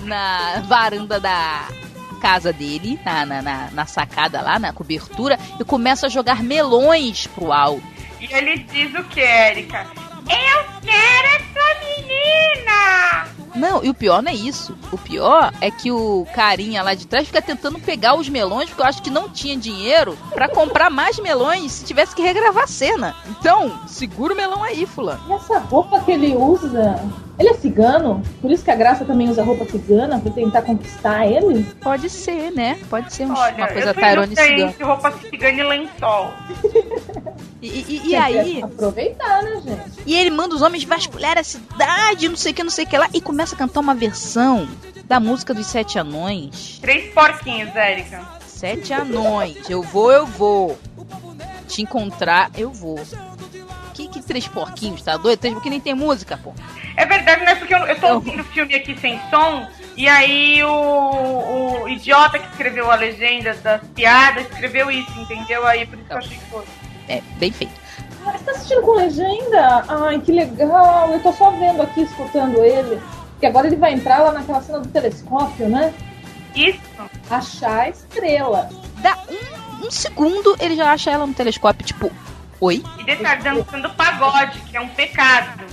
na 0.00 0.60
varanda 0.66 1.20
da 1.20 1.68
casa 2.20 2.52
dele, 2.52 2.98
na, 3.04 3.26
na, 3.26 3.42
na, 3.42 3.70
na 3.70 3.86
sacada 3.86 4.40
lá, 4.40 4.58
na 4.58 4.72
cobertura, 4.72 5.38
e 5.60 5.64
começa 5.64 6.06
a 6.06 6.08
jogar 6.08 6.42
melões 6.42 7.26
pro 7.26 7.52
alto. 7.52 7.82
E 8.20 8.32
ele 8.32 8.58
diz 8.58 8.94
o 8.94 9.04
que, 9.04 9.20
Erika? 9.20 9.86
Eu 10.26 10.64
quero 10.80 11.28
essa 11.36 11.78
menina! 11.84 13.43
Não, 13.54 13.84
e 13.84 13.88
o 13.88 13.94
pior 13.94 14.22
não 14.22 14.30
é 14.30 14.34
isso. 14.34 14.76
O 14.90 14.98
pior 14.98 15.52
é 15.60 15.70
que 15.70 15.90
o 15.90 16.26
carinha 16.34 16.82
lá 16.82 16.94
de 16.94 17.06
trás 17.06 17.26
fica 17.26 17.40
tentando 17.40 17.78
pegar 17.78 18.14
os 18.16 18.28
melões, 18.28 18.68
porque 18.68 18.82
eu 18.82 18.86
acho 18.86 19.02
que 19.02 19.10
não 19.10 19.28
tinha 19.28 19.56
dinheiro 19.56 20.18
pra 20.32 20.48
comprar 20.48 20.90
mais 20.90 21.18
melões 21.18 21.72
se 21.72 21.84
tivesse 21.84 22.14
que 22.14 22.22
regravar 22.22 22.64
a 22.64 22.68
cena. 22.68 23.14
Então, 23.28 23.72
segura 23.86 24.34
o 24.34 24.36
melão 24.36 24.62
aí, 24.62 24.86
fulano. 24.86 25.20
E 25.28 25.32
essa 25.32 25.58
roupa 25.58 26.00
que 26.00 26.12
ele 26.12 26.34
usa, 26.34 27.00
ele 27.38 27.48
é 27.48 27.54
cigano? 27.54 28.22
Por 28.40 28.50
isso 28.50 28.64
que 28.64 28.70
a 28.70 28.76
Graça 28.76 29.04
também 29.04 29.28
usa 29.28 29.42
roupa 29.42 29.64
cigana 29.64 30.18
pra 30.20 30.30
tentar 30.32 30.62
conquistar 30.62 31.26
ele? 31.26 31.64
Pode 31.82 32.08
ser, 32.10 32.50
né? 32.52 32.78
Pode 32.88 33.12
ser 33.12 33.26
um- 33.26 33.34
Olha, 33.34 33.56
uma 33.56 33.66
coisa 33.68 33.92
Tyrone 33.94 34.36
cigano. 34.36 34.70
entre 34.70 34.84
roupa 34.84 35.12
cigana 35.12 35.58
e 35.60 35.62
lençol. 35.62 36.30
E, 37.60 37.68
e- 37.68 37.96
e 37.96 37.98
que 38.00 38.16
aí, 38.16 38.62
Aproveitar, 38.62 39.42
né, 39.42 39.60
gente? 39.64 40.02
e 40.06 40.14
ele 40.14 40.30
manda 40.30 40.54
os 40.54 40.60
homens 40.62 40.84
vasculhar 40.84 41.38
a 41.38 41.42
cidade, 41.44 42.28
não 42.28 42.36
sei 42.36 42.52
o 42.52 42.54
que, 42.54 42.62
não 42.62 42.70
sei 42.70 42.84
o 42.84 42.88
que 42.88 42.98
lá, 42.98 43.08
e 43.12 43.20
começa 43.20 43.54
a 43.54 43.58
cantar 43.58 43.80
uma 43.80 43.94
versão 43.94 44.68
da 45.04 45.18
música 45.18 45.54
dos 45.54 45.66
Sete 45.66 45.98
Anões. 45.98 46.78
Três 46.80 47.12
porquinhos, 47.12 47.74
Erika. 47.74 48.20
Sete 48.46 48.92
anões. 48.94 49.68
Eu 49.68 49.82
vou, 49.82 50.10
eu 50.12 50.26
vou. 50.26 50.78
Te 51.66 51.82
encontrar, 51.82 52.50
eu 52.56 52.70
vou. 52.70 52.98
Que, 53.94 54.08
que 54.08 54.20
três 54.20 54.46
porquinhos, 54.48 55.02
tá 55.02 55.16
doido? 55.16 55.38
Três 55.38 55.54
porque 55.54 55.70
nem 55.70 55.78
tem 55.80 55.94
música, 55.94 56.36
pô. 56.36 56.52
É 56.96 57.06
verdade, 57.06 57.44
né? 57.44 57.54
Porque 57.54 57.74
eu, 57.74 57.78
eu 57.78 57.98
tô 58.00 58.06
Eu- 58.08 58.14
ouvindo 58.16 58.40
o 58.40 58.44
filme 58.44 58.74
aqui 58.74 58.98
sem 59.00 59.20
som, 59.30 59.66
e 59.96 60.08
aí 60.08 60.62
o, 60.64 61.82
o 61.84 61.88
idiota 61.88 62.38
que 62.38 62.46
escreveu 62.50 62.90
a 62.90 62.96
legenda 62.96 63.54
das 63.54 63.80
piadas 63.94 64.44
escreveu 64.50 64.90
isso, 64.90 65.12
entendeu? 65.18 65.64
Aí 65.66 65.86
por 65.86 65.96
isso 65.96 66.06
que 66.08 66.12
eu 66.12 66.18
achei 66.18 66.36
que 66.36 66.44
foi. 66.50 66.64
É, 67.08 67.22
bem 67.38 67.52
feito. 67.52 67.72
Ah, 68.26 68.32
você 68.32 68.44
tá 68.44 68.50
assistindo 68.52 68.82
com 68.82 68.92
legenda? 68.96 69.84
Ai, 69.88 70.18
que 70.20 70.32
legal. 70.32 71.10
Eu 71.12 71.20
tô 71.22 71.32
só 71.32 71.50
vendo 71.50 71.82
aqui, 71.82 72.02
escutando 72.02 72.64
ele. 72.64 73.00
Porque 73.32 73.46
agora 73.46 73.66
ele 73.66 73.76
vai 73.76 73.92
entrar 73.92 74.18
lá 74.20 74.32
naquela 74.32 74.62
cena 74.62 74.80
do 74.80 74.88
telescópio, 74.88 75.68
né? 75.68 75.92
Isso. 76.54 76.80
Achar 77.30 77.80
a 77.80 77.88
estrela. 77.90 78.68
Dá 78.98 79.16
um, 79.28 79.86
um 79.86 79.90
segundo, 79.90 80.56
ele 80.58 80.74
já 80.76 80.90
acha 80.92 81.10
ela 81.10 81.26
no 81.26 81.34
telescópio, 81.34 81.84
tipo, 81.84 82.10
oi? 82.60 82.82
E 82.98 83.04
detalhe, 83.04 83.42
dançando 83.42 83.90
pagode, 83.90 84.60
que 84.60 84.76
é 84.76 84.80
um 84.80 84.88
pecado. 84.88 85.64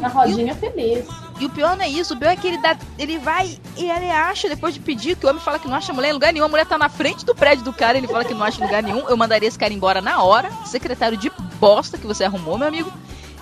Na 0.00 0.08
rodinha 0.08 0.54
feliz. 0.54 1.06
E 1.38 1.46
o 1.46 1.50
pior 1.50 1.76
não 1.76 1.84
é 1.84 1.88
isso, 1.88 2.14
o 2.14 2.16
pior 2.16 2.30
é 2.30 2.36
que 2.36 2.46
ele 2.46 2.58
dá. 2.58 2.76
Ele 2.98 3.18
vai 3.18 3.58
e 3.76 3.90
ele 3.90 4.10
acha, 4.10 4.48
depois 4.48 4.74
de 4.74 4.80
pedir, 4.80 5.16
que 5.16 5.26
o 5.26 5.28
homem 5.28 5.42
fala 5.42 5.58
que 5.58 5.66
não 5.66 5.76
acha 5.76 5.92
mulher 5.92 6.10
em 6.10 6.12
lugar 6.12 6.32
nenhum. 6.32 6.44
A 6.44 6.48
mulher 6.48 6.66
tá 6.66 6.78
na 6.78 6.88
frente 6.88 7.24
do 7.24 7.34
prédio 7.34 7.64
do 7.64 7.72
cara, 7.72 7.98
ele 7.98 8.06
fala 8.06 8.24
que 8.24 8.34
não 8.34 8.44
acha 8.44 8.64
lugar 8.64 8.82
nenhum. 8.82 9.08
Eu 9.08 9.16
mandaria 9.16 9.48
esse 9.48 9.58
cara 9.58 9.72
embora 9.72 10.00
na 10.00 10.22
hora. 10.22 10.50
Secretário 10.66 11.16
de 11.16 11.30
bosta 11.58 11.98
que 11.98 12.06
você 12.06 12.24
arrumou, 12.24 12.58
meu 12.58 12.68
amigo. 12.68 12.92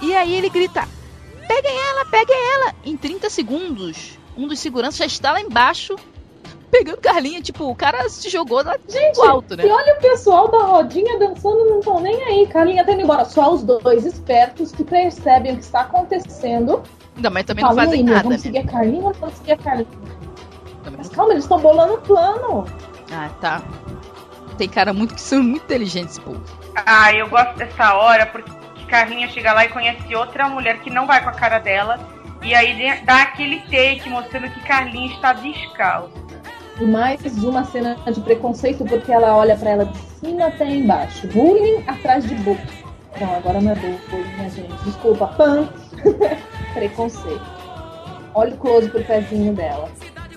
E 0.01 0.15
aí 0.15 0.35
ele 0.35 0.49
grita: 0.49 0.89
Peguem 1.47 1.77
ela, 1.77 2.05
peguem 2.07 2.37
ela! 2.55 2.75
Em 2.85 2.97
30 2.97 3.29
segundos, 3.29 4.19
um 4.37 4.47
dos 4.47 4.61
seguranças 4.61 4.97
já 4.97 5.07
está 5.07 5.33
lá 5.33 5.41
embaixo. 5.41 5.97
Pegando 6.71 6.99
Carlinha, 6.99 7.43
tipo, 7.43 7.65
o 7.69 7.75
cara 7.75 8.09
se 8.09 8.29
jogou 8.31 8.63
lá 8.63 8.77
Gente, 8.89 9.15
do 9.17 9.23
alto, 9.23 9.57
né? 9.57 9.67
e 9.67 9.71
olha 9.71 9.95
o 9.97 10.01
pessoal 10.01 10.49
da 10.49 10.59
rodinha 10.59 11.19
dançando, 11.19 11.65
não 11.69 11.81
estão 11.81 12.01
nem 12.01 12.23
aí. 12.25 12.47
Carlinha 12.47 12.85
tá 12.85 12.93
indo 12.93 13.03
embora. 13.03 13.25
Só 13.25 13.53
os 13.53 13.63
dois 13.63 14.05
espertos 14.07 14.71
que 14.73 14.85
percebem 14.85 15.53
o 15.55 15.57
que 15.57 15.65
está 15.65 15.81
acontecendo. 15.81 16.83
Ainda 17.17 17.29
mais 17.31 17.45
também 17.47 17.65
não 17.65 17.71
Falam, 17.75 17.85
fazem 17.85 17.99
"E 18.01 18.03
aí, 18.03 18.05
meu, 18.05 18.15
nada, 18.15 18.23
Vamos 18.29 18.39
né? 18.39 18.43
seguir 18.43 18.59
a 18.59 18.71
Carlinha 18.73 19.05
ou 19.05 19.13
vamos 19.13 19.35
seguir 19.37 19.53
a 19.53 19.57
Carlinha? 19.59 19.89
Também 20.85 20.99
Mas 20.99 21.09
não- 21.09 21.15
calma, 21.17 21.33
eles 21.33 21.45
estão 21.45 21.59
bolando 21.59 21.95
o 21.95 22.01
plano. 22.01 22.67
Ah, 23.13 23.29
tá. 23.41 23.63
Tem 24.57 24.69
cara 24.69 24.93
muito 24.93 25.15
que 25.15 25.21
são 25.21 25.43
muito 25.43 25.65
inteligentes, 25.65 26.13
esse 26.13 26.21
povo. 26.21 26.41
Ah, 26.87 27.13
eu 27.13 27.29
gosto 27.29 27.57
dessa 27.57 27.95
hora 27.95 28.27
porque 28.27 28.51
Carlinha 28.89 29.27
chega 29.29 29.53
lá 29.53 29.65
e 29.65 29.69
conhece 29.71 30.15
outra 30.15 30.49
mulher 30.49 30.79
que 30.81 30.91
não 30.91 31.07
vai 31.07 31.23
com 31.23 31.31
a 31.31 31.33
cara 31.33 31.59
dela. 31.59 31.99
E 32.43 32.55
aí 32.55 33.01
dá 33.05 33.23
aquele 33.23 33.61
take 33.63 34.09
mostrando 34.09 34.51
que 34.51 34.61
Carlinha 34.61 35.13
está 35.15 35.33
descalça. 35.33 36.30
Mais 36.81 37.21
uma 37.45 37.65
cena 37.65 37.97
de 38.11 38.21
preconceito, 38.21 38.85
porque 38.85 39.13
ela 39.13 39.37
olha 39.37 39.57
pra 39.57 39.71
ela 39.71 39.85
de 39.85 39.99
cima 40.19 40.47
até 40.47 40.67
embaixo. 40.67 41.27
Bullying 41.29 41.85
atrás 41.87 42.27
de 42.27 42.35
bullying. 42.37 42.59
Não, 43.21 43.35
agora 43.35 43.61
não 43.61 43.73
é 43.73 43.75
bullying, 43.75 44.37
minha 44.37 44.51
gente. 44.51 44.85
Desculpa, 44.85 45.27
pan. 45.29 45.69
preconceito. 46.73 47.43
Olha 48.35 48.55
o 48.55 48.57
close 48.57 48.89
pro 48.89 49.05
pezinho 49.05 49.53
dela. 49.53 49.89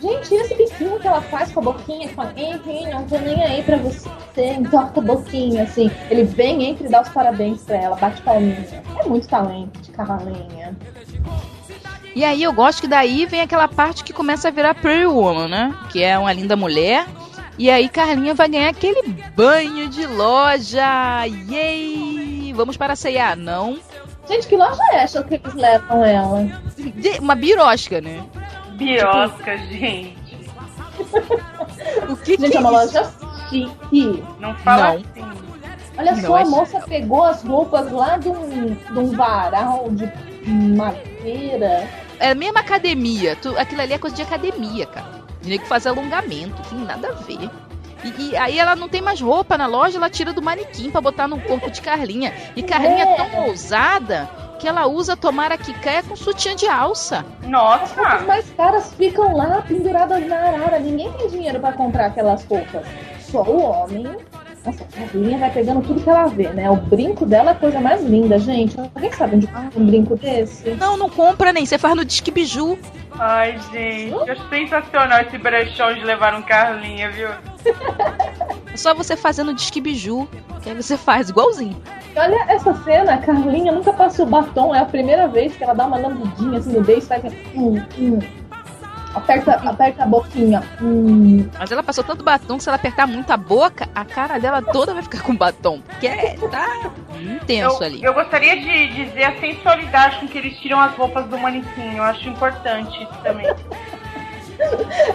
Gente, 0.01 0.35
esse 0.35 0.53
biquinho 0.55 0.99
que 0.99 1.07
ela 1.07 1.21
faz 1.21 1.53
com 1.53 1.61
a 1.61 1.63
boquinha, 1.63 2.09
que 2.09 2.13
fala, 2.13 2.33
enfim, 2.35 2.89
não 2.89 3.05
tô 3.05 3.17
nem 3.19 3.41
aí 3.41 3.63
pra 3.63 3.77
você, 3.77 4.09
entorta 4.35 4.99
a 4.99 5.03
boquinha, 5.03 5.63
assim. 5.63 5.89
Ele 6.09 6.25
vem, 6.25 6.65
entra 6.65 6.85
e 6.85 6.89
dá 6.89 7.01
os 7.01 7.07
parabéns 7.07 7.61
pra 7.61 7.77
ela, 7.77 7.95
bate 7.95 8.21
palminha. 8.21 8.83
É 8.99 9.07
muito 9.07 9.29
talento 9.29 9.79
de 9.79 9.91
cavalinha. 9.91 10.75
E 12.15 12.23
aí 12.23 12.43
eu 12.43 12.53
gosto 12.53 12.81
que 12.81 12.87
daí 12.87 13.25
vem 13.25 13.41
aquela 13.41 13.67
parte 13.67 14.03
que 14.03 14.13
começa 14.13 14.47
a 14.47 14.51
virar 14.51 14.75
Pretty 14.75 15.05
Woman, 15.05 15.47
né? 15.47 15.75
Que 15.91 16.03
é 16.03 16.17
uma 16.17 16.31
linda 16.31 16.55
mulher. 16.55 17.05
E 17.57 17.69
aí 17.69 17.89
Carlinha 17.89 18.33
vai 18.35 18.47
ganhar 18.49 18.69
aquele 18.69 19.01
banho 19.35 19.87
de 19.89 20.05
loja. 20.05 21.25
Yay! 21.49 22.53
Vamos 22.55 22.77
para 22.77 22.93
a 22.93 22.95
C&A. 22.95 23.35
Não. 23.35 23.77
Gente, 24.27 24.47
que 24.47 24.55
loja 24.55 24.79
é 24.91 24.97
essa 24.97 25.23
que 25.23 25.35
eles 25.35 25.53
levam 25.53 26.05
ela? 26.05 26.43
De- 26.77 27.19
Uma 27.19 27.35
birosca, 27.35 27.99
né? 27.99 28.23
Biosca, 28.73 29.57
gente. 29.57 30.13
O 32.09 32.15
que, 32.17 32.37
Gente, 32.37 32.51
que 32.51 32.57
é 32.57 32.59
uma 32.59 32.81
é 32.81 32.85
isso? 32.85 32.95
loja 32.97 33.11
chique. 33.49 34.23
Não 34.39 34.55
fala 34.57 34.83
Não. 34.83 34.95
assim. 34.95 35.03
Olha 35.97 36.11
Não, 36.15 36.21
só, 36.21 36.37
é 36.37 36.41
a 36.41 36.45
moça 36.45 36.79
pegou 36.81 37.23
as 37.23 37.43
roupas 37.43 37.91
lá 37.91 38.17
de 38.17 38.29
um, 38.29 38.73
de 38.73 38.99
um 38.99 39.11
varal 39.11 39.89
de 39.91 40.09
madeira. 40.49 41.87
É 42.23 42.31
a 42.31 42.35
mesma 42.35 42.61
academia. 42.61 43.35
Tu- 43.35 43.57
aquilo 43.57 43.81
ali 43.81 43.91
é 43.93 43.97
coisa 43.97 44.15
de 44.15 44.21
academia, 44.21 44.85
cara. 44.85 45.23
De 45.41 45.49
nego 45.49 45.65
fazer 45.65 45.89
alongamento. 45.89 46.61
Tem 46.69 46.79
nada 46.79 47.09
a 47.09 47.11
ver. 47.11 47.49
E, 48.03 48.29
e 48.29 48.37
aí 48.37 48.57
ela 48.57 48.75
não 48.77 48.87
tem 48.87 49.01
mais 49.01 49.19
roupa 49.19 49.57
na 49.57 49.65
loja, 49.65 49.97
ela 49.97 50.09
tira 50.09 50.31
do 50.31 50.41
manequim 50.41 50.89
pra 50.89 51.01
botar 51.01 51.27
no 51.27 51.39
corpo 51.41 51.69
de 51.69 51.81
Carlinha. 51.81 52.33
E 52.55 52.63
Carlinha 52.63 53.03
é 53.03 53.15
tão 53.15 53.47
ousada 53.47 54.29
que 54.59 54.67
ela 54.67 54.87
usa 54.87 55.17
tomar 55.17 55.51
a 55.51 55.57
quicaia 55.57 56.01
com 56.03 56.15
sutiã 56.15 56.55
de 56.55 56.65
alça. 56.65 57.25
As 57.41 57.47
Nossa! 57.49 58.19
mais 58.25 58.49
caras 58.51 58.93
ficam 58.93 59.35
lá 59.35 59.61
penduradas 59.61 60.25
na 60.25 60.37
arara. 60.37 60.79
Ninguém 60.79 61.11
tem 61.13 61.27
dinheiro 61.29 61.59
pra 61.59 61.73
comprar 61.73 62.05
aquelas 62.05 62.45
roupas. 62.45 62.85
Só 63.19 63.41
o 63.43 63.61
homem. 63.61 64.07
Nossa, 64.65 64.83
a 64.83 64.87
Carlinha 64.87 65.37
vai 65.37 65.51
pegando 65.51 65.81
tudo 65.81 66.01
que 66.01 66.09
ela 66.09 66.27
vê, 66.27 66.49
né? 66.49 66.69
O 66.69 66.77
brinco 66.77 67.25
dela 67.25 67.51
é 67.51 67.53
a 67.53 67.55
coisa 67.55 67.81
mais 67.81 68.03
linda, 68.03 68.39
gente. 68.39 68.79
Alguém 68.79 69.11
sabe 69.11 69.35
onde 69.35 69.47
compra 69.47 69.79
um 69.79 69.85
brinco 69.85 70.15
desse? 70.15 70.71
Não, 70.71 70.95
não 70.95 71.09
compra 71.09 71.51
nem. 71.51 71.65
Você 71.65 71.77
faz 71.77 71.95
no 71.95 72.05
Disque 72.05 72.31
Biju. 72.31 72.77
Ai, 73.19 73.59
gente, 73.71 74.29
acho 74.29 74.49
sensacional 74.49 75.21
esse 75.21 75.37
brechão 75.37 75.93
de 75.93 76.03
levar 76.03 76.33
um 76.33 76.41
Carlinha, 76.41 77.11
viu? 77.11 77.29
É 78.73 78.77
só 78.77 78.93
você 78.93 79.15
fazendo 79.15 79.53
disque 79.53 79.79
biju, 79.79 80.27
que 80.61 80.69
aí 80.69 80.75
você 80.75 80.97
faz 80.97 81.29
igualzinho. 81.29 81.79
E 82.15 82.19
Olha 82.19 82.43
essa 82.47 82.73
cena, 82.83 83.13
a 83.13 83.17
Carlinha 83.19 83.71
nunca 83.71 83.93
passou 83.93 84.25
batom, 84.25 84.73
é 84.73 84.79
a 84.79 84.85
primeira 84.85 85.27
vez 85.27 85.55
que 85.55 85.63
ela 85.63 85.73
dá 85.73 85.85
uma 85.85 85.97
lambidinha 85.97 86.57
assim 86.57 86.73
no 86.73 86.81
beijo, 86.81 87.05
faz 87.05 87.23
assim, 87.23 87.37
hum, 87.55 87.81
hum. 87.97 88.19
Aperta, 89.13 89.51
aperta 89.53 90.03
a 90.03 90.07
boquinha. 90.07 90.63
Hum. 90.81 91.47
Mas 91.57 91.71
ela 91.71 91.83
passou 91.83 92.03
tanto 92.03 92.23
batom 92.23 92.57
que 92.57 92.63
se 92.63 92.69
ela 92.69 92.77
apertar 92.77 93.05
muito 93.05 93.31
a 93.31 93.37
boca, 93.37 93.87
a 93.93 94.03
cara 94.03 94.39
dela 94.39 94.61
toda 94.61 94.93
vai 94.93 95.03
ficar 95.03 95.21
com 95.21 95.35
batom. 95.35 95.81
Porque 95.81 96.07
é, 96.07 96.35
tá 96.49 96.91
intenso 97.21 97.77
Eu, 97.81 97.85
ali. 97.85 98.03
eu 98.03 98.13
gostaria 98.13 98.59
de 98.59 98.87
dizer 99.05 99.23
a 99.25 99.39
sensualidade 99.39 100.19
com 100.19 100.27
que 100.27 100.37
eles 100.37 100.57
tiram 100.57 100.79
as 100.79 100.95
roupas 100.95 101.25
do 101.27 101.37
manequim. 101.37 101.95
Eu 101.95 102.03
acho 102.03 102.27
importante 102.27 103.03
isso 103.03 103.13
também. 103.21 103.45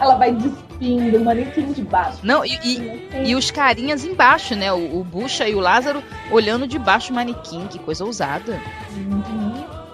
Ela 0.00 0.16
vai 0.16 0.32
despindo 0.32 1.16
o 1.18 1.24
manequim 1.24 1.72
de 1.72 1.82
baixo. 1.82 2.18
Não, 2.22 2.44
e, 2.44 2.58
e, 2.62 3.30
e 3.30 3.34
os 3.34 3.50
carinhas 3.50 4.04
embaixo, 4.04 4.54
né? 4.54 4.72
O, 4.72 5.00
o 5.00 5.04
Bucha 5.04 5.48
e 5.48 5.54
o 5.54 5.60
Lázaro 5.60 6.02
olhando 6.30 6.66
de 6.66 6.78
baixo 6.78 7.12
o 7.12 7.14
manequim, 7.14 7.66
que 7.66 7.78
coisa 7.78 8.04
ousada. 8.04 8.60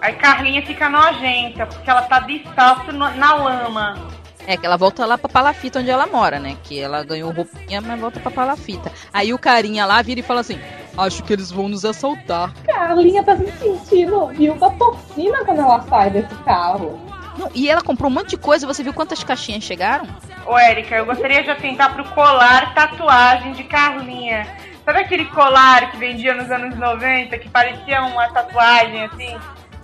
Aí 0.04 0.12
Carlinha 0.16 0.60
fica 0.60 0.86
nojenta, 0.90 1.64
porque 1.64 1.88
ela 1.88 2.02
tá 2.02 2.20
descalço 2.20 2.92
na 2.92 3.34
lama. 3.36 4.06
É, 4.46 4.54
que 4.54 4.66
ela 4.66 4.76
volta 4.76 5.06
lá 5.06 5.16
pra 5.16 5.30
Palafita, 5.30 5.78
onde 5.78 5.88
ela 5.88 6.06
mora, 6.06 6.38
né? 6.38 6.58
Que 6.62 6.78
ela 6.78 7.02
ganhou 7.02 7.32
roupinha, 7.32 7.80
mas 7.80 7.98
volta 7.98 8.20
pra 8.20 8.30
Palafita. 8.30 8.92
Aí 9.10 9.32
o 9.32 9.38
carinha 9.38 9.86
lá 9.86 10.02
vira 10.02 10.20
e 10.20 10.22
fala 10.22 10.40
assim: 10.40 10.60
Acho 10.98 11.22
que 11.22 11.32
eles 11.32 11.50
vão 11.50 11.70
nos 11.70 11.86
assaltar. 11.86 12.52
Carlinha 12.66 13.24
tá 13.24 13.34
se 13.34 13.50
sentindo 13.52 14.26
viúva 14.26 14.70
porcina 14.72 15.42
quando 15.42 15.60
ela 15.60 15.80
sai 15.88 16.10
desse 16.10 16.34
carro. 16.44 17.00
Não, 17.38 17.50
e 17.54 17.70
ela 17.70 17.80
comprou 17.80 18.10
um 18.10 18.14
monte 18.14 18.28
de 18.28 18.36
coisa, 18.36 18.66
você 18.66 18.82
viu 18.82 18.92
quantas 18.92 19.24
caixinhas 19.24 19.64
chegaram? 19.64 20.06
Ô, 20.44 20.58
Érica, 20.58 20.96
eu 20.96 21.06
gostaria 21.06 21.42
de 21.42 21.48
atentar 21.48 21.94
pro 21.94 22.04
colar 22.10 22.74
tatuagem 22.74 23.54
de 23.54 23.64
Carlinha. 23.64 24.46
Sabe 24.84 24.98
aquele 24.98 25.24
colar 25.24 25.90
que 25.90 25.96
vendia 25.96 26.34
nos 26.34 26.50
anos 26.50 26.76
90, 26.78 27.38
que 27.38 27.48
parecia 27.48 28.02
uma 28.02 28.28
tatuagem, 28.28 29.04
assim? 29.04 29.34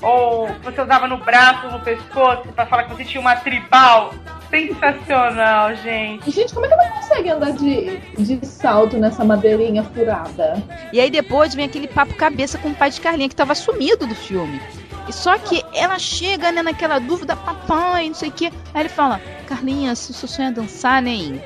Ou 0.02 0.48
você 0.62 0.80
usava 0.80 1.06
no 1.06 1.18
braço 1.18 1.68
no 1.68 1.80
pescoço 1.80 2.48
pra 2.54 2.66
falar 2.66 2.84
que 2.84 2.94
você 2.94 3.04
tinha 3.04 3.20
uma 3.20 3.36
tribal? 3.36 4.14
Sensacional, 4.50 5.74
gente. 5.76 6.28
E, 6.28 6.32
gente, 6.32 6.52
como 6.52 6.66
é 6.66 6.68
que 6.68 6.74
ela 6.74 6.88
consegue 6.88 7.30
andar 7.30 7.52
de, 7.52 7.98
de 8.18 8.44
salto 8.44 8.96
nessa 8.98 9.24
madeirinha 9.24 9.84
furada? 9.84 10.60
E 10.92 11.00
aí 11.00 11.10
depois 11.10 11.54
vem 11.54 11.66
aquele 11.66 11.86
papo 11.86 12.14
cabeça 12.14 12.58
com 12.58 12.70
o 12.70 12.74
pai 12.74 12.90
de 12.90 13.00
Carlinha, 13.00 13.28
que 13.28 13.36
tava 13.36 13.54
sumido 13.54 14.06
do 14.06 14.14
filme. 14.14 14.60
E 15.08 15.12
só 15.12 15.38
que 15.38 15.62
ela 15.72 15.98
chega, 15.98 16.50
né, 16.50 16.62
naquela 16.62 16.98
dúvida, 16.98 17.36
papai, 17.36 18.08
não 18.08 18.14
sei 18.14 18.28
o 18.28 18.32
quê. 18.32 18.52
Aí 18.74 18.82
ele 18.82 18.88
fala, 18.88 19.20
Carlinha, 19.46 19.94
se 19.94 20.10
o 20.10 20.14
seu 20.14 20.28
sonho 20.28 20.48
é 20.48 20.52
dançar, 20.52 21.00
nem 21.00 21.40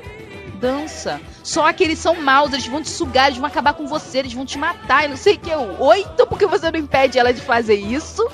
Só 1.42 1.72
que 1.72 1.84
eles 1.84 1.98
são 1.98 2.20
maus, 2.20 2.52
eles 2.52 2.66
vão 2.66 2.82
te 2.82 2.88
sugar, 2.90 3.26
eles 3.26 3.38
vão 3.38 3.46
acabar 3.46 3.74
com 3.74 3.86
você, 3.86 4.18
eles 4.18 4.32
vão 4.32 4.46
te 4.46 4.58
matar 4.58 5.04
e 5.04 5.08
não 5.08 5.16
sei 5.16 5.34
o 5.34 5.38
que. 5.38 5.50
Eu, 5.50 5.76
Oi, 5.80 6.06
então 6.14 6.26
por 6.26 6.38
que 6.38 6.46
você 6.46 6.70
não 6.70 6.78
impede 6.78 7.18
ela 7.18 7.32
de 7.32 7.40
fazer 7.40 7.74
isso? 7.74 8.26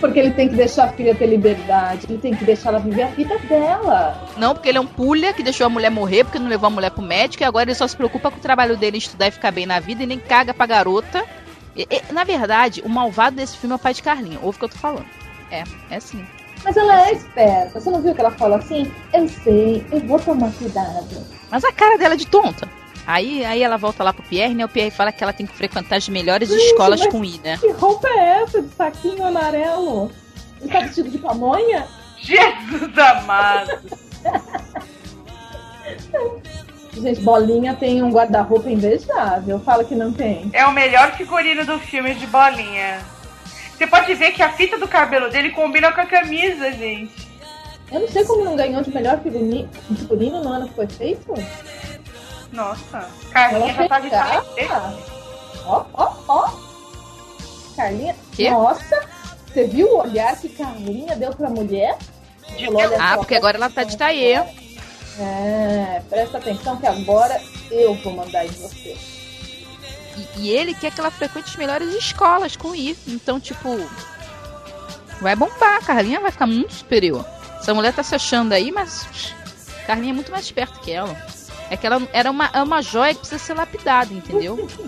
Porque 0.00 0.18
ele 0.18 0.32
tem 0.32 0.48
que 0.48 0.54
deixar 0.54 0.84
a 0.84 0.88
filha 0.88 1.14
ter 1.14 1.26
liberdade, 1.26 2.06
ele 2.08 2.18
tem 2.18 2.34
que 2.34 2.44
deixar 2.44 2.70
ela 2.70 2.78
viver 2.78 3.02
a 3.02 3.08
vida 3.08 3.38
dela. 3.40 4.16
Não, 4.36 4.54
porque 4.54 4.68
ele 4.68 4.78
é 4.78 4.80
um 4.80 4.86
pulha 4.86 5.32
que 5.32 5.42
deixou 5.42 5.66
a 5.66 5.70
mulher 5.70 5.90
morrer, 5.90 6.24
porque 6.24 6.38
não 6.38 6.48
levou 6.48 6.66
a 6.66 6.70
mulher 6.70 6.90
pro 6.90 7.02
médico, 7.02 7.42
e 7.42 7.46
agora 7.46 7.64
ele 7.64 7.74
só 7.74 7.86
se 7.86 7.96
preocupa 7.96 8.30
com 8.30 8.38
o 8.38 8.40
trabalho 8.40 8.76
dele 8.76 8.96
em 8.96 8.98
estudar 8.98 9.28
e 9.28 9.30
ficar 9.30 9.50
bem 9.50 9.66
na 9.66 9.78
vida 9.80 10.02
e 10.02 10.06
nem 10.06 10.18
caga 10.18 10.52
pra 10.52 10.66
garota. 10.66 11.22
E- 11.76 11.86
e, 11.90 12.12
na 12.12 12.24
verdade, 12.24 12.82
o 12.84 12.88
malvado 12.88 13.36
desse 13.36 13.56
filme 13.56 13.72
é 13.72 13.76
o 13.76 13.78
pai 13.78 13.94
de 13.94 14.02
Carlinha. 14.02 14.38
Ouve 14.42 14.56
o 14.56 14.58
que 14.60 14.64
eu 14.64 14.68
tô 14.70 14.78
falando. 14.78 15.06
É, 15.50 15.64
é 15.90 16.00
sim. 16.00 16.24
Mas 16.64 16.76
ela 16.76 17.08
é 17.08 17.12
esperta. 17.12 17.78
Você 17.78 17.90
não 17.90 18.00
viu 18.00 18.14
que 18.14 18.20
ela 18.20 18.30
fala 18.30 18.56
assim? 18.56 18.90
Eu 19.12 19.28
sei, 19.28 19.86
eu 19.92 20.00
vou 20.00 20.18
tomar 20.18 20.50
cuidado. 20.52 21.24
Mas 21.50 21.62
a 21.64 21.72
cara 21.72 21.98
dela 21.98 22.14
é 22.14 22.16
de 22.16 22.26
tonta. 22.26 22.68
Aí, 23.06 23.44
aí 23.44 23.62
ela 23.62 23.76
volta 23.76 24.02
lá 24.02 24.12
pro 24.14 24.22
Pierre, 24.22 24.54
né? 24.54 24.64
O 24.64 24.68
Pierre 24.68 24.90
fala 24.90 25.12
que 25.12 25.22
ela 25.22 25.32
tem 25.32 25.46
que 25.46 25.54
frequentar 25.54 25.96
as 25.96 26.08
melhores 26.08 26.48
escolas 26.50 27.00
mas- 27.00 27.12
com 27.12 27.22
I, 27.22 27.38
né? 27.44 27.58
Que 27.58 27.70
roupa 27.72 28.08
é 28.08 28.42
essa 28.42 28.62
de 28.62 28.74
saquinho 28.74 29.26
amarelo? 29.26 30.10
Ele 30.60 30.72
tá 30.72 30.80
vestido 30.80 31.10
de 31.10 31.18
pamonha? 31.18 31.86
Jesus 32.18 32.96
amado. 32.98 33.70
Gente, 36.94 37.20
Bolinha 37.20 37.74
tem 37.74 38.02
um 38.02 38.10
guarda-roupa 38.10 38.70
invejável. 38.70 39.58
Fala 39.60 39.84
que 39.84 39.94
não 39.94 40.12
tem. 40.12 40.48
É 40.52 40.64
o 40.64 40.72
melhor 40.72 41.12
figurino 41.12 41.64
do 41.66 41.78
filme 41.78 42.14
de 42.14 42.26
bolinha. 42.26 43.00
Você 43.76 43.86
pode 43.86 44.14
ver 44.14 44.32
que 44.32 44.42
a 44.42 44.52
fita 44.52 44.78
do 44.78 44.86
cabelo 44.86 45.30
dele 45.30 45.50
combina 45.50 45.92
com 45.92 46.00
a 46.00 46.06
camisa, 46.06 46.70
gente. 46.72 47.12
Eu 47.90 48.00
não 48.00 48.08
sei 48.08 48.24
como 48.24 48.44
não 48.44 48.56
ganhou 48.56 48.82
de 48.82 48.92
melhor 48.92 49.20
figurino, 49.20 49.68
figurino 49.96 50.42
no 50.42 50.48
ano 50.48 50.68
que 50.68 50.74
foi 50.74 50.86
feito. 50.86 51.34
Nossa, 52.52 53.08
Carlinha 53.30 53.74
já 53.74 53.88
tá 53.88 54.00
de. 54.00 54.10
Ó, 55.66 55.84
ó, 55.92 56.12
ó. 56.28 56.50
Carlinha. 57.76 58.14
Quê? 58.32 58.50
Nossa, 58.50 59.00
você 59.46 59.64
viu 59.64 59.88
o 59.88 59.98
olhar 60.02 60.36
que 60.40 60.48
Carlinha 60.48 61.16
deu 61.16 61.32
pra 61.32 61.50
mulher? 61.50 61.96
De 62.56 62.66
Falou, 62.66 62.82
Ah, 62.98 63.10
só, 63.10 63.16
porque 63.18 63.34
agora 63.34 63.56
ela 63.56 63.70
tá 63.70 63.82
de 63.82 63.96
taie. 63.96 64.34
É, 65.18 66.02
presta 66.08 66.38
atenção 66.38 66.76
que 66.76 66.86
agora 66.86 67.40
eu 67.70 67.94
vou 67.94 68.12
mandar 68.12 68.44
em 68.44 68.50
você. 68.50 68.96
E, 70.16 70.42
e 70.42 70.48
ele 70.50 70.74
quer 70.74 70.90
que 70.92 71.00
ela 71.00 71.10
frequente 71.10 71.48
as 71.50 71.56
melhores 71.56 71.92
escolas 71.94 72.56
com 72.56 72.74
I. 72.74 72.96
Então, 73.06 73.40
tipo. 73.40 73.76
Vai 75.20 75.34
bombar. 75.36 75.76
A 75.76 75.80
Carlinha 75.82 76.20
vai 76.20 76.30
ficar 76.30 76.46
muito 76.46 76.72
superior. 76.74 77.24
Essa 77.58 77.74
mulher 77.74 77.92
tá 77.92 78.02
se 78.02 78.14
achando 78.14 78.52
aí, 78.52 78.70
mas. 78.70 79.34
Carlinha 79.86 80.12
é 80.12 80.14
muito 80.14 80.30
mais 80.32 80.44
esperta 80.44 80.78
que 80.80 80.92
ela. 80.92 81.16
É 81.70 81.76
que 81.76 81.86
ela 81.86 82.00
era 82.12 82.30
uma, 82.30 82.50
é 82.52 82.62
uma 82.62 82.82
joia 82.82 83.14
que 83.14 83.20
precisa 83.20 83.42
ser 83.42 83.54
lapidada, 83.54 84.12
entendeu? 84.12 84.68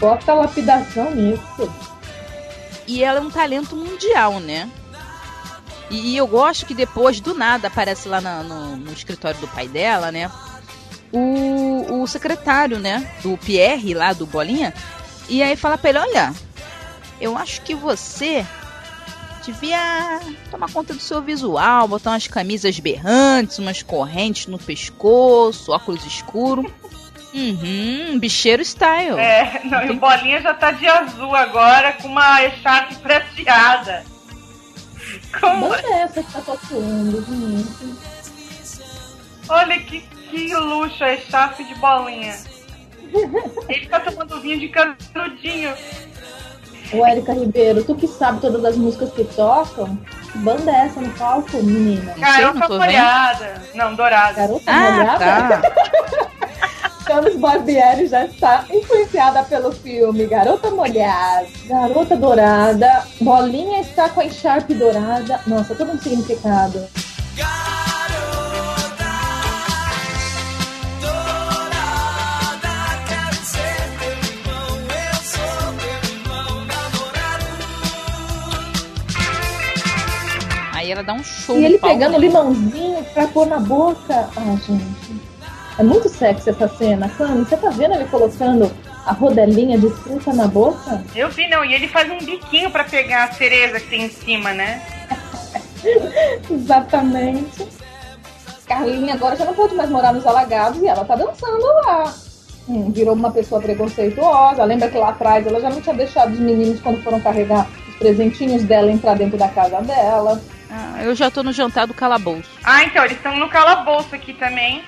Bota 0.00 0.32
a 0.32 0.34
lapidação 0.36 1.10
nisso. 1.14 1.72
E 2.86 3.02
ela 3.02 3.18
é 3.18 3.22
um 3.22 3.30
talento 3.30 3.74
mundial, 3.76 4.38
né? 4.40 4.70
E, 5.90 6.12
e 6.12 6.16
eu 6.16 6.26
gosto 6.26 6.64
que 6.64 6.74
depois, 6.74 7.20
do 7.20 7.34
nada, 7.34 7.68
aparece 7.68 8.08
lá 8.08 8.20
na- 8.20 8.42
no, 8.42 8.76
no 8.76 8.92
escritório 8.92 9.38
do 9.40 9.48
pai 9.48 9.68
dela, 9.68 10.10
né? 10.12 10.30
O, 11.12 12.02
o 12.02 12.06
secretário, 12.06 12.78
né? 12.78 13.08
Do 13.22 13.36
Pierre, 13.36 13.94
lá 13.94 14.12
do 14.12 14.26
Bolinha. 14.26 14.74
E 15.28 15.42
aí 15.42 15.56
fala 15.56 15.78
pra 15.78 15.90
ele: 15.90 15.98
Olha, 15.98 16.34
eu 17.20 17.36
acho 17.36 17.62
que 17.62 17.74
você 17.74 18.44
devia 19.44 20.20
tomar 20.50 20.70
conta 20.72 20.94
do 20.94 21.00
seu 21.00 21.22
visual, 21.22 21.86
botar 21.86 22.10
umas 22.10 22.26
camisas 22.26 22.78
berrantes, 22.80 23.58
umas 23.58 23.82
correntes 23.82 24.46
no 24.46 24.58
pescoço, 24.58 25.72
óculos 25.72 26.04
escuros. 26.04 26.70
Uhum, 27.34 28.16
bicheiro 28.20 28.64
style. 28.64 29.18
É, 29.18 29.60
não, 29.64 29.84
e 29.84 29.90
o 29.90 29.94
Bolinha 29.96 30.40
já 30.40 30.54
tá 30.54 30.70
de 30.70 30.86
azul 30.86 31.34
agora 31.34 31.92
com 31.94 32.06
uma 32.06 32.40
echarpe 32.44 32.94
prateada. 32.94 34.04
Como? 35.40 35.74
É 35.74 36.02
essa 36.02 36.22
que 36.22 36.32
tá 36.32 36.40
tatuando, 36.40 37.24
gente? 37.24 37.98
Olha 39.48 39.78
que, 39.80 40.08
que 40.34 40.54
luxo 40.56 41.04
a 41.04 41.12
echarpe 41.14 41.64
de 41.64 41.74
Bolinha. 41.76 42.34
Ele 43.68 43.86
tá 43.86 44.00
tomando 44.00 44.40
vinho 44.40 44.58
de 44.58 44.68
canudinho. 44.68 45.72
Ô, 46.92 47.06
Érica 47.06 47.32
Ribeiro, 47.32 47.82
tu 47.84 47.94
que 47.94 48.06
sabe 48.06 48.40
todas 48.40 48.64
as 48.64 48.76
músicas 48.76 49.12
que 49.12 49.24
tocam, 49.24 49.96
que 50.32 50.38
banda 50.38 50.70
é 50.70 50.86
essa 50.86 51.00
no 51.00 51.10
palco, 51.10 51.56
menina? 51.62 52.14
Garota 52.18 52.68
molhada. 52.68 53.62
Não, 53.74 53.94
dourada. 53.94 54.32
Garota 54.34 54.62
Ah, 54.66 54.90
molhada? 54.92 55.18
tá. 55.18 55.62
Camis 57.04 57.36
Barbieri 57.36 58.06
já 58.06 58.24
está 58.24 58.64
influenciada 58.70 59.42
pelo 59.42 59.70
filme 59.72 60.24
Garota 60.24 60.70
Molhada, 60.70 61.46
Garota 61.66 62.16
Dourada, 62.16 63.04
Bolinha 63.20 63.80
está 63.82 64.08
com 64.08 64.22
a 64.22 64.24
encharpe 64.24 64.72
dourada. 64.72 65.38
Nossa, 65.46 65.74
todo 65.74 65.92
um 65.92 65.98
significado. 66.00 66.82
Ela 80.94 81.02
dá 81.02 81.12
um 81.12 81.22
show. 81.22 81.58
E 81.58 81.64
ele 81.64 81.78
pegando 81.78 82.16
o 82.16 82.20
limãozinho 82.20 83.04
pra 83.12 83.26
pôr 83.26 83.46
na 83.46 83.58
boca. 83.58 84.28
Ah, 84.36 84.56
gente. 84.66 85.20
É 85.78 85.82
muito 85.82 86.08
sexy 86.08 86.50
essa 86.50 86.68
cena. 86.68 87.08
Cami, 87.08 87.44
você 87.44 87.56
tá 87.56 87.68
vendo 87.70 87.94
ele 87.94 88.04
colocando 88.04 88.70
a 89.04 89.12
rodelinha 89.12 89.76
de 89.76 89.90
fruta 89.90 90.32
na 90.32 90.46
boca? 90.46 91.04
Eu 91.14 91.28
vi, 91.28 91.48
não. 91.48 91.64
E 91.64 91.74
ele 91.74 91.88
faz 91.88 92.08
um 92.10 92.18
biquinho 92.18 92.70
pra 92.70 92.84
pegar 92.84 93.24
a 93.24 93.32
cereza 93.32 93.80
que 93.80 93.88
tem 93.88 94.04
em 94.04 94.10
cima, 94.10 94.52
né? 94.52 94.80
Exatamente. 96.48 97.66
Carlinha 98.66 99.14
agora 99.14 99.36
já 99.36 99.44
não 99.44 99.54
pode 99.54 99.74
mais 99.74 99.90
morar 99.90 100.12
nos 100.14 100.26
alagados 100.26 100.80
e 100.80 100.86
ela 100.86 101.04
tá 101.04 101.16
dançando 101.16 101.66
lá. 101.84 102.14
Hum, 102.66 102.90
virou 102.90 103.14
uma 103.14 103.30
pessoa 103.30 103.60
preconceituosa. 103.60 104.64
Lembra 104.64 104.88
que 104.88 104.96
lá 104.96 105.10
atrás 105.10 105.46
ela 105.46 105.60
já 105.60 105.68
não 105.68 105.80
tinha 105.80 105.94
deixado 105.94 106.32
os 106.32 106.38
meninos, 106.38 106.80
quando 106.80 107.02
foram 107.02 107.20
carregar 107.20 107.68
os 107.88 107.96
presentinhos 107.96 108.62
dela, 108.62 108.90
entrar 108.90 109.16
dentro 109.16 109.36
da 109.36 109.48
casa 109.48 109.82
dela. 109.82 110.40
Ah, 110.76 111.04
eu 111.04 111.14
já 111.14 111.30
tô 111.30 111.44
no 111.44 111.52
jantar 111.52 111.86
do 111.86 111.94
calabouço. 111.94 112.50
Ah, 112.64 112.82
então, 112.82 113.04
eles 113.04 113.16
estão 113.16 113.38
no 113.38 113.48
calabouço 113.48 114.12
aqui 114.12 114.34
também. 114.34 114.82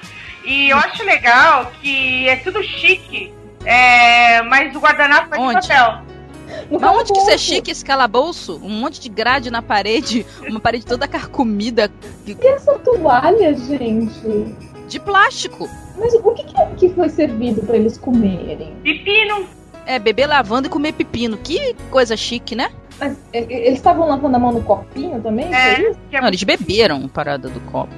E 0.45 0.71
eu 0.71 0.77
acho 0.77 1.05
legal 1.05 1.71
que 1.81 2.29
é 2.29 2.37
tudo 2.37 2.61
chique. 2.63 3.33
É, 3.65 4.43
mas 4.43 4.75
o 4.75 4.81
guardanapo 4.81 5.35
é 5.35 5.39
de 5.39 5.55
papel. 5.55 6.03
No 6.71 6.81
Mas 6.81 6.97
onde 6.97 7.13
que 7.13 7.19
isso 7.19 7.31
é 7.31 7.39
chique 7.39 7.71
esse 7.71 7.85
calabouço? 7.85 8.61
Um 8.63 8.71
monte 8.71 9.01
de 9.01 9.09
grade 9.09 9.51
na 9.51 9.63
parede, 9.63 10.25
uma 10.49 10.61
parede 10.61 10.87
toda 10.87 11.07
carcomida 11.09 11.91
E 12.27 12.37
essa 12.47 12.79
toalha, 12.79 13.55
gente? 13.55 14.55
de 14.89 15.01
plástico. 15.01 15.69
Mas 15.99 16.15
o 16.15 16.33
que, 16.33 16.45
que, 16.45 16.61
é 16.61 16.67
que 16.77 16.89
foi 16.91 17.09
servido 17.09 17.63
pra 17.63 17.77
eles 17.77 17.99
comerem? 17.99 18.75
Pepino. 18.83 19.47
É, 19.85 19.99
beber 19.99 20.27
lavando 20.27 20.69
e 20.69 20.71
comer 20.71 20.93
pepino. 20.93 21.37
Que 21.37 21.75
coisa 21.91 22.17
chique, 22.17 22.55
né? 22.55 22.71
Mas, 22.99 23.17
é, 23.33 23.41
é, 23.41 23.67
eles 23.67 23.75
estavam 23.79 24.09
lavando 24.09 24.37
a 24.37 24.39
mão 24.39 24.53
no 24.53 24.63
copinho 24.63 25.21
também? 25.21 25.53
É, 25.55 25.81
isso? 25.81 25.99
é 26.13 26.21
Não, 26.21 26.29
eles 26.29 26.43
beberam 26.43 27.03
a 27.05 27.09
parada 27.09 27.49
do 27.49 27.61
copo. 27.73 27.93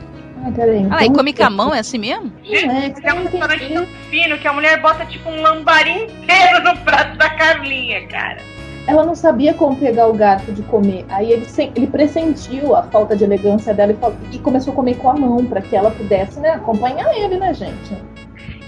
Ai, 0.44 0.53
peraí. 0.53 0.86
Ah, 0.90 1.05
e 1.05 1.11
come 1.11 1.32
com 1.32 1.44
a 1.44 1.51
mão, 1.51 1.74
é 1.74 1.80
assim 1.80 1.99
mesmo? 1.99 2.32
É, 2.44 2.90
que 2.90 3.07
é 3.07 3.14
um 3.14 3.22
restaurante 3.24 3.72
tão 3.72 3.86
fino 4.11 4.38
que 4.38 4.46
a 4.49 4.53
mulher 4.53 4.80
bota 4.80 5.05
tipo 5.07 5.28
um 5.28 5.40
lambarim 5.42 6.05
inteiro 6.05 6.62
no 6.64 6.76
prato 6.84 7.16
da 7.18 7.30
Carlinha, 7.30 8.07
cara. 8.07 8.38
Ela 8.86 9.05
não 9.05 9.14
sabia 9.14 9.53
como 9.53 9.76
pegar 9.76 10.07
o 10.07 10.14
garfo 10.14 10.51
de 10.53 10.62
comer. 10.62 11.05
Aí 11.11 11.30
ele, 11.30 11.44
se- 11.44 11.70
ele 11.74 11.86
pressentiu 11.88 12.74
a 12.74 12.84
falta 12.84 13.14
de 13.14 13.22
elegância 13.24 13.74
dela 13.74 13.92
e, 13.92 13.96
falou- 13.96 14.16
e 14.32 14.38
começou 14.38 14.72
a 14.72 14.76
comer 14.76 14.96
com 14.96 15.11
a 15.11 15.14
mão, 15.14 15.44
pra 15.44 15.61
que 15.61 15.76
ela 15.76 15.90
pudesse 15.90 16.40
né, 16.40 16.51
acompanhar 16.51 17.12
ele, 17.14 17.36
né, 17.36 17.53
gente? 17.53 17.94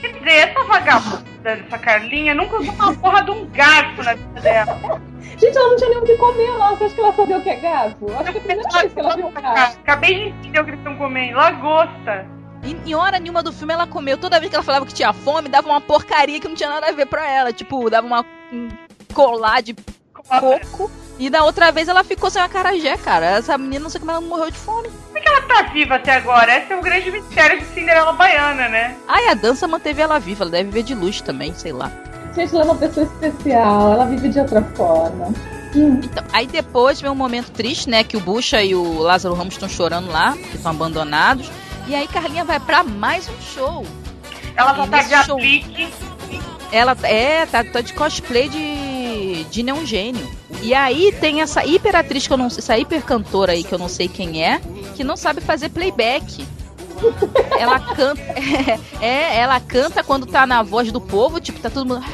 Quer 0.00 0.12
dizer, 0.12 0.30
essa 0.30 0.64
vagabunda 0.64 1.24
dessa 1.42 1.78
Carlinha 1.78 2.34
nunca 2.34 2.56
usou 2.56 2.72
uma 2.74 2.94
porra 2.94 3.22
de 3.22 3.30
um 3.30 3.46
garfo 3.50 4.02
na 4.02 4.14
vida 4.14 4.40
dela. 4.40 5.00
Gente, 5.38 5.56
ela 5.56 5.68
não 5.68 5.76
tinha 5.76 5.90
nem 5.90 5.98
o 5.98 6.02
que 6.02 6.16
comer 6.16 6.50
lá. 6.50 6.74
Você 6.74 6.84
acha 6.84 6.94
que 6.94 7.00
ela 7.00 7.12
sabia 7.14 7.38
o 7.38 7.42
que 7.42 7.50
é 7.50 7.56
garfo? 7.56 8.12
Acho 8.12 8.22
que 8.24 8.28
é 8.28 8.30
a 8.30 8.44
primeira 8.44 8.62
vez 8.62 8.92
que 8.92 9.00
ela 9.00 9.16
viu 9.16 9.26
um 9.26 9.32
garfo. 9.32 9.78
Acabei 9.80 10.14
de 10.14 10.22
entender 10.28 10.60
o 10.60 10.64
que 10.64 10.70
eles 10.70 10.80
estão 10.80 10.96
comendo. 10.96 11.36
Lagosta. 11.36 12.26
Em, 12.62 12.76
em 12.90 12.94
hora 12.94 13.18
nenhuma 13.18 13.42
do 13.42 13.52
filme 13.52 13.72
ela 13.72 13.86
comeu. 13.86 14.18
Toda 14.18 14.38
vez 14.38 14.50
que 14.50 14.56
ela 14.56 14.64
falava 14.64 14.86
que 14.86 14.94
tinha 14.94 15.12
fome, 15.12 15.48
dava 15.48 15.68
uma 15.68 15.80
porcaria 15.80 16.40
que 16.40 16.48
não 16.48 16.54
tinha 16.54 16.68
nada 16.68 16.88
a 16.88 16.92
ver 16.92 17.06
pra 17.06 17.28
ela. 17.30 17.52
Tipo, 17.52 17.88
dava 17.88 18.06
uma 18.06 18.24
um 18.52 18.68
colar 19.14 19.62
de 19.62 19.74
coco. 20.14 20.90
E 21.20 21.28
da 21.30 21.44
outra 21.44 21.70
vez 21.70 21.86
ela 21.86 22.02
ficou 22.02 22.30
sem 22.30 22.40
uma 22.40 22.48
carajé, 22.48 22.96
cara. 22.96 23.26
Essa 23.38 23.56
menina 23.58 23.82
não 23.82 23.90
sei 23.90 24.00
como 24.00 24.10
ela 24.10 24.20
morreu 24.22 24.50
de 24.50 24.56
fome. 24.58 24.88
Ela 25.14 25.42
tá 25.42 25.62
viva 25.70 25.96
até 25.96 26.14
agora. 26.16 26.56
Esse 26.56 26.72
é 26.72 26.76
o 26.76 26.80
grande 26.80 27.10
mistério 27.10 27.58
de 27.60 27.66
Cinderela 27.66 28.12
Baiana, 28.14 28.68
né? 28.70 28.96
Ai, 29.06 29.28
a 29.28 29.34
dança 29.34 29.68
manteve 29.68 30.00
ela 30.00 30.18
viva. 30.18 30.44
Ela 30.44 30.50
deve 30.50 30.64
viver 30.64 30.82
de 30.82 30.94
luz 30.94 31.20
também, 31.20 31.52
sei 31.54 31.72
lá. 31.72 31.92
Gente, 32.34 32.54
ela 32.54 32.62
é 32.62 32.66
uma 32.66 32.74
pessoa 32.74 33.04
especial. 33.06 33.92
Ela 33.92 34.06
vive 34.06 34.30
de 34.30 34.40
outra 34.40 34.62
forma. 34.74 35.26
Hum, 35.76 36.00
Então, 36.02 36.24
aí 36.32 36.46
depois 36.46 37.00
vem 37.02 37.10
um 37.10 37.14
momento 37.14 37.50
triste, 37.50 37.88
né? 37.90 38.02
Que 38.02 38.16
o 38.16 38.20
Bucha 38.20 38.62
e 38.62 38.74
o 38.74 38.98
Lázaro 39.00 39.34
Ramos 39.34 39.54
estão 39.54 39.68
chorando 39.68 40.10
lá, 40.10 40.32
que 40.32 40.56
estão 40.56 40.70
abandonados. 40.70 41.50
E 41.86 41.94
aí 41.94 42.08
Carlinha 42.08 42.44
vai 42.44 42.58
pra 42.58 42.82
mais 42.82 43.28
um 43.28 43.40
show. 43.42 43.84
Ela 44.56 44.72
E 44.72 44.76
só 44.76 44.86
tá 44.86 45.02
de 45.02 45.24
show- 45.26 45.36
aplique. 45.36 45.88
Ela 46.72 46.96
é, 47.02 47.44
tá, 47.46 47.62
tá 47.64 47.80
de 47.80 47.92
cosplay 47.92 48.48
de, 48.48 48.79
de 49.50 49.62
Neon 49.62 49.84
Gênio. 49.84 50.28
E 50.62 50.74
aí 50.74 51.12
tem 51.20 51.40
essa 51.40 51.64
hiperatriz 51.64 52.26
que 52.26 52.32
eu 52.32 52.36
não 52.36 52.50
sei, 52.50 52.58
essa 52.58 52.78
hipercantora 52.78 53.52
aí 53.52 53.64
que 53.64 53.72
eu 53.72 53.78
não 53.78 53.88
sei 53.88 54.08
quem 54.08 54.44
é, 54.44 54.60
que 54.94 55.02
não 55.04 55.16
sabe 55.16 55.40
fazer 55.40 55.70
playback. 55.70 56.46
Ela 57.58 57.80
canta. 57.80 58.20
É, 59.00 59.38
ela 59.38 59.58
canta 59.58 60.04
quando 60.04 60.26
tá 60.26 60.46
na 60.46 60.62
voz 60.62 60.92
do 60.92 61.00
povo, 61.00 61.40
tipo, 61.40 61.58
tá 61.58 61.70
todo 61.70 61.88
mundo. 61.88 62.04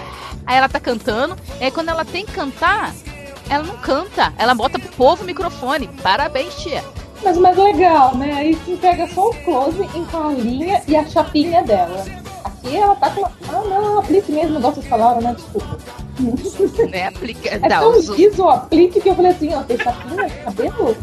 Aí 0.46 0.56
ela 0.56 0.68
tá 0.68 0.78
cantando. 0.78 1.36
Aí 1.60 1.68
quando 1.72 1.88
ela 1.88 2.04
tem 2.04 2.24
que 2.24 2.30
cantar, 2.30 2.94
ela 3.50 3.64
não 3.64 3.76
canta. 3.78 4.32
Ela 4.38 4.54
bota 4.54 4.78
pro 4.78 4.92
povo 4.92 5.24
o 5.24 5.26
microfone. 5.26 5.88
Parabéns, 6.00 6.54
tia. 6.54 6.84
Mas 7.24 7.36
mais 7.38 7.56
legal, 7.56 8.14
né? 8.16 8.32
Aí 8.34 8.54
se 8.64 8.76
pega 8.76 9.08
só 9.08 9.30
o 9.30 9.34
close 9.44 9.82
em 9.94 10.04
Carlinha 10.04 10.80
e 10.86 10.94
a 10.94 11.04
chapinha 11.06 11.62
dela. 11.64 12.04
Aqui 12.44 12.76
ela 12.76 12.94
tá 12.94 13.10
com. 13.10 13.24
Ah, 13.24 13.62
não, 13.68 13.98
aplique 13.98 14.30
mesmo, 14.30 14.58
igual 14.58 14.72
vocês 14.72 14.86
falaram, 14.86 15.20
né? 15.20 15.34
Desculpa. 15.34 15.76
Né? 16.90 17.08
Aplica. 17.08 17.48
É 17.50 17.58
Dá, 17.58 17.80
tão 17.80 17.98
os- 17.98 18.06
liso 18.08 18.42
o 18.44 18.48
aplique 18.50 19.00
que 19.00 19.08
eu 19.08 19.14
falei 19.14 19.32
assim, 19.32 19.52
ó, 19.54 19.62
tem 19.62 19.76
chapinha, 19.78 20.28
cabelo? 20.44 20.96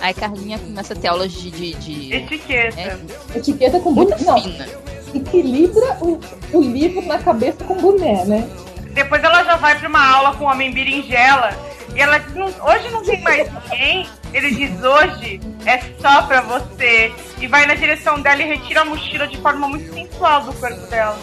Aí 0.00 0.14
Carlinha 0.14 0.58
começa 0.58 0.94
a 0.94 0.96
ter 0.96 1.08
aulas 1.08 1.32
de. 1.32 1.50
de, 1.50 1.74
de- 1.74 2.14
Etiqueta. 2.14 2.80
é, 2.80 2.98
Etiqueta 3.36 3.80
com 3.80 3.90
muito 3.90 4.10
boné. 4.16 4.24
Não, 4.24 4.40
fina. 4.42 4.66
equilibra 5.14 5.98
o, 6.00 6.18
o 6.52 6.60
livro 6.60 7.02
na 7.06 7.18
cabeça 7.18 7.62
com 7.64 7.74
boné, 7.76 8.24
né? 8.24 8.48
Depois 8.92 9.22
ela 9.22 9.44
já 9.44 9.56
vai 9.56 9.78
pra 9.78 9.88
uma 9.88 10.04
aula 10.16 10.34
com 10.36 10.44
o 10.44 10.48
homem 10.48 10.72
berinjela. 10.72 11.50
E 11.94 12.00
ela 12.00 12.18
diz, 12.18 12.34
"Não- 12.34 12.46
hoje 12.46 12.88
não 12.90 13.02
tem 13.04 13.20
mais 13.22 13.48
ninguém. 13.52 14.08
Ele 14.32 14.54
diz, 14.54 14.70
hoje 14.82 15.40
é 15.66 15.78
só 16.00 16.22
pra 16.22 16.40
você. 16.40 17.12
E 17.40 17.46
vai 17.48 17.66
na 17.66 17.74
direção 17.74 18.20
dela 18.20 18.40
e 18.42 18.46
retira 18.46 18.82
a 18.82 18.84
mochila 18.84 19.26
de 19.26 19.36
forma 19.38 19.68
muito 19.68 19.92
sensual 19.92 20.42
do 20.44 20.52
corpo 20.54 20.86
dela. 20.86 21.18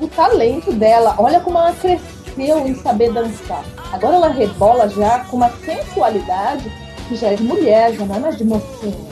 O 0.00 0.08
talento 0.08 0.72
dela, 0.72 1.14
olha 1.18 1.40
como 1.40 1.58
ela 1.58 1.72
cresceu 1.72 2.66
em 2.66 2.74
saber 2.74 3.12
dançar. 3.12 3.64
Agora 3.92 4.16
ela 4.16 4.28
rebola 4.28 4.88
já 4.88 5.20
com 5.20 5.36
uma 5.36 5.50
sensualidade 5.64 6.70
que 7.08 7.16
já 7.16 7.28
é 7.28 7.36
de 7.36 7.42
mulher, 7.42 7.92
já 7.92 8.04
não 8.04 8.16
é 8.16 8.18
mais 8.18 8.36
de 8.36 8.44
mocinha. 8.44 9.06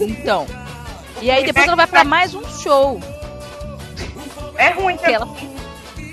Então. 0.00 0.46
E 1.20 1.30
aí 1.30 1.44
depois 1.44 1.66
ela 1.66 1.76
vai 1.76 1.86
pra 1.86 2.04
mais 2.04 2.34
um 2.34 2.44
show. 2.44 3.00
É 4.56 4.70
ruim 4.70 4.96
Que 4.96 5.12
ela, 5.12 5.28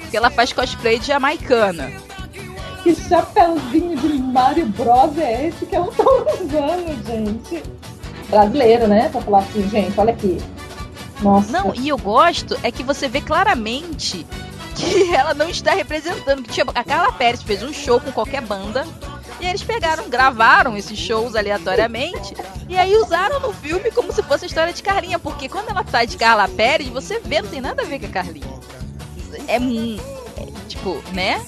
que 0.10 0.18
ela 0.18 0.30
faz 0.30 0.52
cosplay 0.52 1.00
de 1.00 1.08
jamaicana. 1.08 1.92
Que 2.84 2.96
chapéuzinho 2.96 3.96
de 3.96 4.10
Mario 4.18 4.66
Bros 4.68 5.18
é 5.18 5.48
esse 5.48 5.66
que 5.66 5.76
ela 5.76 5.92
tá 5.92 6.04
usando, 6.04 7.06
gente? 7.06 7.64
Brasileiro, 8.30 8.88
né? 8.88 9.10
Pra 9.10 9.22
falar 9.22 9.40
assim, 9.40 9.70
gente, 9.70 10.00
olha 10.00 10.14
aqui. 10.14 10.40
Nossa. 11.22 11.52
Não, 11.52 11.74
e 11.76 11.90
eu 11.90 11.98
gosto 11.98 12.58
é 12.64 12.72
que 12.72 12.84
você 12.84 13.08
vê 13.08 13.22
claramente 13.22 14.26
que 14.76 15.14
ela 15.14 15.34
não 15.34 15.50
está 15.50 15.72
representando. 15.72 16.44
Que 16.44 16.52
tinha, 16.52 16.66
a 16.74 16.84
Carla 16.84 17.12
Pérez 17.14 17.44
fez 17.44 17.64
um 17.64 17.74
show 17.74 18.00
com 18.00 18.12
qualquer 18.12 18.42
banda. 18.42 18.86
E 19.40 19.46
eles 19.46 19.64
pegaram, 19.64 20.08
gravaram 20.08 20.78
esses 20.78 20.98
shows 20.98 21.36
aleatoriamente. 21.36 22.36
E 22.70 22.78
aí 22.78 22.96
usaram 22.96 23.40
no 23.40 23.52
filme 23.52 23.90
como 23.92 24.12
se 24.14 24.22
fosse 24.22 24.46
a 24.46 24.48
história 24.48 24.74
de 24.74 24.84
Carlinha. 24.84 25.18
Porque 25.18 25.50
quando 25.50 25.70
ela 25.70 25.84
tá 25.84 26.06
de 26.06 26.16
Carla 26.16 26.48
Pérez, 26.48 26.90
você 26.90 27.20
vê, 27.20 27.42
não 27.42 27.50
tem 27.50 27.62
nada 27.62 27.82
a 27.82 27.86
ver 27.86 28.00
com 28.00 28.06
a 28.06 28.10
Carlinha. 28.10 28.60
É, 29.48 29.56
é, 29.56 30.48
tipo, 30.68 31.02
né? 31.14 31.44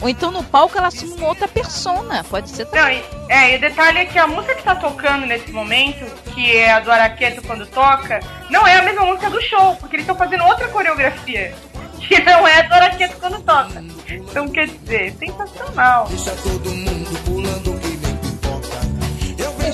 Ou 0.00 0.08
então 0.08 0.30
no 0.30 0.44
palco 0.44 0.78
ela 0.78 0.88
assume 0.88 1.14
uma 1.14 1.28
outra 1.28 1.48
persona. 1.48 2.24
Pode 2.24 2.50
ser 2.50 2.68
Não, 2.72 2.88
e, 2.88 3.02
é, 3.28 3.54
e 3.54 3.56
o 3.56 3.60
detalhe 3.60 3.98
é 3.98 4.04
que 4.04 4.18
a 4.18 4.26
música 4.26 4.54
que 4.54 4.62
tá 4.62 4.76
tocando 4.76 5.26
nesse 5.26 5.50
momento, 5.50 6.04
que 6.32 6.56
é 6.56 6.72
a 6.72 6.80
do 6.80 6.90
Araqueto 6.90 7.42
quando 7.42 7.66
toca, 7.66 8.20
não 8.50 8.66
é 8.66 8.76
a 8.76 8.82
mesma 8.82 9.04
música 9.04 9.28
do 9.28 9.40
show, 9.42 9.74
porque 9.76 9.96
eles 9.96 10.04
estão 10.04 10.16
fazendo 10.16 10.44
outra 10.44 10.68
coreografia. 10.68 11.54
Que 11.98 12.20
não 12.20 12.46
é 12.46 12.60
a 12.60 12.62
do 12.62 12.72
Araqueto 12.72 13.16
quando 13.18 13.42
toca. 13.42 13.84
Então 14.08 14.48
quer 14.48 14.68
dizer, 14.68 15.14
sensacional. 15.18 16.06
Deixa 16.06 16.30
todo 16.36 16.70
mundo 16.70 17.24
pulando 17.24 17.80
que 17.80 17.88
nem 17.88 18.16
pipoca. 18.16 18.88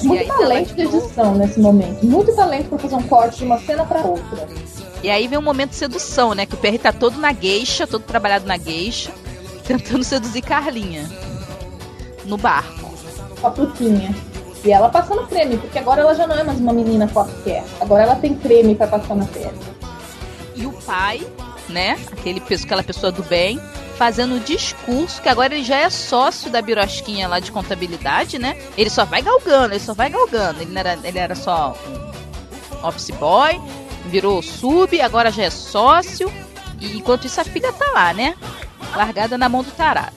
Muito 0.02 0.26
talento 0.26 0.74
de 0.74 0.82
edição 0.82 1.34
nesse 1.34 1.60
momento. 1.60 2.04
Muito 2.04 2.34
talento 2.34 2.70
pra 2.70 2.78
fazer 2.78 2.94
um 2.96 3.02
corte 3.02 3.38
de 3.38 3.44
uma 3.44 3.58
cena 3.60 3.84
pra 3.84 4.00
outra. 4.00 4.48
E 5.02 5.10
aí 5.10 5.28
vem 5.28 5.38
um 5.38 5.42
momento 5.42 5.70
de 5.70 5.76
sedução, 5.76 6.34
né? 6.34 6.46
Que 6.46 6.54
o 6.54 6.56
Perry 6.56 6.78
tá 6.78 6.90
todo 6.90 7.18
na 7.18 7.30
gueixa, 7.30 7.86
todo 7.86 8.02
trabalhado 8.02 8.46
na 8.46 8.56
gueixa, 8.56 9.12
tentando 9.64 10.04
seduzir 10.04 10.42
Carlinha. 10.42 11.08
No 12.24 12.36
barco. 12.36 12.94
Com 13.40 13.46
a 13.46 13.52
frutinha. 13.52 14.14
E 14.64 14.72
ela 14.72 14.88
passando 14.88 15.26
creme, 15.26 15.58
porque 15.58 15.78
agora 15.78 16.00
ela 16.00 16.14
já 16.14 16.26
não 16.26 16.36
é 16.36 16.42
mais 16.42 16.58
uma 16.58 16.72
menina 16.72 17.06
qualquer. 17.08 17.62
Agora 17.80 18.04
ela 18.04 18.16
tem 18.16 18.34
creme 18.34 18.74
pra 18.74 18.86
passar 18.86 19.14
na 19.14 19.26
pele. 19.26 19.52
E 20.54 20.64
o 20.66 20.72
pai, 20.72 21.26
né? 21.68 21.98
Aquele, 22.12 22.40
aquela 22.40 22.82
pessoa 22.82 23.12
do 23.12 23.22
bem, 23.24 23.60
fazendo 23.98 24.36
o 24.36 24.40
discurso, 24.40 25.20
que 25.20 25.28
agora 25.28 25.54
ele 25.54 25.64
já 25.64 25.76
é 25.76 25.90
sócio 25.90 26.50
da 26.50 26.62
birosquinha 26.62 27.28
lá 27.28 27.40
de 27.40 27.52
contabilidade, 27.52 28.38
né? 28.38 28.56
Ele 28.76 28.88
só 28.88 29.04
vai 29.04 29.20
galgando, 29.20 29.74
ele 29.74 29.80
só 29.80 29.92
vai 29.92 30.08
galgando. 30.08 30.62
Ele, 30.62 30.78
era, 30.78 30.98
ele 31.04 31.18
era 31.18 31.34
só 31.34 31.76
um 32.82 32.86
office 32.86 33.10
boy, 33.10 33.60
virou 34.06 34.42
sub, 34.42 34.98
agora 35.00 35.30
já 35.30 35.44
é 35.44 35.50
sócio. 35.50 36.32
E 36.80 36.96
enquanto 36.98 37.26
isso 37.26 37.40
a 37.40 37.44
filha 37.44 37.72
tá 37.72 37.90
lá, 37.92 38.12
né? 38.12 38.34
Largada 38.94 39.38
na 39.38 39.48
mão 39.48 39.62
do 39.62 39.70
tarado. 39.70 40.12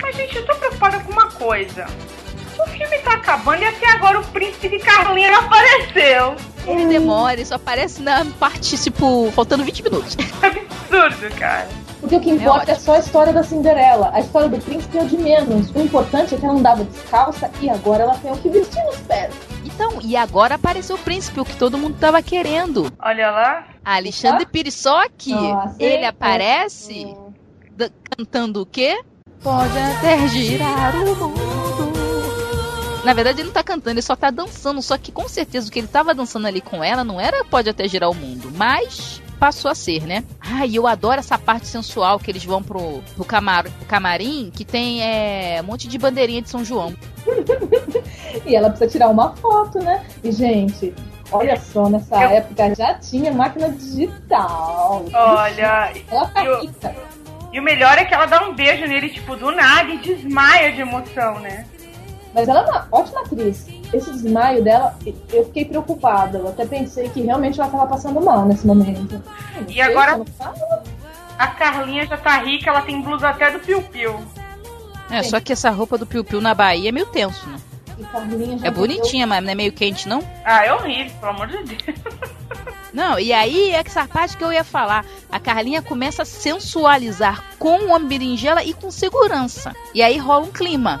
Mas, 0.00 0.16
gente, 0.16 0.36
eu 0.36 0.46
tô 0.46 0.54
preocupada 0.54 1.00
com 1.00 1.12
uma 1.12 1.30
coisa. 1.30 1.86
O 2.58 2.66
filme 2.70 2.98
tá 2.98 3.14
acabando 3.14 3.62
e 3.62 3.66
até 3.66 3.90
agora 3.90 4.20
o 4.20 4.24
príncipe 4.24 4.78
Carlinha 4.78 5.30
não 5.30 5.40
apareceu. 5.40 6.36
Ele 6.66 6.86
demora, 6.86 7.34
ele 7.34 7.44
só 7.44 7.56
aparece 7.56 8.02
na 8.02 8.24
parte, 8.38 8.76
tipo, 8.80 9.30
faltando 9.32 9.64
20 9.64 9.82
minutos. 9.82 10.16
Absurdo, 10.42 11.34
cara. 11.36 11.68
Porque 12.00 12.16
o 12.16 12.20
que 12.20 12.30
importa 12.30 12.70
é, 12.70 12.74
ótimo. 12.74 12.84
só 12.84 12.94
a 12.94 12.98
história 12.98 13.32
da 13.32 13.44
Cinderela. 13.44 14.10
A 14.12 14.20
história 14.20 14.48
do 14.48 14.58
príncipe 14.58 14.98
é 14.98 15.02
o 15.02 15.06
de 15.06 15.16
menos. 15.16 15.70
O 15.70 15.80
importante 15.80 16.34
é 16.34 16.38
que 16.38 16.44
ela 16.44 16.54
andava 16.54 16.84
descalça 16.84 17.50
e 17.60 17.70
agora 17.70 18.02
ela 18.02 18.14
tem 18.18 18.32
o 18.32 18.36
que 18.36 18.48
vestir 18.48 18.82
nos 18.84 18.96
pés. 18.98 19.32
Então, 19.64 19.98
e 20.02 20.16
agora 20.16 20.56
apareceu 20.56 20.96
o 20.96 20.98
príncipe, 20.98 21.40
o 21.40 21.44
que 21.44 21.56
todo 21.56 21.78
mundo 21.78 21.96
tava 21.98 22.22
querendo. 22.22 22.92
Olha 22.98 23.30
lá. 23.30 23.66
Alexandre 23.84 24.46
Pirissoc, 24.46 25.26
Nossa, 25.28 25.76
ele 25.78 26.04
é- 26.04 26.08
aparece 26.08 27.16
cantando 28.16 28.62
o 28.62 28.66
quê? 28.66 29.02
Pode 29.42 29.76
até 29.78 30.28
girar 30.28 30.94
o 30.96 31.16
mundo. 31.16 31.32
Na 33.04 33.12
verdade, 33.12 33.40
ele 33.40 33.46
não 33.48 33.52
tá 33.54 33.64
cantando, 33.64 33.90
ele 33.94 34.02
só 34.02 34.14
tá 34.14 34.30
dançando. 34.30 34.80
Só 34.80 34.96
que 34.96 35.10
com 35.10 35.28
certeza 35.28 35.68
o 35.68 35.72
que 35.72 35.80
ele 35.80 35.88
tava 35.88 36.14
dançando 36.14 36.46
ali 36.46 36.60
com 36.60 36.84
ela 36.84 37.02
não 37.02 37.20
era 37.20 37.44
pode 37.44 37.68
até 37.68 37.88
girar 37.88 38.08
o 38.10 38.14
mundo, 38.14 38.52
mas 38.54 39.20
passou 39.42 39.68
a 39.72 39.74
ser, 39.74 40.06
né? 40.06 40.22
Ai, 40.40 40.70
eu 40.72 40.86
adoro 40.86 41.18
essa 41.18 41.36
parte 41.36 41.66
sensual 41.66 42.16
que 42.20 42.30
eles 42.30 42.44
vão 42.44 42.62
pro, 42.62 43.02
pro 43.16 43.24
camar, 43.24 43.64
camarim, 43.88 44.52
que 44.54 44.64
tem 44.64 45.02
é, 45.02 45.60
um 45.60 45.64
monte 45.64 45.88
de 45.88 45.98
bandeirinha 45.98 46.40
de 46.40 46.48
São 46.48 46.64
João. 46.64 46.94
E 48.46 48.56
ela 48.56 48.70
precisa 48.70 48.90
tirar 48.90 49.08
uma 49.08 49.34
foto, 49.36 49.78
né? 49.80 50.04
E, 50.24 50.32
gente, 50.32 50.94
olha 51.30 51.56
só, 51.60 51.88
nessa 51.88 52.22
Eu- 52.22 52.30
época 52.30 52.74
já 52.74 52.94
tinha 52.94 53.30
máquina 53.32 53.68
digital. 53.68 55.04
Olha, 55.12 55.92
Ela 56.10 56.26
tá 56.28 56.44
eu- 56.44 56.60
rica. 56.62 56.94
e 57.52 57.60
o 57.60 57.62
melhor 57.62 57.98
é 57.98 58.04
que 58.04 58.14
ela 58.14 58.26
dá 58.26 58.42
um 58.48 58.54
beijo 58.54 58.86
nele, 58.86 59.10
tipo, 59.10 59.36
do 59.36 59.50
nada 59.52 59.90
e 59.90 59.98
desmaia 59.98 60.72
de 60.72 60.80
emoção, 60.80 61.40
né? 61.40 61.66
Mas 62.34 62.48
ela 62.48 62.60
é 62.60 62.70
uma 62.70 62.88
ótima 62.90 63.20
atriz. 63.20 63.66
Esse 63.92 64.10
desmaio 64.10 64.62
dela, 64.64 64.96
eu 65.32 65.44
fiquei 65.46 65.64
preocupada. 65.66 66.38
Eu 66.38 66.48
até 66.48 66.64
pensei 66.64 67.08
que 67.10 67.20
realmente 67.20 67.60
ela 67.60 67.68
tava 67.70 67.86
passando 67.86 68.20
mal 68.20 68.46
nesse 68.46 68.66
momento. 68.66 69.22
E 69.68 69.72
sei 69.74 69.82
agora- 69.82 70.24
A 71.38 71.46
Carlinha 71.48 72.06
já 72.06 72.16
tá 72.16 72.38
rica, 72.38 72.70
ela 72.70 72.82
tem 72.82 73.00
blusa 73.02 73.28
até 73.28 73.50
do 73.50 73.58
Piu 73.58 73.82
Piu. 73.82 74.18
É, 75.10 75.22
só 75.22 75.40
que 75.40 75.52
essa 75.52 75.68
roupa 75.70 75.98
do 75.98 76.06
Piu 76.06 76.24
Piu 76.24 76.40
na 76.40 76.54
Bahia 76.54 76.88
é 76.88 76.92
meio 76.92 77.06
tenso, 77.06 77.46
né? 77.48 77.58
É 78.66 78.70
deu- 78.70 78.72
bonitinha, 78.72 79.26
mas 79.26 79.44
não 79.44 79.50
é 79.50 79.54
meio 79.54 79.72
quente, 79.72 80.08
não? 80.08 80.22
Ah, 80.44 80.64
é 80.64 80.72
horrível, 80.72 81.12
pelo 81.20 81.32
amor 81.32 81.46
de 81.48 81.62
Deus. 81.64 81.82
Não, 82.92 83.18
e 83.18 83.32
aí 83.32 83.70
é 83.70 83.82
essa 83.86 84.06
parte 84.06 84.36
que 84.36 84.44
eu 84.44 84.52
ia 84.52 84.62
falar. 84.62 85.06
A 85.30 85.40
Carlinha 85.40 85.80
começa 85.80 86.22
a 86.22 86.26
sensualizar 86.26 87.42
com 87.58 87.78
o 87.78 87.90
homem 87.90 88.06
berinjela 88.06 88.62
e 88.62 88.74
com 88.74 88.90
segurança. 88.90 89.74
E 89.94 90.02
aí 90.02 90.18
rola 90.18 90.44
um 90.44 90.50
clima 90.52 91.00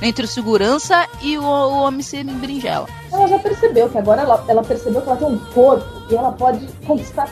entre 0.00 0.24
o 0.24 0.28
segurança 0.28 1.06
e 1.20 1.38
o, 1.38 1.42
o 1.42 1.82
homem 1.82 2.02
sem 2.02 2.24
berinjela. 2.24 2.86
Ela 3.12 3.26
já 3.26 3.38
percebeu 3.38 3.88
que 3.88 3.98
agora 3.98 4.22
ela, 4.22 4.44
ela 4.48 4.62
percebeu 4.62 5.02
que 5.02 5.08
ela 5.08 5.16
tem 5.16 5.28
um 5.28 5.38
corpo 5.52 6.02
e 6.10 6.14
ela 6.14 6.32
pode 6.32 6.66
conquistar 6.86 7.28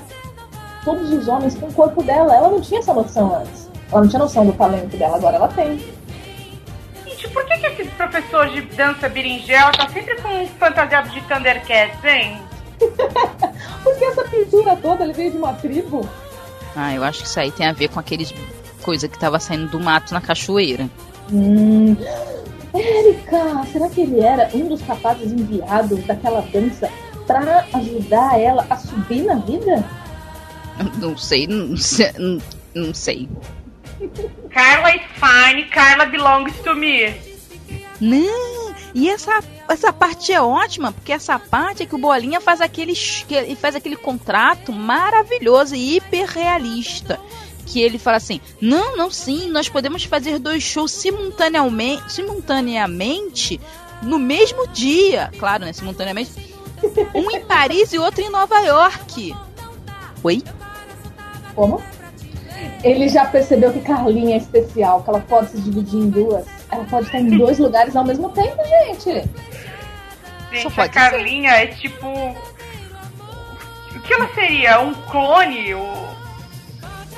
todos 0.85 1.13
os 1.13 1.29
homens 1.29 1.55
com 1.55 1.67
o 1.67 1.73
corpo 1.73 2.03
dela. 2.03 2.35
Ela 2.35 2.49
não 2.49 2.61
tinha 2.61 2.81
essa 2.81 2.93
noção 2.93 3.37
antes. 3.37 3.69
Ela 3.91 4.03
não 4.03 4.09
tinha 4.09 4.19
noção 4.21 4.47
do 4.47 4.53
talento 4.53 4.97
dela, 4.97 5.17
agora 5.17 5.37
ela 5.37 5.49
tem. 5.49 5.79
Gente, 7.05 7.29
por 7.29 7.45
que, 7.45 7.59
que 7.59 7.83
esse 7.83 7.91
professor 7.93 8.49
de 8.51 8.63
dança 8.63 9.09
berinjela 9.09 9.73
tá 9.73 9.89
sempre 9.89 10.21
com 10.21 10.29
um 10.29 10.47
fantasiado 10.49 11.09
de 11.11 11.21
Thundercats, 11.23 12.05
hein? 12.05 12.41
Porque 13.83 14.05
essa 14.05 14.25
pintura 14.25 14.77
toda 14.77 15.05
ele 15.05 15.13
veio 15.13 15.31
de 15.31 15.37
uma 15.39 15.53
tribo. 15.55 16.07
Ah, 16.75 16.93
eu 16.95 17.03
acho 17.03 17.21
que 17.21 17.29
isso 17.29 17.41
aí 17.41 17.51
tem 17.51 17.67
a 17.67 17.73
ver 17.73 17.89
com 17.89 17.99
aqueles 17.99 18.35
coisa 18.83 19.09
que 19.09 19.19
tava 19.19 19.41
saindo 19.41 19.69
do 19.69 19.81
mato 19.81 20.13
na 20.13 20.21
cachoeira. 20.21 20.89
Hum. 21.33 21.97
Érica, 22.79 23.65
será 23.73 23.89
que 23.89 24.01
ele 24.01 24.21
era 24.21 24.51
um 24.55 24.69
dos 24.69 24.81
rapazes 24.83 25.33
enviados 25.33 26.05
daquela 26.05 26.41
dança 26.41 26.91
pra 27.27 27.67
ajudar 27.75 28.39
ela 28.39 28.67
a 28.71 28.77
subir 28.77 29.23
na 29.25 29.37
vida? 29.37 29.85
Não 30.99 31.17
sei, 31.17 31.47
não 31.47 31.77
sei. 31.77 32.13
Não, 32.19 32.39
não 32.75 32.95
sei. 32.95 33.29
Carla 34.51 34.95
is 34.95 35.03
fine, 35.15 35.65
Carla 35.71 36.07
belongs 36.07 36.55
to 36.63 36.75
me. 36.75 37.15
Não, 38.01 38.75
e 38.95 39.09
essa, 39.09 39.43
essa 39.69 39.93
parte 39.93 40.33
é 40.33 40.41
ótima, 40.41 40.93
porque 40.93 41.13
essa 41.13 41.39
parte 41.39 41.83
é 41.83 41.87
que 41.87 41.95
o 41.95 41.99
Bolinha 41.99 42.41
faz 42.41 42.61
aquele, 42.61 42.95
faz 43.57 43.75
aquele 43.75 43.97
contrato 43.97 44.73
maravilhoso 44.73 45.75
e 45.75 45.97
hiper 45.97 46.27
realista. 46.27 47.19
Que 47.67 47.83
ele 47.83 47.99
fala 47.99 48.17
assim: 48.17 48.41
não, 48.61 48.97
não, 48.97 49.11
sim, 49.11 49.51
nós 49.51 49.69
podemos 49.69 50.05
fazer 50.05 50.39
dois 50.39 50.63
shows 50.63 50.91
simultaneamente, 50.93 52.13
simultaneamente 52.13 53.61
no 54.03 54.19
mesmo 54.19 54.67
dia. 54.69 55.31
Claro, 55.39 55.65
né? 55.65 55.73
Simultaneamente. 55.73 56.31
Um 57.15 57.31
em 57.35 57.41
Paris 57.45 57.93
e 57.93 57.99
outro 57.99 58.21
em 58.23 58.31
Nova 58.31 58.59
York. 58.61 59.35
Oi? 60.23 60.43
Como? 61.55 61.83
Ele 62.85 63.09
já 63.09 63.25
percebeu 63.25 63.73
que 63.73 63.81
Carlinha 63.81 64.35
é 64.35 64.39
especial, 64.39 65.03
que 65.03 65.09
ela 65.11 65.21
pode 65.21 65.51
se 65.51 65.61
dividir 65.61 65.99
em 65.99 66.11
duas. 66.11 66.45
Ela 66.71 66.85
pode 66.85 67.07
estar 67.07 67.19
em 67.19 67.31
dois 67.39 67.59
lugares 67.59 67.97
ao 67.97 68.05
mesmo 68.05 68.29
tempo, 68.31 68.63
gente. 68.65 69.29
Só 70.63 70.69
Gente, 70.69 70.81
a 70.81 70.89
Carlinha 70.89 71.51
é 71.51 71.67
tipo. 71.69 72.07
O 72.07 74.01
que 74.01 74.13
ela 74.13 74.29
seria? 74.35 74.81
Um 74.81 74.95
clone? 74.95 75.75
O- 75.75 76.17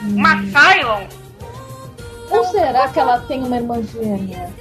Uma 0.03 0.43
Cylon? 0.43 1.07
Ou 2.31 2.45
será 2.45 2.89
que 2.89 3.01
ela 3.01 3.21
tem 3.21 3.43
uma 3.43 3.57
irmã 3.57 3.83
gêmea? 3.83 4.53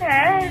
É. 0.00 0.50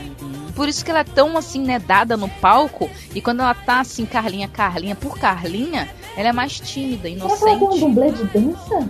Por 0.56 0.68
isso 0.68 0.84
que 0.84 0.92
ela 0.92 1.02
é 1.02 1.04
tão 1.04 1.38
assim, 1.38 1.62
né, 1.62 1.80
dada 1.80 2.16
no 2.16 2.30
palco. 2.30 2.90
E 3.14 3.22
quando 3.22 3.42
ela 3.42 3.54
tá 3.54 3.80
assim, 3.82 4.06
Carlinha, 4.06 4.48
Carlinha, 4.48 4.96
por 4.96 5.18
Carlinha, 5.18 5.90
ela 6.16 6.30
é 6.30 6.34
mais 6.34 6.60
tímida, 6.60 7.10
Será 7.10 7.18
que 7.20 7.22
ela 7.22 7.38
tem 7.38 7.54
um 7.54 7.58
inocente. 7.58 7.80
dublê 7.80 8.12
de 8.12 8.24
dança? 8.26 8.90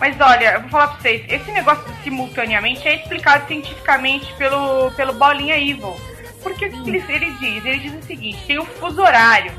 Mas 0.00 0.20
olha, 0.20 0.54
eu 0.54 0.60
vou 0.62 0.70
falar 0.70 0.88
pra 0.88 1.00
vocês, 1.00 1.24
esse 1.28 1.50
negócio 1.52 1.84
do 1.84 1.94
simultaneamente 2.02 2.86
é 2.88 2.96
explicado 2.96 3.46
cientificamente 3.46 4.32
pelo, 4.34 4.90
pelo 4.92 5.12
Bolinha 5.12 5.56
Evil. 5.56 5.94
Porque 6.42 6.66
o 6.66 6.82
que 6.82 6.90
ele, 6.90 7.04
ele 7.08 7.30
diz? 7.34 7.64
Ele 7.64 7.78
diz 7.78 7.94
o 7.94 8.06
seguinte, 8.06 8.44
tem 8.44 8.58
o 8.58 8.64
fuso 8.64 9.00
horário. 9.00 9.52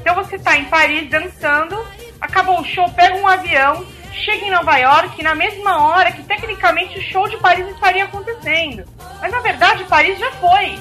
Então 0.00 0.14
você 0.14 0.38
tá 0.38 0.56
em 0.56 0.64
Paris 0.66 1.10
dançando, 1.10 1.76
acabou 2.20 2.60
o 2.60 2.64
show, 2.64 2.88
pega 2.90 3.16
um 3.16 3.26
avião, 3.26 3.84
chega 4.12 4.44
em 4.46 4.50
Nova 4.50 4.76
York 4.76 5.22
na 5.22 5.34
mesma 5.34 5.86
hora 5.86 6.12
que 6.12 6.22
tecnicamente 6.22 6.98
o 6.98 7.02
show 7.02 7.28
de 7.28 7.36
Paris 7.38 7.66
estaria 7.68 8.04
acontecendo. 8.04 8.84
Mas 9.20 9.32
na 9.32 9.40
verdade 9.40 9.84
Paris 9.84 10.18
já 10.18 10.30
foi. 10.32 10.78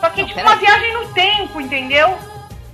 Só 0.00 0.10
que 0.10 0.20
Não, 0.22 0.28
tipo 0.28 0.40
uma 0.40 0.56
peraí. 0.56 0.58
viagem 0.58 0.92
no 0.94 1.12
tempo, 1.12 1.60
entendeu? 1.60 2.18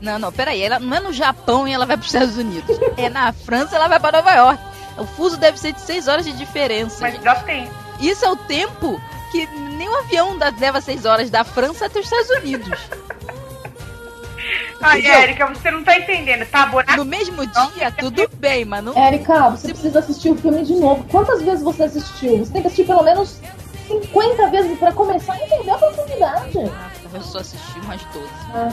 Não, 0.00 0.18
não, 0.18 0.32
peraí, 0.32 0.62
ela 0.62 0.78
não 0.78 0.96
é 0.96 1.00
no 1.00 1.12
Japão 1.12 1.68
e 1.68 1.72
ela 1.72 1.84
vai 1.86 1.96
pros 1.96 2.12
Estados 2.12 2.36
Unidos. 2.38 2.76
É 2.96 3.08
na 3.10 3.32
França 3.32 3.74
e 3.74 3.76
ela 3.76 3.86
vai 3.88 4.00
pra 4.00 4.12
Nova 4.12 4.32
York. 4.32 4.62
O 4.96 5.06
fuso 5.06 5.36
deve 5.36 5.58
ser 5.58 5.72
de 5.72 5.80
6 5.80 6.08
horas 6.08 6.24
de 6.24 6.32
diferença. 6.32 6.98
Mas 7.02 7.12
gente. 7.12 7.22
dá 7.22 7.34
tempo. 7.36 7.72
Isso 8.00 8.24
é 8.24 8.30
o 8.30 8.36
tempo 8.36 9.00
que 9.30 9.46
nem 9.46 9.88
um 9.88 9.96
avião 9.98 10.36
leva 10.58 10.80
6 10.80 11.04
horas 11.04 11.30
da 11.30 11.44
França 11.44 11.86
até 11.86 12.00
os 12.00 12.06
Estados 12.06 12.30
Unidos. 12.30 12.78
Ai? 14.80 15.04
Érica, 15.06 15.46
você 15.46 15.70
não 15.70 15.84
tá 15.84 15.98
entendendo, 15.98 16.46
tá? 16.46 16.66
Buraco 16.66 16.96
No 16.96 17.04
mesmo 17.04 17.46
dia, 17.46 17.90
tudo 17.98 18.28
bem, 18.34 18.64
mas 18.64 18.82
não. 18.82 18.96
Érica, 18.96 19.50
você 19.50 19.68
precisa 19.68 19.98
assistir 19.98 20.30
o 20.30 20.36
filme 20.36 20.62
de 20.64 20.74
novo. 20.74 21.04
Quantas 21.10 21.42
vezes 21.42 21.62
você 21.62 21.84
assistiu? 21.84 22.38
Você 22.38 22.52
tem 22.52 22.62
que 22.62 22.68
assistir 22.68 22.86
pelo 22.86 23.02
menos 23.02 23.40
50 23.86 24.50
vezes 24.50 24.78
pra 24.78 24.92
começar 24.92 25.32
a 25.32 25.42
entender 25.42 25.70
a 25.70 25.78
profundidade. 25.78 26.58
Eu 27.12 27.22
só 27.22 27.38
assisti 27.38 27.80
umas 27.80 28.02
12. 28.06 28.28
Ah, 28.54 28.68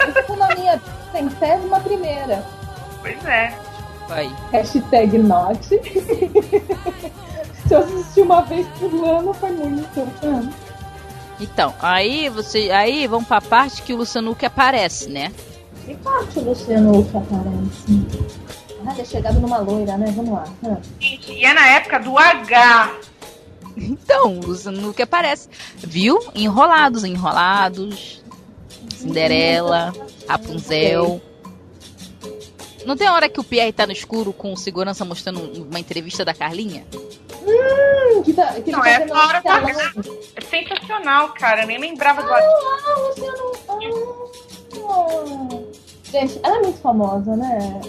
essa 0.00 0.22
foi 0.24 0.36
na 0.36 0.54
minha 0.54 0.80
centésima 1.12 1.80
primeira. 1.80 2.44
Pois 3.00 3.24
é. 3.24 3.54
Aí. 4.10 4.30
Hashtag 4.52 5.18
not. 5.18 5.60
Se 7.66 7.74
eu 7.74 7.78
assistir 7.78 8.22
uma 8.22 8.42
vez 8.42 8.66
por 8.78 8.92
ano, 9.06 9.32
foi 9.32 9.50
muito. 9.52 10.08
Ah. 10.22 10.69
Então, 11.40 11.74
aí 11.80 12.28
você. 12.28 12.70
Aí 12.70 13.06
vamos 13.06 13.26
pra 13.26 13.40
parte 13.40 13.82
que 13.82 13.94
o 13.94 13.96
Luciano 13.96 14.32
Huck 14.32 14.44
aparece, 14.44 15.08
né? 15.08 15.32
Que 15.86 15.94
parte 15.96 16.38
o 16.38 16.44
Luciano 16.44 17.00
Huck 17.00 17.16
aparece? 17.16 18.06
Ah, 18.86 18.92
ele 18.92 19.00
é 19.00 19.04
chegado 19.04 19.40
numa 19.40 19.58
loira, 19.58 19.96
né? 19.96 20.12
Vamos 20.14 20.32
lá. 20.32 20.44
Ah. 20.64 20.76
E 21.00 21.44
é 21.44 21.54
na 21.54 21.66
época 21.66 21.98
do 21.98 22.18
H. 22.18 22.94
Então, 23.76 24.38
o 24.38 24.46
Luciano 24.46 24.90
Huck 24.90 25.00
aparece. 25.00 25.48
Viu? 25.76 26.18
Enrolados, 26.34 27.04
enrolados. 27.04 28.22
Cinderela, 28.94 29.92
Rapunzel. 30.28 31.20
Não 32.84 32.96
tem 32.96 33.08
hora 33.08 33.28
que 33.28 33.40
o 33.40 33.44
Pierre 33.44 33.72
tá 33.72 33.86
no 33.86 33.92
escuro 33.92 34.32
com 34.32 34.52
o 34.52 34.56
segurança 34.56 35.04
mostrando 35.04 35.40
uma 35.62 35.80
entrevista 35.80 36.24
da 36.24 36.34
Carlinha? 36.34 36.86
Hum, 37.42 38.22
que 38.22 38.32
tá, 38.32 38.52
que 38.60 38.70
Não, 38.70 38.80
tá 38.80 39.00
tá- 39.06 39.32
na 39.32 39.40
tela. 39.40 39.92
É 40.36 40.40
sensacional, 40.40 41.30
cara. 41.30 41.62
Eu 41.62 41.66
nem 41.66 41.78
lembrava 41.78 42.22
do 42.22 42.32
H. 42.32 42.46
Ah, 42.46 43.08
Luciano. 43.08 43.52
Ah. 43.68 43.78
Gente, 46.10 46.40
ela 46.42 46.56
é 46.56 46.60
muito 46.60 46.80
famosa, 46.80 47.36
né? 47.36 47.80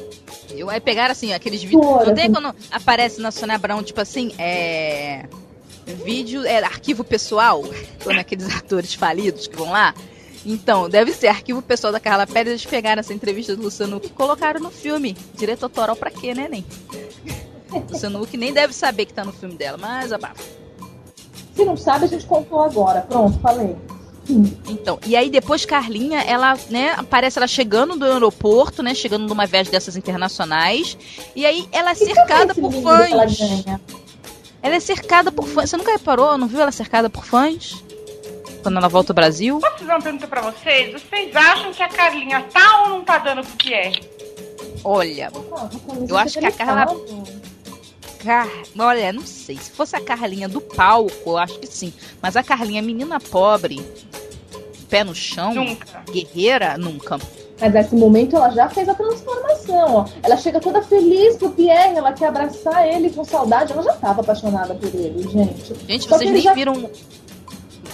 Eu, 0.51 0.69
aí 0.69 0.79
pegaram 0.79 1.11
assim, 1.11 1.33
aqueles 1.33 1.63
vídeos. 1.63 1.83
Não 1.83 2.13
tem 2.13 2.25
assim. 2.25 2.33
quando 2.33 2.55
aparece 2.71 3.19
na 3.19 3.31
Sônia 3.31 3.55
Abrão, 3.55 3.81
tipo 3.83 3.99
assim, 3.99 4.33
é. 4.37 5.25
Vídeo, 6.05 6.45
é 6.45 6.63
arquivo 6.63 7.03
pessoal, 7.03 7.63
quando 8.03 8.19
aqueles 8.19 8.55
atores 8.55 8.93
falidos 8.93 9.47
que 9.47 9.55
vão 9.55 9.71
lá. 9.71 9.93
Então, 10.45 10.87
deve 10.89 11.11
ser 11.13 11.27
arquivo 11.27 11.61
pessoal 11.61 11.91
da 11.91 11.99
Carla 11.99 12.25
Pérez. 12.25 12.53
Eles 12.53 12.65
pegaram 12.65 12.99
essa 12.99 13.13
entrevista 13.13 13.55
do 13.55 13.63
Luciano 13.63 13.97
Huck 13.97 14.07
e 14.07 14.09
colocaram 14.09 14.59
no 14.59 14.71
filme. 14.71 15.15
Direito 15.35 15.63
autoral 15.63 15.95
pra 15.95 16.09
quê, 16.09 16.33
né, 16.33 16.47
nem? 17.71 17.83
Luciano 17.89 18.21
Huck 18.21 18.35
nem 18.37 18.53
deve 18.53 18.73
saber 18.73 19.05
que 19.05 19.13
tá 19.13 19.23
no 19.23 19.31
filme 19.33 19.55
dela, 19.55 19.77
mas 19.77 20.11
abafa. 20.11 20.43
Se 21.55 21.65
não 21.65 21.75
sabe, 21.77 22.05
a 22.05 22.07
gente 22.07 22.25
contou 22.25 22.61
agora. 22.61 23.01
Pronto, 23.01 23.37
falei. 23.39 23.75
Então, 24.69 24.99
e 25.05 25.15
aí 25.15 25.29
depois 25.29 25.65
Carlinha, 25.65 26.21
ela, 26.21 26.57
né, 26.69 26.93
aparece 26.95 27.37
ela 27.39 27.47
chegando 27.47 27.97
do 27.97 28.05
aeroporto, 28.05 28.81
né, 28.81 28.93
chegando 28.93 29.27
numa 29.27 29.45
viagem 29.45 29.71
dessas 29.71 29.97
internacionais, 29.97 30.97
e 31.35 31.45
aí 31.45 31.67
ela 31.71 31.91
é 31.91 31.95
Que 31.95 32.05
cercada 32.05 32.53
que 32.53 32.59
é 32.59 32.63
por 32.63 32.71
que 32.71 32.77
ela 32.87 33.27
fãs. 33.27 33.37
ganha? 33.39 33.81
Ela 34.63 34.75
é 34.75 34.79
cercada 34.79 35.31
por 35.31 35.47
fãs. 35.47 35.69
Você 35.71 35.75
nunca 35.77 35.91
reparou? 35.91 36.37
Não 36.37 36.47
viu 36.47 36.61
ela 36.61 36.71
cercada 36.71 37.09
por 37.09 37.25
fãs? 37.25 37.83
Quando 38.61 38.77
ela 38.77 38.87
volta 38.87 39.11
ao 39.11 39.15
Brasil? 39.15 39.59
Posso 39.59 39.79
fazer 39.79 39.91
uma 39.91 40.01
pergunta 40.01 40.27
pra 40.27 40.41
vocês? 40.51 40.93
Vocês 41.01 41.35
acham 41.35 41.73
que 41.73 41.81
a 41.81 41.89
Carlinha 41.89 42.45
tá 42.53 42.83
ou 42.83 42.89
não 42.89 43.01
tá 43.03 43.17
dando 43.17 43.41
pro 43.43 43.57
Pierre? 43.57 43.99
Olha, 44.83 45.31
Eu 46.07 46.15
acho 46.17 46.39
que 46.39 46.45
a 46.45 46.51
Carla- 46.51 46.95
Car... 48.23 48.47
Olha, 48.77 49.11
não 49.13 49.25
sei. 49.25 49.57
Se 49.57 49.71
fosse 49.71 49.95
a 49.95 50.01
Carlinha 50.01 50.47
do 50.47 50.61
palco, 50.61 51.11
eu 51.31 51.37
acho 51.37 51.59
que 51.59 51.67
sim. 51.67 51.93
Mas 52.21 52.35
a 52.35 52.43
Carlinha, 52.43 52.81
menina 52.81 53.19
pobre, 53.19 53.81
pé 54.89 55.03
no 55.03 55.15
chão, 55.15 55.53
Nunca. 55.53 56.03
guerreira, 56.11 56.77
nunca. 56.77 57.19
Mas 57.59 57.73
nesse 57.73 57.95
momento 57.95 58.35
ela 58.35 58.49
já 58.49 58.67
fez 58.69 58.89
a 58.89 58.95
transformação, 58.95 59.95
ó. 59.95 60.05
Ela 60.23 60.35
chega 60.35 60.59
toda 60.59 60.81
feliz 60.81 61.37
pro 61.37 61.51
Pierre, 61.51 61.95
ela 61.95 62.11
quer 62.11 62.27
abraçar 62.27 62.87
ele 62.87 63.11
com 63.11 63.23
saudade. 63.23 63.71
Ela 63.71 63.83
já 63.83 63.93
tava 63.93 64.21
apaixonada 64.21 64.73
por 64.73 64.87
ele, 64.95 65.21
gente. 65.29 65.73
Gente, 65.87 66.09
Só 66.09 66.17
vocês 66.17 66.31
nem 66.31 66.41
já- 66.41 66.53
viram. 66.53 66.89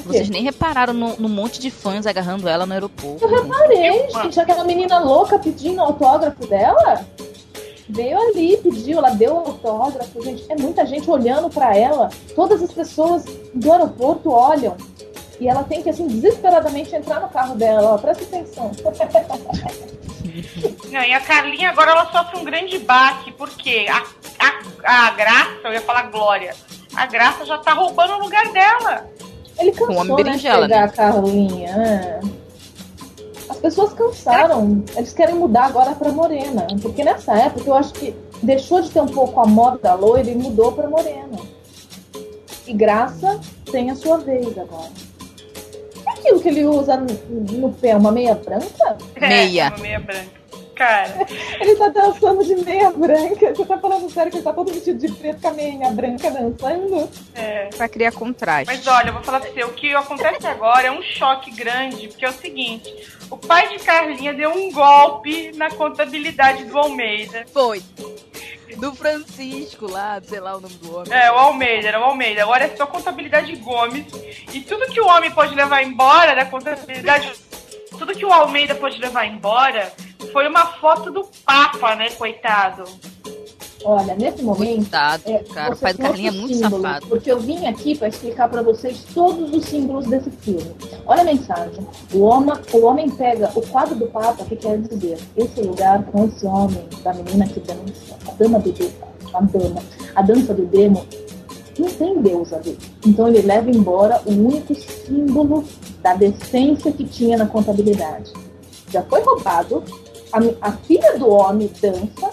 Vocês 0.05 0.29
nem 0.29 0.41
repararam 0.41 0.93
no, 0.93 1.17
no 1.17 1.27
monte 1.27 1.59
de 1.59 1.69
fãs 1.69 2.07
agarrando 2.07 2.47
ela 2.47 2.65
no 2.65 2.71
aeroporto. 2.71 3.25
Eu 3.25 3.29
reparei, 3.29 4.09
gente, 4.09 4.39
aquela 4.39 4.63
menina 4.63 4.99
louca 4.99 5.37
pedindo 5.37 5.81
autógrafo 5.81 6.47
dela. 6.47 7.05
Veio 7.89 8.17
ali, 8.17 8.57
pediu, 8.57 8.97
ela 8.97 9.11
deu 9.11 9.33
o 9.33 9.37
autógrafo, 9.37 10.21
gente. 10.21 10.45
É 10.49 10.55
muita 10.55 10.85
gente 10.85 11.09
olhando 11.09 11.49
pra 11.49 11.75
ela. 11.75 12.09
Todas 12.35 12.61
as 12.61 12.71
pessoas 12.71 13.23
do 13.53 13.71
aeroporto 13.71 14.29
olham. 14.29 14.75
E 15.39 15.47
ela 15.47 15.63
tem 15.63 15.81
que, 15.81 15.89
assim, 15.89 16.07
desesperadamente 16.07 16.93
entrar 16.95 17.21
no 17.21 17.29
carro 17.29 17.55
dela. 17.55 17.93
Ó, 17.93 17.97
presta 17.97 18.23
atenção. 18.23 18.71
Não, 20.91 21.01
e 21.01 21.13
a 21.13 21.21
Carlinha 21.21 21.69
agora 21.69 21.91
ela 21.91 22.11
sofre 22.11 22.39
um 22.39 22.43
grande 22.43 22.77
baque, 22.79 23.31
porque 23.31 23.87
a, 23.89 24.03
a, 24.83 25.07
a 25.07 25.11
Graça, 25.11 25.59
eu 25.63 25.73
ia 25.73 25.81
falar 25.81 26.11
Glória, 26.11 26.53
a 26.95 27.05
Graça 27.05 27.45
já 27.45 27.57
tá 27.57 27.73
roubando 27.73 28.13
o 28.15 28.19
lugar 28.19 28.51
dela. 28.51 29.07
Ele 29.59 29.71
Com 29.71 29.87
cansou, 29.87 30.23
né, 30.23 30.33
de 30.33 30.41
pegar 30.43 30.83
a 30.83 30.87
Carlinha. 30.89 31.69
é. 31.69 32.19
As 33.57 33.61
pessoas 33.61 33.91
cansaram. 33.93 34.83
Eles 34.95 35.13
querem 35.13 35.33
mudar 35.35 35.65
agora 35.65 35.95
pra 35.95 36.11
morena. 36.11 36.67
Porque 36.79 37.03
nessa 37.03 37.33
época 37.35 37.67
eu 37.67 37.73
acho 37.75 37.91
que 37.93 38.15
deixou 38.43 38.81
de 38.81 38.91
ter 38.91 39.01
um 39.01 39.07
pouco 39.07 39.39
a 39.39 39.47
moda 39.47 39.79
da 39.81 39.93
loira 39.95 40.29
e 40.29 40.35
mudou 40.35 40.71
pra 40.71 40.87
morena. 40.87 41.39
E 42.67 42.73
Graça 42.73 43.39
tem 43.71 43.89
a 43.89 43.95
sua 43.95 44.19
vez 44.19 44.55
agora. 44.57 44.91
É 46.05 46.11
aquilo 46.11 46.39
que 46.39 46.47
ele 46.49 46.65
usa 46.65 46.97
no- 46.97 47.57
no 47.57 47.73
pé, 47.73 47.95
uma 47.95 48.11
meia 48.11 48.35
branca? 48.35 48.97
Meia. 49.19 49.63
É, 49.63 49.69
uma 49.69 49.77
meia 49.79 49.99
branca. 49.99 50.36
Cara, 50.77 51.25
Ele 51.59 51.75
tá 51.75 51.89
dançando 51.89 52.43
de 52.43 52.55
meia 52.63 52.91
branca. 52.91 53.53
Você 53.53 53.65
tá 53.65 53.77
falando 53.79 54.09
sério 54.11 54.31
que 54.31 54.37
ele 54.37 54.43
tá 54.43 54.53
todo 54.53 54.71
vestido 54.71 54.99
de 54.99 55.11
preto 55.11 55.41
com 55.41 55.47
a 55.47 55.53
meia 55.53 55.89
branca 55.89 56.29
dançando? 56.29 57.09
é. 57.33 57.69
Pra 57.75 57.89
criar 57.89 58.11
contraste. 58.11 58.65
Mas 58.67 58.85
olha, 58.87 59.09
eu 59.09 59.13
vou 59.13 59.23
falar 59.23 59.39
pra 59.39 59.49
você, 59.49 59.63
o 59.63 59.73
que 59.73 59.93
acontece 59.93 60.45
agora 60.47 60.87
é 60.87 60.91
um 60.91 61.01
choque 61.01 61.51
grande, 61.51 62.07
porque 62.07 62.25
é 62.25 62.29
o 62.29 62.33
seguinte, 62.33 62.93
o 63.29 63.37
pai 63.37 63.67
de 63.69 63.79
Carlinha 63.83 64.33
deu 64.33 64.51
um 64.51 64.71
golpe 64.71 65.51
na 65.55 65.69
contabilidade 65.69 66.65
do 66.65 66.77
Almeida. 66.77 67.45
Foi. 67.51 67.81
Do 68.77 68.93
Francisco 68.93 69.89
lá, 69.89 70.21
sei 70.21 70.39
lá 70.39 70.57
o 70.57 70.59
nome 70.59 70.75
do 70.75 70.95
homem. 70.95 71.11
É, 71.11 71.31
o 71.31 71.35
Almeida, 71.35 71.87
era 71.87 71.99
o 71.99 72.03
Almeida. 72.03 72.43
Agora 72.43 72.65
é 72.65 72.75
só 72.75 72.85
contabilidade 72.85 73.55
Gomes. 73.55 74.05
E 74.53 74.61
tudo 74.61 74.85
que 74.85 75.01
o 75.01 75.07
homem 75.07 75.31
pode 75.31 75.55
levar 75.55 75.81
embora 75.83 76.35
da 76.35 76.45
contabilidade. 76.45 77.31
Tudo 77.97 78.13
que 78.13 78.25
o 78.25 78.31
Almeida 78.31 78.75
pode 78.75 78.99
levar 78.99 79.25
embora 79.25 79.91
foi 80.31 80.47
uma 80.47 80.65
foto 80.65 81.11
do 81.11 81.27
Papa, 81.45 81.95
né, 81.95 82.09
coitado? 82.11 82.83
Olha, 83.83 84.15
nesse 84.15 84.43
momento. 84.43 84.77
Coitado, 84.77 85.23
É, 85.27 85.39
cara. 85.43 85.73
O 85.73 85.77
pai 85.77 85.93
do 85.93 85.97
tem 85.97 86.05
Carlinha 86.07 86.29
é 86.29 86.31
muito 86.31 86.55
símbolo, 86.55 86.81
safado. 86.81 87.07
Porque 87.07 87.31
eu 87.31 87.39
vim 87.39 87.65
aqui 87.67 87.97
para 87.97 88.07
explicar 88.07 88.49
para 88.49 88.61
vocês 88.61 89.05
todos 89.13 89.53
os 89.53 89.65
símbolos 89.65 90.07
desse 90.07 90.29
filme. 90.31 90.75
Olha 91.05 91.21
a 91.21 91.25
mensagem. 91.25 91.87
O 92.13 92.21
homem, 92.21 92.53
o 92.73 92.85
homem 92.85 93.09
pega 93.09 93.51
o 93.55 93.61
quadro 93.67 93.95
do 93.95 94.07
Papa 94.07 94.43
que 94.45 94.55
quer 94.55 94.79
dizer 94.79 95.17
esse 95.37 95.61
lugar 95.61 96.03
com 96.05 96.25
esse 96.25 96.45
homem, 96.45 96.85
da 97.03 97.13
menina 97.13 97.47
que 97.47 97.59
dança, 97.59 98.17
a 98.27 98.31
dama 98.31 98.59
do 98.59 98.71
demo, 98.71 98.93
a 99.33 99.41
dama, 99.41 99.83
a 100.15 100.21
dança 100.21 100.53
do 100.53 100.65
demo, 100.65 101.05
não 101.77 101.89
tem 101.89 102.21
Deus 102.21 102.51
ali. 102.53 102.77
Então 103.05 103.27
ele 103.27 103.41
leva 103.41 103.69
embora 103.69 104.21
o 104.25 104.31
único 104.31 104.73
símbolo 104.73 105.63
da 106.01 106.15
decência 106.15 106.91
que 106.91 107.05
tinha 107.05 107.37
na 107.37 107.45
contabilidade. 107.45 108.33
Já 108.89 109.03
foi 109.03 109.21
roubado, 109.21 109.83
a, 110.31 110.69
a 110.69 110.71
filha 110.73 111.17
do 111.17 111.29
homem 111.29 111.71
dança, 111.81 112.31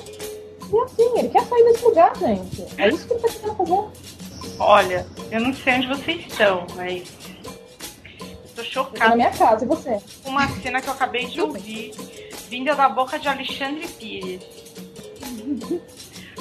e 0.73 0.79
assim, 0.81 1.19
ele 1.19 1.29
quer 1.29 1.45
sair 1.45 1.65
desse 1.65 1.85
lugar, 1.85 2.17
gente. 2.17 2.65
É 2.79 2.89
isso 2.89 3.07
que 3.07 3.15
ele 3.15 3.21
tá 3.21 3.29
querendo 3.29 3.57
fazer. 3.57 4.59
Olha, 4.59 5.07
eu 5.31 5.41
não 5.41 5.55
sei 5.55 5.75
onde 5.75 5.87
vocês 5.89 6.27
estão, 6.27 6.67
mas. 6.75 7.09
Tô 8.55 8.57
tô 8.57 8.63
na 8.63 8.65
chocada 8.65 9.17
minha 9.17 9.31
casa, 9.31 9.65
e 9.65 9.69
você? 9.69 10.01
uma 10.25 10.49
cena 10.61 10.81
que 10.81 10.89
eu 10.89 10.93
acabei 10.93 11.27
de 11.27 11.41
ouvir, 11.41 11.93
vinda 12.49 12.75
da 12.75 12.89
boca 12.89 13.19
de 13.19 13.29
Alexandre 13.29 13.87
Pires. 13.89 14.43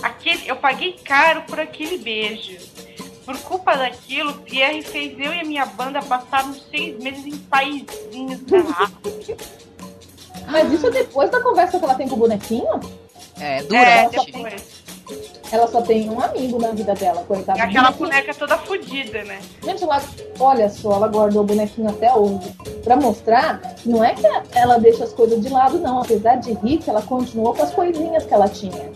Aquele, 0.01 0.49
eu 0.49 0.55
paguei 0.57 0.93
caro 1.03 1.43
por 1.43 1.59
aquele 1.59 1.97
beijo. 1.97 2.57
Por 3.25 3.39
culpa 3.39 3.77
daquilo, 3.77 4.34
Pierre 4.39 4.81
fez 4.81 5.17
eu 5.17 5.34
e 5.34 5.39
a 5.39 5.45
minha 5.45 5.65
banda 5.65 6.01
passar 6.01 6.43
uns 6.45 6.61
seis 6.69 7.01
meses 7.01 7.25
em 7.25 7.38
paizinhos 7.38 8.41
da 8.41 8.59
África. 8.59 9.38
Mas 10.48 10.72
isso 10.72 10.88
é 10.88 10.91
depois 10.91 11.30
da 11.30 11.41
conversa 11.41 11.80
que 11.80 11.86
ela 11.86 11.95
tem 11.95 12.07
com 12.07 12.15
o 12.15 12.20
bonequinho? 12.20 12.80
É, 13.40 13.60
É, 13.60 13.64
durante. 13.64 14.32
depois. 14.32 14.84
Ela 15.52 15.68
só 15.68 15.82
tem 15.82 16.10
um 16.10 16.20
amigo 16.20 16.60
na 16.60 16.70
vida 16.70 16.94
dela, 16.95 17.24
coitada. 17.26 17.60
E 17.60 17.61
aquela 17.61 17.91
boneca 17.91 18.34
toda 18.34 18.57
fodida, 18.57 19.24
né? 19.24 19.40
Gente, 19.64 19.84
ela, 19.84 20.02
olha 20.40 20.70
só, 20.70 20.94
ela 20.94 21.07
guardou 21.07 21.44
o 21.44 21.45
bonequinho 21.45 21.90
até 21.90 22.11
hoje. 22.14 22.56
Pra 22.84 22.95
mostrar, 22.95 23.61
não 23.86 24.03
é 24.03 24.14
que 24.15 24.26
ela 24.53 24.78
deixa 24.80 25.03
as 25.03 25.14
coisas 25.14 25.41
de 25.41 25.49
lado, 25.49 25.78
não. 25.80 26.02
Apesar 26.02 26.36
de 26.36 26.53
rica, 26.53 26.90
ela 26.90 27.02
continuou 27.02 27.53
com 27.53 27.64
as 27.64 27.72
coisinhas 27.72 28.26
que 28.26 28.34
ela 28.34 28.48
tinha. 28.48 28.91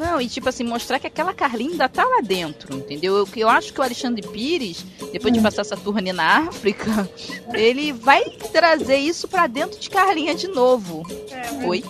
Não, 0.00 0.18
e 0.18 0.26
tipo 0.26 0.48
assim, 0.48 0.64
mostrar 0.64 0.98
que 0.98 1.06
aquela 1.06 1.34
Carlinha 1.34 1.72
ainda 1.72 1.86
tá 1.86 2.02
lá 2.06 2.22
dentro, 2.22 2.74
entendeu? 2.74 3.18
Eu, 3.18 3.28
eu 3.36 3.48
acho 3.50 3.70
que 3.70 3.80
o 3.80 3.82
Alexandre 3.82 4.26
Pires, 4.26 4.82
depois 5.12 5.30
de 5.34 5.42
passar 5.42 5.60
essa 5.60 5.76
turnê 5.76 6.10
na 6.10 6.48
África, 6.48 7.06
ele 7.52 7.92
vai 7.92 8.24
trazer 8.50 8.96
isso 8.96 9.28
pra 9.28 9.46
dentro 9.46 9.78
de 9.78 9.90
Carlinha 9.90 10.34
de 10.34 10.48
novo. 10.48 11.06
É, 11.30 11.66
Oi? 11.66 11.84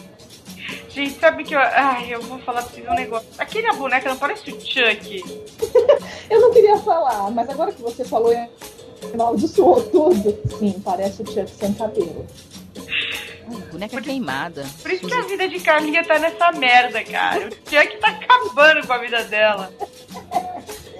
Gente, 0.89 1.20
sabe 1.20 1.45
que 1.45 1.55
eu. 1.55 1.61
Ai, 1.61 2.12
eu 2.12 2.20
vou 2.23 2.41
falar 2.41 2.62
pra 2.62 2.73
vocês 2.73 2.89
um 2.89 2.95
negócio. 2.95 3.28
Aquele 3.39 3.73
boneca 3.74 4.09
não 4.09 4.16
parece 4.16 4.51
o 4.51 4.61
Chuck. 4.61 5.24
Eu 6.28 6.41
não 6.41 6.53
queria 6.53 6.78
falar, 6.78 7.31
mas 7.31 7.49
agora 7.49 7.73
que 7.73 7.82
você 7.82 8.05
falou, 8.05 8.32
amaldiçoou 9.15 9.82
tudo. 9.82 10.37
Sim, 10.59 10.81
parece 10.85 11.23
o 11.23 11.27
Chuck 11.27 11.51
sem 11.51 11.73
cabelo. 11.74 12.27
Boneca 13.59 14.01
queimada. 14.01 14.67
Por 14.83 14.91
isso 14.91 15.07
que 15.07 15.15
a 15.15 15.23
vida 15.23 15.49
de 15.49 15.61
Carlinha 15.61 16.05
tá 16.05 16.19
nessa 16.19 16.53
merda, 16.53 17.03
cara. 17.05 17.49
O 17.49 17.71
Chuck 17.71 17.97
tá 17.99 18.09
acabando 18.09 18.87
com 18.87 18.93
a 18.93 18.99
vida 18.99 19.25
dela. 19.25 19.73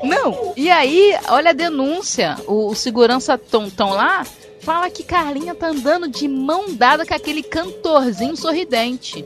Não, 0.03 0.55
e 0.57 0.71
aí, 0.71 1.17
olha 1.29 1.51
a 1.51 1.55
denúncia. 1.55 2.37
O, 2.47 2.69
o 2.69 2.75
segurança 2.75 3.37
tão, 3.37 3.69
tão 3.69 3.91
lá 3.91 4.25
fala 4.61 4.91
que 4.91 5.03
Carlinha 5.03 5.55
tá 5.55 5.69
andando 5.69 6.09
de 6.09 6.29
mão 6.29 6.67
dada 6.75 7.05
com 7.05 7.15
aquele 7.15 7.43
cantorzinho 7.43 8.37
sorridente. 8.37 9.25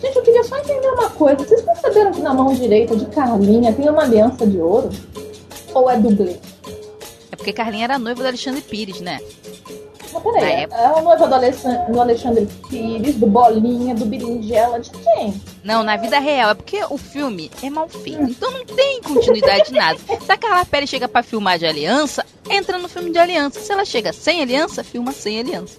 Gente, 0.00 0.16
eu 0.16 0.22
queria 0.22 0.44
só 0.44 0.58
entender 0.58 0.88
uma 0.88 1.10
coisa. 1.10 1.36
Vocês 1.38 1.62
perceberam 1.62 2.12
que 2.12 2.20
na 2.20 2.34
mão 2.34 2.52
direita 2.54 2.94
de 2.94 3.06
Carlinha 3.06 3.72
tem 3.72 3.88
uma 3.88 4.02
aliança 4.02 4.46
de 4.46 4.58
ouro? 4.58 4.90
Ou 5.72 5.90
é 5.90 5.96
dublê? 5.96 6.36
É 7.32 7.36
porque 7.36 7.52
Carlinha 7.52 7.84
era 7.84 7.98
noiva 7.98 8.22
do 8.22 8.28
Alexandre 8.28 8.60
Pires, 8.60 9.00
né? 9.00 9.20
Mas 10.24 10.34
peraí, 10.34 10.66
é 10.70 10.84
a 10.86 11.02
noiva 11.02 11.26
do 11.28 12.00
Alexandre, 12.00 12.46
Pires, 12.68 13.14
do 13.16 13.26
Bolinha, 13.26 13.94
do 13.94 14.04
Berinjela, 14.06 14.80
de 14.80 14.90
quem? 14.90 15.40
Não, 15.64 15.82
na 15.82 15.96
vida 15.96 16.18
real. 16.18 16.50
É 16.50 16.54
porque 16.54 16.80
o 16.90 16.96
filme 16.98 17.50
é 17.62 17.70
mal 17.70 17.88
feito. 17.88 18.22
Então 18.22 18.50
não 18.50 18.64
tem 18.64 19.00
continuidade 19.02 19.66
de 19.70 19.74
nada. 19.74 19.98
Se 19.98 20.30
a 20.32 20.36
Carla 20.36 20.64
Pérez 20.64 20.88
chega 20.90 21.08
pra 21.08 21.22
filmar 21.22 21.58
de 21.58 21.66
aliança, 21.66 22.24
entra 22.48 22.78
no 22.78 22.88
filme 22.88 23.10
de 23.10 23.18
aliança. 23.18 23.60
Se 23.60 23.72
ela 23.72 23.84
chega 23.84 24.12
sem 24.12 24.40
aliança, 24.42 24.82
filma 24.84 25.12
sem 25.12 25.38
aliança. 25.40 25.76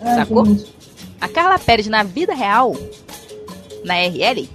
Ah, 0.00 0.16
Sacou? 0.16 0.44
gente. 0.44 0.74
A 1.20 1.28
Carla 1.28 1.58
Pérez, 1.58 1.86
na 1.86 2.02
vida 2.02 2.34
real, 2.34 2.76
na 3.84 3.94
RL, 3.94 4.48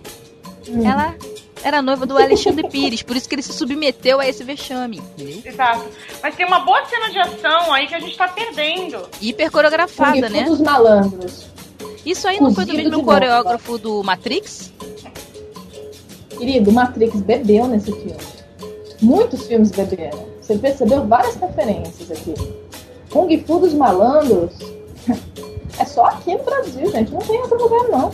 Hum. 0.68 0.86
ela 0.88 1.16
era 1.64 1.82
noiva 1.82 2.06
do 2.06 2.18
Alexandre 2.18 2.68
Pires. 2.70 3.04
Por 3.04 3.16
isso 3.16 3.28
que 3.28 3.36
ele 3.36 3.42
se 3.42 3.54
submeteu 3.54 4.20
a 4.20 4.28
esse 4.28 4.44
vexame. 4.44 5.02
Exato. 5.44 5.86
Mas 6.22 6.36
tem 6.36 6.46
uma 6.46 6.60
boa 6.60 6.86
cena 6.86 7.10
de 7.10 7.20
ação 7.20 7.74
aí 7.74 7.88
que 7.88 7.96
a 7.96 8.00
gente 8.00 8.18
tá 8.18 8.28
perdendo. 8.28 9.08
Hiper 9.22 9.52
coreografada, 9.52 10.22
Kung 10.22 10.28
Fu 10.28 10.34
né? 10.34 10.44
dos 10.44 10.62
malandros. 10.62 11.46
Isso 12.06 12.28
aí 12.28 12.40
não 12.40 12.54
foi 12.54 12.66
do 12.66 12.74
mesmo 12.74 13.04
coreógrafo 13.04 13.78
do 13.78 14.04
Matrix? 14.04 14.72
Querido, 16.38 16.72
Matrix 16.72 17.22
bebeu 17.22 17.68
nesse 17.68 17.92
filme. 17.92 18.18
Muitos 19.02 19.48
filmes 19.48 19.72
beberam. 19.72 20.28
Você 20.42 20.58
percebeu 20.58 21.06
várias 21.06 21.36
referências 21.36 22.10
aqui. 22.12 22.34
Kung 23.10 23.38
Fu 23.46 23.60
dos 23.60 23.74
malandros. 23.74 24.54
É 25.78 25.86
só 25.86 26.04
aqui 26.08 26.36
no 26.36 26.44
Brasil, 26.44 26.92
gente. 26.92 27.10
Não 27.10 27.22
tem 27.22 27.40
outro 27.40 27.58
lugar, 27.58 27.88
não. 27.88 28.12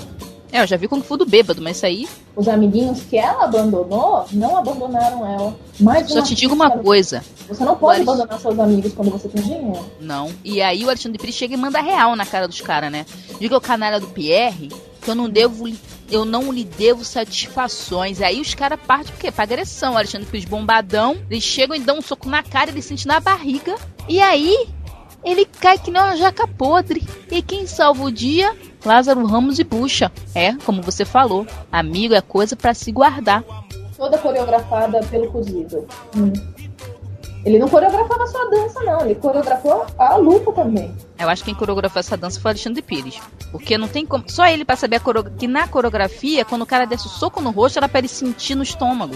É, 0.55 0.61
eu 0.61 0.67
já 0.67 0.77
vi 0.77 0.87
Kung 0.87 1.01
Fu 1.01 1.17
do 1.17 1.25
bêbado, 1.25 1.61
mas 1.61 1.75
isso 1.77 1.85
aí. 1.85 2.07
Os 2.35 2.47
amiguinhos 2.47 3.01
que 3.03 3.17
ela 3.17 3.43
abandonou 3.43 4.25
não 4.31 4.55
abandonaram 4.57 5.25
ela. 5.25 5.55
Mais 5.79 6.09
Só 6.09 6.21
te 6.21 6.33
digo 6.33 6.53
uma 6.55 6.71
coisa. 6.71 7.21
Você 7.47 7.65
não 7.65 7.75
pode 7.75 7.99
Mas- 7.99 8.07
abandonar 8.07 8.39
seus 8.39 8.57
amigos 8.57 8.93
quando 8.93 9.11
você 9.11 9.27
tem 9.27 9.41
dinheiro. 9.43 9.85
Não. 9.99 10.31
E 10.45 10.61
aí 10.61 10.85
o 10.85 10.87
Alexandre 10.87 11.17
Pires 11.19 11.35
chega 11.35 11.53
e 11.53 11.57
manda 11.57 11.81
real 11.81 12.15
na 12.15 12.25
cara 12.25 12.47
dos 12.47 12.61
caras, 12.61 12.89
né? 12.91 13.05
Diga 13.39 13.55
ao 13.55 13.59
canalha 13.61 13.99
do 13.99 14.07
Pierre 14.07 14.69
que 15.01 15.11
eu 15.11 15.15
não 15.15 15.29
devo. 15.29 15.65
Eu 16.09 16.23
não 16.23 16.51
lhe 16.51 16.63
devo 16.63 17.03
satisfações. 17.03 18.21
Aí 18.21 18.39
os 18.39 18.53
caras 18.53 18.79
partem 18.87 19.11
por 19.13 19.19
quê? 19.19 19.31
Pra 19.31 19.43
agressão. 19.43 19.93
O 19.93 19.97
Alexandre 19.97 20.27
Pires 20.27 20.45
bombadão. 20.47 21.17
Eles 21.29 21.43
chegam 21.43 21.75
e 21.75 21.79
dão 21.79 21.97
um 21.97 22.01
soco 22.01 22.29
na 22.29 22.41
cara, 22.41 22.71
ele 22.71 22.81
sente 22.81 23.05
na 23.07 23.19
barriga. 23.19 23.75
E 24.07 24.21
aí. 24.21 24.67
Ele 25.23 25.43
cai 25.45 25.79
que 25.79 25.89
nem 25.89 25.99
uma 26.01 26.15
jaca 26.15 26.47
podre. 26.47 27.03
E 27.31 27.41
quem 27.41 27.65
salva 27.65 28.03
o 28.03 28.11
dia? 28.11 28.55
Lázaro 28.85 29.25
Ramos 29.25 29.59
e 29.59 29.63
Bucha. 29.63 30.11
É, 30.33 30.53
como 30.65 30.81
você 30.81 31.03
falou. 31.03 31.45
Amigo 31.71 32.13
é 32.13 32.21
coisa 32.21 32.55
pra 32.55 32.73
se 32.73 32.91
guardar. 32.91 33.43
Toda 33.97 34.17
coreografada 34.17 34.99
pelo 35.03 35.31
cozido. 35.31 35.87
Hum. 36.15 36.31
Ele 37.45 37.59
não 37.59 37.69
coreografava 37.69 38.25
só 38.25 38.41
a 38.41 38.49
dança, 38.49 38.81
não. 38.81 39.01
Ele 39.01 39.15
coreografou 39.15 39.85
a 39.99 40.15
luta 40.15 40.51
também. 40.51 40.91
Eu 41.19 41.29
acho 41.29 41.43
que 41.43 41.51
quem 41.51 41.55
coreografou 41.57 41.99
essa 41.99 42.17
dança 42.17 42.39
foi 42.39 42.49
o 42.49 42.53
Alexandre 42.53 42.81
Pires. 42.81 43.21
Porque 43.51 43.77
não 43.77 43.87
tem 43.87 44.03
como. 44.05 44.23
Só 44.27 44.47
ele 44.47 44.65
pra 44.65 44.75
saber 44.75 44.99
que 45.37 45.47
na 45.47 45.67
coreografia, 45.67 46.43
quando 46.43 46.63
o 46.63 46.65
cara 46.65 46.85
desce 46.85 47.05
o 47.05 47.09
soco 47.09 47.39
no 47.41 47.51
rosto, 47.51 47.77
era 47.77 47.87
pra 47.87 47.99
ele 47.99 48.07
sentir 48.07 48.55
no 48.55 48.63
estômago. 48.63 49.13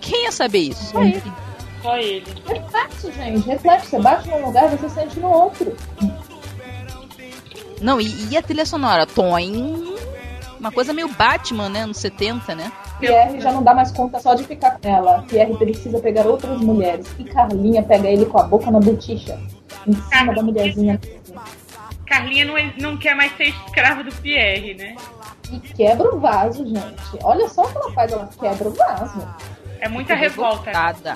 Quem 0.00 0.24
ia 0.24 0.32
saber 0.32 0.58
isso? 0.58 0.84
Só 0.90 1.02
ele. 1.02 1.32
Só 1.80 1.96
ele. 1.96 2.24
Reflexo, 2.44 3.12
gente. 3.12 3.46
Reflexo. 3.46 3.90
Você 3.90 4.00
bate 4.00 4.28
num 4.28 4.46
lugar, 4.46 4.68
você 4.68 4.88
sente 4.88 5.20
no 5.20 5.28
outro. 5.28 5.76
Não, 7.80 8.00
e, 8.00 8.28
e 8.30 8.36
a 8.36 8.42
trilha 8.42 8.66
sonora? 8.66 9.06
Toin. 9.06 9.94
Uma 10.58 10.70
coisa 10.70 10.92
meio 10.92 11.08
Batman, 11.08 11.70
né? 11.70 11.86
Nos 11.86 11.96
70, 11.98 12.54
né? 12.54 12.70
Pierre 12.98 13.40
já 13.40 13.50
não 13.50 13.62
dá 13.62 13.72
mais 13.72 13.90
conta 13.90 14.20
só 14.20 14.34
de 14.34 14.44
ficar 14.44 14.78
com 14.78 14.86
ela. 14.88 15.22
Pierre 15.26 15.56
precisa 15.56 15.98
pegar 16.00 16.26
outras 16.26 16.60
mulheres. 16.60 17.06
E 17.18 17.24
Carlinha 17.24 17.82
pega 17.82 18.08
ele 18.08 18.26
com 18.26 18.38
a 18.38 18.42
boca 18.42 18.70
na 18.70 18.78
boticha. 18.78 19.38
Em 19.86 19.94
cima 19.94 20.34
da 20.34 20.42
mulherzinha. 20.42 21.00
Carlinha 22.06 22.44
não, 22.44 22.58
é- 22.58 22.74
não 22.78 22.96
quer 22.98 23.14
mais 23.14 23.34
ser 23.36 23.44
escravo 23.44 24.04
do 24.04 24.14
Pierre, 24.16 24.74
né? 24.74 24.96
E 25.50 25.58
quebra 25.60 26.14
o 26.14 26.20
vaso, 26.20 26.66
gente. 26.66 27.18
Olha 27.22 27.48
só 27.48 27.62
o 27.62 27.68
que 27.72 27.78
ela 27.78 27.92
faz. 27.92 28.12
Ela 28.12 28.28
quebra 28.38 28.68
o 28.68 28.72
vaso. 28.72 29.28
É 29.80 29.88
muita 29.88 30.14
revolta. 30.14 30.70
Revoltada. 30.70 31.14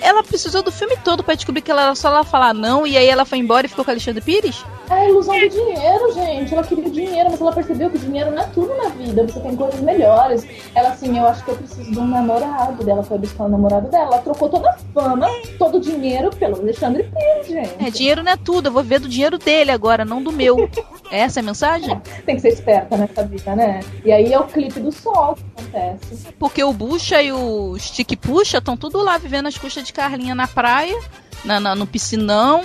Ela 0.00 0.22
precisou 0.22 0.62
do 0.62 0.72
filme 0.72 0.96
todo 1.04 1.22
pra 1.22 1.34
descobrir 1.34 1.62
que 1.62 1.70
ela 1.70 1.82
era 1.82 1.94
só 1.94 2.08
ela 2.08 2.24
falar 2.24 2.54
não 2.54 2.86
e 2.86 2.96
aí 2.96 3.08
ela 3.08 3.24
foi 3.24 3.38
embora 3.38 3.66
e 3.66 3.68
ficou 3.68 3.84
com 3.84 3.90
o 3.90 3.92
Alexandre 3.92 4.22
Pires? 4.22 4.64
É 4.88 4.94
a 4.94 5.08
ilusão 5.08 5.38
do 5.38 5.48
dinheiro, 5.48 6.12
gente. 6.14 6.54
Ela 6.54 6.62
queria 6.62 6.86
o 6.86 6.90
dinheiro, 6.90 7.30
mas 7.30 7.40
ela 7.40 7.52
percebeu 7.52 7.90
que 7.90 7.96
o 7.96 8.00
dinheiro 8.00 8.30
não 8.30 8.42
é 8.42 8.46
tudo 8.46 8.74
na 8.76 8.88
vida. 8.90 9.26
Você 9.26 9.40
tem 9.40 9.56
coisas 9.56 9.80
melhores. 9.80 10.46
Ela, 10.74 10.90
assim, 10.90 11.18
eu 11.18 11.26
acho 11.26 11.44
que 11.44 11.50
eu 11.50 11.56
preciso 11.56 11.90
de 11.90 11.98
um 11.98 12.06
namorado. 12.06 12.88
Ela 12.88 13.02
foi 13.02 13.18
buscar 13.18 13.44
o 13.44 13.48
namorado 13.48 13.88
dela. 13.88 14.06
Ela 14.06 14.18
trocou 14.18 14.48
toda 14.48 14.70
a 14.70 14.78
fama, 14.94 15.28
todo 15.58 15.78
o 15.78 15.80
dinheiro 15.80 16.30
pelo 16.30 16.60
Alexandre 16.60 17.02
Pires, 17.02 17.48
gente. 17.48 17.84
É, 17.84 17.90
dinheiro 17.90 18.22
não 18.22 18.30
é 18.30 18.36
tudo, 18.36 18.68
eu 18.68 18.72
vou 18.72 18.82
ver 18.82 19.00
do 19.00 19.08
dinheiro 19.08 19.38
dele 19.38 19.72
agora, 19.72 20.04
não 20.04 20.22
do 20.22 20.30
meu. 20.30 20.70
Essa 21.10 21.40
é 21.40 21.42
a 21.42 21.44
mensagem? 21.44 22.00
Tem 22.24 22.36
que 22.36 22.42
ser 22.42 22.50
esperta 22.50 22.96
nessa 22.96 23.24
vida, 23.24 23.56
né? 23.56 23.80
E 24.04 24.12
aí 24.12 24.32
é 24.32 24.38
o 24.38 24.44
clipe 24.44 24.78
do 24.78 24.92
sol 24.92 25.34
que 25.34 25.42
acontece. 25.56 26.28
Porque 26.38 26.62
o 26.62 26.72
Bucha 26.72 27.20
e 27.22 27.32
o 27.32 27.76
Stick 27.78 28.16
Puxa 28.16 28.58
estão 28.58 28.76
tudo 28.76 29.02
lá 29.02 29.18
vivendo 29.18 29.46
as 29.46 29.58
custas 29.58 29.82
de 29.86 29.92
Carlinha 29.92 30.34
na 30.34 30.46
praia, 30.48 30.98
na, 31.44 31.58
na- 31.60 31.74
no 31.74 31.86
piscinão. 31.86 32.64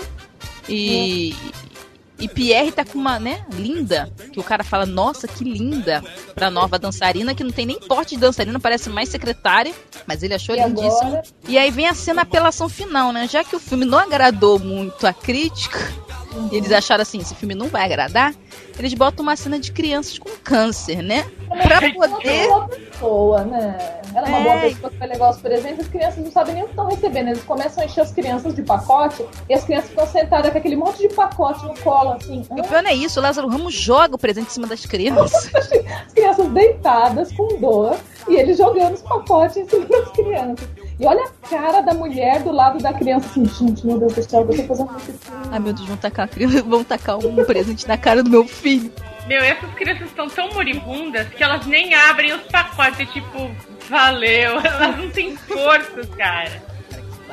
E. 0.68 1.35
E 2.19 2.27
Pierre 2.27 2.72
tá 2.72 2.85
com 2.85 2.99
uma, 2.99 3.19
né, 3.19 3.43
linda, 3.52 4.14
que 4.31 4.39
o 4.39 4.43
cara 4.43 4.64
fala, 4.64 4.85
nossa, 4.85 5.27
que 5.27 5.43
linda, 5.43 6.03
pra 6.35 6.52
nova 6.52 6.77
dançarina, 6.77 7.34
que 7.34 7.43
não 7.43 7.49
tem 7.49 7.65
nem 7.65 7.80
porte 7.80 8.14
de 8.14 8.22
dançarina, 8.22 8.60
parece 8.60 8.91
mais 8.91 9.10
secretária, 9.10 9.73
mas 10.06 10.22
ele 10.22 10.35
achou 10.35 10.56
E 10.56 10.60
lindíssimo. 10.64 10.91
agora, 11.14 11.23
E 11.48 11.57
aí 11.57 11.72
vem 11.72 11.88
a 11.88 11.95
cena 11.95 12.22
apelação 12.22 12.69
final, 12.69 13.11
né? 13.11 13.27
Já 13.27 13.43
que 13.43 13.56
o 13.56 13.60
filme 13.60 13.85
não 13.85 13.98
agradou 13.98 14.60
muito 14.60 15.07
a 15.07 15.14
crítica, 15.14 15.80
e 16.52 16.56
eles 16.58 16.72
acharam 16.72 17.02
assim, 17.02 17.20
esse 17.20 17.36
filme 17.36 17.53
não 17.56 17.68
vai 17.68 17.84
agradar, 17.86 18.34
eles 18.78 18.94
botam 18.94 19.24
uma 19.24 19.36
cena 19.36 19.60
de 19.60 19.72
crianças 19.72 20.18
com 20.18 20.30
câncer, 20.44 21.02
né? 21.02 21.26
Pra 21.49 21.76
ela 21.78 21.86
é 21.86 21.91
poder. 21.91 22.48
uma 22.48 22.60
boa 22.60 22.68
pessoa, 22.70 23.44
né? 23.44 24.02
Ela 24.16 24.28
é 24.28 24.30
uma 24.30 24.38
É. 24.40 24.44
boa 24.44 24.58
pessoa 24.62 24.90
que 24.91 24.98
vai 24.98 25.08
levar 25.10 25.30
os 25.32 25.38
presentes. 25.38 25.80
As 25.82 25.88
crianças 25.88 26.24
não 26.24 26.32
sabem 26.32 26.53
nem 26.56 26.64
o 26.64 26.66
que 26.68 26.72
estão 26.72 26.88
recebendo. 26.88 27.28
Eles 27.30 27.44
começam 27.44 27.84
a 27.84 27.86
encher 27.86 28.02
as 28.02 28.12
crianças 28.12 28.56
de 28.56 28.62
pacote 28.62 29.26
e 29.49 29.53
as 29.53 29.64
crianças 29.64 29.90
ficam 29.90 30.08
sentadas 30.08 30.52
com 30.52 30.58
aquele 30.58 30.76
monte 30.78 30.99
de 30.99 31.10
pacote 31.14 31.66
no 31.66 31.74
colo, 31.80 32.14
assim. 32.14 32.45
O 32.49 32.62
pior 32.64 32.86
é 32.86 32.94
isso, 32.94 33.20
o 33.20 33.24
Lázaro 33.24 33.48
Ramos 33.49 33.74
joga 33.74 34.16
o 34.16 34.18
presente 34.18 34.48
em 34.48 34.52
cima 34.52 34.68
das 34.68 34.86
crianças. 34.86 35.49
As 36.08 36.14
crianças 36.14 36.48
deitadas 36.49 37.32
com 37.34 37.60
dor 37.60 37.98
e 38.28 38.36
ele 38.36 38.53
jogando 38.53 38.94
os 38.94 39.02
pacotes 39.02 39.58
em 39.58 39.68
cima 39.68 39.86
das 39.86 40.10
crianças. 40.12 40.68
E 41.02 41.06
olha 41.07 41.23
a 41.44 41.48
cara 41.48 41.82
da 41.82 41.94
mulher 41.95 42.44
do 42.44 42.52
lado 42.52 42.78
da 42.78 42.94
criança 42.94 43.26
assim, 43.28 43.44
gente, 43.45 43.86
meu 43.88 43.98
Deus 43.98 44.14
do 44.14 44.22
céu, 44.23 44.41
eu 44.41 44.48
tô 44.56 44.64
fazendo 44.65 44.91
isso. 44.99 45.19
Ai 45.52 45.60
meu 45.60 45.73
Deus, 45.73 45.88
vão 45.88 45.98
tacar, 45.98 46.26
a 46.26 46.28
criança- 46.28 46.61
vão 46.64 46.84
tacar 46.84 47.18
um 47.18 47.44
presente 47.44 47.88
na 47.88 47.98
cara 47.98 48.22
do 48.22 48.30
meu 48.30 48.45
filho. 48.48 48.91
Meu, 49.28 49.41
essas 49.44 49.72
crianças 49.73 50.07
estão 50.07 50.28
tão 50.30 50.49
moribundas 50.53 51.28
que 51.30 51.44
elas 51.44 51.65
nem 51.65 51.94
abrem 51.95 52.34
os 52.34 52.41
pacotes. 52.44 52.99
É 52.99 53.06
tipo, 53.06 53.49
valeu. 53.90 54.60
Elas 54.64 54.98
não 54.98 55.10
têm 55.10 55.36
força, 55.38 56.06
cara. 56.18 56.70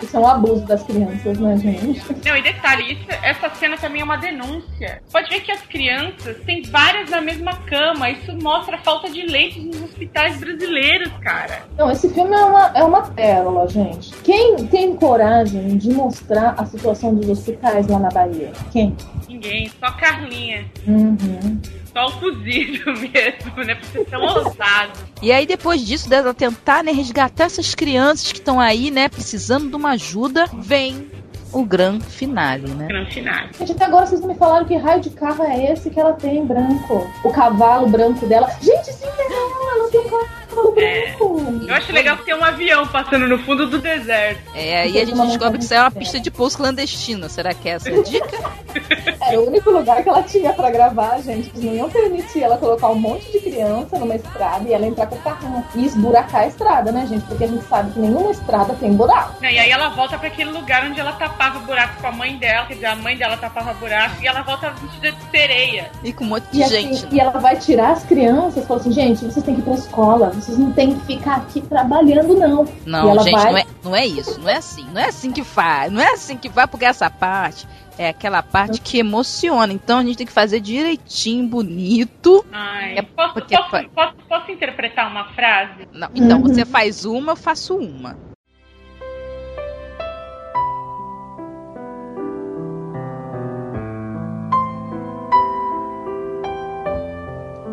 Isso 0.03 0.17
é 0.17 0.21
um 0.21 0.27
abuso 0.27 0.67
das 0.67 0.83
crianças, 0.83 1.39
né, 1.39 1.57
gente? 1.57 2.01
Não, 2.25 2.37
e 2.37 2.43
detalhe, 2.43 2.93
isso, 2.93 3.07
essa 3.23 3.51
cena 3.51 3.77
também 3.77 4.01
é 4.01 4.05
uma 4.05 4.17
denúncia. 4.17 5.03
Pode 5.11 5.29
ver 5.29 5.41
que 5.41 5.53
as 5.53 5.63
crianças 5.63 6.37
têm 6.45 6.63
várias 6.63 7.11
na 7.11 7.21
mesma 7.21 7.55
cama. 7.67 8.11
Isso 8.11 8.33
mostra 8.43 8.77
a 8.77 8.81
falta 8.81 9.09
de 9.11 9.23
leitos 9.23 9.65
nos 9.65 9.83
hospitais 9.83 10.39
brasileiros, 10.39 11.13
cara. 11.21 11.63
Não, 11.77 11.91
esse 11.91 12.09
filme 12.11 12.35
é 12.35 12.45
uma, 12.45 12.73
é 12.75 12.85
uma 12.85 13.03
pérola, 13.03 13.69
gente. 13.69 14.15
Quem 14.23 14.57
tem 14.67 14.97
coragem 14.97 15.77
de 15.77 15.91
mostrar 15.91 16.55
a 16.57 16.65
situação 16.65 17.15
dos 17.15 17.29
hospitais 17.29 17.87
lá 17.87 17.99
na 17.99 18.09
Bahia? 18.09 18.53
Quem? 18.73 18.97
Ninguém, 19.29 19.71
só 19.81 19.91
Carlinha. 19.93 20.65
Uhum. 20.87 21.61
Só 21.99 22.07
o 22.07 22.31
mesmo, 22.39 23.65
né? 23.65 23.75
Pra 23.75 23.85
ser 23.91 24.05
tão 24.05 24.23
ousado. 24.23 24.93
E 25.21 25.33
aí 25.33 25.45
depois 25.45 25.85
disso, 25.85 26.09
dela 26.09 26.33
tentar 26.33 26.85
né, 26.85 26.93
resgatar 26.93 27.45
essas 27.45 27.75
crianças 27.75 28.31
que 28.31 28.39
estão 28.39 28.61
aí, 28.61 28.89
né, 28.89 29.09
precisando 29.09 29.69
de 29.69 29.75
uma 29.75 29.91
ajuda, 29.91 30.47
vem 30.53 31.11
o 31.53 31.65
grande 31.65 32.05
finale, 32.05 32.69
né? 32.75 32.87
No 32.87 33.11
final. 33.11 33.47
Gente, 33.59 33.73
até 33.73 33.87
agora 33.87 34.07
vocês 34.07 34.21
não 34.21 34.29
me 34.29 34.37
falaram 34.37 34.67
que 34.67 34.77
raio 34.77 35.01
de 35.01 35.11
carro 35.11 35.43
é 35.43 35.73
esse 35.73 35.91
que 35.91 35.99
ela 35.99 36.13
tem 36.13 36.47
branco. 36.47 37.11
O 37.25 37.33
cavalo 37.33 37.89
branco 37.89 38.27
dela. 38.27 38.49
Gente, 38.61 38.93
Cinderela, 38.93 39.77
ela 39.77 39.91
tem 39.91 40.01
um 40.01 40.05
cavalo 40.05 40.38
branco. 40.73 41.65
Eu 41.67 41.75
acho 41.75 41.93
legal 41.93 42.17
que 42.17 42.25
tem 42.25 42.35
um 42.35 42.45
avião 42.45 42.87
passando 42.87 43.27
no 43.27 43.39
fundo 43.41 43.69
do 43.69 43.79
deserto. 43.79 44.41
É, 44.55 44.83
aí 44.83 45.01
a 45.01 45.05
gente 45.05 45.21
descobre 45.21 45.59
que 45.59 45.65
isso 45.65 45.75
é 45.75 45.81
uma 45.81 45.91
pista 45.91 46.21
de 46.21 46.31
pouso 46.31 46.57
clandestina. 46.57 47.29
Será 47.29 47.53
que 47.55 47.69
é 47.69 47.73
essa 47.73 47.89
a 47.89 48.03
dica? 48.03 48.39
Era 49.21 49.41
o 49.41 49.47
único 49.49 49.71
lugar 49.71 50.03
que 50.03 50.09
ela 50.09 50.23
tinha 50.23 50.53
pra 50.53 50.71
gravar, 50.71 51.21
gente. 51.21 51.51
Eles 51.55 51.65
não 51.65 51.75
iam 51.75 51.91
permitir 51.91 52.43
ela 52.43 52.57
colocar 52.57 52.89
um 52.89 52.95
monte 52.95 53.31
de 53.31 53.41
criança 53.41 53.99
numa 53.99 54.15
estrada 54.15 54.69
e 54.69 54.73
ela 54.73 54.87
entrar 54.87 55.07
com 55.07 55.17
o 55.17 55.21
carrão. 55.21 55.65
E 55.75 55.85
esburacar 55.85 56.43
a 56.43 56.47
estrada, 56.47 56.91
né, 56.93 57.07
gente? 57.07 57.25
Porque 57.27 57.45
a 57.45 57.49
gente 57.49 57.65
sabe 57.67 57.93
que 57.93 57.99
nenhuma 57.99 58.31
estrada 58.31 58.75
tem 58.75 58.93
buraco. 58.93 59.35
Não, 59.43 59.49
e 59.51 59.59
aí 59.59 59.71
ela 59.71 59.89
volta 59.91 60.19
pra 60.19 60.29
aquele 60.29 60.51
lugar 60.51 60.85
onde 60.85 60.99
ela 61.01 61.13
tapava 61.13 61.59
buraco 61.61 62.01
com 62.01 62.07
a 62.07 62.13
mãe 62.13 62.37
dela, 62.37 62.67
quer 62.67 62.75
dizer, 62.75 62.87
a 62.87 62.97
mãe 62.97 63.17
dela 63.17 63.37
tapava 63.37 63.75
buraco, 63.75 64.23
e 64.23 64.27
ela 64.27 64.43
volta 64.43 64.71
vestida 64.71 65.13
de 65.13 65.31
sereia. 65.31 65.91
E 66.03 66.13
com 66.13 66.25
um 66.25 66.29
monte 66.29 66.45
de 66.51 66.59
E, 66.61 66.63
assim, 66.65 66.95
gente. 66.95 67.03
né? 67.05 67.09
e 67.13 67.21
ela 67.21 67.33
vai 67.33 67.57
tirar 67.57 67.91
as 67.93 68.05
crianças 68.05 68.63
e 68.63 68.67
fala 68.67 68.81
assim, 68.81 68.93
gente, 68.93 69.25
vocês 69.25 69.45
têm 69.45 69.55
que 69.55 69.61
ir 69.61 69.65
pra 69.65 69.75
escola, 69.75 70.31
vocês 70.31 70.48
não 70.57 70.73
têm 70.73 70.95
que 70.99 71.07
ficar 71.07 71.37
aqui 71.37 71.61
trabalhando, 71.61 72.35
não. 72.39 72.65
Não, 72.87 73.11
ela 73.11 73.23
gente, 73.23 73.33
vai- 73.35 73.51
não, 73.53 73.59
é, 73.59 73.67
não 73.85 73.97
é 73.97 74.07
isso. 74.07 74.41
Não 74.41 74.49
é 74.49 74.57
assim. 74.57 74.85
Não 74.93 75.01
é 75.01 75.09
assim 75.09 75.33
que 75.33 75.43
faz. 75.45 75.91
Não 75.93 76.01
é 76.01 76.13
assim 76.13 76.37
que 76.37 76.49
vai, 76.49 76.67
porque 76.67 76.85
essa 76.85 77.11
parte 77.11 77.67
é 77.99 78.09
aquela 78.11 78.43
parte 78.43 78.81
que 78.81 78.99
emociona. 78.99 79.73
Então 79.73 79.99
a 79.99 80.03
gente 80.05 80.19
tem 80.19 80.27
que 80.27 80.33
fazer 80.33 80.61
direitinho, 80.61 81.49
bonito. 81.49 82.45
Ai, 82.53 82.99
É 82.99 83.03
posso, 83.03 83.35
porque 83.35 83.57
posso, 83.57 83.89
posso, 83.91 84.15
posso 84.29 84.51
interpretar 84.53 85.11
uma 85.11 85.25
frase? 85.33 85.89
Não, 85.93 86.09
então, 86.15 86.39
Uhum. 86.39 86.47
você 86.47 86.65
faz 86.65 87.05
uma, 87.05 87.33
eu 87.33 87.37
faço 87.37 87.77
uma. 87.77 88.17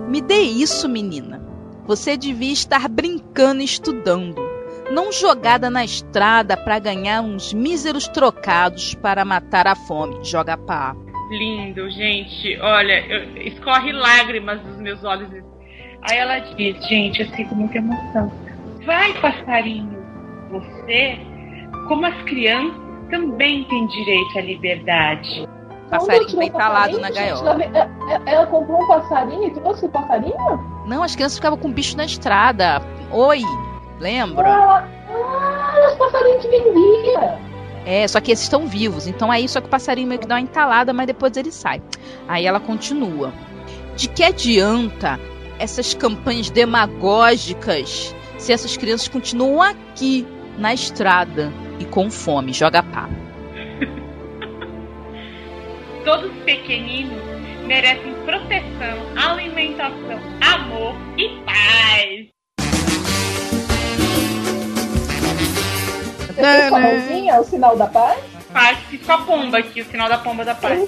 Me 0.08 0.22
dê 0.22 0.42
isso, 0.42 0.88
menina. 0.88 1.35
Você 1.86 2.18
devia 2.18 2.52
estar 2.52 2.88
brincando 2.90 3.62
e 3.62 3.66
estudando, 3.66 4.42
não 4.92 5.12
jogada 5.12 5.70
na 5.70 5.84
estrada 5.84 6.58
para 6.58 6.80
ganhar 6.80 7.22
uns 7.22 7.54
míseros 7.54 8.08
trocados 8.08 8.96
para 8.96 9.24
matar 9.24 9.68
a 9.68 9.76
fome. 9.76 10.24
Joga 10.24 10.58
papo. 10.58 11.06
Lindo, 11.30 11.90
gente. 11.92 12.58
Olha, 12.60 13.06
eu- 13.08 13.38
escorre 13.42 13.92
lágrimas 13.92 14.62
dos 14.62 14.78
meus 14.78 15.04
olhos. 15.04 15.30
Aí 16.02 16.18
ela 16.18 16.40
diz, 16.40 16.76
gente, 16.88 17.22
eu 17.22 17.28
sinto 17.30 17.56
muita 17.56 17.78
emoção. 17.78 18.32
Vai, 18.86 19.14
passarinho. 19.20 19.96
Você, 20.52 21.18
como 21.88 22.06
as 22.06 22.22
crianças, 22.24 22.80
também 23.10 23.64
tem 23.66 23.88
direito 23.88 24.38
à 24.38 24.42
liberdade. 24.42 25.48
Passarinho 25.90 26.42
entalado 26.44 27.00
na 27.00 27.08
gente? 27.08 27.16
gaiola. 27.16 27.42
Ela, 27.52 27.56
ve- 27.58 27.70
ela- 27.74 28.22
ela 28.26 28.48
comprou 28.48 28.82
um 28.84 28.88
passarinho 28.88 29.44
e 29.48 29.52
trouxe 29.52 29.86
o 29.86 29.90
passarinho? 29.90 30.84
Não, 30.86 31.04
as 31.04 31.16
crianças 31.16 31.38
ficavam 31.38 31.58
com 31.58 31.72
bicho 31.72 31.96
na 31.98 32.06
estrada. 32.06 32.82
Oi, 33.12 33.42
lembra? 34.00 34.48
Ah, 34.50 34.88
ah, 35.10 35.88
os 35.92 35.96
passarinhos 35.98 36.42
que 36.42 36.48
vendia. 36.50 37.40
É, 37.86 38.08
só 38.08 38.20
que 38.20 38.32
esses 38.32 38.46
estão 38.46 38.66
vivos. 38.68 39.06
Então 39.08 39.32
aí 39.32 39.48
só 39.48 39.62
que 39.62 39.68
o 39.68 39.70
passarinho 39.70 40.08
meio 40.08 40.20
que 40.20 40.28
dá 40.28 40.36
uma 40.36 40.42
entalada, 40.42 40.92
mas 40.92 41.06
depois 41.08 41.36
ele 41.38 41.52
sai. 41.52 41.82
Aí 42.28 42.46
ela 42.46 42.60
continua. 42.60 43.32
De 43.96 44.10
que 44.10 44.24
adianta 44.24 45.20
essas 45.60 45.94
campanhas 45.94 46.50
demagógicas 46.50 48.14
se 48.38 48.52
essas 48.52 48.76
crianças 48.76 49.08
continuam 49.08 49.62
aqui 49.62 50.28
na 50.58 50.74
estrada 50.74 51.52
e 51.80 51.86
com 51.86 52.10
fome? 52.12 52.52
Joga 52.54 52.84
pá. 52.84 53.08
Todos 56.06 56.32
os 56.32 56.44
pequeninos 56.44 57.20
merecem 57.66 58.14
proteção, 58.26 59.18
alimentação, 59.18 60.20
amor 60.40 60.96
e 61.18 61.30
paz. 61.44 62.28
Você 66.28 66.34
fez 66.36 66.70
com 66.70 66.76
a 66.76 66.80
mãozinha 66.80 67.42
o 67.42 67.44
sinal 67.44 67.76
da 67.76 67.88
paz? 67.88 68.20
Paz, 68.54 68.78
fiz 68.88 69.04
com 69.04 69.14
a 69.14 69.18
pomba 69.24 69.58
aqui, 69.58 69.82
o 69.82 69.86
sinal 69.86 70.08
da 70.08 70.20
pomba 70.20 70.46
da 70.46 70.54
paz. 70.54 70.88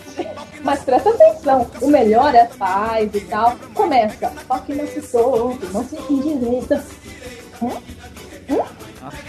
Mas 0.61 0.83
presta 0.83 1.09
atenção, 1.09 1.67
o 1.81 1.87
melhor 1.87 2.35
é 2.35 2.41
a 2.41 2.49
paz 2.49 3.09
e 3.15 3.21
tal. 3.21 3.57
Começa, 3.73 4.31
só 4.47 4.59
que 4.59 4.75
não 4.75 4.85
se 4.85 5.01
solto, 5.01 5.65
não 5.73 5.83
se 5.83 5.95
endireita. 6.13 6.85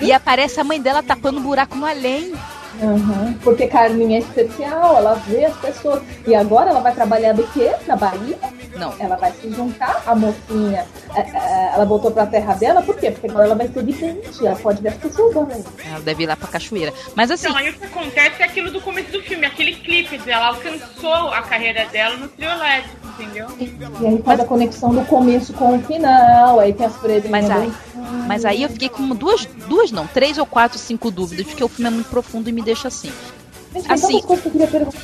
E 0.02 0.12
aparece 0.12 0.60
a 0.60 0.65
mãe 0.65 0.82
dela 0.82 1.02
tapando 1.02 1.39
um 1.39 1.43
buraco 1.43 1.74
no 1.77 1.86
além. 1.86 2.35
Uhum. 2.80 3.34
Porque 3.42 3.66
Carminha 3.66 4.18
é 4.18 4.20
especial, 4.20 4.96
ela 4.96 5.14
vê 5.26 5.46
as 5.46 5.56
pessoas. 5.56 6.02
E 6.26 6.34
agora 6.34 6.70
ela 6.70 6.80
vai 6.80 6.94
trabalhar 6.94 7.32
do 7.32 7.46
quê? 7.48 7.74
Na 7.86 7.96
Bahia? 7.96 8.38
Não. 8.76 8.94
Ela 9.00 9.16
vai 9.16 9.32
se 9.32 9.50
juntar, 9.50 10.02
a 10.06 10.14
mocinha. 10.14 10.86
é, 11.14 11.20
é, 11.20 11.70
Ela 11.74 11.84
voltou 11.84 12.10
pra 12.12 12.26
terra 12.26 12.55
dela, 12.55 12.80
por 12.82 12.96
quê? 12.96 13.10
Porque 13.10 13.26
agora 13.28 13.46
ela 13.46 13.55
vai 13.56 13.66
ser 13.68 13.82
vidente, 13.84 14.46
ela 14.46 14.55
pode 14.56 14.80
ver 14.80 14.90
as 14.90 14.94
pessoas 14.96 15.34
também. 15.34 15.64
Ela 15.84 16.00
deve 16.00 16.22
ir 16.22 16.26
lá 16.26 16.36
pra 16.36 16.46
cachoeira. 16.48 16.92
Mas 17.16 17.30
assim, 17.30 17.48
Então, 17.48 17.59
aí 17.59 17.70
o 17.70 17.74
que 17.74 17.84
acontece 17.84 18.42
é 18.42 18.44
aquilo 18.44 18.70
do 18.70 18.80
começo 18.80 19.10
do 19.10 19.22
filme, 19.22 19.44
aquele 19.46 19.74
clipe 19.74 20.16
dela 20.18 20.48
alcançou 20.48 21.12
a 21.32 21.42
carreira 21.42 21.86
dela 21.86 22.16
no 22.16 22.28
trio 22.28 22.48
elétrico, 22.50 22.96
entendeu? 23.18 23.46
E 24.00 24.06
aí 24.06 24.22
faz 24.22 24.40
a 24.40 24.44
conexão 24.44 24.94
do 24.94 25.04
começo 25.06 25.52
com 25.52 25.76
o 25.76 25.82
final, 25.82 26.60
aí 26.60 26.72
tem 26.72 26.86
as 26.86 26.96
freirinhas. 26.96 27.30
Mas 27.30 27.50
aí-. 27.50 27.72
Mas 28.26 28.44
aí 28.44 28.62
eu 28.62 28.68
fiquei 28.68 28.88
com 28.88 29.08
duas, 29.10 29.46
duas 29.68 29.90
não, 29.90 30.06
três 30.06 30.38
ou 30.38 30.46
quatro, 30.46 30.78
cinco 30.78 31.10
dúvidas, 31.10 31.46
porque 31.46 31.64
o 31.64 31.68
filme 31.68 31.88
é 31.88 31.92
muito 31.94 32.08
profundo 32.08 32.48
e 32.48 32.52
me 32.52 32.62
deixa 32.62 32.88
assim. 32.88 33.10
Gente, 33.74 33.90
assim- 33.92 34.12
tantas 34.12 34.24
coisas 34.26 34.42
que 34.42 34.48
eu 34.48 34.52
queria 34.52 34.66
perguntar. 34.66 34.98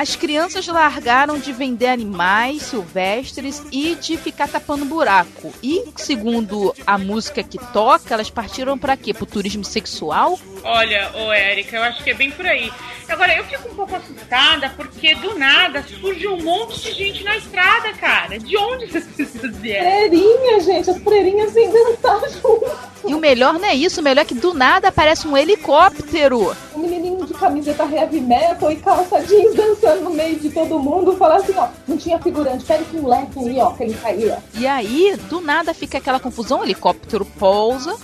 As 0.00 0.16
crianças 0.16 0.66
largaram 0.66 1.38
de 1.38 1.52
vender 1.52 1.88
animais 1.88 2.62
silvestres 2.62 3.62
e 3.70 3.94
de 3.96 4.16
ficar 4.16 4.48
tapando 4.48 4.86
buraco. 4.86 5.52
E, 5.62 5.84
segundo 5.94 6.74
a 6.86 6.96
música 6.96 7.42
que 7.42 7.58
toca, 7.70 8.14
elas 8.14 8.30
partiram 8.30 8.78
pra 8.78 8.96
quê? 8.96 9.12
Pro 9.12 9.26
turismo 9.26 9.62
sexual? 9.62 10.38
Olha, 10.64 11.10
ô 11.14 11.30
Érica, 11.30 11.76
eu 11.76 11.82
acho 11.82 12.02
que 12.02 12.12
é 12.12 12.14
bem 12.14 12.30
por 12.30 12.46
aí. 12.46 12.72
Agora, 13.10 13.36
eu 13.36 13.44
fico 13.44 13.68
um 13.68 13.74
pouco 13.74 13.94
assustada 13.94 14.70
porque 14.70 15.14
do 15.16 15.38
nada 15.38 15.82
surge 15.82 16.26
um 16.26 16.42
monte 16.42 16.80
de 16.80 16.92
gente 16.92 17.22
na 17.22 17.36
estrada, 17.36 17.92
cara. 17.92 18.38
De 18.38 18.56
onde 18.56 18.84
essas 18.96 19.04
pessoas 19.04 19.54
vieram? 19.58 19.84
Freirinha, 19.84 20.60
gente, 20.60 20.88
as 20.88 21.02
freirinhas 21.02 21.52
vêm 21.52 21.70
dançar 21.70 22.20
junto. 22.30 22.70
E 23.06 23.14
o 23.14 23.18
melhor 23.18 23.54
não 23.54 23.68
é 23.68 23.74
isso, 23.74 24.00
o 24.00 24.04
melhor 24.04 24.22
é 24.22 24.24
que 24.24 24.34
do 24.34 24.52
nada 24.52 24.88
aparece 24.88 25.26
um 25.26 25.36
helicóptero. 25.36 26.54
O 26.74 26.78
menininho 26.78 27.24
de 27.24 27.32
camiseta 27.34 27.84
heavy 27.84 28.20
metal 28.20 28.70
e 28.70 28.76
calça 28.76 29.20
jeans 29.22 29.54
dançando 29.54 30.02
no 30.02 30.10
meio 30.10 30.38
de 30.38 30.50
todo 30.50 30.78
mundo, 30.78 31.16
falar 31.16 31.36
assim, 31.36 31.54
ó, 31.56 31.68
não 31.88 31.96
tinha 31.96 32.18
figurante, 32.18 32.64
pega 32.64 32.82
esse 32.82 32.96
moleque 32.96 33.38
aí, 33.38 33.58
ó, 33.58 33.70
que 33.70 33.84
ele 33.84 33.96
ó. 34.30 34.36
E 34.58 34.66
aí, 34.66 35.16
do 35.28 35.40
nada 35.40 35.72
fica 35.72 35.98
aquela 35.98 36.20
confusão, 36.20 36.60
o 36.60 36.64
helicóptero 36.64 37.24
pousa. 37.24 37.96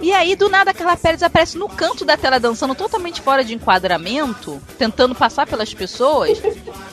E 0.00 0.12
aí, 0.12 0.34
do 0.34 0.48
nada, 0.48 0.70
a 0.70 0.74
Carla 0.74 0.96
Pérez 0.96 1.22
aparece 1.22 1.58
no 1.58 1.68
canto 1.68 2.06
da 2.06 2.16
tela 2.16 2.40
dançando 2.40 2.74
totalmente 2.74 3.20
fora 3.20 3.44
de 3.44 3.54
enquadramento, 3.54 4.60
tentando 4.78 5.14
passar 5.14 5.46
pelas 5.46 5.74
pessoas. 5.74 6.40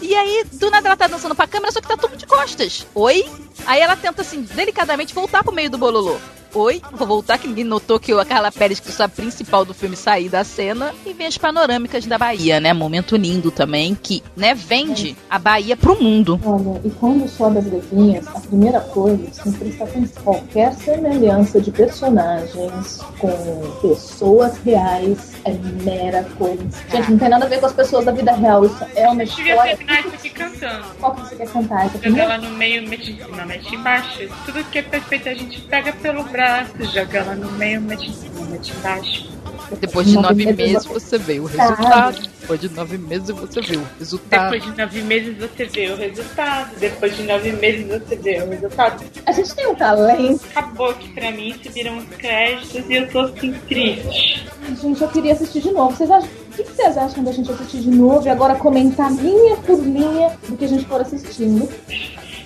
E 0.01 0.13
aí, 0.13 0.43
do 0.53 0.69
nada, 0.69 0.89
ela 0.89 0.97
tá 0.97 1.07
dançando 1.07 1.33
pra 1.33 1.47
câmera, 1.47 1.71
só 1.71 1.79
que 1.79 1.87
tá 1.87 1.95
tudo 1.95 2.17
de 2.17 2.25
costas. 2.25 2.85
Oi? 2.93 3.25
Aí 3.65 3.79
ela 3.79 3.95
tenta, 3.95 4.21
assim, 4.21 4.41
delicadamente 4.41 5.13
voltar 5.13 5.41
pro 5.41 5.53
meio 5.53 5.69
do 5.69 5.77
bololô. 5.77 6.17
Oi, 6.57 6.81
vou 6.91 7.07
voltar 7.07 7.37
que 7.37 7.47
ninguém 7.47 7.63
notou 7.63 7.99
que 7.99 8.11
eu, 8.11 8.19
a 8.19 8.25
Carla 8.25 8.51
Pérez, 8.51 8.79
que 8.79 8.91
sou 8.91 9.05
a 9.05 9.09
principal 9.09 9.63
do 9.63 9.75
filme, 9.75 9.95
sair 9.95 10.27
da 10.27 10.43
cena 10.43 10.91
e 11.05 11.13
vem 11.13 11.27
as 11.27 11.37
panorâmicas 11.37 12.07
da 12.07 12.17
Bahia, 12.17 12.59
né? 12.59 12.73
Momento 12.73 13.15
lindo 13.15 13.51
também, 13.51 13.93
que, 13.93 14.23
né, 14.35 14.55
vende 14.55 15.15
a 15.29 15.37
Bahia 15.37 15.77
pro 15.77 16.01
mundo. 16.01 16.39
Olha, 16.43 16.81
e 16.83 16.89
quando 16.89 17.29
sobe 17.29 17.59
as 17.59 17.65
letrinhas, 17.71 18.27
a 18.29 18.39
primeira 18.39 18.79
coisa, 18.79 19.23
tem 19.43 19.53
que 19.53 19.59
prestar 19.59 19.83
atenção. 19.83 20.23
Qualquer 20.23 20.73
semelhança 20.73 21.61
de 21.61 21.69
personagens 21.69 23.01
com 23.19 23.71
pessoas 23.79 24.57
reais 24.65 25.33
é 25.45 25.53
mera 25.83 26.23
coincidência. 26.39 26.87
Gente, 26.89 27.11
não 27.11 27.19
tem 27.19 27.29
nada 27.29 27.45
a 27.45 27.49
ver 27.49 27.59
com 27.59 27.67
as 27.67 27.73
pessoas 27.73 28.03
da 28.03 28.11
vida 28.11 28.31
real. 28.31 28.65
Isso 28.65 28.83
é 28.95 29.07
uma 29.07 29.21
Eu 29.21 29.27
devia 29.27 29.51
história. 29.51 29.77
terminar 29.77 29.99
isso 29.99 30.15
aqui 30.15 30.29
cantando. 30.31 30.85
Qual 30.99 31.13
que 31.13 31.21
você 31.21 31.35
quer 31.35 31.47
cantar? 31.49 31.85
Essa 31.85 32.19
ela 32.19 32.39
no 32.39 32.49
meio, 32.49 32.89
mete 32.89 33.11
em 33.11 33.17
cima, 33.23 33.45
mete 33.45 33.75
embaixo. 33.75 34.27
Tudo 34.43 34.63
que 34.71 34.79
é 34.79 34.81
perfeito 34.81 35.29
a 35.29 35.35
gente 35.35 35.61
pega 35.61 35.93
pelo 35.93 36.23
braço. 36.23 36.46
Joga 36.93 37.17
ela 37.19 37.35
no 37.35 37.51
meio, 37.53 37.81
mete 37.81 38.09
em 38.09 38.13
cima, 38.13 38.45
mete 38.45 38.71
embaixo. 38.77 39.37
Depois 39.81 40.07
de 40.07 40.13
Nove 40.15 40.27
nove 40.29 40.45
meses 40.45 40.57
meses 40.73 40.85
você- 40.85 41.17
vê 41.17 41.39
o 41.39 41.45
resultado. 41.45 42.21
Depois 42.39 42.61
de 42.61 42.69
nove 42.69 42.97
meses 42.97 43.29
você 43.35 43.61
vê 43.61 43.75
o 43.77 43.85
resultado. 43.99 44.49
Depois 44.49 44.63
de 44.63 44.71
nove 44.77 45.01
meses 45.01 45.37
você 45.37 45.65
vê 45.65 45.87
o 45.91 45.95
resultado. 45.97 46.79
Depois 46.79 47.17
de 47.17 47.23
nove 47.23 47.51
meses 47.51 47.87
você 47.87 48.15
vê 48.15 48.41
o 48.41 48.49
resultado. 48.49 49.03
A 49.25 49.31
gente 49.33 49.53
tem 49.55 49.67
um 49.67 49.75
talento. 49.75 50.41
Acabou 50.55 50.89
aqui 50.91 51.09
pra 51.09 51.31
mim, 51.31 51.53
subiram 51.61 51.97
os 51.97 52.05
créditos 52.17 52.89
e 52.89 52.93
eu 52.93 53.09
tô 53.09 53.19
assim 53.19 53.51
triste. 53.67 54.47
Gente, 54.81 55.01
eu 55.01 55.07
queria 55.09 55.33
assistir 55.33 55.61
de 55.61 55.71
novo. 55.71 55.95
Vocês 55.95 56.09
acham... 56.09 56.29
O 56.29 56.55
que 56.57 56.63
que 56.63 56.71
vocês 56.73 56.97
acham 56.97 57.23
da 57.23 57.31
gente 57.31 57.51
assistir 57.51 57.81
de 57.81 57.89
novo 57.91 58.25
e 58.25 58.29
agora 58.29 58.55
comentar 58.55 59.11
linha 59.11 59.57
por 59.57 59.79
linha 59.79 60.31
do 60.47 60.55
que 60.57 60.65
a 60.65 60.67
gente 60.67 60.85
for 60.85 61.01
assistindo? 61.01 61.69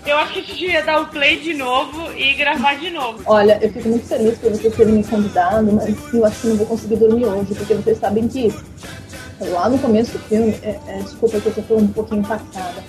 Eu 0.05 0.17
acho 0.17 0.33
que 0.33 0.39
a 0.39 0.41
gente 0.41 0.59
devia 0.59 0.83
dar 0.83 1.01
o 1.01 1.07
play 1.07 1.39
de 1.39 1.53
novo 1.53 2.11
e 2.13 2.33
gravar 2.33 2.75
de 2.75 2.89
novo. 2.89 3.21
Olha, 3.25 3.59
eu 3.61 3.71
fico 3.71 3.87
muito 3.87 4.07
feliz 4.07 4.37
por 4.39 4.49
vocês 4.49 4.75
terem 4.75 4.95
me 4.95 5.03
convidado, 5.03 5.71
mas 5.71 6.13
eu 6.13 6.25
acho 6.25 6.41
que 6.41 6.47
não 6.47 6.55
vou 6.57 6.65
conseguir 6.65 6.95
dormir 6.95 7.25
hoje, 7.25 7.53
porque 7.53 7.73
vocês 7.75 7.99
sabem 7.99 8.27
que 8.27 8.53
lá 9.49 9.69
no 9.69 9.77
começo 9.77 10.11
do 10.13 10.19
filme, 10.19 10.57
é, 10.63 10.79
é, 10.87 10.97
desculpa 10.97 11.39
que 11.39 11.47
eu 11.47 11.63
tô 11.67 11.75
um 11.77 11.87
pouquinho 11.87 12.23
passada. 12.23 12.83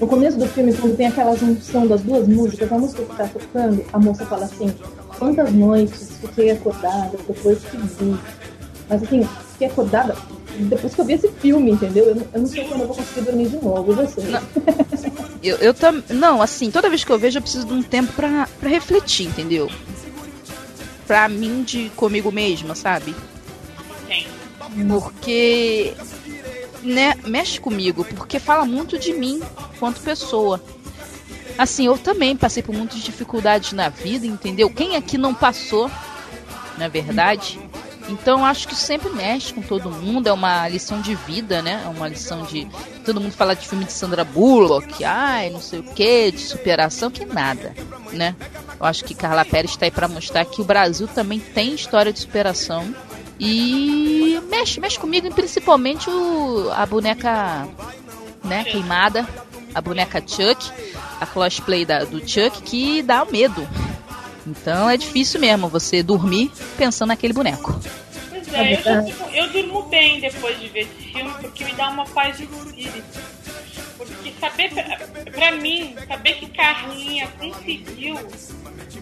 No 0.00 0.06
começo 0.06 0.38
do 0.38 0.46
filme, 0.46 0.72
quando 0.74 0.96
tem 0.96 1.06
aquela 1.06 1.36
junção 1.36 1.86
das 1.86 2.00
duas 2.02 2.26
músicas, 2.26 2.72
a 2.72 2.78
música 2.78 3.04
que 3.04 3.16
tá 3.16 3.28
tocando, 3.28 3.84
a 3.92 3.98
moça 3.98 4.26
fala 4.26 4.44
assim, 4.44 4.74
quantas 5.18 5.52
noites 5.52 6.16
fiquei 6.20 6.50
acordada 6.50 7.16
depois 7.28 7.58
que 7.58 7.76
vi. 7.76 8.18
Mas 8.92 9.02
assim, 9.04 9.26
fiquei 9.52 9.68
acordada 9.68 10.14
depois 10.58 10.94
que 10.94 11.00
eu 11.00 11.04
vi 11.06 11.14
esse 11.14 11.28
filme, 11.28 11.70
entendeu? 11.70 12.04
Eu, 12.08 12.14
não- 12.14 12.26
eu 12.34 12.40
não 12.40 12.46
sei 12.46 12.64
quando 12.68 12.82
eu 12.82 12.86
vou 12.88 12.96
conseguir 12.96 13.22
dormir 13.22 13.48
de 13.48 13.56
novo, 13.56 13.94
você? 13.94 14.20
Não. 14.22 14.42
Eu, 15.42 15.56
eu 15.56 15.72
tam... 15.72 16.02
Não, 16.10 16.42
assim, 16.42 16.70
toda 16.70 16.90
vez 16.90 17.02
que 17.02 17.10
eu 17.10 17.18
vejo 17.18 17.38
eu 17.38 17.42
preciso 17.42 17.66
de 17.66 17.72
um 17.72 17.82
tempo 17.82 18.12
pra, 18.12 18.46
pra 18.60 18.68
refletir, 18.68 19.26
entendeu? 19.28 19.70
Pra 21.06 21.26
mim, 21.28 21.62
de 21.62 21.90
comigo 21.96 22.30
mesma, 22.30 22.74
sabe? 22.74 23.14
Porque. 24.88 25.94
Né, 26.82 27.14
mexe 27.26 27.60
comigo, 27.60 28.04
porque 28.16 28.38
fala 28.40 28.64
muito 28.66 28.98
de 28.98 29.12
mim 29.12 29.40
quanto 29.78 30.00
pessoa. 30.00 30.60
Assim, 31.56 31.86
eu 31.86 31.96
também 31.96 32.36
passei 32.36 32.62
por 32.62 32.74
muitas 32.74 33.00
dificuldades 33.00 33.72
na 33.72 33.88
vida, 33.88 34.26
entendeu? 34.26 34.68
Quem 34.68 34.96
aqui 34.96 35.16
não 35.16 35.32
passou, 35.32 35.88
na 36.76 36.88
verdade? 36.88 37.60
Então 38.08 38.44
acho 38.44 38.68
que 38.68 38.74
sempre 38.74 39.10
mexe 39.10 39.52
com 39.52 39.62
todo 39.62 39.90
mundo, 39.90 40.26
é 40.26 40.32
uma 40.32 40.68
lição 40.68 41.00
de 41.00 41.14
vida, 41.14 41.62
né? 41.62 41.82
É 41.84 41.88
uma 41.88 42.08
lição 42.08 42.42
de. 42.44 42.66
Todo 43.04 43.20
mundo 43.20 43.32
fala 43.32 43.54
de 43.54 43.66
filme 43.66 43.84
de 43.84 43.92
Sandra 43.92 44.24
Bullock, 44.24 45.04
ai, 45.04 45.50
não 45.50 45.60
sei 45.60 45.80
o 45.80 45.82
que, 45.82 46.32
de 46.32 46.40
superação, 46.40 47.10
que 47.10 47.24
nada, 47.24 47.74
né? 48.12 48.34
Eu 48.78 48.86
acho 48.86 49.04
que 49.04 49.14
Carla 49.14 49.44
Pérez 49.44 49.72
está 49.72 49.86
aí 49.86 49.90
para 49.90 50.08
mostrar 50.08 50.44
que 50.44 50.60
o 50.60 50.64
Brasil 50.64 51.06
também 51.06 51.38
tem 51.38 51.74
história 51.74 52.12
de 52.12 52.20
superação. 52.20 52.94
E 53.38 54.40
mexe, 54.48 54.80
mexe 54.80 54.98
comigo, 54.98 55.32
principalmente 55.34 56.08
o, 56.08 56.70
a 56.72 56.86
boneca 56.86 57.66
né, 58.44 58.64
queimada, 58.64 59.26
a 59.74 59.80
boneca 59.80 60.20
Chuck, 60.20 60.70
a 61.20 61.26
cosplay 61.26 61.84
da, 61.84 62.04
do 62.04 62.18
Chuck, 62.20 62.62
que 62.62 63.02
dá 63.02 63.24
medo. 63.24 63.66
Então 64.46 64.88
é 64.88 64.96
difícil 64.96 65.40
mesmo 65.40 65.68
você 65.68 66.02
dormir 66.02 66.50
pensando 66.76 67.08
naquele 67.08 67.32
boneco. 67.32 67.80
Pois 68.28 68.52
é, 68.52 68.82
eu, 69.32 69.44
eu 69.44 69.50
durmo 69.50 69.82
bem 69.84 70.20
depois 70.20 70.58
de 70.60 70.68
ver 70.68 70.80
esse 70.80 71.12
filme 71.12 71.32
porque 71.40 71.64
me 71.64 71.72
dá 71.72 71.88
uma 71.88 72.04
paz 72.06 72.36
de 72.36 72.44
espírito. 72.44 73.32
Porque 73.96 74.32
saber, 74.40 74.72
pra, 75.32 75.52
mim, 75.52 75.94
saber 76.08 76.34
que 76.34 76.46
Carlinha 76.46 77.28
conseguiu 77.38 78.18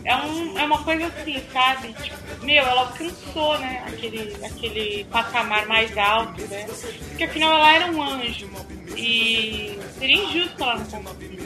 é, 0.04 0.16
um, 0.16 0.58
é 0.58 0.64
uma 0.64 0.82
coisa 0.82 1.06
assim, 1.06 1.42
sabe? 1.52 1.94
Tipo, 2.02 2.44
meu, 2.44 2.62
ela 2.62 2.82
alcançou, 2.82 3.58
né, 3.58 3.82
aquele, 3.86 4.36
aquele 4.44 5.04
patamar 5.04 5.66
mais 5.66 5.96
alto, 5.96 6.40
né? 6.48 6.66
Porque 7.08 7.24
afinal 7.24 7.54
ela 7.54 7.74
era 7.74 7.86
um 7.86 8.02
anjo. 8.02 8.48
E 8.96 9.78
seria 9.98 10.16
injusto 10.16 10.62
ela 10.62 10.76
não 10.76 11.02
conseguir. 11.02 11.40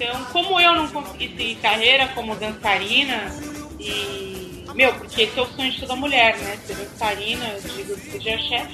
Então, 0.00 0.24
como 0.26 0.60
eu 0.60 0.74
não 0.74 0.88
consegui 0.88 1.28
seguir 1.28 1.56
carreira 1.56 2.08
como 2.14 2.36
dançarina, 2.36 3.32
e. 3.80 4.36
Meu, 4.74 4.94
porque 4.94 5.22
esse 5.22 5.36
é 5.36 5.42
o 5.42 5.46
sonho 5.46 5.72
de 5.72 5.80
toda 5.80 5.96
mulher, 5.96 6.36
né? 6.38 6.56
Ser 6.64 6.76
dançarina, 6.76 7.44
eu 7.48 7.62
digo 7.62 7.96
que 7.96 8.18
de 8.18 8.30
axé. 8.30 8.64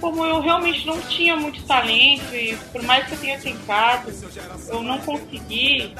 Como 0.00 0.24
eu 0.24 0.40
realmente 0.40 0.86
não 0.86 1.00
tinha 1.02 1.34
muito 1.34 1.60
talento, 1.64 2.32
e 2.32 2.56
por 2.70 2.82
mais 2.82 3.06
que 3.06 3.14
eu 3.14 3.18
tenha 3.18 3.40
tentado, 3.40 4.12
eu 4.68 4.82
não 4.82 4.98
consegui. 5.00 5.92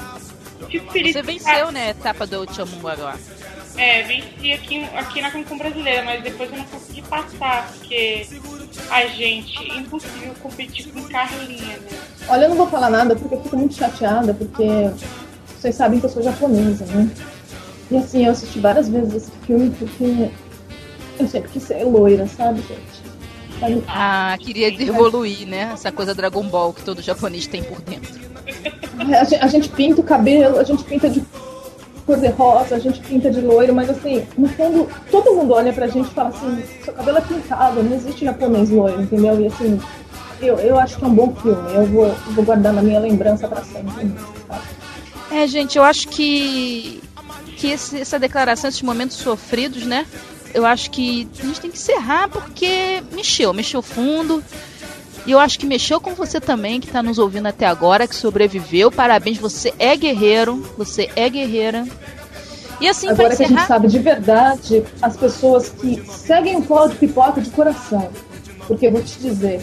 Fico 0.69 0.91
feliz 0.93 1.13
Você 1.13 1.21
venceu, 1.21 1.71
né, 1.71 1.89
etapa 1.89 2.25
do 2.25 2.45
Chamunguaguá. 2.53 3.17
é, 3.75 4.03
venci 4.03 4.53
aqui, 4.53 4.83
aqui 4.95 5.21
na 5.21 5.31
Cancún 5.31 5.57
brasileira, 5.57 6.03
mas 6.03 6.21
depois 6.23 6.51
eu 6.51 6.57
não 6.57 6.65
consegui 6.65 7.01
passar, 7.01 7.69
porque 7.73 8.27
a 8.89 9.05
gente, 9.07 9.57
impossível 9.77 10.33
competir 10.41 10.87
com 10.87 11.03
Carlinha, 11.03 11.77
né? 11.77 11.89
Olha, 12.27 12.45
eu 12.45 12.49
não 12.49 12.57
vou 12.57 12.67
falar 12.67 12.89
nada 12.89 13.15
porque 13.15 13.35
eu 13.35 13.41
fico 13.41 13.57
muito 13.57 13.75
chateada, 13.75 14.33
porque 14.33 14.91
vocês 15.57 15.75
sabem 15.75 15.99
que 15.99 16.05
eu 16.05 16.09
sou 16.09 16.21
japonesa, 16.21 16.85
né? 16.85 17.09
E 17.91 17.97
assim, 17.97 18.25
eu 18.25 18.31
assisti 18.31 18.59
várias 18.59 18.87
vezes 18.87 19.15
esse 19.15 19.31
filme 19.45 19.71
porque 19.71 20.29
eu 21.19 21.27
sempre 21.27 21.49
quis 21.49 21.63
ser 21.63 21.83
loira, 21.83 22.27
sabe, 22.27 22.61
gente? 22.61 23.59
Sabe? 23.59 23.83
Ah, 23.87 24.37
queria 24.39 24.67
evoluir, 24.67 25.47
né? 25.47 25.71
Essa 25.73 25.91
coisa 25.91 26.13
Dragon 26.13 26.43
Ball 26.43 26.73
que 26.73 26.83
todo 26.83 27.01
japonês 27.01 27.47
tem 27.47 27.63
por 27.63 27.81
dentro. 27.81 28.19
A 28.99 29.23
gente, 29.23 29.43
a 29.43 29.47
gente 29.47 29.69
pinta 29.69 30.01
o 30.01 30.03
cabelo, 30.03 30.59
a 30.59 30.63
gente 30.63 30.83
pinta 30.83 31.09
de 31.09 31.21
cor 32.09 32.19
de 32.19 32.27
rosa, 32.29 32.75
a 32.75 32.79
gente 32.79 32.99
pinta 33.01 33.29
de 33.29 33.39
loiro, 33.41 33.73
mas 33.73 33.89
assim, 33.89 34.25
no 34.37 34.47
fundo, 34.49 34.87
todo 35.11 35.35
mundo 35.35 35.53
olha 35.53 35.71
pra 35.71 35.87
gente 35.87 36.07
e 36.09 36.13
fala 36.13 36.29
assim, 36.29 36.63
seu 36.83 36.93
cabelo 36.93 37.17
é 37.17 37.21
pintado, 37.21 37.83
não 37.83 37.95
existe 37.95 38.25
japonês 38.25 38.69
loiro, 38.69 39.01
entendeu? 39.01 39.39
E 39.39 39.47
assim, 39.47 39.79
eu, 40.41 40.55
eu 40.59 40.79
acho 40.79 40.97
que 40.97 41.03
é 41.05 41.07
um 41.07 41.13
bom 41.13 41.35
filme, 41.35 41.73
eu 41.75 41.85
vou, 41.85 42.11
vou 42.31 42.43
guardar 42.43 42.73
na 42.73 42.81
minha 42.81 42.99
lembrança 42.99 43.47
pra 43.47 43.63
sempre. 43.63 44.11
É, 45.31 45.45
gente, 45.47 45.77
eu 45.77 45.83
acho 45.83 46.07
que, 46.07 47.01
que 47.57 47.67
esse- 47.67 47.99
essa 48.01 48.17
declaração, 48.17 48.69
esses 48.69 48.81
momentos 48.81 49.17
sofridos, 49.17 49.85
né? 49.85 50.05
Eu 50.53 50.65
acho 50.65 50.89
que 50.89 51.27
a 51.39 51.45
gente 51.45 51.61
tem 51.61 51.69
que 51.69 51.77
encerrar 51.77 52.27
porque 52.29 53.03
mexeu, 53.11 53.53
mexeu 53.53 53.81
fundo. 53.83 54.43
E 55.29 55.31
eu 55.31 55.37
acho 55.39 55.59
que 55.59 55.65
mexeu 55.67 56.01
com 56.01 56.15
você 56.15 56.41
também, 56.41 56.79
que 56.81 56.87
tá 56.87 57.03
nos 57.03 57.19
ouvindo 57.19 57.45
até 57.45 57.67
agora, 57.67 58.07
que 58.07 58.15
sobreviveu. 58.15 58.91
Parabéns, 58.91 59.37
você 59.37 59.71
é 59.77 59.95
guerreiro, 59.95 60.67
você 60.75 61.07
é 61.15 61.29
guerreira. 61.29 61.85
E 62.81 62.87
assim, 62.87 63.07
Agora 63.09 63.27
que 63.29 63.43
a 63.43 63.45
gente 63.45 63.51
encerrar. 63.51 63.67
sabe 63.67 63.87
de 63.89 63.99
verdade 63.99 64.83
as 64.99 65.15
pessoas 65.15 65.69
que 65.69 66.01
seguem 66.09 66.57
o 66.67 66.87
de 66.87 66.95
pipoca 66.95 67.39
de 67.41 67.51
coração. 67.51 68.09
Porque 68.67 68.87
eu 68.87 68.91
vou 68.91 69.03
te 69.03 69.19
dizer, 69.19 69.61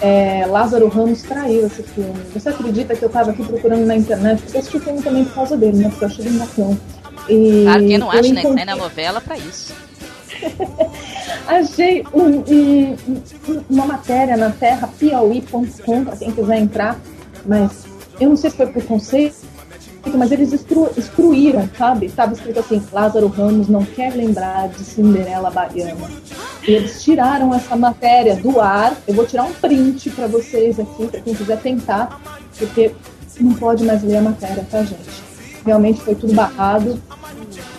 é, 0.00 0.44
Lázaro 0.44 0.88
Ramos 0.88 1.22
traiu 1.22 1.68
esse 1.68 1.84
filme. 1.84 2.20
Você 2.34 2.48
acredita 2.48 2.96
que 2.96 3.04
eu 3.04 3.08
tava 3.08 3.30
aqui 3.30 3.44
procurando 3.44 3.86
na 3.86 3.94
internet? 3.94 4.42
Porque 4.42 4.56
eu 4.56 4.60
assisti 4.60 4.76
o 4.76 4.80
filme 4.80 5.02
também 5.02 5.24
por 5.24 5.34
causa 5.34 5.56
dele, 5.56 5.76
né? 5.78 5.88
Porque 5.88 6.02
eu 6.04 6.08
achei 6.08 6.26
ele 6.26 6.36
bacana. 6.36 6.76
E 7.28 7.62
Claro, 7.62 7.86
quem 7.86 7.98
não 7.98 8.10
acha, 8.10 8.22
né? 8.22 8.28
Que 8.28 8.38
encontrei- 8.40 8.64
sai 8.66 8.74
na 8.74 8.82
novela 8.82 9.20
pra 9.20 9.38
isso. 9.38 9.72
Achei 11.46 12.04
um- 12.12 12.42
um- 12.48 12.96
um- 13.48 13.64
uma 13.70 13.86
matéria 13.86 14.36
na 14.36 14.50
terra, 14.50 14.88
piauí.com, 14.98 16.04
para 16.04 16.16
quem 16.16 16.30
quiser 16.32 16.58
entrar, 16.58 16.98
mas 17.44 17.84
eu 18.20 18.28
não 18.30 18.36
sei 18.36 18.50
se 18.50 18.56
foi 18.56 18.66
preconceito, 18.66 19.36
mas 20.14 20.30
eles 20.30 20.52
exclu- 20.52 20.90
excluíram, 20.96 21.68
sabe? 21.76 22.06
Estava 22.06 22.32
escrito 22.32 22.60
assim, 22.60 22.82
Lázaro 22.92 23.26
Ramos 23.28 23.68
não 23.68 23.84
quer 23.84 24.14
lembrar 24.14 24.68
de 24.68 24.84
Cinderela 24.84 25.50
Baiana. 25.50 26.08
E 26.66 26.70
eles 26.72 27.02
tiraram 27.02 27.52
essa 27.54 27.76
matéria 27.76 28.36
do 28.36 28.60
ar. 28.60 28.96
Eu 29.06 29.14
vou 29.14 29.26
tirar 29.26 29.44
um 29.44 29.52
print 29.52 30.10
para 30.10 30.26
vocês 30.26 30.78
aqui, 30.80 31.06
para 31.08 31.20
quem 31.20 31.34
quiser 31.34 31.58
tentar, 31.60 32.20
porque 32.58 32.92
não 33.40 33.54
pode 33.54 33.84
mais 33.84 34.02
ler 34.02 34.16
a 34.16 34.22
matéria, 34.22 34.66
tá, 34.70 34.82
gente? 34.82 35.22
Realmente 35.64 36.00
foi 36.00 36.14
tudo 36.14 36.32
barrado. 36.34 37.00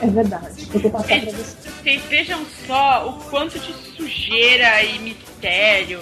É 0.01 0.07
verdade. 0.07 0.67
Eu 0.73 0.79
vou 0.81 0.91
passar 0.91 1.07
para 1.07 1.31
vocês. 1.31 1.66
Vocês 1.87 2.03
vejam 2.09 2.45
só 2.67 3.07
o 3.07 3.13
quanto 3.29 3.57
de 3.57 3.73
sujeira 3.95 4.83
e 4.83 4.99
mistério 4.99 6.01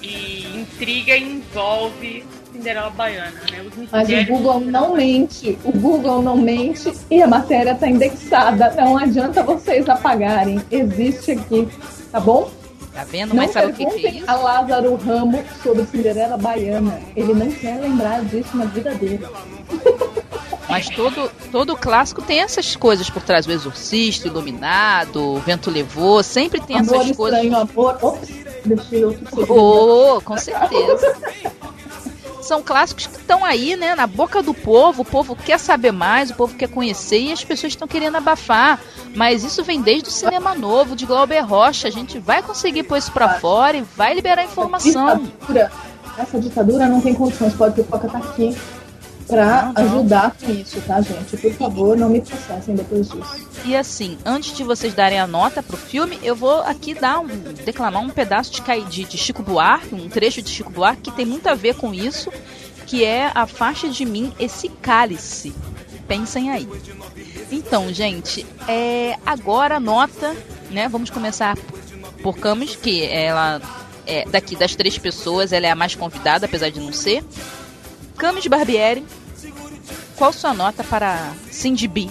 e 0.00 0.46
intriga 0.60 1.16
envolve 1.16 2.24
Cinderela 2.52 2.90
Baiana, 2.90 3.40
né? 3.50 3.64
Os 3.66 3.90
Mas 3.90 4.08
o. 4.08 4.26
Google 4.26 4.60
não 4.60 4.94
mente, 4.94 5.58
o 5.64 5.72
Google 5.72 6.22
não 6.22 6.36
mente 6.36 6.92
e 7.10 7.20
a 7.20 7.26
matéria 7.26 7.72
está 7.72 7.88
indexada. 7.88 8.70
Não 8.76 8.96
adianta 8.96 9.42
vocês 9.42 9.88
apagarem. 9.88 10.62
Existe 10.70 11.32
aqui, 11.32 11.66
tá 12.12 12.20
bom? 12.20 12.48
Tá 12.92 13.02
vendo? 13.02 13.30
Não 13.30 13.36
Mas 13.38 13.50
sabe 13.50 13.72
o 13.72 13.74
que, 13.74 13.86
que 13.86 14.06
é 14.06 14.10
isso? 14.10 14.30
a 14.30 14.36
Lázaro 14.36 14.94
Ramos 14.94 15.44
sobre 15.64 15.84
Cinderela 15.86 16.36
Baiana. 16.36 17.00
Ele 17.16 17.34
não 17.34 17.50
quer 17.50 17.80
lembrar 17.80 18.24
disso 18.26 18.56
na 18.56 18.66
vida 18.66 18.94
dele. 18.94 19.26
Mas 20.74 20.88
todo, 20.88 21.30
todo 21.52 21.76
clássico 21.76 22.20
tem 22.20 22.40
essas 22.40 22.74
coisas 22.74 23.08
por 23.08 23.22
trás. 23.22 23.46
O 23.46 23.52
Exorcista, 23.52 24.26
Iluminado, 24.26 25.36
o 25.36 25.38
Vento 25.38 25.70
Levou, 25.70 26.20
sempre 26.20 26.60
tem 26.60 26.76
amor 26.76 26.96
essas 26.96 27.16
coisas. 27.16 27.44
estranho, 27.44 27.62
amor. 27.62 27.96
Ops, 28.02 28.28
deixei 28.64 29.04
outro. 29.04 29.24
Oh, 29.48 30.20
com 30.20 30.36
certeza. 30.36 31.16
São 32.42 32.60
clássicos 32.60 33.06
que 33.06 33.18
estão 33.18 33.44
aí, 33.44 33.76
né, 33.76 33.94
na 33.94 34.08
boca 34.08 34.42
do 34.42 34.52
povo. 34.52 35.02
O 35.02 35.04
povo 35.04 35.36
quer 35.36 35.58
saber 35.58 35.92
mais, 35.92 36.30
o 36.30 36.34
povo 36.34 36.56
quer 36.56 36.68
conhecer 36.68 37.20
e 37.20 37.32
as 37.32 37.44
pessoas 37.44 37.72
estão 37.72 37.86
querendo 37.86 38.16
abafar. 38.16 38.80
Mas 39.14 39.44
isso 39.44 39.62
vem 39.62 39.80
desde 39.80 40.08
o 40.08 40.12
cinema 40.12 40.56
novo, 40.56 40.96
de 40.96 41.06
Glauber 41.06 41.40
Rocha. 41.42 41.86
A 41.86 41.92
gente 41.92 42.18
vai 42.18 42.42
conseguir 42.42 42.82
pôr 42.82 42.98
isso 42.98 43.12
pra 43.12 43.38
fora 43.38 43.76
e 43.76 43.82
vai 43.96 44.12
liberar 44.12 44.42
informação. 44.42 45.18
Ditadura, 45.18 45.70
essa 46.18 46.40
ditadura 46.40 46.88
não 46.88 47.00
tem 47.00 47.14
condições. 47.14 47.54
Pode 47.54 47.76
pipoca 47.76 48.08
tá 48.08 48.18
aqui 48.18 48.56
não. 49.28 49.72
ajudar 49.84 50.36
com 50.40 50.50
isso, 50.52 50.80
tá, 50.82 51.00
gente? 51.00 51.36
Por 51.36 51.52
favor, 51.52 51.96
não 51.96 52.08
me 52.08 52.20
processem 52.20 52.74
depois 52.74 53.08
disso. 53.08 53.48
E 53.64 53.76
assim, 53.76 54.18
antes 54.24 54.56
de 54.56 54.62
vocês 54.62 54.94
darem 54.94 55.18
a 55.18 55.26
nota 55.26 55.62
pro 55.62 55.76
filme, 55.76 56.18
eu 56.22 56.36
vou 56.36 56.60
aqui 56.62 56.94
dar 56.94 57.20
um, 57.20 57.26
declamar 57.64 58.02
um 58.02 58.10
pedaço 58.10 58.52
de, 58.52 58.62
de, 58.84 59.04
de 59.04 59.18
Chico 59.18 59.42
Buarque, 59.42 59.94
um 59.94 60.08
trecho 60.08 60.42
de 60.42 60.50
Chico 60.50 60.70
Buarque 60.70 61.02
que 61.02 61.12
tem 61.12 61.24
muito 61.24 61.46
a 61.48 61.54
ver 61.54 61.74
com 61.74 61.94
isso, 61.94 62.30
que 62.86 63.04
é 63.04 63.30
a 63.34 63.46
faixa 63.46 63.88
de 63.88 64.04
mim, 64.04 64.32
esse 64.38 64.68
cálice. 64.68 65.54
Pensem 66.06 66.50
aí. 66.50 66.68
Então, 67.50 67.92
gente, 67.92 68.44
é, 68.68 69.16
agora 69.24 69.76
a 69.76 69.80
nota, 69.80 70.34
né? 70.70 70.88
Vamos 70.88 71.08
começar 71.08 71.56
por 72.22 72.36
Camis, 72.36 72.76
que 72.76 73.04
ela 73.04 73.60
é 74.06 74.24
daqui 74.26 74.56
das 74.56 74.74
três 74.74 74.98
pessoas, 74.98 75.52
ela 75.52 75.66
é 75.66 75.70
a 75.70 75.74
mais 75.74 75.94
convidada, 75.94 76.46
apesar 76.46 76.70
de 76.70 76.80
não 76.80 76.92
ser. 76.92 77.24
Camis 78.16 78.46
Barbieri, 78.46 79.04
qual 80.16 80.32
sua 80.32 80.54
nota 80.54 80.82
para 80.84 81.32
Cindy 81.50 81.88
B? 81.88 82.10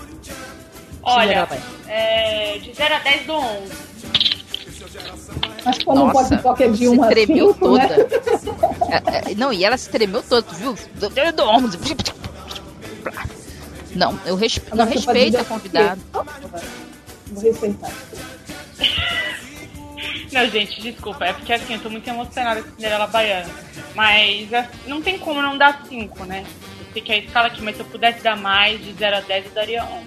Olha, 1.02 1.48
é, 1.88 2.58
de 2.60 2.74
0 2.74 2.96
a 2.96 3.00
10 3.00 3.26
do 3.26 3.34
11. 3.34 3.72
Mas 5.66 5.84
como 5.84 6.08
Nossa, 6.08 6.14
pode 6.14 6.38
pipoca 6.38 6.64
é 6.66 6.68
de 6.70 6.78
se 6.78 6.90
1 6.90 7.04
a 7.04 7.08
tremeu 7.08 7.54
5, 7.54 7.60
toda. 7.60 7.88
né? 7.88 7.96
É, 8.90 9.32
é, 9.32 9.36
não, 9.36 9.52
e 9.54 9.64
ela 9.64 9.78
se 9.78 9.90
tremeu 9.90 10.22
toda, 10.22 10.42
tu 10.44 10.56
viu? 10.56 10.76
Eu 11.16 11.34
dormo. 11.34 11.70
Não, 13.96 14.20
eu 14.26 14.36
res... 14.36 14.60
não 14.74 14.86
respeito 14.86 15.38
a 15.38 15.46
convidada. 15.46 16.00
Vou 17.32 17.44
respeitar. 17.44 17.92
Não, 20.32 20.50
gente, 20.50 20.82
desculpa. 20.82 21.26
É 21.26 21.34
porque 21.34 21.54
assim, 21.54 21.74
eu 21.74 21.80
tô 21.80 21.90
muito 21.90 22.08
emocionada 22.08 22.62
com 22.64 22.70
Cinderela 22.72 23.08
Baiana. 23.08 23.50
Mas 23.96 24.52
é, 24.52 24.68
não 24.88 25.02
tem 25.02 25.18
como 25.20 25.42
não 25.42 25.58
dar 25.58 25.84
5, 25.88 26.26
né? 26.26 26.44
Eu 26.80 26.86
sei 26.94 27.02
que 27.02 27.12
é 27.12 27.16
a 27.16 27.18
escala 27.20 27.48
aqui, 27.48 27.62
mas 27.62 27.76
se 27.76 27.82
eu 27.82 27.86
pudesse 27.86 28.22
dar 28.24 28.36
mais, 28.38 28.84
de 28.84 28.92
0 28.94 29.18
a 29.18 29.22
10, 29.22 29.46
eu 29.46 29.52
daria 29.52 29.84
11. 29.84 30.06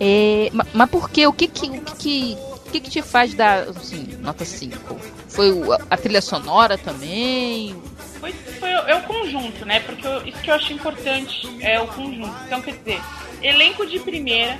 É, 0.00 0.50
ma- 0.52 0.66
mas 0.72 0.90
por 0.90 1.08
quê? 1.10 1.26
O 1.26 1.32
que 1.32 1.46
que, 1.48 1.66
o 1.66 1.80
que, 1.82 1.96
que, 1.96 2.38
que 2.74 2.80
que 2.80 2.90
te 2.90 3.02
faz 3.02 3.32
dar, 3.34 3.68
assim, 3.68 4.16
nota 4.20 4.44
5? 4.44 4.98
Foi 5.28 5.52
a 5.90 5.96
trilha 5.96 6.20
sonora 6.20 6.76
também? 6.76 7.76
Foi, 8.20 8.32
foi 8.32 8.68
o- 8.74 8.88
é 8.88 8.94
o 8.96 9.02
conjunto, 9.02 9.64
né? 9.64 9.80
Porque 9.80 10.06
eu- 10.06 10.26
isso 10.26 10.38
que 10.40 10.50
eu 10.50 10.54
acho 10.54 10.72
importante 10.72 11.48
é 11.60 11.80
o 11.80 11.86
conjunto. 11.86 12.34
Então, 12.46 12.60
quer 12.62 12.72
dizer, 12.76 13.00
elenco 13.42 13.86
de 13.86 14.00
primeira, 14.00 14.58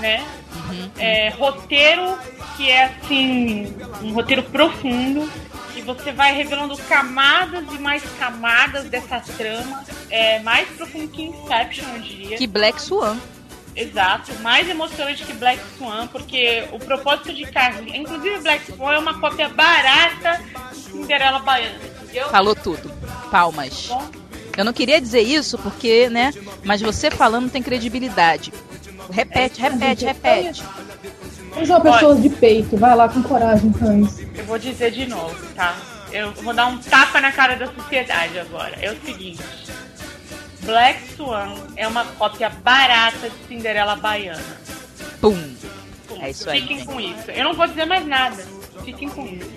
né? 0.00 0.22
Uhum. 0.54 0.90
É, 0.98 1.30
roteiro 1.30 2.18
que 2.56 2.70
é 2.70 2.84
assim, 2.86 3.74
um 4.02 4.12
roteiro 4.12 4.42
profundo. 4.42 5.30
E 5.76 5.80
você 5.82 6.12
vai 6.12 6.32
revelando 6.34 6.76
camadas 6.76 7.64
e 7.72 7.78
mais 7.78 8.02
camadas 8.18 8.84
dessa 8.84 9.18
trama. 9.20 9.82
É 10.08 10.38
mais 10.40 10.68
profundo 10.68 11.08
que 11.08 11.22
Inception, 11.22 11.84
eu 11.96 12.00
diria. 12.00 12.36
Que 12.36 12.46
Black 12.46 12.80
Swan. 12.80 13.16
Exato, 13.76 14.32
mais 14.40 14.68
emocionante 14.68 15.24
que 15.24 15.32
Black 15.32 15.60
Swan, 15.76 16.06
porque 16.06 16.64
o 16.72 16.78
propósito 16.78 17.32
de 17.34 17.44
Carly, 17.46 17.96
inclusive 17.96 18.38
Black 18.40 18.72
Swan 18.72 18.94
é 18.94 18.98
uma 18.98 19.18
cópia 19.18 19.48
barata 19.48 20.40
de 20.72 20.80
Cinderela 20.80 21.40
Baiana, 21.40 21.78
entendeu? 22.02 22.28
Falou 22.28 22.54
tudo. 22.54 22.90
Palmas. 23.30 23.86
Bom, 23.88 24.08
Eu 24.56 24.64
não 24.64 24.72
queria 24.72 25.00
dizer 25.00 25.22
isso 25.22 25.58
porque, 25.58 26.08
né? 26.08 26.32
Mas 26.62 26.80
você 26.80 27.10
falando 27.10 27.50
tem 27.50 27.62
credibilidade. 27.62 28.52
Repete, 29.10 29.60
repete, 29.60 30.04
repete. 30.04 30.64
Mas 31.56 31.68
é 31.68 31.76
uma 31.76 31.80
pessoa 31.80 32.14
de 32.14 32.30
peito, 32.30 32.76
vai 32.76 32.94
lá 32.96 33.08
com 33.08 33.22
coragem, 33.22 33.72
cães. 33.72 34.20
eu 34.36 34.44
vou 34.44 34.58
dizer 34.58 34.90
de 34.92 35.06
novo, 35.06 35.36
tá? 35.54 35.76
eu 36.14 36.30
vou 36.30 36.54
dar 36.54 36.68
um 36.68 36.78
tapa 36.78 37.20
na 37.20 37.32
cara 37.32 37.56
da 37.56 37.66
sociedade 37.66 38.38
agora. 38.38 38.76
É 38.80 38.92
o 38.92 38.96
seguinte. 39.04 39.42
Black 40.64 41.14
Swan 41.16 41.54
é 41.76 41.86
uma 41.86 42.04
cópia 42.04 42.50
barata 42.50 43.28
de 43.28 43.48
Cinderela 43.48 43.96
Baiana. 43.96 44.42
Pum. 45.20 45.36
É 46.20 46.30
isso 46.30 46.48
aí. 46.48 46.62
Fiquem 46.62 46.84
com 46.84 47.00
isso. 47.00 47.30
Eu 47.30 47.44
não 47.44 47.54
vou 47.54 47.66
dizer 47.66 47.84
mais 47.84 48.06
nada. 48.06 48.44
Fiquem 48.84 49.08
com 49.08 49.26
isso. 49.26 49.50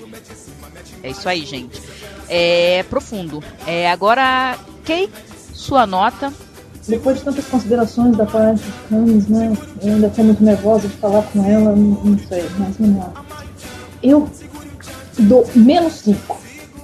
É 1.03 1.09
isso 1.09 1.27
aí, 1.29 1.45
gente. 1.45 1.81
É 2.27 2.83
profundo. 2.89 3.43
É, 3.65 3.89
agora, 3.89 4.57
Kay, 4.85 5.09
sua 5.53 5.85
nota. 5.85 6.33
Depois 6.87 7.17
de 7.17 7.23
tantas 7.23 7.45
considerações 7.45 8.15
da 8.15 8.25
parte 8.25 8.63
de 8.63 8.71
Camis, 8.89 9.27
né? 9.27 9.51
Eu 9.81 9.93
ainda 9.93 10.09
tô 10.09 10.23
muito 10.23 10.43
nervosa 10.43 10.87
de 10.87 10.95
falar 10.95 11.21
com 11.23 11.45
ela, 11.45 11.75
não, 11.75 12.03
não 12.03 12.19
sei, 12.27 12.49
mas 12.57 12.77
vamos 12.77 12.97
lá. 12.97 13.25
Eu 14.01 14.29
dou 15.19 15.45
menos 15.53 15.93
5. 15.93 16.41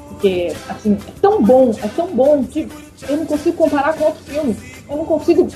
Porque, 0.09 0.53
assim, 0.67 0.97
é 1.07 1.11
tão 1.21 1.41
bom, 1.41 1.73
é 1.81 1.87
tão 1.87 2.07
bom 2.13 2.43
que 2.43 2.67
eu 3.09 3.17
não 3.17 3.25
consigo 3.25 3.57
comparar 3.57 3.93
com 3.93 4.05
outro 4.05 4.23
filme. 4.23 4.55
Eu 4.89 4.97
não 4.97 5.05
consigo 5.05 5.47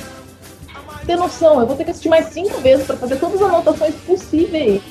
ter 1.06 1.16
noção. 1.16 1.60
Eu 1.60 1.68
vou 1.68 1.76
ter 1.76 1.86
que 1.86 1.92
assistir 1.92 2.10
mais 2.10 2.28
cinco 2.28 2.60
vezes 2.62 2.86
pra 2.86 2.98
fazer 2.98 3.18
todas 3.18 3.42
as 3.42 3.50
anotações 3.50 3.96
possíveis. 3.96 4.82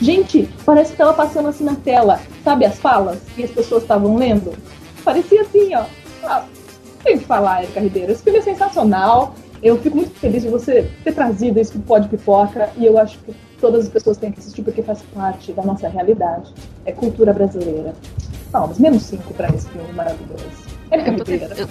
Gente, 0.00 0.48
parece 0.64 0.92
que 0.92 0.98
tava 0.98 1.14
passando 1.14 1.48
assim 1.48 1.64
na 1.64 1.74
tela. 1.76 2.20
Sabe 2.44 2.64
as 2.64 2.78
falas 2.78 3.18
que 3.34 3.44
as 3.44 3.50
pessoas 3.50 3.82
estavam 3.82 4.16
lendo? 4.16 4.52
Parecia 5.04 5.42
assim, 5.42 5.74
ó. 5.74 5.84
Ah, 6.24 6.44
tem 7.02 7.18
que 7.18 7.24
falar, 7.24 7.62
Erika 7.62 7.80
Ribeiro. 7.80 8.12
Esse 8.12 8.22
filme 8.22 8.38
é 8.38 8.42
sensacional. 8.42 9.34
Eu 9.62 9.78
fico 9.80 9.96
muito 9.96 10.18
feliz 10.18 10.42
de 10.42 10.48
você 10.48 10.90
ter 11.04 11.14
trazido 11.14 11.60
isso 11.60 11.72
pro 11.72 11.82
Pode 11.82 12.08
Pipoca. 12.08 12.70
E 12.76 12.84
eu 12.84 12.98
acho 12.98 13.18
que 13.20 13.34
todas 13.60 13.84
as 13.84 13.90
pessoas 13.90 14.16
têm 14.16 14.32
que 14.32 14.40
assistir 14.40 14.62
porque 14.62 14.82
faz 14.82 15.00
parte 15.14 15.52
da 15.52 15.62
nossa 15.62 15.88
realidade. 15.88 16.52
É 16.84 16.92
cultura 16.92 17.32
brasileira. 17.32 17.94
Palmas, 18.50 18.78
menos 18.78 19.04
cinco 19.04 19.32
pra 19.34 19.48
esse 19.48 19.68
filme 19.68 19.92
maravilhoso. 19.92 20.71
Eu 21.06 21.24
tô, 21.24 21.32
eu- 21.32 21.68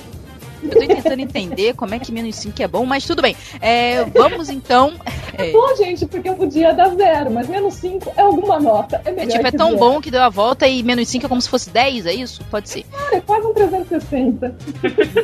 eu 0.63 0.69
tô 0.69 0.79
tentando 0.79 1.19
entender 1.21 1.73
como 1.75 1.95
é 1.95 1.99
que 1.99 2.11
menos 2.11 2.35
5 2.35 2.61
é 2.61 2.67
bom, 2.67 2.85
mas 2.85 3.03
tudo 3.05 3.21
bem. 3.21 3.35
É, 3.59 4.03
vamos 4.05 4.49
então. 4.49 4.93
É, 5.37 5.49
Bom, 5.53 5.75
gente, 5.77 6.05
porque 6.05 6.27
eu 6.27 6.35
podia 6.35 6.73
dar 6.73 6.89
zero, 6.93 7.31
mas 7.31 7.47
menos 7.47 7.75
cinco 7.75 8.11
é 8.17 8.21
alguma 8.21 8.59
nota. 8.59 9.01
É 9.05 9.11
é, 9.23 9.25
tipo, 9.25 9.47
é 9.47 9.51
tão 9.51 9.67
zero. 9.69 9.79
bom 9.79 10.01
que 10.01 10.11
deu 10.11 10.21
a 10.21 10.27
volta 10.27 10.67
e 10.67 10.83
menos 10.83 11.07
5 11.07 11.25
é 11.25 11.29
como 11.29 11.41
se 11.41 11.47
fosse 11.47 11.69
10, 11.69 12.05
é 12.05 12.13
isso? 12.13 12.43
Pode 12.51 12.69
ser. 12.69 12.83
Cara, 12.83 13.15
é 13.15 13.21
quase 13.21 13.47
um 13.47 13.53
360. 13.53 14.55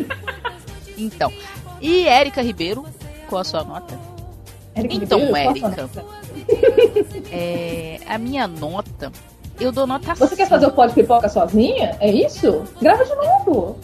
Então. 0.97 1.31
E 1.81 2.07
Érica 2.07 2.41
Ribeiro, 2.41 2.85
qual 3.29 3.41
a 3.41 3.43
sua 3.43 3.63
nota? 3.65 3.99
Erika 4.75 4.95
Então, 4.95 5.19
Ribeiro, 5.19 5.59
qual 5.59 5.71
a 5.71 5.75
sua 5.75 5.81
Erika. 5.81 5.81
nota? 5.81 6.05
É, 7.31 7.99
a 8.07 8.17
minha 8.17 8.47
nota, 8.47 9.11
eu 9.59 9.71
dou 9.71 9.85
nota 9.87 10.13
Você 10.15 10.35
quer 10.35 10.47
fazer 10.47 10.65
o 10.67 10.71
pó 10.71 10.85
de 10.85 10.93
pipoca 10.93 11.27
sozinha? 11.29 11.95
É 11.99 12.09
isso? 12.11 12.63
Grava 12.81 13.03
de 13.03 13.15
novo. 13.15 13.79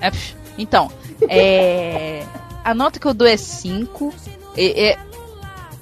É, 0.00 0.10
pff, 0.10 0.34
então, 0.58 0.90
é, 1.28 2.24
a 2.64 2.74
nota 2.74 2.98
que 2.98 3.06
eu 3.06 3.14
dou 3.14 3.26
é 3.26 3.36
5. 3.36 4.12
É, 4.56 4.88
é- 4.90 4.98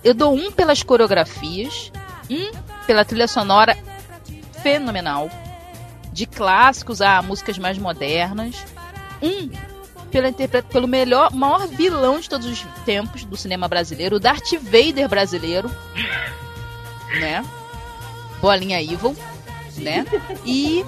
eu 0.03 0.13
dou 0.15 0.35
um 0.35 0.51
pelas 0.53 0.83
coreografias, 0.83 1.91
um 2.31 2.51
pela 2.87 3.05
trilha 3.05 3.27
sonora 3.27 3.77
fenomenal, 4.63 5.31
de 6.13 6.27
clássicos 6.27 7.01
a 7.01 7.23
músicas 7.23 7.59
mais 7.59 7.79
modernas, 7.79 8.55
um 9.23 9.51
pela 10.11 10.29
interpre- 10.29 10.63
pelo 10.63 10.87
melhor, 10.87 11.33
maior 11.33 11.67
vilão 11.67 12.21
de 12.21 12.29
todos 12.29 12.47
os 12.47 12.65
tempos 12.85 13.25
do 13.25 13.37
cinema 13.37 13.67
brasileiro, 13.67 14.17
o 14.17 14.21
Darth 14.21 14.53
Vader 14.61 15.09
brasileiro, 15.09 15.71
né? 17.21 17.45
Bolinha 18.45 18.79
Evil, 18.79 19.17
né? 19.79 20.05
E 20.45 20.85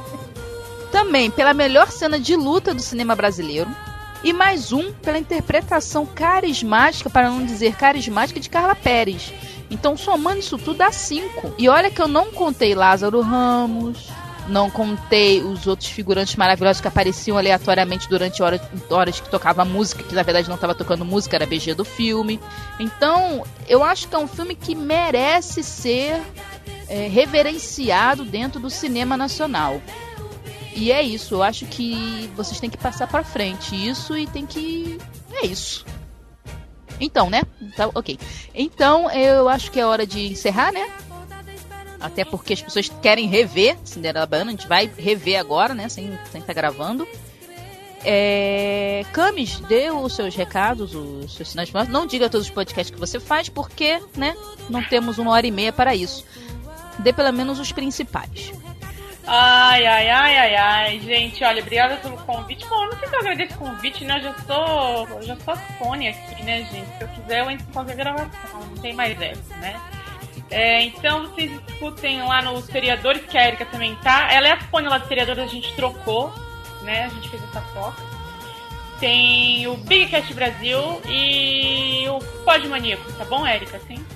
também 0.92 1.30
pela 1.30 1.54
melhor 1.54 1.90
cena 1.90 2.20
de 2.20 2.36
luta 2.36 2.74
do 2.74 2.82
cinema 2.82 3.16
brasileiro. 3.16 3.74
E 4.22 4.30
mais 4.30 4.72
um 4.74 4.92
pela 4.92 5.16
interpretação 5.16 6.04
carismática, 6.04 7.08
para 7.08 7.30
não 7.30 7.46
dizer 7.46 7.74
carismática, 7.74 8.38
de 8.38 8.50
Carla 8.50 8.74
Pérez. 8.74 9.32
Então, 9.70 9.96
somando 9.96 10.40
isso 10.40 10.58
tudo, 10.58 10.76
dá 10.76 10.92
cinco. 10.92 11.54
E 11.56 11.66
olha 11.66 11.90
que 11.90 12.02
eu 12.02 12.06
não 12.06 12.30
contei 12.30 12.74
Lázaro 12.74 13.22
Ramos, 13.22 14.10
não 14.48 14.70
contei 14.70 15.42
os 15.42 15.66
outros 15.66 15.88
figurantes 15.88 16.36
maravilhosos 16.36 16.82
que 16.82 16.88
apareciam 16.88 17.38
aleatoriamente 17.38 18.06
durante 18.06 18.42
horas, 18.42 18.60
horas 18.90 19.18
que 19.18 19.30
tocava 19.30 19.64
música, 19.64 20.02
que 20.02 20.14
na 20.14 20.22
verdade 20.22 20.46
não 20.46 20.56
estava 20.56 20.74
tocando 20.74 21.06
música, 21.06 21.36
era 21.36 21.46
BG 21.46 21.72
do 21.72 21.86
filme. 21.86 22.38
Então, 22.78 23.44
eu 23.66 23.82
acho 23.82 24.08
que 24.08 24.14
é 24.14 24.18
um 24.18 24.28
filme 24.28 24.54
que 24.54 24.74
merece 24.74 25.62
ser 25.62 26.20
é, 26.88 27.08
reverenciado 27.08 28.24
dentro 28.24 28.60
do 28.60 28.70
cinema 28.70 29.16
nacional. 29.16 29.80
E 30.74 30.92
é 30.92 31.02
isso, 31.02 31.36
eu 31.36 31.42
acho 31.42 31.64
que 31.66 32.30
vocês 32.36 32.60
têm 32.60 32.68
que 32.68 32.76
passar 32.76 33.06
pra 33.06 33.24
frente 33.24 33.74
isso 33.74 34.16
e 34.16 34.26
tem 34.26 34.44
que. 34.44 34.98
É 35.32 35.46
isso. 35.46 35.86
Então, 37.00 37.30
né? 37.30 37.42
Tá, 37.76 37.90
ok. 37.94 38.18
Então, 38.54 39.10
eu 39.10 39.48
acho 39.48 39.70
que 39.70 39.80
é 39.80 39.86
hora 39.86 40.06
de 40.06 40.26
encerrar, 40.26 40.72
né? 40.72 40.90
Até 41.98 42.24
porque 42.24 42.52
as 42.52 42.62
pessoas 42.62 42.90
querem 43.02 43.26
rever 43.26 43.76
Cinderela 43.84 44.26
Baiana. 44.26 44.50
A 44.50 44.52
gente 44.52 44.68
vai 44.68 44.90
rever 44.98 45.38
agora, 45.38 45.74
né? 45.74 45.88
Sem 45.88 46.12
estar 46.12 46.40
tá 46.40 46.52
gravando. 46.52 47.06
É... 48.04 49.04
Camis, 49.12 49.58
dê 49.60 49.90
os 49.90 50.14
seus 50.14 50.34
recados, 50.34 50.94
os 50.94 51.34
seus 51.34 51.48
sinais. 51.48 51.70
Não 51.88 52.06
diga 52.06 52.30
todos 52.30 52.46
os 52.46 52.52
podcasts 52.52 52.94
que 52.94 53.00
você 53.00 53.18
faz, 53.18 53.48
porque, 53.48 54.00
né? 54.16 54.36
Não 54.68 54.82
temos 54.82 55.18
uma 55.18 55.32
hora 55.32 55.46
e 55.46 55.50
meia 55.50 55.72
para 55.72 55.94
isso. 55.94 56.24
Dê 56.98 57.12
pelo 57.12 57.32
menos 57.32 57.58
os 57.58 57.72
principais. 57.72 58.52
Ai, 59.28 59.84
ai, 59.84 60.08
ai, 60.08 60.38
ai, 60.38 60.54
ai. 60.54 61.00
Gente, 61.00 61.42
olha, 61.42 61.60
obrigada 61.60 61.96
pelo 61.96 62.16
convite. 62.18 62.64
Bom, 62.68 62.84
eu 62.84 62.90
não 62.90 62.98
sei 62.98 63.08
se 63.08 63.14
eu 63.14 63.20
agradeço 63.20 63.54
o 63.54 63.58
convite, 63.58 64.04
né? 64.04 64.18
Eu 64.18 64.22
já 64.22 64.34
sou, 64.46 65.08
eu 65.08 65.22
já 65.22 65.36
sou 65.36 65.54
a 65.54 65.56
Sony 65.78 66.08
aqui, 66.08 66.42
né, 66.44 66.58
gente? 66.70 66.86
Se 66.96 67.02
eu 67.02 67.08
quiser, 67.08 67.40
eu 67.40 67.50
entro 67.50 67.66
em 67.68 67.72
qualquer 67.72 67.96
gravação. 67.96 68.60
Não 68.60 68.76
tem 68.76 68.94
mais 68.94 69.20
essa, 69.20 69.56
né? 69.56 69.80
É, 70.48 70.82
então, 70.82 71.22
vocês 71.22 71.50
escutem 71.68 72.22
lá 72.22 72.40
no 72.40 72.62
Seriadores, 72.62 73.24
que 73.26 73.36
a 73.36 73.48
Erika 73.48 73.66
também 73.66 73.96
tá. 73.96 74.32
Ela 74.32 74.46
é 74.46 74.52
a 74.52 74.60
Sony 74.70 74.88
lá 74.88 74.98
do 74.98 75.08
Seriadores, 75.08 75.42
a 75.42 75.46
gente 75.48 75.74
trocou, 75.74 76.32
né? 76.82 77.06
A 77.06 77.08
gente 77.08 77.28
fez 77.28 77.42
essa 77.42 77.60
troca. 77.72 78.00
Tem 79.00 79.66
o 79.66 79.76
Big 79.76 80.08
Cat 80.08 80.32
Brasil 80.32 81.02
e 81.04 82.06
o 82.08 82.18
Pod 82.44 82.66
Maníaco, 82.68 83.12
tá 83.14 83.24
bom, 83.24 83.44
Erika? 83.44 83.80
Sim? 83.88 84.06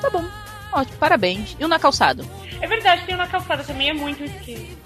Tá 0.00 0.10
bom. 0.10 0.41
Ótimo, 0.72 0.98
parabéns. 0.98 1.56
E 1.58 1.64
o 1.64 1.68
na 1.68 1.78
calçado? 1.78 2.24
É 2.60 2.66
verdade, 2.66 3.04
tem 3.04 3.14
o 3.14 3.18
na 3.18 3.26
calçada 3.26 3.62
também, 3.62 3.90
é 3.90 3.92
muito 3.92 4.24
esquisito. 4.24 4.78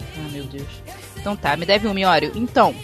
Ah, 0.00 0.28
meu 0.32 0.44
Deus. 0.44 0.68
Então 1.16 1.36
tá, 1.36 1.56
me 1.56 1.66
deve 1.66 1.86
um 1.86 1.94
miório. 1.94 2.32
Então, 2.34 2.74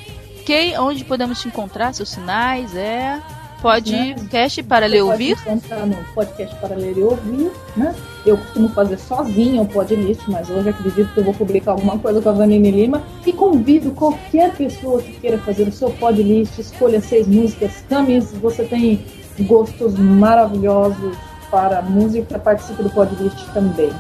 Kay, 0.45 0.77
onde 0.79 1.05
podemos 1.05 1.41
te 1.41 1.49
encontrar? 1.49 1.93
Seus 1.95 2.11
sinais 2.11 2.77
é. 2.77 3.21
Podcast 3.63 4.63
para 4.63 4.85
ler 4.85 4.99
e 4.99 5.01
ouvir? 5.01 5.39
No 5.87 6.05
podcast 6.15 6.55
para 6.57 6.77
ler 6.77 6.99
e 6.99 7.03
ouvir, 7.03 7.51
né? 7.75 7.95
Eu 8.27 8.37
costumo 8.37 8.69
fazer 8.69 8.99
sozinha 8.99 9.63
o 9.63 9.67
podcast, 9.67 10.31
mas 10.31 10.51
hoje 10.51 10.69
acredito 10.69 11.15
que 11.15 11.21
eu 11.21 11.25
vou 11.25 11.33
publicar 11.33 11.73
alguma 11.73 11.99
coisa 11.99 12.21
com 12.21 12.29
a 12.29 12.33
Vanine 12.33 12.71
Lima. 12.71 13.03
E 13.25 13.33
convido 13.33 13.93
qualquer 13.93 14.55
pessoa 14.55 15.01
que 15.01 15.13
queira 15.19 15.39
fazer 15.39 15.67
o 15.67 15.73
seu 15.73 15.89
podcast, 15.93 16.61
escolha 16.61 17.01
seis 17.01 17.27
músicas. 17.27 17.83
Camis, 17.89 18.33
você 18.33 18.65
tem 18.65 19.03
gostos 19.41 19.95
maravilhosos 19.99 21.17
para 21.55 21.81
música, 21.83 22.37
participe 22.37 22.83
do 22.83 22.91
podcast 22.91 23.49
também. 23.53 23.93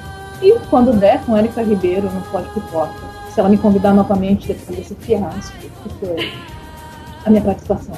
E 0.43 0.59
quando 0.68 0.93
der, 0.93 1.24
com 1.24 1.39
Erika 1.39 1.62
Ribeiro 1.62 2.10
no 2.10 2.20
Pode 2.22 2.48
Pipoca. 2.48 2.93
Se 3.32 3.39
ela 3.39 3.48
me 3.48 3.56
convidar 3.56 3.94
novamente 3.94 4.48
depois 4.48 4.76
desse 4.76 4.97
fiasco, 4.97 5.56
que 5.56 5.89
foi 6.01 6.32
a 7.24 7.31
minha 7.31 7.43
participação. 7.43 7.94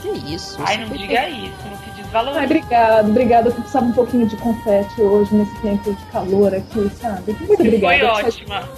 Que 0.00 0.08
isso? 0.34 0.58
Ai, 0.64 0.78
não 0.78 0.88
diga 0.88 1.28
isso, 1.28 1.54
não 1.70 1.76
Ai, 2.14 2.22
desvalorize. 2.24 2.44
obrigado, 2.44 3.08
obrigado. 3.10 3.46
Eu 3.46 3.52
precisava 3.52 3.86
um 3.86 3.92
pouquinho 3.92 4.26
de 4.26 4.36
confete 4.36 5.00
hoje, 5.00 5.34
nesse 5.34 5.54
tempo 5.60 5.94
de 5.94 6.04
calor 6.06 6.54
aqui, 6.54 6.90
sabe? 7.00 7.32
Muito 7.32 7.54
obrigada. 7.54 7.98
Foi 8.14 8.24
ótima. 8.26 8.68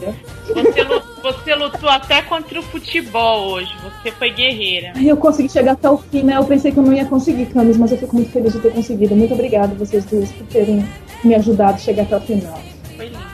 Você, 0.55 0.82
lu- 0.82 1.02
você 1.23 1.55
lutou 1.55 1.89
até 1.89 2.23
contra 2.23 2.59
o 2.61 2.62
futebol 2.62 3.48
hoje. 3.52 3.74
Você 3.82 4.11
foi 4.12 4.31
guerreira. 4.31 4.93
Ai, 4.97 5.09
Eu 5.11 5.16
consegui 5.16 5.48
chegar 5.48 5.73
até 5.73 5.89
o 5.90 5.98
fim, 5.98 6.23
né? 6.23 6.36
Eu 6.36 6.44
pensei 6.44 6.70
que 6.73 6.78
eu 6.78 6.82
não 6.82 6.93
ia 6.93 7.05
conseguir, 7.06 7.47
Camis, 7.47 7.77
mas 7.77 7.93
eu 7.93 7.98
fico 7.98 8.15
muito 8.15 8.31
feliz 8.31 8.52
de 8.52 8.61
ter 8.61 8.73
conseguido. 8.73 9.15
Muito 9.16 9.35
obrigada 9.35 9.74
vocês 9.74 10.05
duas 10.05 10.31
por 10.31 10.47
terem 10.47 10.86
me 11.24 11.35
ajudado 11.35 11.74
a 11.74 11.78
chegar 11.78 12.02
até 12.05 12.16
o 12.16 12.20
final. 12.20 12.61
Foi 12.97 13.06
lindo. 13.06 13.24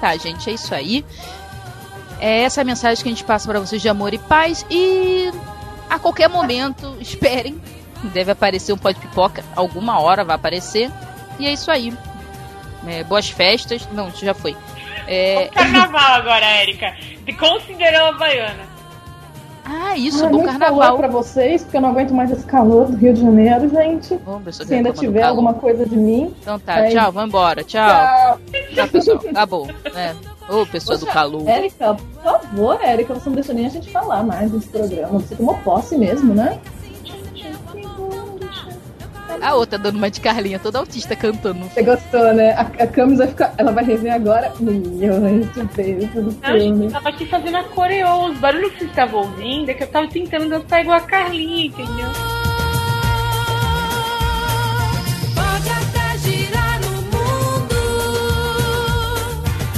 Tá, 0.00 0.16
gente, 0.16 0.48
é 0.48 0.54
isso 0.54 0.74
aí. 0.74 1.04
É 2.18 2.42
essa 2.42 2.60
a 2.60 2.64
mensagem 2.64 3.02
que 3.02 3.08
a 3.08 3.12
gente 3.12 3.24
passa 3.24 3.48
para 3.48 3.60
vocês 3.60 3.80
de 3.82 3.88
amor 3.88 4.14
e 4.14 4.18
paz. 4.18 4.64
E 4.70 5.30
a 5.88 5.98
qualquer 5.98 6.28
momento, 6.28 6.96
esperem. 7.00 7.60
Deve 8.04 8.32
aparecer 8.32 8.72
um 8.72 8.78
pó 8.78 8.90
de 8.90 8.98
pipoca. 9.00 9.44
Alguma 9.54 10.00
hora 10.00 10.24
vai 10.24 10.36
aparecer. 10.36 10.90
E 11.38 11.46
é 11.46 11.52
isso 11.52 11.70
aí. 11.70 11.92
É, 12.86 13.04
boas 13.04 13.28
festas. 13.28 13.86
Não, 13.92 14.08
isso 14.08 14.24
já 14.24 14.34
foi. 14.34 14.56
É, 15.06 15.48
Carnaval 15.52 16.14
agora, 16.14 16.44
Érica. 16.46 16.94
De 17.24 17.32
com 17.34 17.60
Cinderela 17.60 18.12
Baiana. 18.12 18.70
Ah, 19.64 19.96
isso, 19.96 20.24
Ah, 20.24 20.28
bom 20.28 20.38
muito 20.38 20.50
carnaval. 20.58 20.96
pra 20.96 21.06
vocês, 21.06 21.62
porque 21.62 21.76
eu 21.76 21.80
não 21.80 21.90
aguento 21.90 22.12
mais 22.12 22.30
esse 22.30 22.44
calor 22.44 22.86
do 22.90 22.96
Rio 22.96 23.12
de 23.12 23.20
Janeiro, 23.20 23.68
gente. 23.68 24.18
Que 24.44 24.52
Se 24.64 24.74
ainda 24.74 24.92
do 24.92 24.98
tiver 24.98 25.22
alguma 25.22 25.54
coisa 25.54 25.86
de 25.86 25.96
mim. 25.96 26.34
Então 26.40 26.58
tá, 26.58 26.74
Aí. 26.74 26.92
tchau, 26.92 27.12
vambora, 27.12 27.62
tchau. 27.62 27.88
Tchau. 27.88 28.38
Tchau, 28.74 28.88
pessoal. 28.88 29.20
Acabou. 29.30 29.68
É. 29.94 30.14
Ô, 30.52 30.66
pessoa 30.66 30.96
do 30.98 31.06
Poxa, 31.06 31.12
calor. 31.18 31.48
Érica, 31.48 31.94
por 31.94 32.22
favor, 32.22 32.78
Érica, 32.82 33.14
você 33.14 33.28
não 33.28 33.36
deixa 33.36 33.52
nem 33.52 33.66
a 33.66 33.68
gente 33.68 33.90
falar 33.92 34.24
mais 34.24 34.50
nesse 34.50 34.66
programa. 34.68 35.20
Você 35.20 35.36
tomou 35.36 35.56
posse 35.58 35.96
mesmo, 35.96 36.34
né? 36.34 36.58
A 39.40 39.54
outra 39.54 39.78
dando 39.78 39.96
uma 39.96 40.10
de 40.10 40.20
Carlinha, 40.20 40.58
toda 40.58 40.78
autista 40.78 41.14
cantando. 41.16 41.64
Você 41.66 41.82
gostou, 41.82 42.32
né? 42.34 42.52
A, 42.52 42.60
a 42.62 42.86
Camis 42.86 43.18
vai 43.18 43.28
ficar. 43.28 43.54
Ela 43.56 43.72
vai 43.72 43.84
rever 43.84 44.12
agora 44.12 44.52
milhões 44.60 45.52
de 45.52 45.62
vezes 45.74 46.10
do 46.10 46.30
filme. 46.32 46.86
eu 46.86 46.90
tava 46.90 47.08
aqui 47.08 47.26
fazendo 47.26 47.56
a 47.56 47.64
coreô. 47.64 48.26
Os 48.26 48.38
barulhos 48.38 48.72
que 48.72 48.78
vocês 48.78 48.90
estavam 48.90 49.20
ouvindo 49.20 49.70
é 49.70 49.74
que 49.74 49.82
eu 49.82 49.88
tava 49.88 50.08
tentando 50.08 50.48
dançar 50.48 50.80
igual 50.80 50.98
a 50.98 51.00
Carlinha, 51.00 51.66
entendeu? 51.66 52.06
Pode 55.34 55.70
até 55.70 56.18
girar 56.18 56.80
o 56.82 56.92
mundo, 57.12 57.76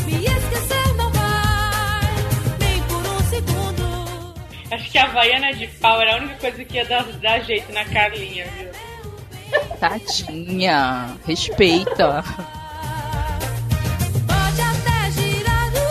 me 0.07 0.25
esquecer 0.25 0.97
não 0.97 1.11
vai, 1.11 2.15
nem 2.59 2.83
por 2.83 3.07
um 3.07 3.21
segundo. 3.31 4.35
Acho 4.71 4.91
que 4.91 4.99
a 4.99 5.05
Havaiana 5.05 5.53
de 5.55 5.67
pau 5.67 6.01
era 6.01 6.15
a 6.15 6.17
única 6.19 6.35
coisa 6.37 6.65
que 6.65 6.77
ia 6.77 6.85
dar, 6.85 7.05
dar 7.05 7.41
jeito 7.41 7.73
na 7.73 7.85
Carlinha, 7.85 8.47
viu? 8.59 8.92
Tadinha. 9.81 11.17
Respeita. 11.27 12.23
Pode 14.27 14.61
até 14.61 15.11
girar 15.11 15.69
o 15.69 15.85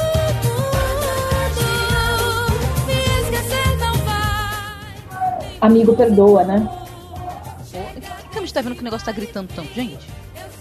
mundo, 0.46 1.68
me 2.88 3.00
esquecer 3.22 3.78
não 3.78 3.94
vai. 3.98 5.58
Amigo, 5.62 5.96
perdoa, 5.96 6.44
né? 6.44 6.70
Por 7.72 7.94
que 7.94 8.02
que 8.02 8.08
a 8.08 8.34
Camis 8.34 8.52
tá 8.52 8.62
vendo 8.62 8.76
que 8.76 8.82
o 8.82 8.84
negócio 8.84 9.06
tá 9.06 9.12
gritando 9.12 9.54
tanto, 9.54 9.74
gente? 9.74 10.08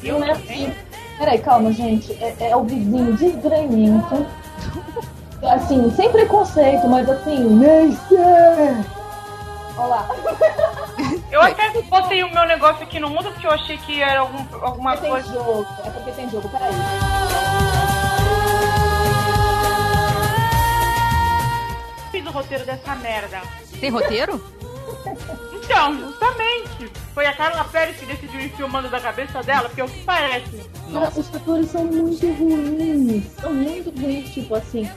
Não 0.03 0.25
é 0.25 0.33
assim. 0.33 0.73
Peraí, 1.19 1.39
calma, 1.39 1.73
gente. 1.73 2.13
É, 2.15 2.51
é 2.51 2.57
o 2.57 2.65
vizinho 2.65 3.17
desgranhento. 3.17 4.27
Assim, 5.43 5.91
sem 5.97 6.11
preconceito, 6.11 6.87
mas 6.87 7.09
assim, 7.09 7.39
Meister! 7.39 9.00
Olha 9.81 9.87
lá. 9.87 10.09
Eu 11.33 11.41
até 11.41 11.71
botei 11.83 12.23
o 12.23 12.31
meu 12.31 12.47
negócio 12.47 12.83
aqui 12.83 13.01
no 13.01 13.09
mundo 13.09 13.31
porque 13.33 13.47
eu 13.47 13.51
achei 13.51 13.79
que 13.79 14.03
era 14.03 14.21
algum, 14.21 14.45
alguma 14.65 14.97
Tem 14.97 15.11
coisa. 15.11 15.33
jogo. 15.33 15.67
É 15.85 15.91
porque 15.91 16.11
tem 16.11 16.29
jogo, 16.29 16.49
peraí. 16.49 16.73
Fiz 22.11 22.27
o 22.27 22.31
roteiro 22.31 22.67
dessa 22.67 22.95
merda. 22.97 23.41
Tem 23.81 23.91
roteiro? 23.91 24.43
Então, 25.53 25.99
justamente. 25.99 26.93
Foi 27.15 27.27
a 27.27 27.33
Carla 27.33 27.65
Pérez 27.65 27.97
que 27.97 28.07
decidiu 28.07 28.41
ir 28.41 28.51
filmando 28.51 28.89
da 28.89 29.01
cabeça 29.01 29.43
dela, 29.43 29.69
porque 29.69 29.81
é 29.81 29.85
o 29.85 29.89
que 29.89 30.05
parece. 30.05 30.69
Cara, 30.93 31.09
os 31.17 31.35
atores 31.35 31.71
são 31.71 31.85
muito 31.85 32.27
ruins. 32.33 33.25
São 33.41 33.53
muito 33.55 33.91
ruins, 34.01 34.31
tipo 34.31 34.55
assim. 34.55 34.91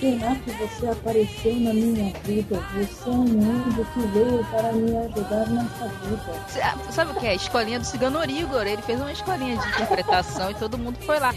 Será 0.00 0.34
que 0.36 0.50
você 0.52 0.86
apareceu 0.86 1.54
na 1.56 1.72
minha 1.72 2.12
vida? 2.24 2.56
Você 2.74 3.08
é 3.08 3.12
um 3.12 3.22
anjo 3.22 3.84
que 3.92 4.00
veio 4.12 4.44
para 4.50 4.72
me 4.72 4.96
ajudar 4.96 5.46
nessa 5.48 5.88
vida. 5.88 6.22
Ah, 6.62 6.92
Sabe 6.92 7.12
o 7.12 7.14
que 7.16 7.26
é? 7.26 7.34
Escolinha 7.34 7.80
do 7.80 7.84
Cigano 7.84 8.24
Igor. 8.24 8.66
Ele 8.66 8.82
fez 8.82 9.00
uma 9.00 9.10
escolinha 9.12 9.56
de 9.56 9.68
interpretação 9.68 10.50
e 10.50 10.54
todo 10.54 10.78
mundo 10.78 10.98
foi 11.00 11.18
lá. 11.18 11.32